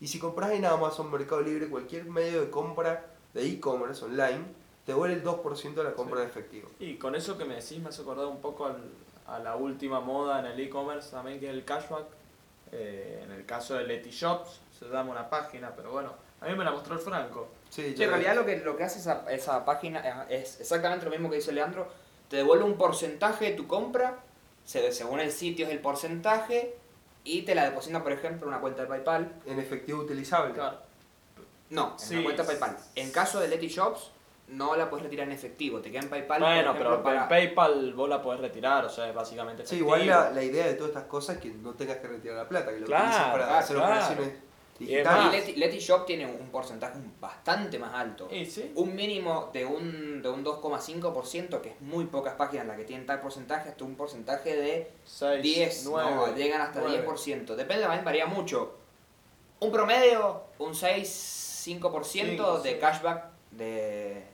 Y 0.00 0.06
si 0.06 0.20
compras 0.20 0.52
en 0.52 0.64
Amazon, 0.64 1.10
Mercado 1.10 1.40
Libre, 1.42 1.68
cualquier 1.68 2.04
medio 2.04 2.40
de 2.42 2.50
compra 2.50 3.06
de 3.34 3.44
e-commerce 3.48 4.04
online, 4.04 4.44
te 4.86 4.92
devuelve 4.92 5.16
el 5.16 5.24
2% 5.24 5.74
de 5.74 5.84
la 5.84 5.94
compra 5.94 6.20
de 6.20 6.26
efectivo. 6.26 6.68
Y 6.78 6.94
con 6.96 7.16
eso 7.16 7.36
que 7.36 7.44
me 7.44 7.54
decís 7.56 7.80
me 7.80 7.88
has 7.88 7.98
acordado 7.98 8.28
un 8.30 8.40
poco 8.40 8.66
al- 8.66 8.80
a 9.26 9.38
la 9.38 9.56
última 9.56 10.00
moda 10.00 10.40
en 10.40 10.46
el 10.46 10.60
e-commerce 10.60 11.10
también, 11.10 11.38
que 11.40 11.46
es 11.48 11.52
el 11.54 11.64
cashback. 11.64 12.04
Eh, 12.72 13.20
en 13.24 13.30
el 13.32 13.44
caso 13.44 13.74
de 13.74 13.84
Leti 13.84 14.10
Shops, 14.10 14.60
se 14.78 14.86
llama 14.86 15.10
una 15.12 15.28
página, 15.28 15.72
pero 15.76 15.92
bueno, 15.92 16.14
a 16.40 16.46
mí 16.46 16.54
me 16.54 16.64
la 16.64 16.70
mostró 16.70 16.94
el 16.94 17.00
Franco. 17.00 17.48
Sí, 17.68 17.82
Sí, 17.90 17.94
ya 17.94 18.04
en 18.06 18.10
realidad 18.10 18.34
lo 18.34 18.44
que, 18.46 18.56
lo 18.58 18.76
que 18.76 18.84
hace 18.84 18.98
esa, 18.98 19.24
esa 19.30 19.64
página 19.64 20.26
es 20.28 20.60
exactamente 20.60 21.04
lo 21.04 21.10
mismo 21.10 21.28
que 21.30 21.36
dice 21.36 21.52
Leandro. 21.52 21.86
Te 22.28 22.36
devuelve 22.36 22.64
un 22.64 22.76
porcentaje 22.78 23.50
de 23.50 23.52
tu 23.52 23.66
compra, 23.66 24.18
se- 24.64 24.90
según 24.92 25.20
el 25.20 25.30
sitio 25.32 25.66
es 25.66 25.72
el 25.72 25.80
porcentaje, 25.80 26.74
y 27.24 27.42
te 27.42 27.54
la 27.54 27.64
deposita, 27.64 28.02
por 28.02 28.12
ejemplo, 28.12 28.46
en 28.46 28.48
una 28.54 28.60
cuenta 28.60 28.82
de 28.82 28.88
PayPal. 28.88 29.32
en 29.46 29.58
efectivo 29.60 30.00
utilizable. 30.00 30.54
Claro. 30.54 30.78
No, 31.70 31.92
en 31.92 31.98
Sí. 31.98 32.14
una 32.14 32.24
cuenta 32.24 32.42
de 32.42 32.48
PayPal. 32.48 32.76
En 32.96 33.10
caso 33.12 33.38
de 33.38 33.48
Leti 33.48 33.68
Shops, 33.68 34.10
no 34.52 34.76
la 34.76 34.88
puedes 34.90 35.04
retirar 35.04 35.26
en 35.26 35.32
efectivo, 35.32 35.80
te 35.80 35.90
queda 35.90 36.00
en 36.02 36.08
PayPal. 36.10 36.40
Bueno, 36.40 36.60
ejemplo, 36.72 36.84
pero 36.90 37.02
para- 37.02 37.22
en 37.22 37.28
PayPal 37.28 37.94
vos 37.94 38.08
la 38.08 38.20
podés 38.22 38.40
retirar, 38.40 38.84
o 38.84 38.88
sea, 38.88 39.08
es 39.08 39.14
básicamente 39.14 39.62
Sí, 39.66 39.76
efectivo. 39.76 39.96
igual 39.96 40.06
la, 40.06 40.30
la 40.30 40.42
idea 40.42 40.66
de 40.66 40.74
todas 40.74 40.90
estas 40.90 41.04
cosas 41.04 41.36
es 41.36 41.42
que 41.42 41.48
no 41.50 41.72
tengas 41.74 41.98
que 41.98 42.08
retirar 42.08 42.36
la 42.36 42.48
plata, 42.48 42.72
que 42.72 42.80
lo 42.80 42.86
Claro, 42.86 43.04
utilices 43.04 43.26
para 43.32 43.44
claro, 43.44 43.58
hacer 43.58 43.76
claro. 43.76 43.92
operaciones 43.92 44.34
Y 44.80 44.84
Y. 44.84 45.30
Leti, 45.30 45.54
Leti 45.54 45.78
Shop 45.78 46.04
tiene 46.06 46.26
un 46.26 46.48
porcentaje 46.50 46.98
bastante 47.20 47.78
más 47.78 47.94
alto. 47.94 48.26
Y 48.32 48.44
sí. 48.46 48.72
Un 48.74 48.96
mínimo 48.96 49.50
de 49.52 49.64
un, 49.64 50.20
de 50.22 50.28
un 50.28 50.42
2,5%, 50.44 51.60
que 51.60 51.68
es 51.70 51.80
muy 51.80 52.06
pocas 52.06 52.34
páginas 52.34 52.66
las 52.66 52.76
que 52.76 52.84
tienen 52.84 53.06
tal 53.06 53.20
porcentaje, 53.20 53.68
hasta 53.68 53.84
un 53.84 53.94
porcentaje 53.94 54.56
de 54.56 54.90
6, 55.04 55.42
10, 55.42 55.84
9, 55.86 56.10
no, 56.14 56.34
llegan 56.34 56.62
hasta 56.62 56.80
9. 56.80 57.06
10%. 57.06 57.54
Depende, 57.54 57.82
también 57.84 58.04
varía 58.04 58.26
mucho. 58.26 58.76
Un 59.60 59.70
promedio, 59.70 60.42
un 60.58 60.74
6, 60.74 61.62
5% 61.64 62.02
Cinco, 62.04 62.58
de 62.58 62.72
sí. 62.72 62.78
cashback 62.80 63.24
de, 63.52 64.24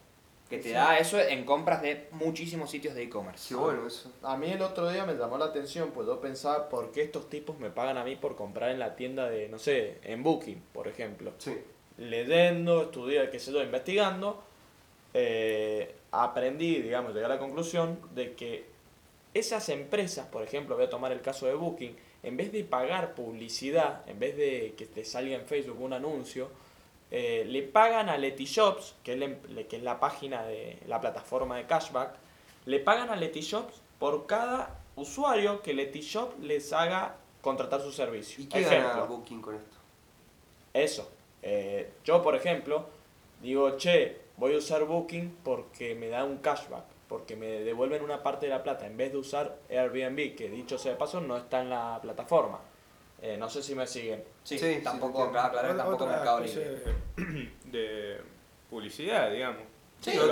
que 0.49 0.57
te 0.59 0.65
Sí. 0.65 0.71
da 0.71 0.99
eso 0.99 1.21
en 1.21 1.45
compras 1.45 1.83
de 1.83 2.09
muchísimos 2.13 2.71
sitios 2.71 2.95
de 2.95 3.03
e-commerce. 3.03 3.49
Sí, 3.49 3.55
bueno, 3.55 3.87
eso. 3.87 4.11
A 4.23 4.37
mí 4.37 4.51
el 4.51 4.63
otro 4.63 4.89
día 4.91 5.05
me 5.05 5.15
llamó 5.15 5.37
la 5.39 5.47
atención, 5.47 5.91
pues 5.93 6.07
yo 6.07 6.21
pensaba 6.21 6.69
por 6.69 6.91
qué 6.91 7.03
estos 7.03 7.29
tipos 7.29 7.59
me 7.59 7.71
pagan 7.71 7.99
a 7.99 8.05
mí 8.05 8.17
por 8.17 8.35
comprar 8.37 8.71
en 8.71 8.79
la 8.79 8.97
tienda 8.97 9.29
de, 9.29 9.49
no 9.49 9.59
sé, 9.59 9.99
en 10.05 10.23
Booking, 10.23 10.61
por 10.73 10.89
ejemplo. 10.89 11.33
Sí. 11.39 11.57
leyendo, 11.99 12.83
estudiando, 12.83 13.29
qué 13.31 13.41
sé 13.41 13.51
yo, 13.53 13.61
investigando, 13.63 14.41
eh, 15.15 15.95
aprendí, 16.13 16.81
digamos, 16.81 17.13
llegué 17.13 17.25
a 17.27 17.29
la 17.29 17.39
conclusión 17.39 17.99
de 18.15 18.35
que 18.35 18.67
esas 19.35 19.69
empresas, 19.69 20.27
por 20.29 20.43
ejemplo, 20.45 20.77
voy 20.77 20.85
a 20.85 20.91
tomar 20.91 21.13
el 21.13 21.21
caso 21.21 21.47
de 21.47 21.55
Booking, 21.55 21.97
en 22.23 22.37
vez 22.37 22.53
de 22.53 22.63
pagar 22.65 23.15
publicidad, 23.15 24.09
en 24.09 24.19
vez 24.19 24.37
de 24.37 24.75
que 24.77 24.87
te 24.87 25.05
salga 25.05 25.35
en 25.37 25.45
Facebook 25.47 25.81
un 25.81 25.93
anuncio, 25.93 26.49
eh, 27.11 27.45
le 27.47 27.63
pagan 27.63 28.09
a 28.09 28.19
Letyshops, 28.19 28.97
que 29.03 29.15
es, 29.15 29.19
la, 29.19 29.63
que 29.65 29.77
es 29.77 29.83
la 29.83 29.99
página 29.99 30.43
de 30.45 30.79
la 30.87 31.01
plataforma 31.01 31.57
de 31.57 31.67
cashback, 31.67 32.15
le 32.67 32.81
pagan 32.81 33.11
a 33.11 33.17
Letyshops 33.17 33.81
por 33.99 34.27
cada 34.27 34.79
usuario 34.97 35.63
que 35.63 35.73
Letishop 35.73 36.39
les 36.43 36.73
haga 36.73 37.17
contratar 37.41 37.81
su 37.81 37.93
servicio. 37.93 38.43
¿Y 38.43 38.47
qué 38.47 38.63
gana 38.63 39.05
Booking 39.05 39.41
con 39.41 39.55
esto? 39.55 39.77
Eso. 40.75 41.11
Eh, 41.43 41.93
yo, 42.05 42.23
por 42.23 42.35
ejemplo, 42.35 42.87
digo, 43.41 43.77
che, 43.77 44.21
voy 44.37 44.55
a 44.55 44.59
usar 44.59 44.85
Booking 44.85 45.39
porque 45.43 45.95
me 45.95 46.09
da 46.09 46.25
un 46.25 46.39
cashback, 46.39 46.85
porque 47.09 47.37
me 47.37 47.47
devuelven 47.47 48.03
una 48.03 48.23
parte 48.23 48.47
de 48.47 48.51
la 48.53 48.63
plata 48.63 48.87
en 48.87 48.97
vez 48.97 49.13
de 49.13 49.19
usar 49.19 49.57
Airbnb, 49.71 50.35
que 50.37 50.49
dicho 50.51 50.77
sea 50.77 50.93
de 50.93 50.99
paso 50.99 51.21
no 51.21 51.37
está 51.37 51.63
en 51.63 51.71
la 51.71 51.99
plataforma. 52.03 52.61
Eh, 53.21 53.37
no 53.37 53.51
sé 53.51 53.63
si 53.63 53.75
me 53.75 53.87
siguen. 53.87 54.25
Sí, 54.45 54.81
tampoco, 54.83 55.31
claro, 55.31 55.77
tampoco 55.77 56.07
Mercado 56.07 56.41
Libre. 56.41 56.81
De 57.65 58.19
publicidad, 58.71 59.31
digamos. 59.31 59.63
Sí, 60.01 60.13
son, 60.13 60.29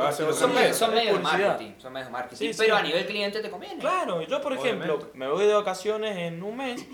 medios, 0.54 0.76
son 0.76 0.94
medios 0.94 1.16
de 1.16 1.22
marketing, 1.22 1.72
son 1.78 1.92
medios 1.92 2.06
de 2.06 2.12
marketing, 2.12 2.52
pero 2.56 2.76
a 2.76 2.82
nivel 2.82 3.04
cliente 3.04 3.40
te 3.40 3.50
conviene. 3.50 3.80
Claro, 3.80 4.22
yo 4.22 4.40
por 4.40 4.52
ejemplo, 4.52 5.10
me 5.14 5.28
voy 5.28 5.44
de 5.44 5.54
vacaciones 5.54 6.16
en 6.16 6.40
un 6.44 6.56
mes 6.56 6.86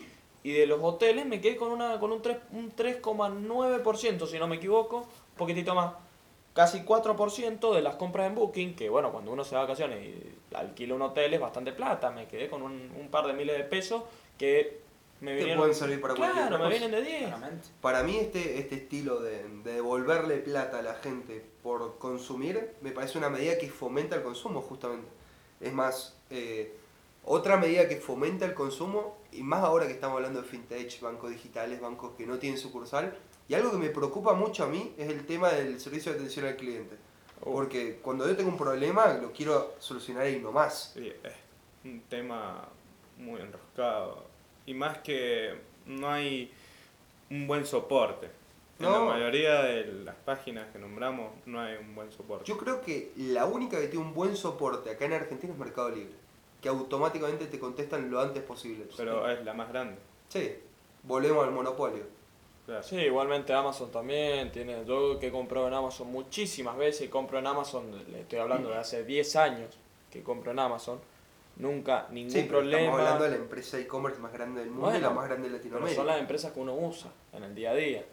y 0.42 0.52
de 0.52 0.66
los 0.66 0.80
hoteles 0.82 1.26
me 1.26 1.42
quedé 1.42 1.56
con 1.56 1.70
una 1.70 2.00
con 2.00 2.12
un 2.12 2.22
3,9%, 2.22 4.26
si 4.26 4.38
no 4.38 4.46
me 4.46 4.56
equivoco, 4.56 5.00
un 5.00 5.36
poquitito 5.36 5.74
más. 5.74 5.92
Casi 6.54 6.80
4% 6.80 7.74
de 7.74 7.82
las 7.82 7.96
compras 7.96 8.26
en 8.26 8.34
Booking, 8.34 8.74
que 8.74 8.88
bueno, 8.88 9.12
cuando 9.12 9.32
uno 9.32 9.44
se 9.44 9.54
va 9.54 9.60
de 9.62 9.66
vacaciones 9.66 10.06
y 10.06 10.34
alquila 10.54 10.94
un 10.94 11.02
hotel 11.02 11.34
es 11.34 11.40
bastante 11.40 11.72
plata, 11.72 12.10
me 12.10 12.26
quedé 12.26 12.48
con 12.48 12.62
un, 12.62 12.90
un 12.98 13.10
par 13.10 13.26
de 13.26 13.34
miles 13.34 13.54
de 13.56 13.64
pesos 13.64 14.04
que 14.38 14.80
me 15.22 15.36
vienen, 15.36 15.56
pueden 15.56 15.74
servir 15.74 16.00
para 16.00 16.14
cualquier 16.14 16.48
Claro, 16.48 16.64
me 16.64 16.68
vienen 16.68 16.90
de 16.90 17.02
10. 17.02 17.30
Para 17.80 18.02
mí 18.02 18.16
este, 18.16 18.58
este 18.58 18.74
estilo 18.74 19.20
de, 19.20 19.44
de, 19.62 19.74
devolverle 19.74 20.38
plata 20.38 20.80
a 20.80 20.82
la 20.82 20.94
gente 20.96 21.46
por 21.62 21.96
consumir 21.98 22.72
me 22.80 22.90
parece 22.90 23.18
una 23.18 23.30
medida 23.30 23.56
que 23.56 23.70
fomenta 23.70 24.16
el 24.16 24.24
consumo 24.24 24.60
justamente. 24.62 25.08
Es 25.60 25.72
más, 25.72 26.18
eh, 26.28 26.74
otra 27.24 27.56
medida 27.56 27.88
que 27.88 27.98
fomenta 27.98 28.44
el 28.44 28.52
consumo, 28.52 29.16
y 29.30 29.44
más 29.44 29.62
ahora 29.62 29.86
que 29.86 29.92
estamos 29.92 30.16
hablando 30.16 30.42
de 30.42 30.48
fintech, 30.48 31.00
bancos 31.00 31.30
digitales, 31.30 31.80
bancos 31.80 32.14
que 32.16 32.26
no 32.26 32.38
tienen 32.38 32.58
sucursal, 32.58 33.16
y 33.48 33.54
algo 33.54 33.70
que 33.70 33.76
me 33.76 33.90
preocupa 33.90 34.34
mucho 34.34 34.64
a 34.64 34.66
mí 34.66 34.92
es 34.98 35.08
el 35.08 35.24
tema 35.24 35.50
del 35.50 35.78
servicio 35.78 36.10
de 36.10 36.18
atención 36.18 36.46
al 36.46 36.56
cliente. 36.56 36.96
Oh. 37.42 37.52
Porque 37.52 38.00
cuando 38.02 38.26
yo 38.26 38.36
tengo 38.36 38.50
un 38.50 38.58
problema 38.58 39.14
lo 39.14 39.30
quiero 39.30 39.76
solucionar 39.78 40.24
ahí 40.24 40.40
nomás. 40.40 40.90
Sí, 40.94 41.12
es 41.22 41.32
un 41.84 42.00
tema 42.08 42.68
muy 43.18 43.40
enroscado 43.40 44.31
y 44.66 44.74
más 44.74 44.98
que 44.98 45.54
no 45.86 46.10
hay 46.10 46.52
un 47.30 47.46
buen 47.46 47.66
soporte. 47.66 48.30
En 48.78 48.90
la 48.90 48.98
mayoría 48.98 49.62
de 49.62 49.84
las 50.04 50.16
páginas 50.16 50.66
que 50.72 50.78
nombramos 50.78 51.30
no 51.46 51.60
hay 51.60 51.76
un 51.76 51.94
buen 51.94 52.10
soporte. 52.10 52.44
Yo 52.44 52.58
creo 52.58 52.80
que 52.80 53.12
la 53.16 53.46
única 53.46 53.80
que 53.80 53.86
tiene 53.86 54.04
un 54.04 54.12
buen 54.12 54.34
soporte 54.36 54.90
acá 54.90 55.04
en 55.04 55.12
Argentina 55.12 55.52
es 55.52 55.58
Mercado 55.58 55.90
Libre, 55.90 56.14
que 56.60 56.68
automáticamente 56.68 57.46
te 57.46 57.60
contestan 57.60 58.10
lo 58.10 58.20
antes 58.20 58.42
posible. 58.42 58.86
Pero 58.96 59.30
es 59.30 59.44
la 59.44 59.54
más 59.54 59.68
grande. 59.68 59.96
Sí, 60.28 60.52
volvemos 61.04 61.44
al 61.44 61.52
monopolio. 61.52 62.02
Sí, 62.82 62.96
igualmente 62.96 63.52
Amazon 63.52 63.90
también 63.90 64.50
tiene, 64.52 64.84
yo 64.84 65.18
que 65.18 65.30
compro 65.30 65.66
en 65.66 65.74
Amazon 65.74 66.10
muchísimas 66.10 66.76
veces 66.76 67.06
y 67.06 67.08
compro 67.08 67.38
en 67.38 67.46
Amazon, 67.46 67.90
le 68.10 68.20
estoy 68.20 68.38
hablando 68.38 68.70
de 68.70 68.76
hace 68.76 69.04
10 69.04 69.36
años 69.36 69.76
que 70.10 70.22
compro 70.22 70.52
en 70.52 70.60
Amazon, 70.60 71.00
nunca 71.56 72.06
ningún 72.10 72.48
problema. 72.48 72.80
Estamos 72.80 73.00
hablando 73.00 73.24
de 73.24 73.30
la 73.30 73.36
empresa 73.36 73.78
e-commerce 73.78 74.20
más 74.20 74.32
grande 74.32 74.60
del 74.60 74.70
mundo 74.70 74.96
y 74.96 75.00
la 75.00 75.10
más 75.10 75.26
grande 75.26 75.48
de 75.48 75.56
Latinoamérica. 75.56 75.88
Pero 75.90 75.96
son 75.96 76.06
las 76.06 76.20
empresas 76.20 76.52
que 76.52 76.60
uno 76.60 76.74
usa 76.74 77.10
en 77.32 77.44
el 77.44 77.54
día 77.54 77.70
a 77.70 77.74
día. 77.74 78.04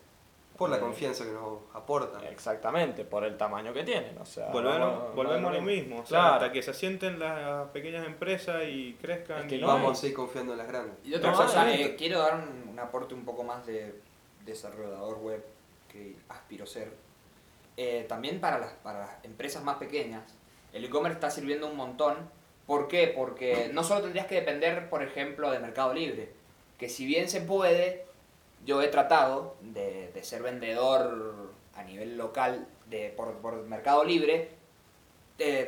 Por 0.58 0.70
la 0.70 0.76
eh, 0.76 0.82
confianza 0.82 1.24
que 1.24 1.32
nos 1.32 1.60
aportan. 1.74 2.22
Exactamente, 2.26 3.06
por 3.06 3.24
el 3.24 3.38
tamaño 3.38 3.74
que 3.74 3.84
tienen. 3.84 4.18
O 4.18 4.26
sea, 4.26 4.50
volvemos, 4.50 5.16
volvemos 5.16 5.52
a 5.52 5.56
lo 5.56 5.62
mismo. 5.62 6.02
O 6.02 6.06
sea, 6.06 6.36
Hasta 6.36 6.52
que 6.52 6.62
se 6.62 6.72
asienten 6.72 7.18
las 7.18 7.70
pequeñas 7.70 8.06
empresas 8.06 8.64
y 8.68 8.98
crezcan. 9.02 9.48
que 9.48 9.58
vamos 9.64 9.94
a 9.94 9.96
seguir 9.96 10.18
confiando 10.18 10.52
en 10.52 10.58
las 10.58 10.68
grandes. 10.68 10.96
Y 11.06 11.14
otra 11.14 11.32
cosa, 11.32 11.74
eh, 11.74 11.96
quiero 11.98 12.20
dar 12.20 12.44
un, 12.68 12.78
aporte 12.78 13.14
un 13.14 13.24
poco 13.24 13.44
más 13.44 13.66
de 13.66 14.02
desarrollador 14.46 15.20
web 15.20 15.46
que 15.88 16.18
aspiro 16.28 16.66
a 16.66 16.68
ser. 16.68 16.92
Eh, 17.78 18.06
también 18.10 18.42
para 18.42 18.60
las, 18.60 18.74
para 18.84 19.00
las 19.00 19.24
empresas 19.24 19.64
más 19.64 19.78
pequeñas, 19.78 20.24
el 20.74 20.84
e-commerce 20.84 21.16
está 21.16 21.32
sirviendo 21.32 21.68
un 21.68 21.78
montón 21.78 22.18
¿Por 22.70 22.88
qué? 22.88 23.08
Porque 23.08 23.72
no 23.74 23.84
solo 23.84 24.04
tendrías 24.04 24.28
que 24.28 24.36
depender, 24.36 24.92
por 24.92 25.02
ejemplo, 25.02 25.50
de 25.50 25.58
Mercado 25.58 25.92
Libre, 25.92 26.30
que 26.78 26.88
si 26.88 27.04
bien 27.04 27.28
se 27.28 27.42
puede, 27.42 28.06
yo 28.64 28.84
he 28.84 28.90
tratado 28.90 29.56
de, 29.62 30.12
ser 30.22 30.44
vendedor 30.44 31.50
a 31.76 31.82
nivel 31.82 32.16
local 32.16 32.68
de, 32.86 33.12
por, 33.18 33.64
Mercado 33.64 34.04
Libre, 34.04 34.52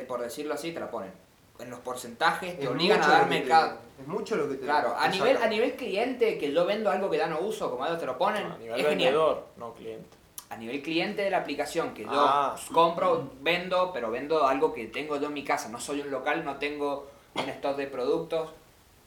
por 0.06 0.20
decirlo 0.20 0.54
así, 0.54 0.70
te 0.70 0.78
la 0.78 0.92
ponen. 0.92 1.10
En 1.58 1.70
los 1.70 1.80
porcentajes 1.80 2.56
te 2.60 2.68
obligan 2.68 3.02
a 3.02 3.08
dar 3.08 3.28
mercado. 3.28 3.78
Es 4.00 4.06
mucho 4.06 4.36
lo 4.36 4.48
que 4.48 4.54
te 4.54 4.64
Claro, 4.64 4.94
a 4.96 5.08
nivel, 5.08 5.38
a 5.38 5.48
nivel 5.48 5.74
cliente, 5.74 6.38
que 6.38 6.52
yo 6.52 6.64
vendo 6.64 6.88
algo 6.88 7.10
que 7.10 7.18
ya 7.18 7.26
no 7.26 7.40
uso, 7.40 7.68
como 7.68 7.84
ellos 7.84 7.98
te 7.98 8.06
lo 8.06 8.16
ponen, 8.16 8.46
a 8.46 8.56
nivel 8.58 8.80
vendedor, 8.80 9.48
no 9.56 9.74
cliente 9.74 10.21
a 10.52 10.56
nivel 10.56 10.82
cliente 10.82 11.22
de 11.22 11.30
la 11.30 11.38
aplicación, 11.38 11.94
que 11.94 12.02
yo 12.02 12.10
ah. 12.12 12.54
compro, 12.72 13.30
vendo, 13.40 13.90
pero 13.92 14.10
vendo 14.10 14.46
algo 14.46 14.74
que 14.74 14.86
tengo 14.86 15.16
yo 15.16 15.28
en 15.28 15.32
mi 15.32 15.44
casa, 15.44 15.70
no 15.70 15.80
soy 15.80 16.00
un 16.02 16.10
local, 16.10 16.44
no 16.44 16.58
tengo 16.58 17.08
un 17.34 17.48
stock 17.48 17.74
de 17.76 17.86
productos. 17.86 18.50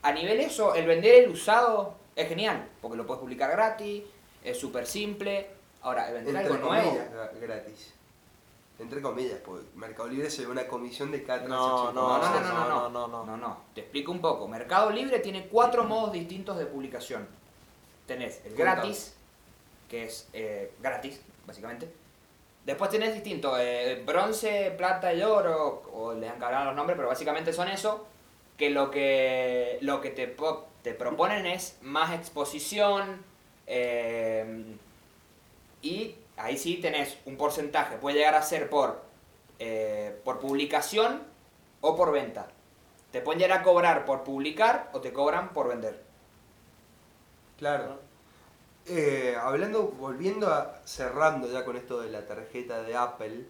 A 0.01 0.11
nivel 0.11 0.39
eso, 0.39 0.73
el 0.73 0.87
vender 0.87 1.23
el 1.23 1.29
usado 1.29 1.93
es 2.15 2.27
genial, 2.27 2.67
porque 2.81 2.97
lo 2.97 3.05
puedes 3.05 3.21
publicar 3.21 3.51
gratis, 3.51 4.03
es 4.43 4.59
súper 4.59 4.87
simple. 4.87 5.47
Ahora, 5.83 6.07
el 6.07 6.15
vender 6.15 6.37
algo 6.37 6.57
nuevo... 6.57 6.97
gratis. 7.39 7.93
Entre 8.79 9.01
comillas, 9.01 9.39
porque 9.45 9.65
Mercado 9.75 10.09
Libre 10.09 10.31
se 10.31 10.45
ve 10.45 10.51
una 10.51 10.67
comisión 10.67 11.11
de 11.11 11.23
cada 11.23 11.47
no, 11.47 11.93
no, 11.93 12.17
no, 12.17 12.17
no, 12.17 12.39
no, 12.41 12.89
no, 12.89 13.07
no, 13.07 13.25
no, 13.25 13.37
no. 13.37 13.57
Te 13.75 13.81
explico 13.81 14.11
un 14.11 14.19
poco. 14.19 14.47
Mercado 14.47 14.89
Libre 14.89 15.19
tiene 15.19 15.47
cuatro 15.47 15.83
modos 15.83 16.11
distintos 16.11 16.57
de 16.57 16.65
publicación. 16.65 17.27
Tenés 18.07 18.41
el 18.45 18.55
gratis, 18.55 19.15
que 19.87 20.05
es 20.05 20.27
eh, 20.33 20.73
gratis, 20.81 21.21
básicamente. 21.45 21.91
Después 22.65 22.89
tenés 22.89 23.13
distinto, 23.13 23.57
eh, 23.59 24.01
bronce, 24.05 24.73
plata 24.75 25.13
y 25.13 25.21
oro, 25.21 25.83
o 25.93 26.13
les 26.13 26.31
han 26.31 26.39
cambiado 26.39 26.65
los 26.65 26.75
nombres, 26.75 26.97
pero 26.97 27.07
básicamente 27.07 27.53
son 27.53 27.67
eso, 27.67 28.07
que 28.57 28.71
lo 28.71 28.89
que, 28.89 29.77
lo 29.81 30.01
que 30.01 30.09
te, 30.09 30.35
te 30.81 30.93
proponen 30.93 31.45
es 31.45 31.77
más 31.81 32.13
exposición, 32.13 33.23
eh, 33.67 34.65
y 35.81 36.15
ahí 36.37 36.57
sí 36.57 36.77
tenés 36.77 37.17
un 37.25 37.37
porcentaje, 37.37 37.97
puede 37.97 38.17
llegar 38.17 38.33
a 38.33 38.41
ser 38.41 38.69
por, 38.69 39.03
eh, 39.59 40.19
por 40.23 40.39
publicación 40.39 41.21
o 41.81 41.95
por 41.95 42.11
venta. 42.11 42.47
Te 43.11 43.21
pueden 43.21 43.39
llegar 43.39 43.59
a 43.59 43.63
cobrar 43.63 44.05
por 44.05 44.23
publicar 44.23 44.89
o 44.93 45.01
te 45.01 45.13
cobran 45.13 45.53
por 45.53 45.67
vender. 45.67 46.03
Claro. 47.57 47.99
Eh, 48.87 49.35
hablando, 49.41 49.87
volviendo 49.87 50.47
a, 50.47 50.81
cerrando 50.85 51.51
ya 51.51 51.65
con 51.65 51.75
esto 51.75 52.01
de 52.01 52.11
la 52.11 52.27
tarjeta 52.27 52.83
de 52.83 52.95
Apple, 52.95 53.45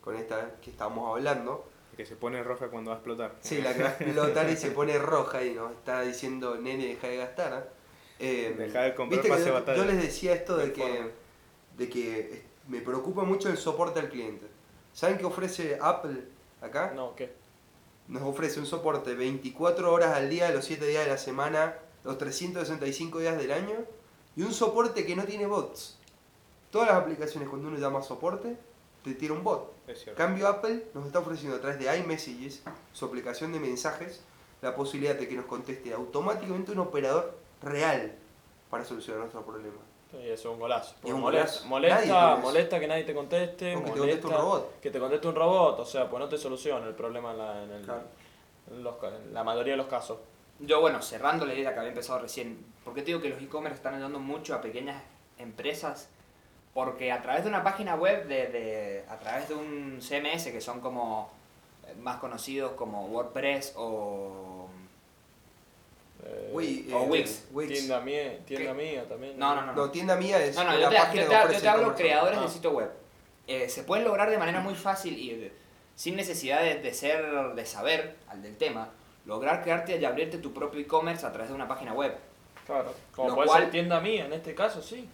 con 0.00 0.14
esta 0.16 0.56
que 0.62 0.70
estamos 0.70 1.10
hablando. 1.10 1.68
Que 1.96 2.06
se 2.06 2.14
pone 2.14 2.42
roja 2.44 2.68
cuando 2.68 2.90
va 2.90 2.96
a 2.96 2.98
explotar. 2.98 3.34
Sí, 3.40 3.60
la 3.62 3.74
que 3.74 3.82
va 3.82 3.88
a 3.88 3.92
explotar 3.98 4.48
y 4.48 4.56
se 4.56 4.70
pone 4.70 4.98
roja 4.98 5.42
y 5.42 5.54
nos 5.54 5.72
está 5.72 6.02
diciendo, 6.02 6.56
nene, 6.56 6.86
deja 6.86 7.08
de 7.08 7.16
gastar. 7.16 7.72
Eh, 8.20 8.54
deja 8.56 8.82
de 8.82 8.94
comprar 8.94 9.26
pase 9.26 9.46
yo, 9.46 9.54
batalla. 9.54 9.78
yo 9.78 9.84
les 9.84 10.00
decía 10.00 10.34
esto 10.34 10.56
de 10.56 10.72
que, 10.72 11.10
de 11.76 11.88
que 11.88 12.42
me 12.68 12.80
preocupa 12.80 13.24
mucho 13.24 13.48
el 13.48 13.56
soporte 13.56 13.98
al 13.98 14.08
cliente. 14.08 14.46
¿Saben 14.92 15.18
qué 15.18 15.24
ofrece 15.24 15.78
Apple 15.80 16.22
acá? 16.60 16.92
No, 16.94 17.16
¿qué? 17.16 17.32
Nos 18.08 18.22
ofrece 18.22 18.60
un 18.60 18.66
soporte 18.66 19.14
24 19.14 19.92
horas 19.92 20.14
al 20.14 20.30
día, 20.30 20.50
los 20.50 20.64
7 20.64 20.86
días 20.86 21.04
de 21.04 21.10
la 21.10 21.18
semana, 21.18 21.74
los 22.04 22.18
365 22.18 23.18
días 23.18 23.36
del 23.36 23.50
año 23.50 23.84
y 24.36 24.42
un 24.42 24.52
soporte 24.52 25.04
que 25.06 25.16
no 25.16 25.24
tiene 25.24 25.46
bots. 25.46 25.96
Todas 26.70 26.88
las 26.88 26.98
aplicaciones 26.98 27.48
cuando 27.48 27.68
uno 27.68 27.78
llama 27.78 28.02
soporte, 28.02 28.56
te 29.02 29.14
tira 29.14 29.32
un 29.32 29.42
bot. 29.42 29.72
Cambio 30.16 30.46
Apple 30.48 30.88
nos 30.94 31.06
está 31.06 31.20
ofreciendo 31.20 31.56
a 31.56 31.60
través 31.60 31.78
de 31.78 31.96
iMessages, 31.98 32.62
su 32.92 33.04
aplicación 33.04 33.52
de 33.52 33.60
mensajes, 33.60 34.22
la 34.60 34.74
posibilidad 34.74 35.14
de 35.14 35.26
que 35.28 35.36
nos 35.36 35.46
conteste 35.46 35.92
automáticamente 35.92 36.72
un 36.72 36.80
operador 36.80 37.34
real 37.62 38.14
para 38.68 38.84
solucionar 38.84 39.20
nuestro 39.20 39.42
problema. 39.42 39.76
Eso 40.12 40.32
es 40.32 40.44
un 40.46 40.58
golazo. 40.58 40.94
molesta, 41.02 42.36
molesta, 42.36 42.80
que 42.80 42.88
nadie 42.88 43.04
te 43.04 43.14
conteste, 43.14 43.74
que 43.74 43.90
te 43.90 43.98
conteste 43.98 44.26
un 44.26 44.32
robot. 44.32 44.80
Que 44.80 44.90
te 44.90 44.98
conteste 44.98 45.28
un 45.28 45.34
robot, 45.34 45.80
o 45.80 45.86
sea, 45.86 46.08
pues 46.10 46.20
no 46.20 46.28
te 46.28 46.36
soluciona 46.36 46.86
el 46.86 46.94
problema 46.94 47.32
en 47.62 47.86
en 48.68 48.84
la 49.32 49.44
mayoría 49.44 49.74
de 49.74 49.76
los 49.76 49.86
casos. 49.86 50.18
Yo, 50.60 50.80
bueno, 50.80 51.02
cerrando 51.02 51.44
la 51.46 51.54
idea 51.54 51.72
que 51.72 51.78
había 51.80 51.90
empezado 51.90 52.18
recién, 52.20 52.58
porque 52.84 53.02
te 53.02 53.06
digo 53.08 53.20
que 53.20 53.28
los 53.28 53.42
e-commerce 53.42 53.76
están 53.76 53.94
ayudando 53.94 54.18
mucho 54.18 54.54
a 54.54 54.60
pequeñas 54.62 55.02
empresas 55.38 56.08
Porque 56.72 57.10
a 57.10 57.22
través 57.22 57.42
de 57.42 57.48
una 57.48 57.62
página 57.64 57.94
web, 57.94 58.26
de, 58.28 58.46
de- 58.48 59.04
a 59.08 59.18
través 59.18 59.48
de 59.48 59.54
un 59.54 59.98
CMS 60.00 60.50
que 60.52 60.60
son 60.60 60.80
como 60.82 61.30
eh, 61.86 61.94
más 62.00 62.18
conocidos 62.18 62.72
como 62.72 63.06
WordPress 63.06 63.72
o... 63.76 64.68
Eh, 66.24 66.50
Wii- 66.52 66.92
o 66.92 67.04
eh, 67.04 67.08
Wix. 67.08 67.44
Wix. 67.52 67.72
Tienda 67.72 68.00
mía, 68.00 68.38
tienda 68.44 68.72
¿Qué? 68.72 68.74
mía 68.74 69.08
también. 69.08 69.38
No, 69.38 69.54
no, 69.54 69.62
no. 69.66 69.72
No, 69.72 69.90
tienda 69.90 70.16
mía 70.16 70.38
es 70.44 70.54
No, 70.56 70.64
no, 70.64 70.72
la 70.72 70.80
yo 70.80 70.88
te, 70.90 70.96
página 70.96 71.22
yo 71.22 71.28
que 71.28 71.34
te- 71.34 71.40
ofrece 71.42 71.54
yo 71.54 71.62
te 71.62 71.68
hablo 71.68 71.94
creadores 71.94 72.40
de 72.40 72.44
Ah. 72.46 72.48
sitio 72.50 72.70
web. 72.72 72.90
Eh, 73.46 73.68
se 73.70 73.82
pueden 73.84 74.04
lograr 74.04 74.28
de 74.30 74.36
manera 74.38 74.60
muy 74.60 74.74
fácil 74.74 75.16
y 75.18 75.34
de- 75.34 75.52
sin 75.94 76.14
necesidad 76.16 76.60
de, 76.62 76.74
de 76.82 76.92
ser, 76.92 77.54
de 77.54 77.64
saber 77.66 78.16
al 78.28 78.42
del 78.42 78.56
tema, 78.58 78.90
lograr 79.26 79.62
crearte 79.62 79.96
y 79.98 80.04
abrirte 80.04 80.38
tu 80.38 80.52
propio 80.52 80.80
e-commerce 80.80 81.26
a 81.26 81.32
través 81.32 81.48
de 81.50 81.54
una 81.54 81.68
página 81.68 81.92
web. 81.92 82.16
Claro. 82.66 82.92
Como 83.14 83.34
puede 83.34 83.48
cual- 83.48 83.62
ser 83.62 83.70
tienda 83.70 84.00
mía, 84.00 84.24
en 84.26 84.32
este 84.32 84.54
caso, 84.54 84.80
sí. 84.82 85.08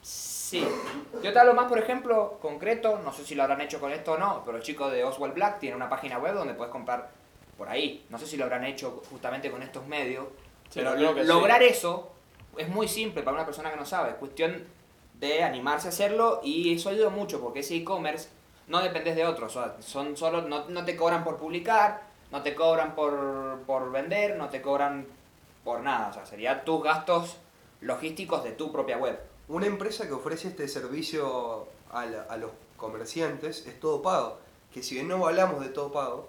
Sí. 0.00 0.66
Yo 1.22 1.32
te 1.32 1.38
hablo 1.38 1.54
más, 1.54 1.66
por 1.68 1.78
ejemplo, 1.78 2.38
concreto, 2.42 3.00
no 3.04 3.12
sé 3.12 3.24
si 3.24 3.34
lo 3.34 3.42
habrán 3.42 3.60
hecho 3.60 3.80
con 3.80 3.92
esto 3.92 4.12
o 4.12 4.18
no, 4.18 4.42
pero 4.44 4.56
el 4.58 4.62
chico 4.62 4.90
de 4.90 5.04
Oswald 5.04 5.34
Black 5.34 5.58
tiene 5.60 5.76
una 5.76 5.88
página 5.88 6.18
web 6.18 6.34
donde 6.34 6.54
puedes 6.54 6.72
comprar 6.72 7.10
por 7.56 7.68
ahí. 7.68 8.04
No 8.10 8.18
sé 8.18 8.26
si 8.26 8.36
lo 8.36 8.44
habrán 8.44 8.64
hecho 8.64 9.02
justamente 9.10 9.50
con 9.50 9.62
estos 9.62 9.86
medios, 9.86 10.26
Sí, 10.68 10.80
pero 10.80 10.96
sí. 10.96 11.24
lograr 11.24 11.62
eso 11.62 12.10
es 12.56 12.68
muy 12.68 12.88
simple 12.88 13.22
para 13.22 13.34
una 13.36 13.46
persona 13.46 13.70
que 13.70 13.76
no 13.76 13.86
sabe. 13.86 14.10
Es 14.10 14.16
cuestión 14.16 14.64
de 15.14 15.42
animarse 15.42 15.86
a 15.88 15.90
hacerlo 15.90 16.40
y 16.42 16.74
eso 16.74 16.90
ayuda 16.90 17.08
mucho 17.08 17.40
porque 17.40 17.60
ese 17.60 17.76
e-commerce 17.76 18.28
no 18.66 18.82
dependes 18.82 19.14
de 19.16 19.24
otros. 19.24 19.56
o 19.56 19.62
sea, 19.62 19.76
son 19.80 20.16
solo, 20.16 20.42
no, 20.42 20.68
no 20.68 20.84
te 20.84 20.96
cobran 20.96 21.24
por 21.24 21.36
publicar, 21.38 22.02
no 22.32 22.42
te 22.42 22.54
cobran 22.54 22.94
por, 22.94 23.60
por 23.66 23.92
vender, 23.92 24.36
no 24.36 24.48
te 24.48 24.60
cobran 24.62 25.06
por 25.64 25.80
nada. 25.80 26.08
O 26.08 26.12
sea, 26.14 26.26
serían 26.26 26.64
tus 26.64 26.82
gastos 26.82 27.36
logísticos 27.80 28.42
de 28.42 28.52
tu 28.52 28.72
propia 28.72 28.96
web. 28.98 29.18
Una 29.48 29.66
empresa 29.66 30.06
que 30.06 30.12
ofrece 30.14 30.48
este 30.48 30.66
servicio 30.66 31.66
a, 31.90 32.06
la- 32.06 32.22
a 32.22 32.36
los 32.36 32.50
comerciantes 32.76 33.66
es 33.66 33.78
todo 33.78 34.02
pago. 34.02 34.38
Que 34.72 34.82
si 34.82 34.94
bien 34.94 35.08
no 35.08 35.26
hablamos 35.26 35.60
de 35.60 35.68
todo 35.68 35.92
pago, 35.92 36.28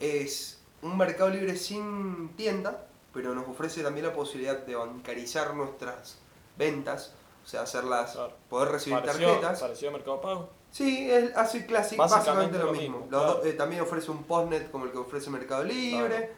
es 0.00 0.60
un 0.82 0.96
mercado 0.96 1.30
libre 1.30 1.56
sin 1.56 2.30
tienda, 2.36 2.86
pero 3.12 3.34
nos 3.34 3.48
ofrece 3.48 3.82
también 3.82 4.06
la 4.06 4.12
posibilidad 4.12 4.58
de 4.58 4.76
bancarizar 4.76 5.54
nuestras 5.54 6.18
ventas, 6.56 7.14
o 7.44 7.48
sea, 7.48 7.62
hacerlas, 7.62 8.12
Claro. 8.12 8.32
poder 8.48 8.68
recibir 8.68 9.00
Pareció, 9.00 9.26
tarjetas. 9.28 9.60
pareció 9.60 9.90
Mercado 9.90 10.20
Pago. 10.20 10.48
Sí, 10.70 11.10
es, 11.10 11.34
hace 11.36 11.64
clásico, 11.66 12.02
Básicamente 12.02 12.58
básicamente, 12.58 12.58
lo 12.58 12.64
lo 12.66 12.72
mismo. 12.72 12.98
mismo, 12.98 13.10
Los 13.10 13.22
claro. 13.22 13.38
dos- 13.38 13.46
eh, 13.46 13.52
también 13.54 13.80
ofrece 13.82 14.10
un 14.10 14.24
postnet 14.24 14.70
como 14.70 14.84
el 14.84 14.92
que 14.92 14.98
ofrece 14.98 15.30
Mercado 15.30 15.64
Libre. 15.64 16.08
Claro. 16.16 16.32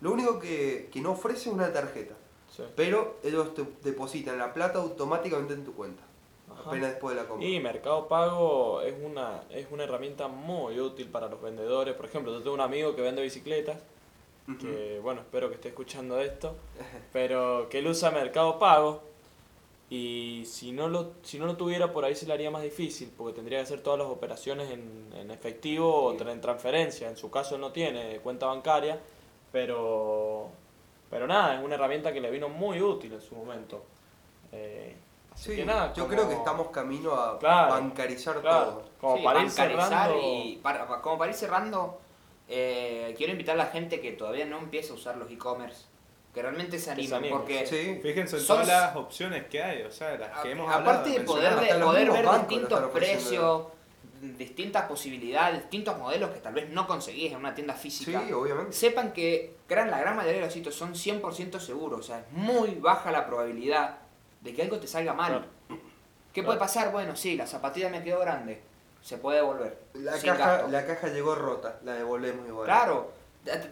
Lo 0.00 0.12
único 0.12 0.38
que, 0.38 0.88
que 0.92 1.00
no 1.00 1.12
ofrece 1.12 1.48
es 1.48 1.54
una 1.54 1.72
tarjeta. 1.72 2.14
Sí. 2.54 2.62
Pero 2.74 3.16
ellos 3.22 3.54
te 3.54 3.64
depositan 3.82 4.38
la 4.38 4.52
plata 4.52 4.78
automáticamente 4.78 5.54
en 5.54 5.64
tu 5.64 5.74
cuenta. 5.74 6.02
Ajá. 6.52 6.68
Apenas 6.68 6.90
después 6.90 7.14
de 7.16 7.22
la 7.22 7.28
compra. 7.28 7.46
Y 7.46 7.60
Mercado 7.60 8.06
Pago 8.08 8.80
es 8.82 8.94
una, 9.02 9.42
es 9.50 9.66
una 9.70 9.84
herramienta 9.84 10.28
muy 10.28 10.78
útil 10.80 11.08
para 11.08 11.28
los 11.28 11.40
vendedores. 11.40 11.94
Por 11.94 12.06
ejemplo, 12.06 12.32
yo 12.32 12.38
tengo 12.40 12.54
un 12.54 12.60
amigo 12.60 12.94
que 12.94 13.02
vende 13.02 13.22
bicicletas, 13.22 13.78
que 14.60 15.00
bueno, 15.02 15.22
espero 15.22 15.48
que 15.48 15.56
esté 15.56 15.68
escuchando 15.68 16.20
esto, 16.20 16.54
pero 17.12 17.68
que 17.68 17.78
él 17.80 17.86
usa 17.88 18.10
Mercado 18.12 18.58
Pago 18.58 19.02
y 19.88 20.42
si 20.46 20.72
no 20.72 20.88
lo, 20.88 21.12
si 21.22 21.38
no 21.38 21.46
lo 21.46 21.56
tuviera 21.56 21.92
por 21.92 22.04
ahí 22.04 22.14
se 22.16 22.26
le 22.26 22.32
haría 22.32 22.50
más 22.50 22.62
difícil, 22.62 23.12
porque 23.16 23.34
tendría 23.36 23.58
que 23.58 23.62
hacer 23.64 23.80
todas 23.82 23.98
las 24.00 24.08
operaciones 24.08 24.70
en, 24.70 25.12
en 25.16 25.30
efectivo 25.30 26.04
o 26.06 26.18
Sí. 26.18 26.24
en 26.28 26.40
transferencia. 26.40 27.08
En 27.08 27.16
su 27.16 27.30
caso 27.30 27.54
él 27.54 27.60
no 27.60 27.70
tiene 27.72 28.18
cuenta 28.18 28.46
bancaria, 28.46 28.98
pero, 29.52 30.48
pero 31.10 31.26
nada, 31.26 31.56
es 31.58 31.64
una 31.64 31.76
herramienta 31.76 32.12
que 32.12 32.20
le 32.20 32.30
vino 32.30 32.48
muy 32.48 32.80
útil 32.82 33.12
en 33.12 33.20
su 33.20 33.34
momento. 33.36 33.84
Eh, 34.52 34.96
así 35.32 35.50
Sí, 35.50 35.56
que 35.56 35.64
nada, 35.64 35.92
yo 35.92 36.04
como- 36.04 36.14
creo 36.16 36.28
que 36.28 36.34
estamos 36.34 36.68
camino 36.68 37.12
a 37.14 37.38
Claro, 37.38 37.74
bancarizar 37.74 38.40
Claro, 38.40 38.64
todo. 38.66 38.82
como 39.00 39.16
Sí, 39.18 39.22
para 39.22 39.40
ir 39.40 39.46
bancarizar 39.48 39.88
cerrando. 40.10 40.20
y 40.22 40.56
para, 40.62 40.86
para- 40.88 41.00
como 41.02 41.18
para 41.18 41.30
ir 41.30 41.36
cerrando, 41.36 41.98
eh, 42.48 43.14
quiero 43.16 43.32
invitar 43.32 43.54
a 43.54 43.58
la 43.58 43.66
gente 43.66 44.00
que 44.00 44.12
todavía 44.12 44.46
no 44.46 44.58
empieza 44.58 44.92
a 44.92 44.96
usar 44.96 45.16
los 45.16 45.30
e-commerce, 45.30 45.84
que 46.36 46.42
realmente 46.42 46.78
se 46.78 46.90
animen, 46.90 47.30
porque 47.30 47.66
Sí. 47.66 47.98
Fíjense 48.02 48.36
en 48.36 48.42
Son- 48.42 48.56
todas 48.58 48.68
las 48.68 48.94
opciones 48.94 49.46
que 49.46 49.62
hay, 49.62 49.84
o 49.84 49.90
sea, 49.90 50.18
las 50.18 50.38
que 50.42 50.48
a- 50.48 50.52
hemos 50.52 50.70
hablado. 50.70 50.90
aparte 50.98 51.18
de 51.18 51.20
poder, 51.20 51.54
de- 51.58 51.74
poder 51.82 52.10
ver 52.10 52.24
bancos 52.26 52.48
distintos 52.50 52.90
precios, 52.90 53.66
distintas 54.20 54.84
posibilidades, 54.84 55.60
distintos 55.62 55.96
modelos 55.98 56.30
que 56.32 56.40
tal 56.40 56.52
vez 56.52 56.68
no 56.68 56.86
conseguís 56.86 57.32
en 57.32 57.38
una 57.38 57.54
tienda 57.54 57.74
Sí, 57.74 57.84
física, 57.90 58.22
obviamente. 58.36 58.74
sepan 58.74 59.12
que 59.14 59.56
gran, 59.66 59.90
la 59.90 59.98
gran 59.98 60.14
mayoría 60.14 60.40
de 60.40 60.44
los 60.44 60.52
sitios 60.52 60.74
son 60.74 60.94
100% 60.94 61.58
seguros, 61.58 62.00
o 62.00 62.02
sea, 62.02 62.18
es 62.18 62.30
muy 62.32 62.74
baja 62.74 63.10
la 63.10 63.24
probabilidad 63.26 63.96
de 64.42 64.52
que 64.54 64.60
algo 64.60 64.78
te 64.78 64.86
salga 64.86 65.14
mal. 65.14 65.30
Claro. 65.30 65.46
¿Qué 66.34 66.42
Claro. 66.42 66.46
puede 66.48 66.58
pasar? 66.58 66.92
Bueno, 66.92 67.16
sí, 67.16 67.34
la 67.34 67.46
zapatilla 67.46 67.88
me 67.88 68.02
quedó 68.04 68.20
grande, 68.20 68.60
se 69.00 69.16
puede 69.16 69.38
devolver. 69.38 69.78
La 69.94 70.12
sin 70.18 70.32
caja, 70.32 70.46
gasto. 70.58 70.68
la 70.68 70.84
caja 70.86 71.08
llegó 71.08 71.34
rota, 71.34 71.78
la 71.82 71.94
devolvemos 71.94 72.46
igual. 72.46 72.66
Claro, 72.66 73.10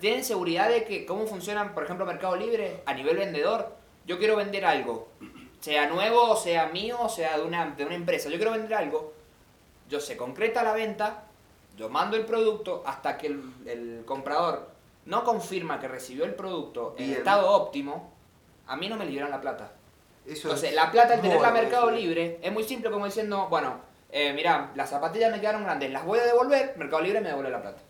tienen 0.01 0.25
seguridad 0.25 0.69
de 0.69 0.85
que 0.85 1.07
cómo 1.07 1.27
funcionan, 1.27 1.75
por 1.75 1.85
ejemplo, 1.85 2.07
Mercado 2.07 2.37
Libre 2.37 2.83
a 2.87 2.95
nivel 2.95 3.17
vendedor. 3.17 3.75
Yo 4.07 4.19
quiero 4.19 4.37
vender 4.37 4.65
algo, 4.65 5.09
sea 5.61 5.89
nuevo, 5.89 6.37
sea 6.37 6.69
mío, 6.69 7.09
sea 7.09 7.39
de 7.39 7.45
una, 7.45 7.71
de 7.71 7.85
una 7.85 7.95
empresa. 7.95 8.29
Yo 8.29 8.37
quiero 8.37 8.53
vender 8.53 8.75
algo, 8.75 9.15
yo 9.89 10.01
se 10.01 10.17
concreta 10.17 10.63
la 10.63 10.75
venta, 10.75 11.25
yo 11.77 11.89
mando 11.89 12.17
el 12.17 12.25
producto 12.25 12.83
hasta 12.87 13.17
que 13.17 13.29
el, 13.29 13.43
el 13.67 14.03
comprador 14.05 14.69
no 15.07 15.25
confirma 15.25 15.81
que 15.81 15.89
recibió 15.89 16.25
el 16.25 16.35
producto 16.35 16.95
en 16.99 17.07
Bien. 17.07 17.19
estado 17.19 17.51
óptimo, 17.51 18.13
a 18.67 18.77
mí 18.77 18.89
no 18.89 18.97
me 18.97 19.07
liberan 19.07 19.31
la 19.31 19.41
plata. 19.41 19.73
Eso 20.27 20.49
Entonces, 20.49 20.71
es 20.71 20.75
la 20.75 20.91
plata 20.91 21.15
al 21.15 21.21
tenerla 21.21 21.51
muy 21.51 21.61
Mercado. 21.61 21.91
Libre 21.91 22.39
es 22.43 22.53
muy 22.53 22.65
simple 22.65 22.91
como 22.91 23.05
diciendo, 23.05 23.47
bueno, 23.51 23.81
eh, 24.11 24.33
mira, 24.33 24.71
las 24.75 24.89
zapatillas 24.91 25.31
me 25.31 25.41
quedaron 25.41 25.65
grandes, 25.65 25.91
las 25.91 26.05
voy 26.05 26.19
a 26.19 26.25
devolver, 26.25 26.75
Mercado 26.77 27.03
Libre 27.03 27.21
me 27.21 27.29
devuelve 27.29 27.51
la 27.51 27.61
plata. 27.61 27.83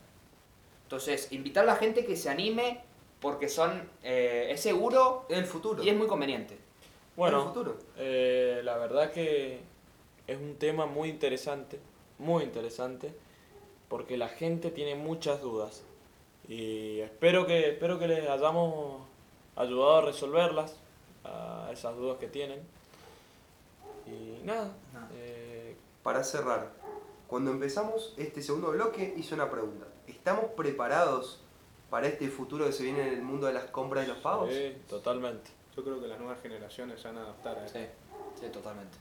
Entonces, 0.85 1.31
invitar 1.31 1.63
a 1.63 1.67
la 1.67 1.75
gente 1.75 2.05
que 2.05 2.15
se 2.15 2.29
anime 2.29 2.81
porque 3.19 3.49
son 3.49 3.89
eh, 4.03 4.47
es 4.51 4.61
seguro 4.61 5.25
El 5.29 5.45
futuro. 5.45 5.83
y 5.83 5.89
es 5.89 5.95
muy 5.97 6.07
conveniente. 6.07 6.53
El 6.55 6.59
Bueno, 7.17 7.45
futuro. 7.47 7.77
eh, 7.97 8.61
la 8.63 8.77
verdad 8.77 9.11
que 9.11 9.59
es 10.27 10.37
un 10.37 10.55
tema 10.57 10.85
muy 10.85 11.09
interesante, 11.09 11.79
muy 12.19 12.43
interesante, 12.43 13.13
porque 13.89 14.17
la 14.17 14.27
gente 14.29 14.69
tiene 14.71 14.95
muchas 14.95 15.41
dudas 15.41 15.83
y 16.47 16.99
espero 16.99 17.45
que, 17.47 17.69
espero 17.69 17.97
que 17.97 18.07
les 18.07 18.29
hayamos 18.29 19.01
ayudado 19.55 19.97
a 19.97 20.01
resolverlas, 20.01 20.75
a 21.23 21.69
esas 21.73 21.95
dudas 21.95 22.17
que 22.19 22.27
tienen. 22.27 22.59
Y 24.05 24.43
nada, 24.45 24.71
Nada. 24.93 25.09
eh, 25.15 25.75
Para 26.03 26.23
cerrar, 26.23 26.71
cuando 27.27 27.49
empezamos 27.51 28.13
este 28.17 28.41
segundo 28.43 28.71
bloque 28.71 29.15
hice 29.17 29.33
una 29.33 29.49
pregunta. 29.49 29.87
¿Estamos 30.25 30.49
preparados 30.57 31.39
para 31.91 32.07
este 32.07 32.29
futuro 32.29 32.65
que 32.65 32.71
se 32.71 32.81
viene 32.81 33.07
en 33.07 33.13
el 33.13 33.21
mundo 33.21 33.45
de 33.45 33.53
las 33.53 33.65
compras 33.65 34.05
y 34.05 34.07
los 34.09 34.17
pagos? 34.17 34.49
sí, 34.51 34.75
totalmente. 34.89 35.51
Yo 35.77 35.83
creo 35.83 36.01
que 36.01 36.07
las 36.07 36.17
nuevas 36.17 36.41
generaciones 36.41 36.99
se 36.99 37.09
van 37.09 37.19
a 37.19 37.21
adaptar 37.21 37.59
a 37.59 37.65
esto. 37.67 37.77
Sí, 37.77 37.85
sí, 38.41 38.47
totalmente. 38.51 38.97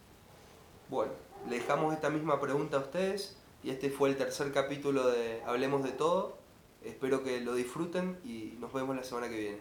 Bueno, 0.90 1.12
le 1.48 1.56
dejamos 1.60 1.94
esta 1.94 2.10
misma 2.10 2.38
pregunta 2.42 2.76
a 2.76 2.80
ustedes 2.80 3.38
y 3.62 3.70
este 3.70 3.88
fue 3.88 4.10
el 4.10 4.18
tercer 4.18 4.52
capítulo 4.52 5.06
de 5.06 5.42
Hablemos 5.46 5.82
de 5.82 5.92
Todo. 5.92 6.36
Espero 6.82 7.24
que 7.24 7.40
lo 7.40 7.54
disfruten 7.54 8.20
y 8.22 8.58
nos 8.60 8.70
vemos 8.74 8.94
la 8.94 9.02
semana 9.02 9.30
que 9.30 9.38
viene. 9.38 9.58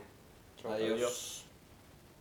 Chau, 0.62 0.70
Adiós. 0.74 0.92
adiós. 0.92 1.43